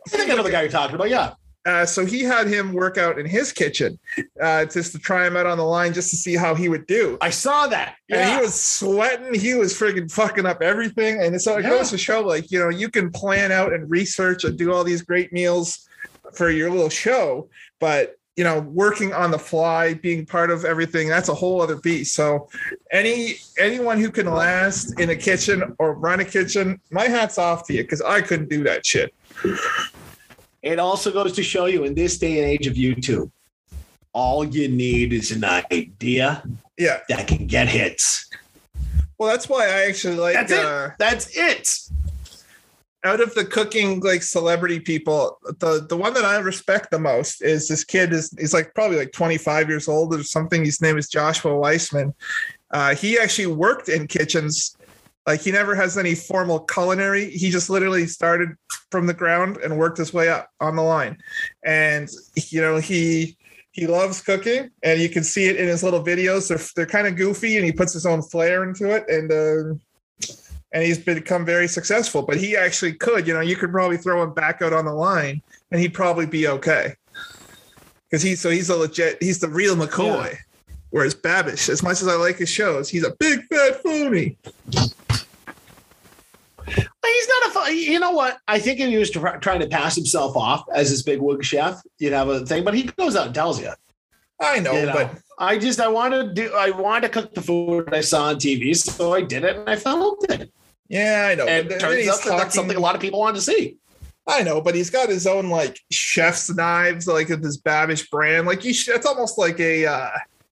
I 0.06 0.10
think 0.10 0.32
I 0.32 0.36
know 0.36 0.44
the 0.44 0.50
guy 0.52 0.62
you're 0.62 0.72
talking 0.72 0.96
about. 0.96 1.10
Yeah. 1.10 1.34
Uh, 1.68 1.86
so 1.86 2.06
he 2.06 2.24
had 2.24 2.48
him 2.48 2.72
work 2.72 2.98
out 2.98 3.20
in 3.20 3.26
his 3.26 3.52
kitchen 3.52 4.00
uh, 4.42 4.64
just 4.66 4.94
to 4.94 5.00
try 5.00 5.28
him 5.28 5.36
out 5.36 5.46
on 5.46 5.58
the 5.58 5.64
line 5.66 5.94
just 5.94 6.10
to 6.10 6.16
see 6.16 6.34
how 6.34 6.56
he 6.56 6.70
would 6.70 6.88
do. 6.88 7.18
I 7.20 7.30
saw 7.30 7.68
that. 7.68 7.96
And 8.10 8.30
he 8.30 8.38
was 8.42 8.56
sweating. 8.56 9.38
He 9.38 9.54
was 9.54 9.74
freaking 9.74 10.10
fucking 10.10 10.46
up 10.46 10.62
everything. 10.62 11.22
And 11.22 11.42
so 11.42 11.58
it 11.58 11.64
Yeah. 11.64 11.72
goes 11.72 11.90
to 11.90 11.98
show, 11.98 12.22
like, 12.22 12.50
you 12.52 12.60
know, 12.60 12.70
you 12.70 12.90
can 12.90 13.12
plan 13.12 13.52
out 13.52 13.74
and 13.74 13.90
research 13.92 14.46
and 14.46 14.58
do 14.58 14.72
all 14.72 14.86
these 14.86 15.02
great 15.02 15.34
meals 15.34 15.90
for 16.34 16.50
your 16.50 16.70
little 16.72 16.90
show, 16.90 17.50
but 17.80 18.16
you 18.38 18.44
know, 18.44 18.60
working 18.60 19.14
on 19.14 19.32
the 19.32 19.40
fly, 19.40 19.96
being 19.96 20.24
part 20.24 20.52
of 20.52 20.64
everything, 20.64 21.10
that's 21.10 21.28
a 21.28 21.34
whole 21.34 21.60
other 21.60 21.76
beast. 21.78 22.14
So 22.14 22.48
any 22.92 23.38
anyone 23.58 24.00
who 24.00 24.12
can 24.12 24.28
last 24.28 25.00
in 25.00 25.10
a 25.10 25.16
kitchen 25.16 25.76
or 25.80 25.96
run 25.96 26.20
a 26.20 26.26
kitchen, 26.26 26.80
my 26.92 27.06
hat's 27.06 27.40
off 27.40 27.66
to 27.66 27.74
you 27.74 27.82
because 27.82 28.00
I 28.04 28.22
couldn't 28.22 28.50
do 28.50 28.64
that 28.64 28.86
shit. 28.86 29.12
It 30.68 30.80
also 30.80 31.12
goes 31.12 31.32
to 31.34 31.44
show 31.44 31.66
you 31.66 31.86
in 31.86 31.96
this 31.96 32.18
day 32.18 32.40
and 32.40 32.48
age 32.50 32.68
of 32.68 32.74
YouTube, 32.74 33.32
all 34.14 34.44
you 34.44 34.68
need 34.68 35.14
is 35.14 35.32
an 35.32 35.46
idea 35.46 36.44
Yeah. 36.78 37.00
that 37.08 37.28
can 37.28 37.48
get 37.48 37.70
hits. 37.70 38.30
Well, 39.18 39.30
that's 39.30 39.48
why 39.48 39.66
I 39.66 39.88
actually 39.88 40.18
like 40.18 40.34
That's 40.36 40.52
it. 40.52 40.60
uh, 40.66 40.90
That's 41.00 41.28
it. 41.38 41.70
out 43.06 43.22
of 43.22 43.34
the 43.36 43.46
cooking 43.46 44.02
like 44.02 44.22
celebrity 44.22 44.80
people, 44.82 45.38
the 45.60 45.86
the 45.88 45.96
one 45.96 46.14
that 46.14 46.26
I 46.26 46.38
respect 46.40 46.92
the 46.92 47.00
most 47.00 47.42
is 47.42 47.68
this 47.70 47.84
kid 47.86 48.12
is 48.12 48.34
he's 48.38 48.54
like 48.54 48.74
probably 48.76 48.98
like 48.98 49.14
25 49.14 49.70
years 49.70 49.88
old 49.88 50.14
or 50.14 50.24
something. 50.24 50.66
His 50.66 50.82
name 50.82 50.98
is 50.98 51.08
Joshua 51.08 51.56
Weissman. 51.58 52.14
Uh, 52.72 52.94
he 52.96 53.18
actually 53.18 53.48
worked 53.48 53.88
in 53.88 54.08
kitchens. 54.08 54.76
Like 55.28 55.42
he 55.42 55.52
never 55.52 55.76
has 55.76 55.98
any 55.98 56.16
formal 56.16 56.62
culinary. 56.62 57.30
He 57.30 57.50
just 57.50 57.70
literally 57.70 58.08
started 58.08 58.56
from 58.90 59.08
the 59.08 59.14
ground 59.14 59.58
and 59.58 59.78
worked 59.78 59.98
his 59.98 60.14
way 60.14 60.30
up 60.30 60.50
on 60.62 60.78
the 60.78 60.82
line. 60.82 61.18
And 61.66 62.10
you 62.50 62.62
know, 62.62 62.78
he 62.78 63.38
he 63.74 63.86
loves 63.86 64.22
cooking 64.22 64.72
and 64.82 65.02
you 65.02 65.10
can 65.10 65.26
see 65.26 65.46
it 65.46 65.58
in 65.58 65.68
his 65.68 65.84
little 65.84 66.02
videos. 66.02 66.48
They're 66.48 66.66
they're 66.76 66.92
kind 66.92 67.08
of 67.08 67.18
goofy 67.18 67.58
and 67.58 67.66
he 67.66 67.74
puts 67.74 67.92
his 67.92 68.06
own 68.06 68.22
flair 68.22 68.64
into 68.64 68.90
it. 68.96 69.04
And 69.10 69.32
uh, 69.32 69.78
and 70.74 70.84
he's 70.84 70.98
become 70.98 71.46
very 71.46 71.68
successful. 71.68 72.22
But 72.22 72.38
he 72.38 72.56
actually 72.56 72.94
could, 72.94 73.28
you 73.28 73.34
know, 73.34 73.42
you 73.42 73.58
could 73.58 73.72
probably 73.72 73.98
throw 73.98 74.24
him 74.24 74.34
back 74.34 74.62
out 74.62 74.74
on 74.74 74.86
the 74.86 74.94
line, 74.94 75.42
and 75.72 75.82
he'd 75.82 75.94
probably 75.94 76.26
be 76.26 76.48
okay. 76.48 76.94
Because 78.10 78.22
he's 78.22 78.40
so 78.40 78.50
he's 78.50 78.70
a 78.70 78.76
legit, 78.78 79.22
he's 79.22 79.40
the 79.40 79.50
real 79.50 79.76
McCoy. 79.76 80.38
Whereas 80.90 81.14
Babish, 81.14 81.68
as 81.68 81.84
much 81.84 82.02
as 82.02 82.08
I 82.08 82.16
like 82.16 82.38
his 82.38 82.50
shows, 82.50 82.90
he's 82.90 83.04
a 83.04 83.14
big 83.20 83.44
fat 83.48 83.84
phony. 83.84 84.38
He's 87.14 87.28
not 87.56 87.70
a. 87.70 87.74
You 87.74 88.00
know 88.00 88.12
what? 88.12 88.38
I 88.48 88.60
think 88.60 88.80
if 88.80 88.90
he 88.90 88.98
was 88.98 89.12
tr- 89.12 89.38
trying 89.38 89.60
to 89.62 89.68
pass 89.68 89.96
himself 89.96 90.36
off 90.36 90.66
as 90.74 90.90
this 90.90 91.02
big 91.02 91.20
wig 91.22 91.44
chef, 91.44 91.82
you'd 92.00 92.14
have 92.14 92.28
a 92.30 92.46
thing. 92.46 92.64
But 92.64 92.74
he 92.74 92.84
goes 92.84 93.16
out 93.16 93.28
and 93.28 93.36
tells 93.36 93.60
you. 93.62 93.72
I 94.40 94.60
know, 94.60 94.74
you 94.74 94.86
know, 94.86 94.94
but 94.94 95.16
I 95.40 95.58
just 95.58 95.80
I 95.80 95.88
want 95.88 96.14
to 96.14 96.32
do. 96.32 96.54
I 96.56 96.70
want 96.70 97.04
to 97.04 97.10
cook 97.10 97.34
the 97.34 97.42
food 97.42 97.92
I 97.94 98.02
saw 98.02 98.26
on 98.26 98.36
TV, 98.36 98.76
so 98.76 99.14
I 99.14 99.22
did 99.22 99.44
it, 99.44 99.56
and 99.56 99.68
I 99.68 99.76
filmed 99.76 100.24
it. 100.30 100.52
yeah, 100.90 101.30
I 101.32 101.36
know. 101.36 101.48
And 101.48 101.72
it 101.72 101.80
turns 101.80 102.08
out 102.08 102.24
that 102.24 102.38
that's 102.38 102.54
something 102.54 102.78
a 102.78 102.80
lot 102.80 102.94
of 102.94 103.02
people 103.02 103.20
wanted 103.20 103.38
to 103.38 103.42
see. 103.42 103.78
I 104.28 104.44
know, 104.44 104.62
but 104.62 104.76
he's 104.76 104.90
got 104.92 105.10
his 105.10 105.26
own 105.26 105.50
like 105.50 105.80
chef's 105.92 106.54
knives, 106.54 107.08
like 107.08 107.30
with 107.30 107.44
his 107.44 107.60
Babish 107.60 108.10
brand. 108.12 108.46
Like 108.46 108.64
you, 108.64 108.74
sh- 108.76 108.90
it's 108.90 109.06
almost 109.08 109.38
like 109.40 109.60
a. 109.60 109.86
Uh, 109.88 110.10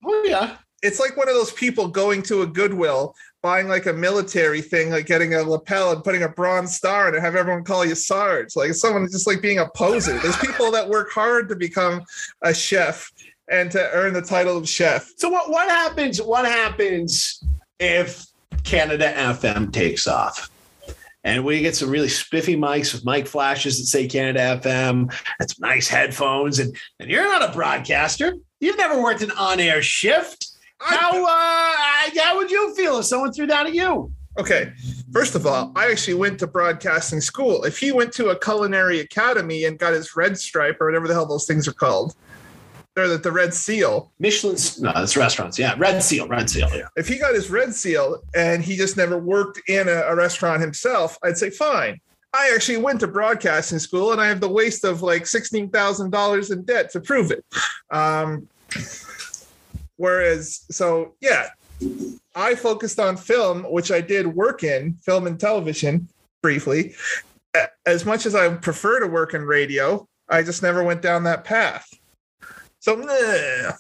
Oh 0.08 0.24
yeah. 0.28 0.58
it's 0.84 1.00
like 1.00 1.18
one 1.18 1.28
of 1.28 1.34
those 1.36 1.52
people 1.52 1.88
going 1.88 2.22
to 2.24 2.42
a 2.44 2.48
Goodwill, 2.48 3.16
buying 3.46 3.68
like 3.68 3.86
a 3.86 3.94
military 3.94 4.60
thing, 4.60 4.90
like 4.90 5.06
getting 5.06 5.36
a 5.36 5.44
lapel 5.44 5.92
and 5.92 6.04
putting 6.04 6.24
a 6.24 6.28
bronze 6.28 6.76
star 6.76 7.14
and 7.14 7.24
have 7.24 7.36
everyone 7.36 7.64
call 7.64 7.86
you 7.86 7.94
Sarge. 7.94 8.56
Like 8.56 8.74
someone 8.74 9.08
just 9.08 9.28
like 9.28 9.40
being 9.40 9.60
a 9.60 9.68
poser. 9.68 10.18
There's 10.18 10.36
people 10.38 10.72
that 10.72 10.90
work 10.90 11.12
hard 11.12 11.48
to 11.50 11.56
become 11.56 12.02
a 12.42 12.56
chef 12.56 13.12
and 13.48 13.70
to 13.70 13.92
earn 13.92 14.14
the 14.14 14.22
title 14.24 14.58
of 14.58 14.68
chef. 14.68 15.12
So 15.18 15.30
what 15.30 15.52
what 15.52 15.70
happens? 15.70 16.20
What 16.20 16.46
happens 16.46 17.40
if 17.78 18.26
Canada 18.64 19.14
FM 19.16 19.72
takes 19.72 20.08
off? 20.08 20.50
And 21.24 21.46
we 21.46 21.62
get 21.62 21.76
some 21.76 21.92
really 21.92 22.10
spiffy 22.10 22.56
mics 22.56 22.94
with 22.94 23.06
mic 23.06 23.28
flashes 23.28 23.78
that 23.78 23.86
say 23.86 24.08
Canada 24.08 24.60
FM 24.60 25.14
and 25.40 25.50
some 25.52 25.70
nice 25.70 25.88
headphones. 25.88 26.58
And, 26.58 26.76
and 27.00 27.12
you're 27.12 27.26
not 27.26 27.48
a 27.48 27.54
broadcaster. 27.54 28.34
You've 28.60 28.80
never 28.80 29.00
worked 29.00 29.22
an 29.22 29.30
on-air 29.30 29.84
shift. 29.84 30.45
How 30.86 31.26
uh, 31.26 32.20
how 32.22 32.38
would 32.38 32.52
you 32.52 32.74
feel 32.76 33.00
if 33.00 33.06
someone 33.06 33.34
threw 33.34 33.48
that 33.48 33.66
at 33.66 33.74
you? 33.74 34.12
Okay, 34.38 34.74
first 35.14 35.36
of 35.36 35.48
all, 35.48 35.72
I 35.76 35.90
actually 35.90 36.16
went 36.16 36.40
to 36.40 36.48
broadcasting 36.48 37.22
school. 37.22 37.64
If 37.64 37.80
he 37.80 37.92
went 37.92 38.12
to 38.14 38.30
a 38.30 38.40
culinary 38.40 39.00
academy 39.00 39.64
and 39.64 39.80
got 39.80 39.94
his 39.94 40.16
red 40.16 40.38
stripe 40.38 40.78
or 40.82 40.88
whatever 40.88 41.08
the 41.08 41.14
hell 41.14 41.26
those 41.26 41.46
things 41.46 41.68
are 41.68 41.74
called, 41.74 42.16
or 42.98 43.08
the, 43.08 43.18
the 43.18 43.32
red 43.32 43.54
seal, 43.54 44.12
Michelin's 44.20 44.80
no, 44.82 44.92
it's 44.98 45.16
restaurants. 45.18 45.58
Yeah, 45.58 45.76
Red 45.78 46.04
Seal, 46.04 46.28
Red 46.28 46.50
Seal. 46.50 46.70
Yeah. 46.74 46.88
if 46.98 47.08
he 47.08 47.18
got 47.18 47.34
his 47.34 47.50
red 47.50 47.74
seal 47.74 48.22
and 48.36 48.64
he 48.64 48.76
just 48.76 48.98
never 48.98 49.18
worked 49.18 49.62
in 49.70 49.88
a, 49.88 50.02
a 50.02 50.16
restaurant 50.16 50.62
himself, 50.62 51.18
I'd 51.24 51.38
say 51.38 51.50
fine. 51.50 52.00
I 52.34 52.52
actually 52.54 52.78
went 52.78 53.00
to 53.00 53.08
broadcasting 53.08 53.80
school 53.80 54.12
and 54.12 54.20
I 54.20 54.28
have 54.28 54.42
the 54.42 54.50
waste 54.50 54.84
of 54.84 55.02
like 55.02 55.26
sixteen 55.26 55.70
thousand 55.70 56.12
dollars 56.12 56.52
in 56.52 56.64
debt 56.64 56.92
to 56.92 57.00
prove 57.00 57.32
it. 57.32 57.46
Um, 57.90 58.50
whereas, 59.98 60.66
so 60.72 61.14
yeah, 61.22 61.50
I 62.36 62.56
focused 62.56 63.00
on 63.00 63.18
film, 63.18 63.64
which 63.64 63.92
I 63.92 64.02
did 64.02 64.28
work 64.28 64.64
in 64.64 64.96
film 65.04 65.28
and 65.28 65.40
television 65.40 66.08
briefly. 66.42 66.96
As 67.86 68.06
much 68.06 68.26
as 68.26 68.36
I 68.36 68.50
prefer 68.50 69.00
to 69.00 69.08
work 69.08 69.34
in 69.34 69.44
radio, 69.44 70.08
I 70.30 70.44
just 70.44 70.62
never 70.62 70.84
went 70.84 71.02
down 71.02 71.24
that 71.24 71.44
path. 71.44 71.88
So, 72.80 72.96
nah, 72.96 73.06
I 73.08 73.74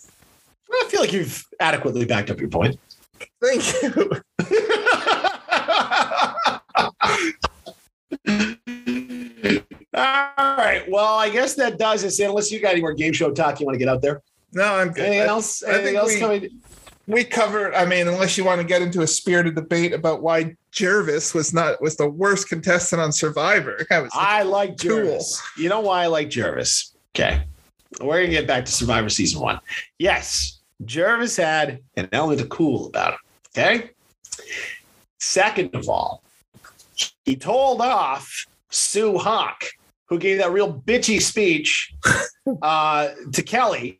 feel 0.87 1.01
like 1.01 1.13
you've 1.13 1.45
adequately 1.59 2.05
backed 2.05 2.31
up 2.31 2.39
your 2.39 2.49
point. 2.49 2.79
thank 3.41 3.63
you. 3.81 4.21
All 9.95 10.57
right. 10.57 10.83
Well, 10.89 11.15
I 11.15 11.29
guess 11.29 11.55
that 11.55 11.77
does 11.77 12.03
it. 12.03 12.25
Unless 12.25 12.51
you 12.51 12.59
got 12.59 12.71
any 12.71 12.81
more 12.81 12.93
game 12.93 13.13
show 13.13 13.31
talk 13.31 13.59
you 13.59 13.65
want 13.65 13.75
to 13.75 13.79
get 13.79 13.87
out 13.87 14.01
there. 14.01 14.21
No, 14.55 14.63
I'm 14.75 14.91
good. 14.91 15.03
Anything 15.05 15.21
I- 15.21 15.25
else? 15.25 15.61
I 15.63 15.67
Anything 15.67 15.85
think 15.85 15.97
else 15.97 16.13
we- 16.13 16.19
coming? 16.19 16.61
we 17.07 17.23
covered 17.23 17.71
i 17.75 17.85
mean 17.85 18.07
unless 18.07 18.35
you 18.35 18.43
want 18.43 18.59
to 18.59 18.65
get 18.65 18.81
into 18.81 19.03
a 19.03 19.07
spirited 19.07 19.53
debate 19.53 19.93
about 19.93 20.23
why 20.23 20.55
gervase 20.71 21.35
was 21.35 21.53
not 21.53 21.79
was 21.79 21.95
the 21.97 22.09
worst 22.09 22.49
contestant 22.49 22.99
on 22.99 23.11
survivor 23.11 23.85
That 23.91 24.01
was- 24.01 24.11
I 24.15 24.41
like 24.41 24.79
Cool. 24.79 24.89
Gervase. 25.19 25.39
You 25.55 25.69
know 25.69 25.81
why 25.81 26.01
I 26.01 26.07
like 26.07 26.29
Gervase? 26.29 26.93
Okay. 27.13 27.43
We're 28.01 28.21
gonna 28.21 28.29
get 28.31 28.47
back 28.47 28.65
to 28.65 28.71
Survivor 28.71 29.09
season 29.09 29.39
one. 29.39 29.59
Yes, 29.99 30.61
Gervase 30.83 31.37
had 31.37 31.79
an 31.95 32.09
element 32.11 32.41
of 32.41 32.49
cool 32.49 32.87
about 32.87 33.13
him. 33.13 33.19
Okay. 33.55 33.89
Second 35.19 35.75
of 35.75 35.87
all, 35.87 36.23
he 37.23 37.35
told 37.35 37.81
off 37.81 38.45
Sue 38.71 39.17
Hawk, 39.19 39.63
who 40.07 40.17
gave 40.19 40.39
that 40.39 40.51
real 40.51 40.73
bitchy 40.73 41.21
speech 41.21 41.93
uh, 42.63 43.09
to 43.31 43.41
Kelly 43.43 43.99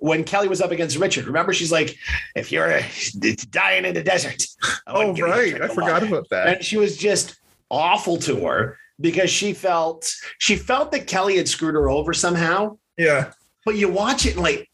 when 0.00 0.24
Kelly 0.24 0.48
was 0.48 0.60
up 0.60 0.70
against 0.70 0.96
Richard. 0.96 1.26
Remember, 1.26 1.52
she's 1.52 1.72
like, 1.72 1.96
"If 2.34 2.52
you're 2.52 2.80
dying 3.50 3.84
in 3.84 3.94
the 3.94 4.02
desert." 4.02 4.44
Oh 4.86 4.98
wouldn't 4.98 5.16
give 5.16 5.26
you 5.26 5.32
a 5.32 5.36
right 5.36 5.62
i 5.62 5.68
forgot 5.68 6.02
about 6.02 6.30
that 6.30 6.46
and 6.48 6.64
she 6.64 6.78
was 6.78 6.96
just 6.96 7.38
awful 7.70 8.16
to 8.16 8.46
her 8.46 8.78
because 9.00 9.30
she 9.30 9.52
felt 9.52 10.10
she 10.38 10.56
felt 10.56 10.90
that 10.92 11.06
Kelly 11.06 11.36
had 11.36 11.48
screwed 11.48 11.74
her 11.74 11.88
over 11.88 12.12
somehow. 12.14 12.78
yeah 12.96 13.32
But 13.64 13.76
you 13.76 13.88
watch 13.88 14.26
it 14.26 14.34
and 14.34 14.42
like 14.42 14.68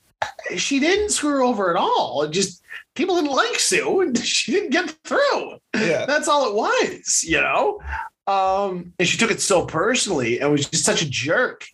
she 0.57 0.81
didn't 0.81 1.11
screw 1.11 1.31
her 1.31 1.43
over 1.43 1.71
at 1.71 1.77
all. 1.77 2.23
It 2.23 2.31
just 2.31 2.63
people 2.95 3.17
didn't 3.17 3.33
like 3.33 3.59
Sue 3.59 4.01
and 4.01 4.17
she 4.25 4.53
didn't 4.53 4.71
get 4.71 4.91
through. 5.05 5.59
yeah 5.75 6.07
That's 6.07 6.29
all 6.29 6.49
it 6.49 6.55
was, 6.55 7.25
you 7.27 7.41
know. 7.41 7.81
Um, 8.27 8.95
and 8.99 9.07
she 9.07 9.19
took 9.19 9.31
it 9.31 9.41
so 9.41 9.67
personally 9.67 10.41
and 10.41 10.51
was 10.51 10.69
just 10.69 10.85
such 10.85 11.03
a 11.03 11.11
jerk 11.11 11.67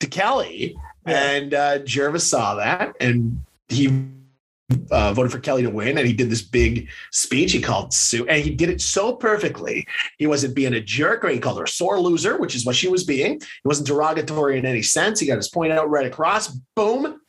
to 0.00 0.06
Kelly. 0.06 0.76
Yeah. 1.08 1.30
And 1.30 1.54
uh, 1.54 1.78
Gervase 1.80 2.22
saw 2.22 2.54
that 2.56 2.94
and 3.00 3.44
he 3.68 3.88
uh, 4.90 5.12
voted 5.12 5.32
for 5.32 5.38
Kelly 5.38 5.62
to 5.62 5.70
win. 5.70 5.98
And 5.98 6.06
he 6.06 6.12
did 6.12 6.30
this 6.30 6.42
big 6.42 6.88
speech. 7.10 7.52
He 7.52 7.60
called 7.60 7.92
Sue, 7.92 8.26
and 8.26 8.42
he 8.42 8.50
did 8.50 8.68
it 8.68 8.80
so 8.80 9.14
perfectly. 9.14 9.86
He 10.18 10.26
wasn't 10.26 10.54
being 10.54 10.74
a 10.74 10.80
jerk 10.80 11.24
or 11.24 11.28
he 11.28 11.38
called 11.38 11.58
her 11.58 11.64
a 11.64 11.68
sore 11.68 11.98
loser, 12.00 12.38
which 12.38 12.54
is 12.54 12.66
what 12.66 12.76
she 12.76 12.88
was 12.88 13.04
being. 13.04 13.40
He 13.40 13.46
wasn't 13.64 13.88
derogatory 13.88 14.58
in 14.58 14.66
any 14.66 14.82
sense. 14.82 15.20
He 15.20 15.26
got 15.26 15.36
his 15.36 15.48
point 15.48 15.72
out 15.72 15.88
right 15.88 16.06
across. 16.06 16.48
Boom. 16.76 17.20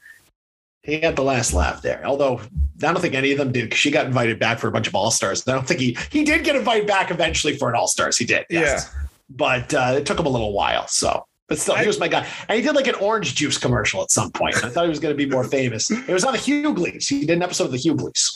He 0.82 1.00
got 1.00 1.16
the 1.16 1.24
last 1.24 1.54
laugh 1.54 1.82
there. 1.82 2.06
Although 2.06 2.40
I 2.40 2.92
don't 2.92 3.00
think 3.00 3.14
any 3.14 3.32
of 3.32 3.38
them 3.38 3.52
did. 3.52 3.74
She 3.74 3.92
got 3.92 4.06
invited 4.06 4.40
back 4.40 4.60
for 4.60 4.68
a 4.68 4.72
bunch 4.72 4.88
of 4.88 4.96
all 4.96 5.12
stars. 5.12 5.48
I 5.48 5.52
don't 5.52 5.68
think 5.68 5.80
he 5.80 5.98
he 6.10 6.24
did 6.24 6.44
get 6.44 6.56
invited 6.56 6.88
back 6.88 7.12
eventually 7.12 7.56
for 7.56 7.70
an 7.70 7.76
all 7.76 7.88
stars. 7.88 8.18
He 8.18 8.26
did. 8.26 8.46
Yes. 8.50 8.94
But 9.30 9.74
uh, 9.74 9.96
it 9.98 10.06
took 10.06 10.20
him 10.20 10.26
a 10.26 10.30
little 10.30 10.54
while. 10.54 10.88
So, 10.88 11.26
but 11.50 11.58
still, 11.58 11.76
he 11.76 11.86
was 11.88 12.00
my 12.00 12.08
guy. 12.08 12.26
And 12.48 12.56
he 12.58 12.62
did 12.62 12.76
like 12.76 12.88
an 12.88 12.96
orange 12.96 13.36
juice 13.36 13.58
commercial 13.58 14.02
at 14.02 14.12
some 14.12 14.32
point. 14.32 14.56
I 14.64 14.70
thought 14.70 14.84
he 14.84 14.90
was 14.90 15.00
going 15.00 15.14
to 15.14 15.18
be 15.18 15.30
more 15.30 15.44
famous. 15.44 15.90
It 15.92 16.08
was 16.08 16.24
on 16.24 16.32
the 16.34 16.40
Hughleys. 16.40 17.08
He 17.10 17.22
did 17.26 17.32
an 17.38 17.44
episode 17.44 17.66
of 17.66 17.72
the 17.72 17.78
Hughleys. 17.80 18.36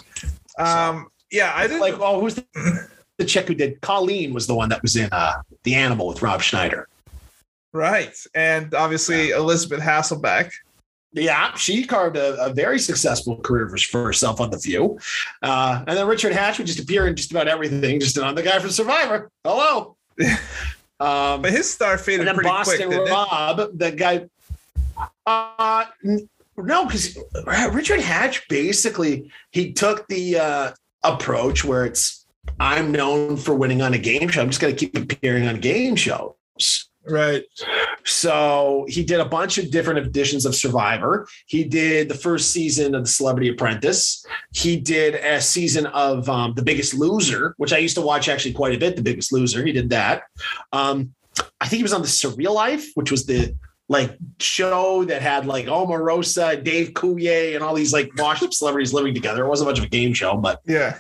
um 0.57 1.07
yeah 1.31 1.51
i 1.55 1.63
didn't 1.67 1.79
Like, 1.81 1.95
oh, 1.99 2.19
who's 2.19 2.35
the, 2.35 2.87
the 3.17 3.25
chick 3.25 3.47
who 3.47 3.55
did? 3.55 3.79
Colleen 3.81 4.33
was 4.33 4.45
the 4.47 4.53
one 4.55 4.69
that 4.69 4.81
was 4.81 4.95
in 4.95 5.09
uh, 5.11 5.33
The 5.63 5.73
Animal 5.75 6.07
with 6.07 6.21
Rob 6.21 6.41
Schneider. 6.41 6.87
right 7.71 8.15
and 8.35 8.73
obviously 8.75 9.29
elisabeth 9.31 9.79
hasselbeck 9.79 10.51
Yeah, 11.13 11.53
she 11.55 11.85
carved 11.85 12.17
a, 12.17 12.39
a 12.43 12.53
very 12.53 12.79
successful 12.79 13.37
career 13.37 13.67
for, 13.69 13.77
for 13.77 14.03
herself 14.03 14.39
on 14.41 14.49
The 14.49 14.57
View. 14.57 14.97
Uh, 15.43 15.83
and 15.87 15.95
then 15.97 16.07
Richard 16.07 16.33
Hatch 16.33 16.57
would 16.57 16.65
just 16.67 16.79
appear 16.79 17.05
in 17.07 17.15
just 17.15 17.29
about 17.31 17.47
everything, 17.47 17.99
just 17.99 18.17
on 18.17 18.33
the 18.33 18.41
guy 18.41 18.57
from 18.59 18.71
Survivor. 18.71 19.29
Hello. 19.43 19.95
Um, 21.03 21.41
but 21.41 21.51
his 21.51 21.69
star 21.69 21.97
faded 21.97 22.27
and 22.29 22.35
pretty 22.35 22.49
Boston 22.49 22.87
quick? 22.87 23.09
Rob, 23.09 23.77
the 23.77 23.91
guy. 23.91 24.29
Uh, 25.25 25.85
no, 26.55 26.85
because 26.85 27.17
Richard 27.71 27.99
Hatch 27.99 28.47
basically 28.47 29.29
he 29.51 29.73
took 29.73 30.07
the 30.07 30.37
uh, 30.37 30.71
approach 31.03 31.65
where 31.65 31.85
it's 31.85 32.25
I'm 32.59 32.91
known 32.93 33.35
for 33.35 33.53
winning 33.53 33.81
on 33.81 33.93
a 33.93 33.97
game 33.97 34.29
show. 34.29 34.41
I'm 34.41 34.49
just 34.49 34.61
going 34.61 34.73
to 34.73 34.79
keep 34.79 34.95
appearing 34.95 35.45
on 35.45 35.59
game 35.59 35.97
shows. 35.97 36.89
Right 37.07 37.43
So 38.05 38.85
he 38.87 39.03
did 39.03 39.19
a 39.19 39.25
bunch 39.25 39.57
of 39.57 39.71
different 39.71 40.05
editions 40.05 40.45
of 40.45 40.55
Survivor. 40.55 41.27
He 41.47 41.63
did 41.63 42.09
the 42.09 42.15
first 42.15 42.51
season 42.51 42.95
of 42.95 43.03
The 43.03 43.09
Celebrity 43.09 43.49
Apprentice. 43.49 44.25
He 44.53 44.77
did 44.77 45.15
a 45.15 45.41
season 45.41 45.85
of 45.87 46.27
um, 46.29 46.53
The 46.55 46.61
Biggest 46.61 46.93
Loser, 46.93 47.55
which 47.57 47.73
I 47.73 47.77
used 47.77 47.95
to 47.95 48.01
watch 48.01 48.27
actually 48.27 48.53
quite 48.53 48.75
a 48.75 48.77
bit. 48.77 48.95
The 48.95 49.01
Biggest 49.01 49.31
Loser. 49.31 49.65
He 49.65 49.71
did 49.71 49.89
that. 49.91 50.23
Um, 50.73 51.13
I 51.61 51.67
think 51.67 51.77
he 51.77 51.83
was 51.83 51.93
on 51.93 52.01
The 52.01 52.07
Surreal 52.07 52.53
Life, 52.53 52.85
which 52.95 53.09
was 53.09 53.25
the 53.25 53.55
like 53.89 54.17
show 54.39 55.03
that 55.05 55.21
had 55.21 55.45
like 55.45 55.65
Omarosa, 55.65 56.63
Dave 56.63 56.91
Coulier, 56.91 57.55
and 57.55 57.63
all 57.63 57.73
these 57.73 57.93
like 57.93 58.11
washed 58.17 58.43
up 58.43 58.53
celebrities 58.53 58.93
living 58.93 59.13
together. 59.13 59.45
It 59.45 59.49
wasn't 59.49 59.69
much 59.69 59.79
of 59.79 59.85
a 59.85 59.89
game 59.89 60.13
show, 60.13 60.35
but 60.37 60.61
yeah 60.65 60.99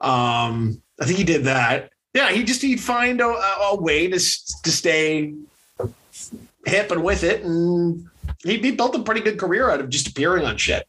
um, 0.00 0.82
I 1.00 1.04
think 1.04 1.18
he 1.18 1.24
did 1.24 1.44
that. 1.44 1.90
Yeah, 2.14 2.30
he 2.32 2.42
just 2.42 2.62
he'd 2.62 2.80
find 2.80 3.20
a, 3.20 3.26
a, 3.26 3.76
way 3.80 4.08
to 4.08 4.18
to 4.18 4.72
stay 4.72 5.34
hip 6.66 6.90
and 6.90 7.04
with 7.04 7.22
it, 7.22 7.44
and 7.44 8.08
he, 8.42 8.58
he 8.58 8.72
built 8.72 8.94
a 8.96 9.02
pretty 9.02 9.20
good 9.20 9.38
career 9.38 9.70
out 9.70 9.80
of 9.80 9.88
just 9.90 10.08
appearing 10.08 10.44
on 10.44 10.56
shit. 10.56 10.88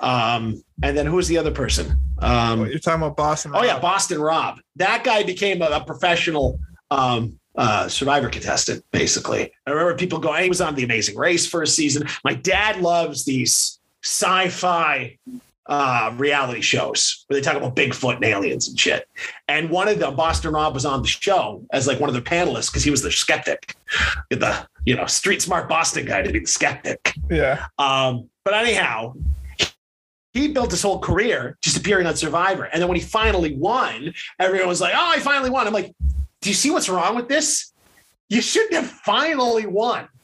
Um, 0.00 0.62
and 0.82 0.96
then 0.96 1.06
who 1.06 1.16
was 1.16 1.28
the 1.28 1.36
other 1.38 1.50
person? 1.50 1.98
Um, 2.18 2.66
you're 2.66 2.78
talking 2.78 3.02
about 3.02 3.16
boston 3.16 3.52
oh 3.54 3.62
yeah, 3.62 3.78
Boston 3.78 4.20
Rob. 4.20 4.58
That 4.76 5.04
guy 5.04 5.22
became 5.22 5.60
a, 5.60 5.66
a 5.66 5.84
professional 5.84 6.58
um, 6.90 7.38
uh, 7.56 7.88
Survivor 7.88 8.28
contestant. 8.28 8.84
Basically, 8.92 9.52
I 9.66 9.70
remember 9.70 9.94
people 9.96 10.18
going. 10.18 10.44
He 10.44 10.48
was 10.48 10.60
on 10.60 10.74
The 10.74 10.84
Amazing 10.84 11.16
Race 11.16 11.46
for 11.46 11.62
a 11.62 11.66
season. 11.66 12.08
My 12.24 12.34
dad 12.34 12.80
loves 12.80 13.24
these 13.24 13.78
sci-fi 14.02 15.18
uh, 15.68 16.12
reality 16.16 16.60
shows 16.62 17.24
where 17.26 17.38
they 17.38 17.44
talk 17.44 17.56
about 17.56 17.76
Bigfoot 17.76 18.16
and 18.16 18.24
aliens 18.24 18.68
and 18.68 18.78
shit. 18.80 19.06
And 19.48 19.68
one 19.70 19.86
of 19.88 19.98
them, 19.98 20.16
Boston 20.16 20.52
Rob, 20.52 20.72
was 20.74 20.86
on 20.86 21.02
the 21.02 21.08
show 21.08 21.64
as 21.72 21.86
like 21.86 22.00
one 22.00 22.08
of 22.08 22.14
the 22.14 22.22
panelists 22.22 22.70
because 22.70 22.82
he 22.84 22.90
was 22.90 23.02
the 23.02 23.12
skeptic, 23.12 23.74
the 24.30 24.66
you 24.86 24.96
know 24.96 25.06
street 25.06 25.42
smart 25.42 25.68
Boston 25.68 26.06
guy 26.06 26.22
to 26.22 26.32
be 26.32 26.38
the 26.40 26.46
skeptic. 26.46 27.12
yeah 27.30 27.66
Um, 27.78 28.28
but 28.44 28.54
anyhow, 28.54 29.14
he 30.32 30.48
built 30.48 30.70
his 30.70 30.82
whole 30.82 30.98
career 31.00 31.56
just 31.62 31.76
appearing 31.76 32.06
on 32.06 32.16
Survivor. 32.16 32.64
And 32.64 32.80
then 32.80 32.88
when 32.88 32.96
he 32.96 33.02
finally 33.02 33.54
won, 33.56 34.12
everyone 34.38 34.68
was 34.68 34.80
like, 34.80 34.92
"Oh, 34.94 35.12
I 35.16 35.18
finally 35.18 35.50
won." 35.50 35.66
I'm 35.66 35.72
like, 35.72 35.92
"Do 36.40 36.48
you 36.50 36.54
see 36.54 36.70
what's 36.70 36.88
wrong 36.88 37.14
with 37.16 37.28
this? 37.28 37.72
you 38.30 38.42
shouldn't 38.42 38.74
have 38.74 38.86
finally 38.90 39.66
won. 39.66 40.06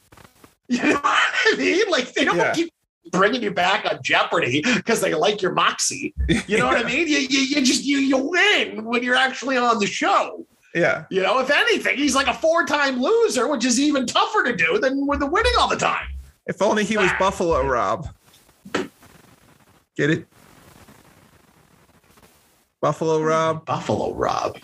You 0.67 0.81
know 0.81 0.93
what 0.93 1.03
I 1.05 1.55
mean? 1.57 1.85
Like 1.89 2.13
they 2.13 2.23
don't 2.25 2.37
Yeah. 2.37 2.53
keep 2.53 2.71
bringing 3.15 3.41
you 3.41 3.51
back 3.51 3.85
on 3.85 4.01
Jeopardy 4.03 4.61
because 4.75 5.01
they 5.01 5.13
like 5.13 5.41
your 5.41 5.53
moxie. 5.53 6.13
You 6.47 6.57
know 6.57 6.67
what 6.67 6.77
I 6.77 6.83
mean? 6.87 7.07
You, 7.07 7.17
you, 7.17 7.39
you 7.39 7.61
just 7.63 7.83
you 7.83 7.97
you 7.97 8.17
win 8.17 8.85
when 8.85 9.03
you're 9.03 9.15
actually 9.15 9.57
on 9.57 9.79
the 9.79 9.87
show. 9.87 10.45
Yeah. 10.73 11.05
You 11.09 11.23
know, 11.23 11.39
if 11.39 11.49
anything, 11.49 11.97
he's 11.97 12.15
like 12.15 12.27
a 12.27 12.33
four-time 12.33 13.01
loser, 13.01 13.47
which 13.47 13.63
is 13.63 13.79
even 13.79 14.05
tougher 14.05 14.43
to 14.43 14.55
do 14.55 14.77
than 14.77 15.07
with 15.07 15.21
the 15.21 15.25
winning 15.25 15.53
all 15.57 15.69
the 15.69 15.77
time. 15.77 16.05
If 16.47 16.61
only 16.61 16.83
he 16.83 16.97
was 16.97 17.09
Buffalo 17.17 17.65
Rob. 17.65 18.09
Get 19.95 20.09
it? 20.09 20.27
Buffalo 22.81 23.21
Rob. 23.21 23.65
Buffalo 23.65 24.13
Rob. 24.13 24.57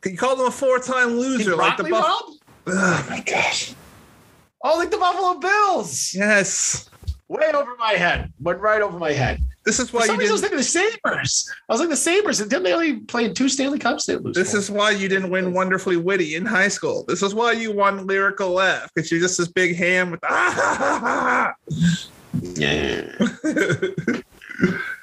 Can 0.00 0.12
you 0.12 0.18
called 0.18 0.38
him 0.38 0.46
a 0.46 0.50
four-time 0.50 1.18
loser, 1.18 1.56
like 1.56 1.76
the 1.76 1.84
Buff. 1.84 2.04
Rob? 2.04 2.22
Oh 2.68 3.06
my 3.10 3.20
gosh. 3.20 3.74
Oh, 4.62 4.78
like 4.78 4.90
the 4.90 4.96
Buffalo 4.96 5.40
Bills. 5.40 6.14
Yes. 6.14 6.88
Way 7.28 7.50
over 7.54 7.76
my 7.76 7.92
head. 7.92 8.32
Went 8.40 8.60
right 8.60 8.80
over 8.80 8.98
my 8.98 9.12
head. 9.12 9.42
This 9.66 9.78
is 9.78 9.92
why 9.92 10.06
you 10.06 10.12
reason, 10.12 10.30
I 10.30 10.32
was 10.32 10.40
didn't. 10.40 10.40
thinking 10.40 10.56
the 10.56 10.64
Sabres. 10.64 11.52
I 11.68 11.72
was 11.72 11.80
like 11.80 11.90
the 11.90 11.96
Sabres, 11.96 12.40
and 12.40 12.48
didn't 12.48 12.62
they 12.62 12.72
only 12.72 13.00
play 13.00 13.26
in 13.26 13.34
two 13.34 13.50
Stanley 13.50 13.78
Cups? 13.78 14.06
They 14.06 14.16
lose. 14.16 14.34
This 14.34 14.52
four. 14.52 14.60
is 14.60 14.70
why 14.70 14.90
you 14.92 15.10
didn't 15.10 15.28
win 15.28 15.52
wonderfully 15.52 15.98
witty 15.98 16.36
in 16.36 16.46
high 16.46 16.68
school. 16.68 17.04
This 17.06 17.22
is 17.22 17.34
why 17.34 17.52
you 17.52 17.72
won 17.72 18.06
lyrical 18.06 18.50
laugh 18.50 18.90
because 18.94 19.10
you're 19.10 19.20
just 19.20 19.36
this 19.36 19.48
big 19.48 19.76
ham 19.76 20.10
with 20.10 20.20
ah, 20.24 20.54
ha, 20.56 20.98
ha, 21.00 21.54
ha, 21.74 21.80
yeah. 22.54 23.12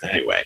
Anyway, 0.04 0.44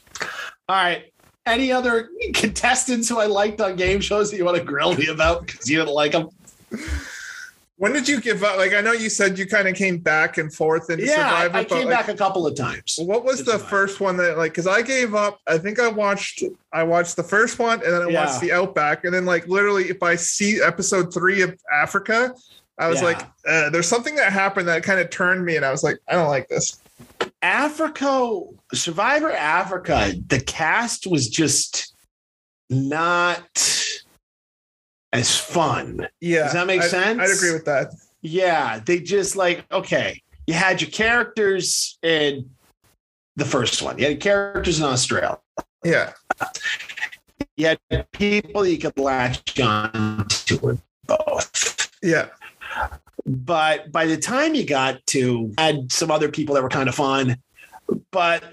all 0.68 0.76
right. 0.76 1.11
Any 1.45 1.72
other 1.72 2.10
contestants 2.34 3.10
who 3.10 3.19
I 3.19 3.26
liked 3.26 3.60
on 3.60 3.76
game 3.76 4.01
shows 4.01 4.30
that 4.30 4.38
you 4.38 4.45
want 4.45 4.57
to 4.57 4.64
grill 4.64 4.95
me 4.95 5.07
about 5.07 5.47
because 5.47 5.69
you 5.69 5.80
didn't 5.80 5.93
like 5.93 6.11
them? 6.11 6.30
When 7.80 7.93
did 7.93 8.10
you 8.10 8.19
give 8.19 8.43
up? 8.43 8.57
Like 8.57 8.73
I 8.73 8.81
know 8.81 8.91
you 8.91 9.10
said 9.10 9.39
you 9.39 9.47
kind 9.47 9.65
of 9.65 9.73
came 9.73 9.99
back 9.99 10.38
and 10.38 10.53
forth 10.53 10.89
into 10.89 11.06
Yeah, 11.06 11.30
Survivor, 11.30 11.56
I, 11.56 11.60
I 11.60 11.64
but 11.64 11.69
came 11.69 11.88
like, 11.88 11.97
back 11.97 12.07
a 12.10 12.14
couple 12.14 12.45
of 12.45 12.53
times. 12.53 12.99
what 13.01 13.23
was 13.23 13.39
the 13.45 13.53
Survivor. 13.53 13.68
first 13.69 13.99
one 14.01 14.18
that 14.18 14.38
like? 14.38 14.51
Because 14.51 14.68
I 14.68 14.81
gave 14.81 15.15
up. 15.15 15.39
I 15.47 15.57
think 15.57 15.80
I 15.80 15.88
watched. 15.88 16.43
I 16.73 16.84
watched 16.84 17.15
the 17.15 17.23
first 17.23 17.57
one, 17.57 17.81
and 17.81 17.93
then 17.93 18.01
I 18.01 18.07
Yeah. 18.10 18.26
watched 18.26 18.41
the 18.41 18.51
Outback, 18.51 19.06
and 19.06 19.14
then 19.14 19.26
like 19.26 19.47
literally, 19.47 19.85
if 19.89 20.03
I 20.03 20.18
see 20.18 20.61
episode 20.61 21.14
three 21.14 21.41
of 21.41 21.57
Africa, 21.73 22.34
I 22.77 22.89
was 22.89 22.99
Yeah. 22.99 23.06
like, 23.06 23.22
uh, 23.47 23.69
"There's 23.69 23.88
something 23.88 24.15
that 24.15 24.34
happened 24.34 24.68
that 24.68 24.84
kind 24.84 24.99
of 24.99 25.10
turned 25.10 25.45
me," 25.45 25.56
and 25.56 25.65
I 25.65 25.72
was 25.72 25.81
like, 25.81 25.99
"I 26.10 26.14
don't 26.14 26.27
like 26.27 26.49
this." 26.49 26.81
Africa, 27.41 28.41
Survivor 28.73 29.31
Africa, 29.31 30.14
the 30.27 30.41
cast 30.41 31.07
was 31.07 31.30
just 31.30 31.93
not 32.69 33.41
as 35.14 35.38
fun. 35.38 36.07
Yeah, 36.22 36.44
Does 36.44 36.53
that 36.53 36.68
make 36.68 36.81
I- 36.81 36.88
sense? 36.88 37.19
I'd 37.19 37.30
agree 37.36 37.53
with 37.53 37.65
that. 37.65 37.94
Yeah, 38.22 38.80
they 38.86 38.99
just 38.99 39.36
like 39.36 39.65
okay, 39.72 40.22
you 40.48 40.53
had 40.53 40.81
your 40.81 40.90
characters 40.91 41.98
in 42.03 42.49
the 43.36 43.45
first 43.45 43.81
one. 43.81 43.98
You 43.98 44.07
had 44.07 44.19
characters 44.19 44.80
in 44.80 44.86
Australia. 44.86 45.38
Yeah, 45.84 46.11
You 47.56 47.68
had 47.90 48.11
people 48.11 48.65
you 48.68 48.77
could 48.77 48.98
latch 48.98 49.57
on 49.61 50.27
to 50.27 50.69
in 50.69 50.81
both. 51.06 51.90
yeah, 52.03 52.27
But 53.26 53.91
by 53.94 54.06
the 54.06 54.18
time 54.18 54.53
you 54.56 54.65
got 54.65 55.06
to 55.07 55.53
had 55.57 55.90
some 55.90 56.11
other 56.11 56.27
people 56.30 56.56
that 56.56 56.61
were 56.64 56.69
kind 56.69 56.90
of 56.90 56.95
fun, 56.95 57.38
but 58.11 58.44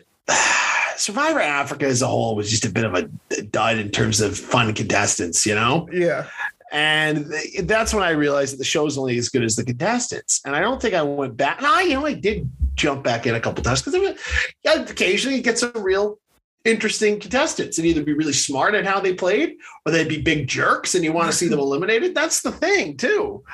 Survivor 0.97 1.41
Africa 1.41 1.87
as 1.87 2.03
a 2.03 2.07
whole 2.07 2.37
was 2.37 2.51
just 2.51 2.65
a 2.65 2.71
bit 2.71 2.85
of 2.85 2.95
a 2.95 3.43
dud 3.43 3.79
in 3.79 3.91
terms 3.91 4.21
of 4.21 4.39
fun 4.39 4.75
contestants, 4.75 5.47
you 5.47 5.55
know? 5.55 5.89
yeah. 5.93 6.27
And 6.73 7.33
that's 7.63 7.95
when 7.95 8.03
I 8.03 8.11
realized 8.11 8.55
that 8.55 8.59
the 8.59 8.65
show's 8.65 8.99
only 8.99 9.17
as 9.19 9.29
good 9.29 9.45
as 9.45 9.55
the 9.55 9.65
contestants. 9.65 10.41
And 10.45 10.55
I 10.57 10.61
don't 10.61 10.83
think 10.83 10.95
I 10.95 11.03
went 11.03 11.37
back. 11.37 11.59
And 11.59 11.67
I, 11.67 11.83
you 11.83 11.95
know, 11.95 12.05
I 12.05 12.13
did 12.13 12.51
jump 12.75 13.05
back 13.05 13.27
in 13.27 13.37
a 13.37 13.41
couple 13.41 13.63
times 13.63 13.83
because 13.83 14.19
occasionally 14.65 15.37
you 15.37 15.43
get 15.43 15.59
some 15.59 15.73
real 15.77 16.19
interesting 16.65 17.21
contestants 17.21 17.79
and 17.79 17.87
either 17.87 18.03
be 18.03 18.13
really 18.13 18.33
smart 18.33 18.75
at 18.75 18.85
how 18.85 18.99
they 18.99 19.15
played 19.15 19.57
or 19.85 19.93
they'd 19.93 20.09
be 20.09 20.21
big 20.21 20.49
jerks 20.49 20.97
and 20.97 21.05
you 21.05 21.13
want 21.13 21.31
to 21.31 21.37
see 21.37 21.47
them 21.47 21.59
eliminated. 21.61 22.15
That's 22.15 22.43
the 22.43 22.53
thing, 22.53 22.97
too. 22.97 23.45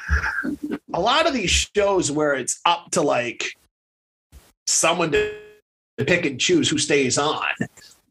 A 0.95 1.01
lot 1.01 1.27
of 1.27 1.35
these 1.35 1.51
shows 1.51 2.11
where 2.11 2.35
it's 2.35 2.61
up 2.65 2.91
to 2.93 3.03
like 3.03 3.53
someone 4.67 5.13
to 5.13 5.42
pick 5.99 6.27
and 6.27 6.41
choose 6.41 6.69
who 6.69 6.79
stays 6.79 7.19
on, 7.19 7.45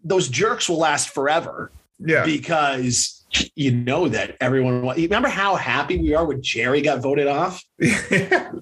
those 0.04 0.28
jerks 0.28 0.70
will 0.70 0.78
last 0.78 1.10
forever 1.10 1.72
Yeah, 2.00 2.26
because 2.26 3.24
you 3.56 3.72
know 3.72 4.08
that 4.10 4.38
everyone. 4.42 4.84
You 4.98 5.04
remember 5.04 5.30
how 5.30 5.56
happy 5.56 5.98
we 5.98 6.14
are 6.14 6.26
when 6.26 6.42
Jerri 6.42 6.84
got 6.84 7.02
voted 7.02 7.28
off? 7.28 7.64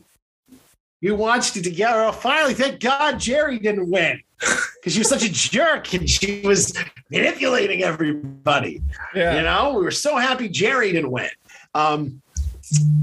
You 1.02 1.16
watched 1.16 1.56
it 1.56 1.64
together. 1.64 2.04
Oh, 2.04 2.12
finally, 2.12 2.54
thank 2.54 2.82
God 2.82 3.16
Jerri 3.16 3.62
didn't 3.62 3.90
win 3.90 4.22
because 4.40 4.94
she 4.94 5.00
was 5.00 5.08
such 5.08 5.24
a 5.24 5.32
jerk 5.32 5.94
and 5.94 6.10
she 6.10 6.42
was 6.42 6.78
manipulating 7.10 7.84
everybody. 7.84 8.82
yeah. 9.16 9.38
You 9.38 9.44
know, 9.44 9.76
we 9.78 9.84
were 9.84 9.92
so 9.92 10.18
happy 10.18 10.50
Jerri 10.50 10.92
didn't 10.92 11.12
win. 11.12 11.30
Um, 11.74 12.22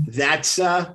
that's 0.09 0.59
uh, 0.59 0.93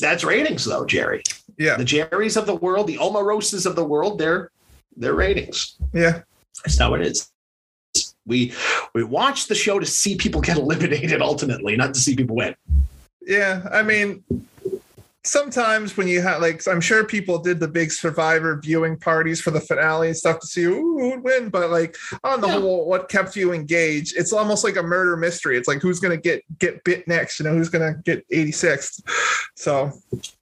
that's 0.00 0.24
ratings 0.24 0.64
though, 0.64 0.84
Jerri. 0.84 1.22
Yeah. 1.58 1.76
The 1.76 1.84
Jerris 1.84 2.36
of 2.36 2.46
the 2.46 2.54
world, 2.54 2.86
the 2.86 2.98
Omaroses 2.98 3.66
of 3.66 3.76
the 3.76 3.84
world, 3.84 4.18
they're 4.18 4.50
they're 4.96 5.14
ratings. 5.14 5.76
Yeah. 5.92 6.22
That's 6.64 6.78
how 6.78 6.94
it 6.94 7.02
is. 7.02 7.30
We 8.26 8.52
we 8.94 9.04
watch 9.04 9.46
the 9.46 9.54
show 9.54 9.78
to 9.78 9.86
see 9.86 10.16
people 10.16 10.40
get 10.40 10.56
eliminated 10.64 11.20
ultimately, 11.20 11.76
not 11.76 11.94
to 11.94 12.00
see 12.00 12.16
people 12.16 12.36
win. 12.36 12.54
Yeah. 13.22 13.66
I 13.70 13.82
mean, 13.82 14.24
sometimes 15.24 15.96
when 15.96 16.06
you 16.06 16.20
have 16.20 16.40
like, 16.42 16.66
I'm 16.68 16.80
sure 16.80 17.04
people 17.04 17.38
did 17.38 17.58
the 17.58 17.68
big 17.68 17.90
survivor 17.90 18.60
viewing 18.62 18.98
parties 18.98 19.40
for 19.40 19.50
the 19.50 19.60
finale 19.60 20.08
and 20.08 20.16
stuff 20.16 20.38
to 20.40 20.46
see 20.46 20.64
who 20.64 21.10
would 21.10 21.22
win, 21.24 21.48
but 21.48 21.70
like 21.70 21.96
on 22.22 22.40
the 22.40 22.46
Yeah. 22.48 22.60
whole, 22.60 22.86
what 22.86 23.08
kept 23.08 23.34
you 23.34 23.52
engaged? 23.52 24.14
It's 24.16 24.32
almost 24.32 24.64
like 24.64 24.76
a 24.76 24.82
murder 24.82 25.16
mystery. 25.16 25.56
It's 25.56 25.66
like 25.68 25.80
who's 25.80 25.98
gonna 26.00 26.16
get 26.18 26.42
get 26.58 26.84
bit 26.84 27.08
next, 27.08 27.38
you 27.40 27.44
know, 27.44 27.54
who's 27.54 27.70
gonna 27.70 27.96
get 28.04 28.24
86th. 28.30 29.00
So 29.56 29.92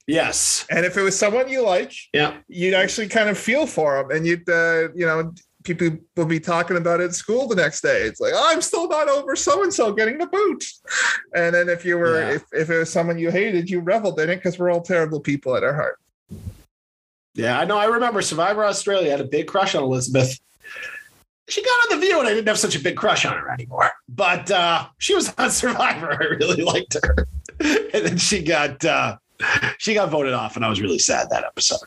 Yes. 0.07 0.67
and 0.69 0.85
if 0.85 0.97
it 0.97 1.03
was 1.03 1.17
someone 1.17 1.49
you 1.49 1.63
like, 1.63 1.93
Yeah. 2.13 2.35
you'd 2.49 2.75
actually 2.75 3.09
kind 3.09 3.29
of 3.29 3.39
feel 3.39 3.67
for 3.67 3.97
them 4.03 4.11
and 4.17 4.27
you'd 4.27 4.49
uh, 4.49 4.89
you 4.95 5.07
know 5.07 5.33
people 5.65 5.97
will 6.17 6.27
be 6.27 6.41
talking 6.41 6.77
about 6.77 7.01
it 7.01 7.05
at 7.05 7.15
school 7.15 7.47
the 7.49 7.55
next 7.57 7.81
day 7.83 8.03
it's 8.03 8.21
like 8.21 8.33
i'm 8.37 8.61
still 8.61 8.89
not 8.89 9.09
over 9.09 9.37
so 9.37 9.63
and 9.63 9.73
so 9.73 9.93
getting 9.93 10.19
the 10.19 10.27
boot 10.27 10.65
and 11.35 11.55
then 11.55 11.69
if 11.69 11.85
you 11.85 11.97
were 11.99 12.21
Yeah. 12.21 12.35
if, 12.37 12.43
if 12.53 12.71
it 12.71 12.79
was 12.79 12.91
someone 12.93 13.19
you 13.19 13.31
hated 13.31 13.71
you 13.71 13.81
reveled 13.81 14.19
in 14.21 14.31
it 14.31 14.37
because 14.37 14.59
we're 14.59 14.71
all 14.71 14.83
terrible 14.83 15.21
people 15.21 15.57
at 15.57 15.63
our 15.65 15.75
heart 15.75 15.99
Yeah, 17.35 17.59
I 17.59 17.65
know. 17.65 17.79
I 17.79 17.87
remember 17.87 18.21
Survivor 18.23 18.63
Australia 18.65 19.11
had 19.11 19.21
a 19.21 19.25
big 19.25 19.47
crush 19.47 19.75
on 19.75 19.83
Elisabeth. 19.83 20.39
She 21.49 21.63
got 21.63 21.71
on 21.93 21.99
the 21.99 22.07
view 22.07 22.19
and 22.19 22.29
I 22.29 22.35
didn't 22.35 22.47
have 22.49 22.59
such 22.59 22.77
a 22.77 22.81
big 22.81 22.95
crush 22.97 23.25
on 23.25 23.33
her 23.33 23.51
anymore. 23.51 23.91
But 24.09 24.51
uh, 24.51 24.87
she 24.99 25.15
was 25.15 25.33
on 25.39 25.51
Survivor. 25.63 26.13
I 26.13 26.25
really 26.37 26.63
liked 26.63 26.95
her. 27.03 27.27
and 27.61 28.05
then 28.07 28.19
she 28.19 28.43
got 28.43 28.85
uh, 28.85 29.17
she 29.79 29.95
got 29.95 30.11
voted 30.11 30.35
off, 30.35 30.57
and 30.57 30.65
I 30.65 30.69
was 30.69 30.81
really 30.83 30.99
sad 30.99 31.29
that 31.31 31.45
episode. 31.45 31.81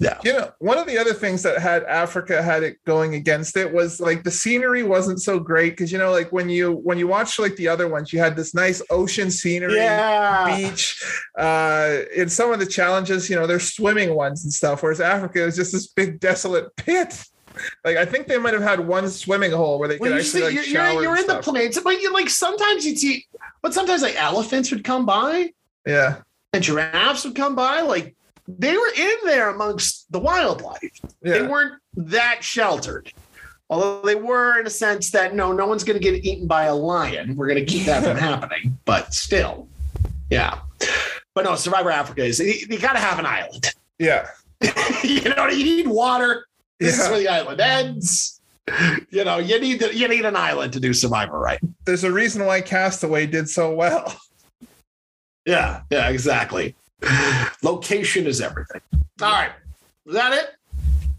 Yeah. 0.00 0.18
you 0.24 0.32
know 0.32 0.52
one 0.60 0.78
of 0.78 0.86
the 0.86 0.96
other 0.96 1.12
things 1.12 1.42
that 1.42 1.58
had 1.58 1.82
africa 1.84 2.40
had 2.40 2.62
it 2.62 2.76
going 2.84 3.14
against 3.16 3.56
it 3.56 3.72
was 3.72 3.98
like 3.98 4.22
the 4.22 4.30
scenery 4.30 4.84
wasn't 4.84 5.20
so 5.20 5.40
great 5.40 5.70
because 5.70 5.90
you 5.90 5.98
know 5.98 6.12
like 6.12 6.30
when 6.30 6.48
you 6.48 6.74
when 6.84 6.98
you 6.98 7.08
watch 7.08 7.36
like 7.40 7.56
the 7.56 7.66
other 7.66 7.88
ones 7.88 8.12
you 8.12 8.20
had 8.20 8.36
this 8.36 8.54
nice 8.54 8.80
ocean 8.90 9.28
scenery 9.28 9.74
Yeah. 9.74 10.56
beach. 10.56 11.02
Uh, 11.36 11.98
in 12.14 12.28
some 12.28 12.52
of 12.52 12.58
the 12.58 12.66
challenges, 12.66 13.28
you 13.30 13.36
know, 13.36 13.46
there's 13.46 13.72
swimming 13.72 14.14
ones 14.14 14.44
and 14.44 14.52
stuff, 14.52 14.82
whereas 14.82 15.00
Africa 15.00 15.44
is 15.44 15.56
just 15.56 15.72
this 15.72 15.86
big 15.88 16.20
desolate 16.20 16.74
pit. 16.76 17.24
Like 17.84 17.96
I 17.96 18.04
think 18.04 18.26
they 18.28 18.38
might 18.38 18.54
have 18.54 18.62
had 18.62 18.80
one 18.80 19.08
swimming 19.08 19.52
hole 19.52 19.78
where 19.78 19.88
they 19.88 19.96
Well, 19.98 20.10
could 20.10 20.18
actually 20.20 20.40
see, 20.40 20.44
like 20.46 20.54
you're, 20.54 20.64
shower. 20.64 21.02
you're, 21.02 21.16
in 21.16 21.26
the 21.26 21.40
plains, 21.40 21.78
but 21.80 22.00
you 22.00 22.12
like 22.12 22.28
sometimes 22.28 22.86
you'd 22.86 22.98
see, 22.98 23.26
but 23.62 23.74
sometimes 23.74 24.02
like 24.02 24.16
elephants 24.16 24.70
would 24.70 24.84
come 24.84 25.06
by 25.06 25.52
yeah, 25.86 26.22
and 26.52 26.62
giraffes 26.62 27.24
would 27.24 27.34
come 27.36 27.54
by. 27.54 27.80
Like 27.82 28.14
they 28.48 28.72
were 28.76 28.92
in 28.96 29.14
there 29.24 29.50
amongst 29.50 30.10
the 30.10 30.18
wildlife. 30.18 30.80
They 31.20 31.42
weren't 31.46 31.74
that 31.96 32.42
sheltered. 32.42 33.12
Although 33.70 34.00
they 34.00 34.14
were 34.14 34.58
in 34.58 34.66
a 34.66 34.70
sense 34.70 35.10
that 35.10 35.34
no, 35.34 35.52
no 35.52 35.66
one's 35.66 35.84
going 35.84 36.00
to 36.00 36.02
get 36.02 36.24
eaten 36.24 36.46
by 36.46 36.64
a 36.64 36.74
lion. 36.74 37.36
We're 37.36 37.48
going 37.48 37.64
to 37.64 37.70
keep 37.70 37.84
that 37.84 38.02
from 38.02 38.16
happening. 38.28 38.78
But 38.86 39.12
still, 39.12 39.68
yeah. 40.30 40.60
But 41.34 41.44
no, 41.44 41.54
Survivor 41.54 41.90
Africa 41.90 42.24
is 42.24 42.40
you, 42.40 42.54
you 42.70 42.78
got 42.78 42.94
to 42.94 42.98
have 42.98 43.18
an 43.18 43.26
island. 43.26 43.74
yeah, 43.98 44.28
you 45.04 45.20
know, 45.34 45.46
you 45.48 45.64
need 45.64 45.86
water. 45.86 46.46
This 46.80 46.94
is 46.94 47.04
Yeah. 47.04 47.10
where 47.10 47.20
the 47.20 47.28
island 47.28 47.60
ends. 47.60 48.40
You 49.10 49.24
know, 49.24 49.38
you 49.38 49.60
need 49.60 49.80
the, 49.80 49.94
you 49.94 50.08
need 50.08 50.24
an 50.24 50.36
island 50.36 50.72
to 50.74 50.80
do 50.80 50.92
Survivor 50.94 51.38
right. 51.38 51.58
There's 51.84 52.04
a 52.04 52.12
reason 52.12 52.44
why 52.46 52.60
Castaway 52.62 53.26
did 53.26 53.48
so 53.50 53.74
well. 53.74 54.14
Yeah, 55.46 55.82
yeah, 55.90 56.08
exactly. 56.08 56.74
Location 57.62 58.26
is 58.26 58.40
everything. 58.40 58.80
All 59.20 59.32
right, 59.32 59.52
is 60.06 60.14
that 60.14 60.32
it? 60.32 60.54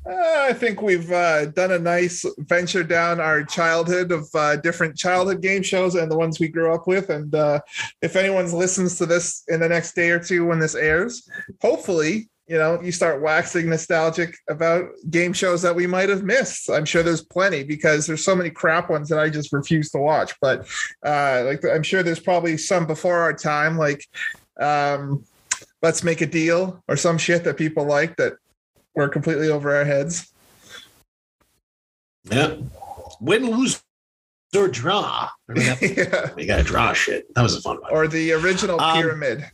Uh, 0.10 0.46
I 0.48 0.54
think 0.54 0.82
we've 0.82 1.12
uh, 1.12 1.48
done 1.48 1.72
a 1.72 1.80
nice 1.80 2.26
venture 2.40 2.84
down 2.84 3.20
our 3.20 3.44
childhood 3.44 4.12
of 4.12 4.28
uh, 4.34 4.56
different 4.56 4.98
childhood 4.98 5.42
game 5.42 5.62
shows 5.62 5.96
and 5.96 6.10
the 6.12 6.18
ones 6.18 6.40
we 6.40 6.48
grew 6.48 6.74
up 6.74 6.88
with. 6.88 7.10
And 7.10 7.34
uh, 7.36 7.60
if 8.02 8.16
anyone 8.16 8.52
listens 8.52 8.98
to 8.98 9.06
this 9.06 9.44
in 9.50 9.60
the 9.60 9.70
next 9.70 9.94
day 9.96 10.10
or 10.10 10.20
two 10.20 10.46
when 10.46 10.58
this 10.58 10.74
airs, 10.74 11.30
hopefully, 11.62 12.30
you 12.48 12.58
know, 12.58 12.82
you 12.82 12.92
start 12.92 13.22
waxing 13.22 13.70
nostalgic 13.70 14.36
about 14.50 14.86
game 15.12 15.34
shows 15.34 15.62
that 15.62 15.76
we 15.76 15.86
might 15.86 16.10
have 16.10 16.24
missed. 16.24 16.70
I'm 16.72 16.86
sure 16.86 17.04
there's 17.04 17.24
plenty 17.24 17.64
because 17.64 18.08
there's 18.08 18.26
so 18.26 18.36
many 18.36 18.50
crap 18.50 18.90
ones 18.90 19.10
that 19.10 19.20
I 19.20 19.30
just 19.30 19.54
refuse 19.54 19.92
to 19.92 20.00
watch. 20.00 20.34
But 20.42 20.68
uh, 21.06 21.44
like, 21.46 21.64
I'm 21.64 21.84
sure 21.84 22.02
there's 22.02 22.20
probably 22.20 22.58
some 22.58 22.88
before 22.88 23.20
our 23.20 23.34
time, 23.34 23.78
like 23.78 24.04
um, 24.60 25.24
Let's 25.82 26.04
Make 26.04 26.22
a 26.22 26.26
Deal 26.26 26.84
or 26.88 26.96
some 26.98 27.18
shit 27.18 27.44
that 27.46 27.58
people 27.58 27.86
like 27.86 28.16
that 28.18 28.34
we're 28.96 29.10
completely 29.10 29.50
over 29.50 29.76
our 29.76 29.86
heads. 29.86 30.32
Yeah. 32.30 32.58
Win, 33.22 33.50
lose, 33.50 33.82
or 34.56 34.68
draw. 34.68 35.30
Remember 35.48 35.76
that? 35.88 35.98
yeah. 36.30 36.34
we 36.36 36.46
got 36.46 36.58
to 36.58 36.64
draw 36.64 36.92
shit. 36.94 37.34
That 37.36 37.44
was 37.44 37.56
a 37.56 37.62
fun 37.62 37.78
one. 37.82 37.92
Or 37.94 38.08
the 38.08 38.34
original 38.34 38.80
Um, 38.80 38.98
pyramid. 38.98 39.46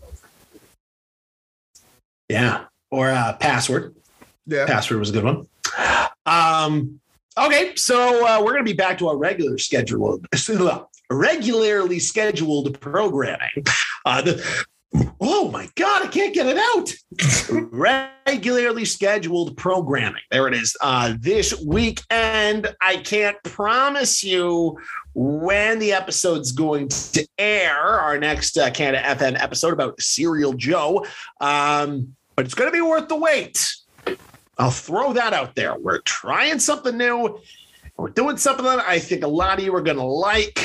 yeah. 2.30 2.65
Or 2.91 3.10
uh, 3.10 3.34
password. 3.38 3.95
Yeah. 4.47 4.65
Password 4.65 4.99
was 4.99 5.10
a 5.10 5.14
good 5.14 5.23
one. 5.23 5.47
Um, 6.26 6.99
okay, 7.38 7.76
so 7.76 8.26
uh, 8.27 8.39
we're 8.39 8.52
going 8.53 8.65
to 8.65 8.72
be 8.72 8.76
back 8.76 8.97
to 8.99 9.07
our 9.10 9.18
regular 9.18 9.57
schedule, 9.57 10.19
regularly 11.11 11.99
scheduled 11.99 12.80
programming. 12.80 13.64
Uh, 14.06 14.22
the, 14.22 14.65
oh 15.22 15.49
my 15.51 15.69
god, 15.76 16.03
I 16.03 16.07
can't 16.07 16.34
get 16.34 16.47
it 16.47 16.57
out. 16.57 16.93
regularly 17.72 18.85
scheduled 18.85 19.55
programming. 19.57 20.22
There 20.31 20.47
it 20.47 20.53
is. 20.53 20.76
Uh, 20.81 21.15
this 21.19 21.59
weekend, 21.65 22.73
I 22.81 22.97
can't 22.97 23.41
promise 23.43 24.23
you 24.23 24.77
when 25.13 25.80
the 25.80 25.93
episode's 25.93 26.51
going 26.51 26.89
to 26.89 27.27
air. 27.38 27.77
Our 27.77 28.17
next 28.17 28.57
uh, 28.57 28.72
Canada 28.72 29.03
FM 29.03 29.41
episode 29.41 29.73
about 29.73 29.99
Serial 30.01 30.53
Joe, 30.53 31.05
um, 31.41 32.15
but 32.35 32.45
it's 32.45 32.55
going 32.55 32.69
to 32.69 32.73
be 32.73 32.81
worth 32.81 33.07
the 33.07 33.17
wait. 33.17 33.76
I'll 34.57 34.72
throw 34.72 35.13
that 35.13 35.34
out 35.34 35.55
there. 35.55 35.77
We're 35.77 36.01
trying 36.01 36.59
something 36.59 36.97
new. 36.97 37.39
We're 37.97 38.09
doing 38.09 38.38
something 38.38 38.65
that 38.65 38.80
I 38.80 38.99
think 38.99 39.23
a 39.23 39.27
lot 39.27 39.57
of 39.57 39.65
you 39.65 39.73
are 39.76 39.81
going 39.81 39.97
to 39.97 40.03
like. 40.03 40.59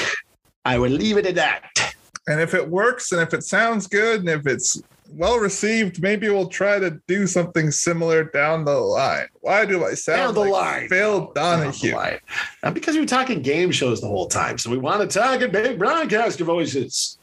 I 0.64 0.78
would 0.78 0.90
leave 0.90 1.16
it 1.16 1.26
at 1.26 1.36
that. 1.36 1.94
And 2.28 2.40
if 2.40 2.54
it 2.54 2.68
works 2.68 3.12
and 3.12 3.20
if 3.20 3.34
it 3.34 3.42
sounds 3.42 3.86
good 3.86 4.20
and 4.20 4.28
if 4.28 4.46
it's 4.46 4.82
well 5.12 5.38
received, 5.38 6.00
maybe 6.02 6.28
we'll 6.28 6.46
try 6.48 6.78
to 6.78 7.00
do 7.08 7.26
something 7.26 7.70
similar 7.70 8.24
down 8.24 8.64
the 8.64 8.74
line. 8.78 9.26
Why 9.40 9.64
do 9.66 9.84
I 9.84 9.94
sound 9.94 10.18
Down 10.18 10.34
the 10.34 10.40
like 10.50 10.52
line. 10.52 10.88
Phil 10.88 11.32
Down 11.32 11.60
the 11.60 11.64
Donahue? 11.66 11.94
line. 11.96 12.18
Not 12.62 12.74
because 12.74 12.94
we 12.94 13.00
were 13.00 13.06
talking 13.06 13.42
game 13.42 13.72
shows 13.72 14.00
the 14.00 14.06
whole 14.06 14.28
time. 14.28 14.58
So 14.58 14.70
we 14.70 14.78
want 14.78 15.00
to 15.08 15.18
talk 15.18 15.40
in 15.40 15.50
big 15.50 15.78
broadcaster 15.78 16.44
voices. 16.44 17.18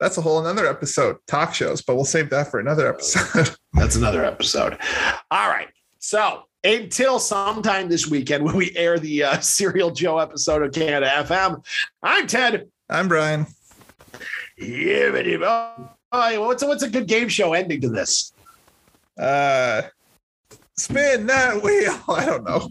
That's 0.00 0.16
a 0.16 0.22
whole 0.22 0.40
another 0.40 0.66
episode, 0.66 1.18
talk 1.26 1.54
shows, 1.54 1.82
but 1.82 1.94
we'll 1.94 2.06
save 2.06 2.30
that 2.30 2.50
for 2.50 2.58
another 2.58 2.88
episode. 2.88 3.54
That's 3.74 3.96
another 3.96 4.24
episode. 4.24 4.78
All 5.30 5.48
right. 5.48 5.68
So 5.98 6.44
until 6.64 7.18
sometime 7.18 7.88
this 7.88 8.08
weekend 8.08 8.44
when 8.44 8.56
we 8.56 8.74
air 8.76 8.98
the 8.98 9.24
uh, 9.24 9.38
Serial 9.40 9.90
Joe 9.90 10.18
episode 10.18 10.62
of 10.62 10.72
Canada 10.72 11.10
FM, 11.16 11.64
I'm 12.02 12.26
Ted. 12.26 12.68
I'm 12.90 13.06
Brian. 13.06 13.46
Yeah, 14.58 15.10
buddy. 15.12 15.38
Oh, 15.42 15.90
oh, 16.12 16.46
what's 16.46 16.62
a, 16.62 16.66
what's 16.66 16.82
a 16.82 16.90
good 16.90 17.06
game 17.06 17.28
show 17.28 17.52
ending 17.52 17.80
to 17.82 17.88
this? 17.88 18.32
Uh 19.18 19.82
spin 20.76 21.26
that 21.26 21.62
wheel. 21.62 21.98
I 22.08 22.26
don't 22.26 22.44
know. 22.44 22.68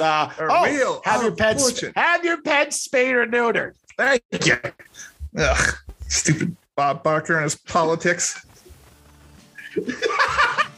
Uh, 0.00 0.30
oh, 0.38 0.62
wheel 0.64 1.00
have 1.04 1.22
your 1.22 1.32
of 1.32 1.38
pets 1.38 1.84
have 1.94 2.24
your 2.24 2.42
pets 2.42 2.82
spayed 2.82 3.14
or 3.14 3.26
neutered. 3.26 3.74
Thank 3.96 4.22
you. 4.44 4.56
Ugh, 5.38 5.74
stupid 6.08 6.56
Bob 6.76 7.02
Barker 7.02 7.36
and 7.36 7.44
his 7.44 7.56
politics. 7.56 8.44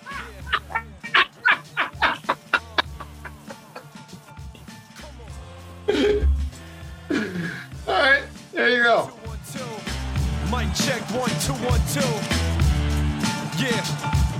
there 8.63 8.77
you 8.77 8.83
go. 8.85 9.11
Mic 10.53 10.73
check 10.75 11.03
one 11.11 11.31
two 11.41 11.53
one 11.67 11.81
two. 11.91 12.01
Yeah. 13.59 14.32